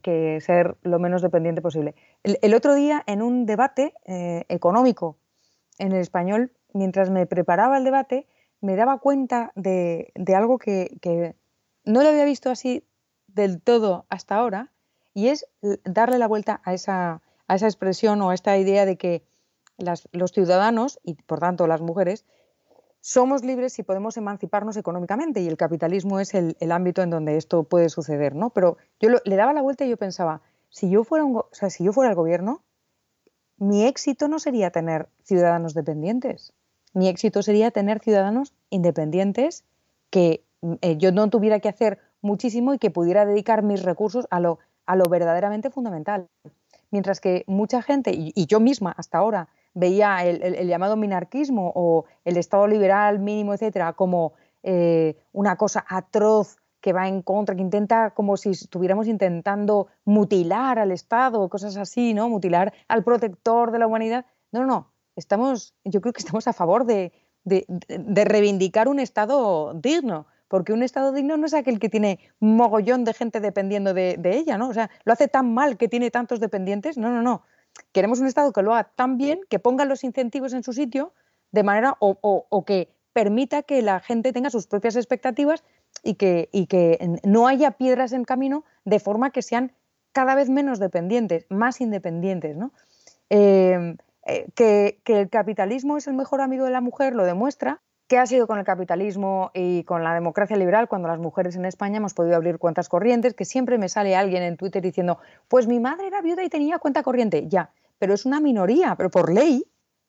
ser 0.45 0.77
lo 0.82 0.99
menos 0.99 1.23
dependiente 1.23 1.62
posible. 1.62 1.95
El, 2.23 2.53
otro 2.53 2.74
día, 2.74 3.03
en 3.07 3.23
un 3.23 3.47
debate 3.47 3.95
eh, 4.05 4.45
económico 4.51 5.16
en 5.78 5.93
el 5.93 6.01
español, 6.01 6.53
mientras 6.74 7.09
me 7.09 7.24
preparaba 7.24 7.78
el 7.78 7.85
debate, 7.85 8.27
me 8.61 8.77
daba 8.77 8.99
cuenta 8.99 9.51
de, 9.55 10.12
algo 10.36 10.59
que, 10.59 11.35
no 11.86 12.03
lo 12.03 12.09
había 12.11 12.27
visto 12.27 12.51
así 12.51 12.85
del 13.28 13.62
todo 13.62 14.05
hasta 14.11 14.36
ahora, 14.36 14.73
y 15.15 15.28
es 15.28 15.47
darle 15.85 16.19
la 16.19 16.28
vuelta 16.28 16.61
a 16.65 16.74
esa 16.74 17.23
expresión 17.49 18.20
o 18.20 18.28
a 18.28 18.35
esta 18.35 18.59
idea 18.59 18.85
de 18.85 18.99
que 18.99 19.23
los 19.78 20.32
ciudadanos 20.32 21.01
y 21.02 21.14
por 21.14 21.40
tanto 21.40 21.66
las 21.66 21.80
mujeres 21.80 22.24
somos 23.06 23.44
libres 23.44 23.78
y 23.78 23.82
podemos 23.82 24.16
emanciparnos 24.16 24.78
económicamente 24.78 25.42
y 25.42 25.46
el 25.46 25.59
capitalismo 25.59 26.20
es 26.20 26.32
el, 26.32 26.56
ámbito 26.72 27.02
en 27.02 27.10
donde 27.10 27.36
esto 27.36 27.64
puede 27.64 27.90
suceder, 27.90 28.34
¿no? 28.34 28.48
Pero 28.48 28.78
yo 28.98 29.10
le 29.22 29.36
daba 29.36 29.52
la 29.52 29.60
vuelta 29.60 29.84
y 29.84 29.90
yo 29.90 29.98
pensaba, 29.98 30.40
si 30.70 30.88
yo 30.88 31.05
fuera 31.05 31.22
un, 31.22 31.42
si 31.52 31.84
yo 31.84 31.92
fuera 31.92 32.09
el 32.09 32.16
gobierno, 32.16 32.62
mi 33.59 33.84
éxito 33.84 34.26
no 34.26 34.38
sería 34.38 34.70
tener 34.70 35.10
ciudadanos 35.22 35.74
dependientes. 35.74 36.55
Mi 36.94 37.09
éxito 37.09 37.42
sería 37.42 37.70
tener 37.70 38.01
ciudadanos 38.01 38.55
independientes 38.70 39.64
que 40.09 40.42
eh, 40.80 40.96
yo 40.96 41.12
no 41.12 41.28
tuviera 41.28 41.60
que 41.60 41.68
hacer 41.68 41.98
muchísimo 42.22 42.72
y 42.72 42.78
que 42.78 42.90
pudiera 42.90 43.26
dedicar 43.26 43.62
mis 43.62 43.82
recursos 43.82 44.26
a 44.30 44.40
lo, 44.40 44.60
a 44.86 44.96
lo 44.96 45.05
verdaderamente 45.10 45.68
fundamental. 45.68 46.26
Mientras 46.90 47.20
que 47.20 47.44
mucha 47.46 47.82
gente, 47.82 48.12
y 48.14 48.46
yo 48.46 48.60
misma 48.60 48.94
hasta 48.96 49.18
ahora, 49.18 49.51
veía 49.74 50.24
el, 50.24 50.66
llamado 50.68 50.96
minarquismo 50.96 51.72
o 51.74 52.06
el 52.24 52.36
Estado 52.36 52.66
liberal 52.66 53.18
mínimo, 53.18 53.52
etcétera, 53.52 53.92
como 53.92 54.32
eh, 54.62 55.16
una 55.32 55.56
cosa 55.56 55.84
atroz 55.88 56.56
que 56.80 56.92
va 56.92 57.09
en 57.09 57.22
contra, 57.22 57.55
que 57.55 57.62
intenta 57.62 58.10
como 58.10 58.36
si 58.36 58.51
estuviéramos 58.51 59.09
intentando 59.09 59.88
mutilar 60.05 60.78
al 60.78 60.92
Estado, 60.92 61.48
cosas 61.48 61.76
así, 61.76 62.12
¿no? 62.12 62.28
Mutilar 62.28 62.74
al 62.88 63.02
protector 63.02 63.72
de 63.72 63.78
la 63.78 63.86
humanidad. 63.86 64.26
No, 64.52 64.66
no. 64.66 64.92
Estamos, 65.16 65.74
yo 65.84 66.01
creo 66.01 66.12
que 66.12 66.20
estamos 66.20 66.46
a 66.46 66.52
favor 66.52 66.84
de, 66.84 67.12
reivindicar 67.44 68.88
un 68.88 69.01
Estado 69.01 69.72
digno, 69.74 70.26
porque 70.48 70.72
un 70.72 70.82
Estado 70.82 71.12
digno 71.12 71.36
no 71.36 71.46
es 71.46 71.55
aquel 71.55 71.78
que 71.78 71.88
tiene 71.88 72.18
mogollón 72.38 73.05
de 73.05 73.14
gente 73.14 73.40
dependiendo 73.40 73.94
de, 73.94 74.16
de, 74.18 74.36
ella, 74.36 74.59
¿no? 74.59 74.68
O 74.68 74.74
sea, 74.74 74.90
lo 75.05 75.12
hace 75.14 75.26
tan 75.26 75.55
mal 75.55 75.78
que 75.78 75.88
tiene 75.88 76.10
tantos 76.10 76.38
dependientes. 76.38 76.98
No, 76.98 77.10
no, 77.10 77.22
no. 77.22 77.44
Queremos 77.92 78.20
un 78.20 78.26
Estado 78.26 78.52
que 78.52 78.62
lo 78.62 78.74
haga 78.74 78.90
tan 78.94 79.16
bien, 79.18 79.40
que 79.48 79.59
ponga 79.59 79.84
los 79.84 80.05
incentivos 80.05 80.52
en 80.52 80.62
su 80.62 80.72
sitio, 80.72 81.12
de 81.52 81.62
manera 81.62 81.96
o, 82.01 82.64
que 82.66 82.88
permita 83.12 83.62
que 83.62 83.82
la 83.82 84.01
gente 84.01 84.32
tenga 84.32 84.51
sus 84.51 84.66
propias 84.66 84.96
expectativas 84.96 85.62
y 86.02 86.14
que, 86.14 86.48
que 86.68 87.18
no 87.22 87.46
haya 87.46 87.72
piedras 87.72 88.12
en 88.12 88.24
camino 88.24 88.64
de 88.84 88.98
forma 88.98 89.30
que 89.30 89.42
sean 89.42 89.72
cada 90.12 90.34
vez 90.34 90.51
menos 90.51 90.80
dependientes, 90.80 91.46
más 91.48 91.80
independientes. 91.80 92.56
Eh, 93.30 93.96
eh, 94.26 94.46
que, 94.55 95.01
que, 95.05 95.20
el 95.20 95.30
capitalismo 95.30 95.96
es 95.96 96.06
el 96.06 96.14
mejor 96.14 96.40
amigo 96.40 96.64
de 96.64 96.70
la 96.70 96.80
mujer 96.80 97.14
lo 97.14 97.24
demuestra 97.24 97.80
¿Qué 98.06 98.18
ha 98.18 98.26
sido 98.26 98.47
con 98.47 98.59
el 98.59 98.66
capitalismo 98.66 99.51
y 99.55 99.82
con 99.85 100.05
la 100.05 100.12
democracia 100.12 100.59
liberal 100.59 100.89
cuando 100.89 101.09
las 101.09 101.18
mujeres 101.18 101.56
en 101.56 101.64
España 101.64 101.97
hemos 101.97 102.12
podido 102.12 102.36
abrir 102.36 102.59
cuentas 102.59 102.90
corrientes? 102.90 103.32
Que 103.32 103.47
siempre 103.47 103.78
me 103.78 103.89
sale 103.89 104.14
alguien 104.14 104.43
en 104.43 104.59
Twitter 104.59 104.82
diciendo, 104.82 105.18
pues 105.48 105.66
mi 105.66 105.81
madre 105.81 106.09
era 106.09 106.20
viuda 106.20 106.44
y 106.44 106.51
tenía 106.51 106.78
cuenta 106.78 107.02
corriente. 107.02 107.48
Ya, 107.48 107.70
pero 107.98 108.12
es 108.12 108.26
una 108.26 108.40
minoría, 108.40 108.94
pero 108.97 109.10
por 109.10 109.32
ley, 109.32 109.64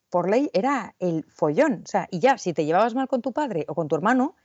por 0.09 0.29
ley 0.29 0.49
era 0.51 0.93
el 0.99 1.23
follón. 1.23 1.83
O 1.85 1.87
sea, 1.87 2.09
y 2.11 2.19
ya, 2.19 2.37
si 2.37 2.51
te 2.51 2.65
llevabas 2.65 2.95
mal 2.95 3.07
con 3.07 3.21
tu 3.21 3.31
padre 3.31 3.65
o 3.69 3.75
con 3.75 3.87
tu 3.87 3.95
hermano, 3.95 4.35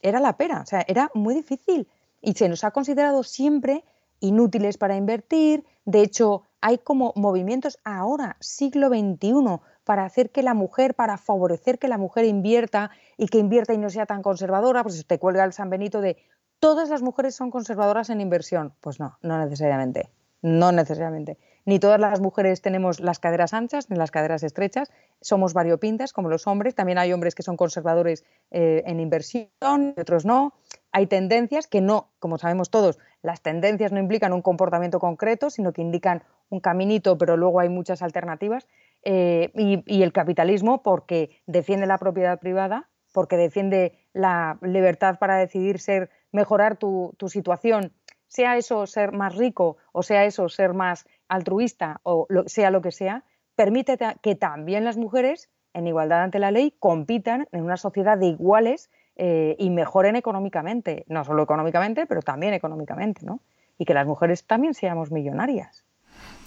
era 0.00 0.18
la 0.18 0.38
pera. 0.38 0.62
O 0.62 0.66
sea, 0.66 0.84
era 0.88 1.10
muy 1.12 1.34
difícil. 1.34 1.86
Y 2.22 2.32
se 2.32 2.48
nos 2.48 2.64
ha 2.64 2.70
considerado 2.70 3.24
siempre 3.24 3.84
inútiles 4.20 4.78
para 4.78 4.96
invertir. 4.96 5.66
De 5.84 6.00
hecho, 6.00 6.44
hay 6.62 6.78
como 6.78 7.12
movimientos 7.14 7.78
ahora, 7.84 8.38
siglo 8.40 8.88
XXI, 8.88 9.60
para 9.84 10.04
hacer 10.04 10.30
que 10.30 10.42
la 10.42 10.54
mujer, 10.54 10.94
para 10.94 11.18
favorecer 11.18 11.78
que 11.78 11.88
la 11.88 11.98
mujer 11.98 12.24
invierta 12.24 12.90
y 13.16 13.28
que 13.28 13.38
invierta 13.38 13.74
y 13.74 13.78
no 13.78 13.90
sea 13.90 14.06
tan 14.06 14.22
conservadora, 14.22 14.82
pues 14.82 15.06
te 15.06 15.18
cuelga 15.18 15.44
el 15.44 15.52
San 15.52 15.70
Benito 15.70 16.00
de 16.00 16.16
todas 16.58 16.88
las 16.88 17.02
mujeres 17.02 17.34
son 17.34 17.50
conservadoras 17.50 18.10
en 18.10 18.20
inversión. 18.20 18.74
Pues 18.80 18.98
no, 18.98 19.18
no 19.22 19.38
necesariamente, 19.38 20.08
no 20.42 20.72
necesariamente. 20.72 21.38
Ni 21.66 21.78
todas 21.78 21.98
las 21.98 22.20
mujeres 22.20 22.60
tenemos 22.60 23.00
las 23.00 23.18
caderas 23.18 23.54
anchas 23.54 23.88
ni 23.88 23.96
las 23.96 24.10
caderas 24.10 24.42
estrechas, 24.42 24.90
somos 25.20 25.54
variopintas 25.54 26.12
como 26.12 26.28
los 26.28 26.46
hombres, 26.46 26.74
también 26.74 26.98
hay 26.98 27.12
hombres 27.12 27.34
que 27.34 27.42
son 27.42 27.56
conservadores 27.56 28.24
eh, 28.50 28.82
en 28.86 29.00
inversión 29.00 29.94
otros 29.98 30.24
no. 30.24 30.52
Hay 30.92 31.06
tendencias 31.06 31.66
que 31.66 31.80
no, 31.80 32.10
como 32.18 32.38
sabemos 32.38 32.70
todos, 32.70 32.98
las 33.22 33.40
tendencias 33.40 33.92
no 33.92 33.98
implican 33.98 34.32
un 34.32 34.42
comportamiento 34.42 35.00
concreto, 35.00 35.50
sino 35.50 35.72
que 35.72 35.82
indican 35.82 36.22
un 36.50 36.60
caminito, 36.60 37.18
pero 37.18 37.36
luego 37.36 37.60
hay 37.60 37.68
muchas 37.68 38.02
alternativas. 38.02 38.66
Eh, 39.04 39.50
y, 39.86 40.02
el 40.02 40.12
capitalismo 40.12 40.82
porque 40.82 41.42
defiende 41.46 41.86
la 41.86 41.98
propiedad 41.98 42.38
privada, 42.38 42.88
porque 43.12 43.36
defiende 43.36 43.98
la 44.14 44.58
libertad 44.62 45.18
para 45.18 45.36
decidir 45.36 45.78
ser, 45.78 46.10
mejorar 46.32 46.76
tu, 46.76 47.14
situación, 47.28 47.92
sea 48.28 48.56
eso 48.56 48.86
ser 48.86 49.12
más 49.12 49.36
rico 49.36 49.76
o 49.92 50.02
sea 50.02 50.24
eso 50.24 50.48
ser 50.48 50.72
más 50.72 51.06
altruista 51.28 52.00
o 52.02 52.26
sea 52.46 52.70
lo 52.70 52.80
que 52.80 52.90
sea, 52.90 53.24
permite 53.54 53.98
que 54.22 54.34
también 54.34 54.84
las 54.84 54.96
mujeres, 54.96 55.50
en 55.74 55.86
igualdad 55.86 56.22
ante 56.22 56.38
la 56.38 56.50
ley, 56.50 56.74
compitan 56.80 57.46
en 57.52 57.62
una 57.62 57.76
sociedad 57.76 58.18
de 58.18 58.26
iguales 58.26 58.90
eh, 59.16 59.54
y 59.58 59.70
mejoren 59.70 60.16
económicamente, 60.16 61.04
no 61.08 61.24
solo 61.24 61.42
económicamente, 61.42 62.06
pero 62.06 62.22
también 62.22 62.54
económicamente, 62.54 63.24
¿no? 63.24 63.40
Y 63.78 63.84
que 63.84 63.94
las 63.94 64.06
mujeres 64.06 64.44
también 64.44 64.74
seamos 64.74 65.10
millonarias. 65.10 65.84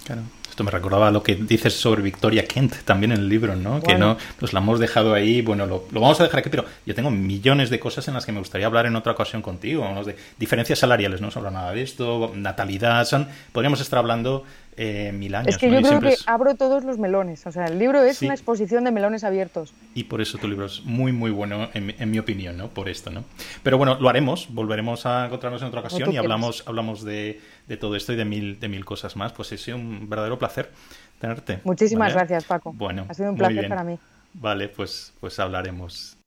Claro. 0.05 0.23
Esto 0.57 0.63
me 0.63 0.71
recordaba 0.71 1.11
lo 1.11 1.21
que 1.21 1.35
dices 1.35 1.71
sobre 1.79 2.01
Victoria 2.01 2.43
Kent 2.47 2.77
también 2.83 3.11
en 3.11 3.19
el 3.19 3.29
libro, 3.29 3.55
¿no? 3.55 3.79
Que 3.79 3.93
no 3.93 4.17
nos 4.41 4.53
la 4.53 4.59
hemos 4.59 4.79
dejado 4.79 5.13
ahí, 5.13 5.43
bueno, 5.43 5.67
lo, 5.67 5.83
vamos 5.91 6.19
a 6.19 6.23
dejar 6.23 6.39
aquí, 6.39 6.49
pero 6.49 6.65
yo 6.83 6.95
tengo 6.95 7.11
millones 7.11 7.69
de 7.69 7.79
cosas 7.79 8.07
en 8.07 8.15
las 8.15 8.25
que 8.25 8.31
me 8.31 8.39
gustaría 8.39 8.65
hablar 8.65 8.87
en 8.87 8.95
otra 8.95 9.11
ocasión 9.11 9.43
contigo, 9.43 9.83
vamos 9.83 10.07
de 10.07 10.15
diferencias 10.39 10.79
salariales, 10.79 11.21
no 11.21 11.29
sobre 11.29 11.51
nada 11.51 11.73
de 11.73 11.83
esto, 11.83 12.31
natalidad, 12.33 13.05
son, 13.05 13.27
podríamos 13.51 13.81
estar 13.81 13.99
hablando 13.99 14.45
eh, 14.77 15.11
mil 15.11 15.33
años. 15.35 15.49
Es 15.49 15.57
que 15.57 15.71
yo 15.71 15.79
creo 15.79 15.99
que 15.99 16.15
abro 16.25 16.55
todos 16.55 16.83
los 16.83 16.97
melones, 16.97 17.45
o 17.45 17.51
sea, 17.51 17.65
el 17.65 17.77
libro 17.77 18.03
es 18.03 18.23
una 18.23 18.33
exposición 18.33 18.83
de 18.83 18.91
melones 18.91 19.23
abiertos. 19.23 19.73
Y 19.93 20.05
por 20.05 20.21
eso 20.21 20.37
tu 20.39 20.47
libro 20.47 20.65
es 20.65 20.83
muy, 20.83 21.11
muy 21.11 21.29
bueno, 21.29 21.69
en, 21.73 22.11
mi 22.11 22.17
opinión, 22.17 22.57
¿no? 22.57 22.69
Por 22.69 22.89
esto, 22.89 23.11
¿no? 23.11 23.23
Pero 23.61 23.77
bueno, 23.77 23.97
lo 23.99 24.09
haremos, 24.09 24.47
volveremos 24.49 25.05
a 25.05 25.25
encontrarnos 25.25 25.61
en 25.61 25.67
otra 25.67 25.81
ocasión 25.81 26.11
y 26.11 26.17
hablamos, 26.17 26.63
hablamos 26.67 27.03
de, 27.03 27.41
todo 27.75 27.97
esto 27.97 28.13
y 28.13 28.15
de 28.15 28.23
mil, 28.23 28.59
de 28.61 28.69
mil 28.69 28.85
cosas 28.85 29.17
más. 29.17 29.33
Pues 29.33 29.51
es 29.51 29.67
un 29.67 30.07
verdadero 30.07 30.39
placer 30.39 30.71
tenerte. 31.19 31.59
Muchísimas 31.65 32.13
gracias, 32.13 32.45
Paco. 32.45 32.71
Bueno, 32.71 33.05
ha 33.09 33.13
sido 33.13 33.31
un 33.31 33.37
placer 33.37 33.67
para 33.67 33.83
mí. 33.83 33.99
Vale, 34.33 34.69
pues, 34.69 35.13
pues 35.19 35.37
hablaremos. 35.39 36.17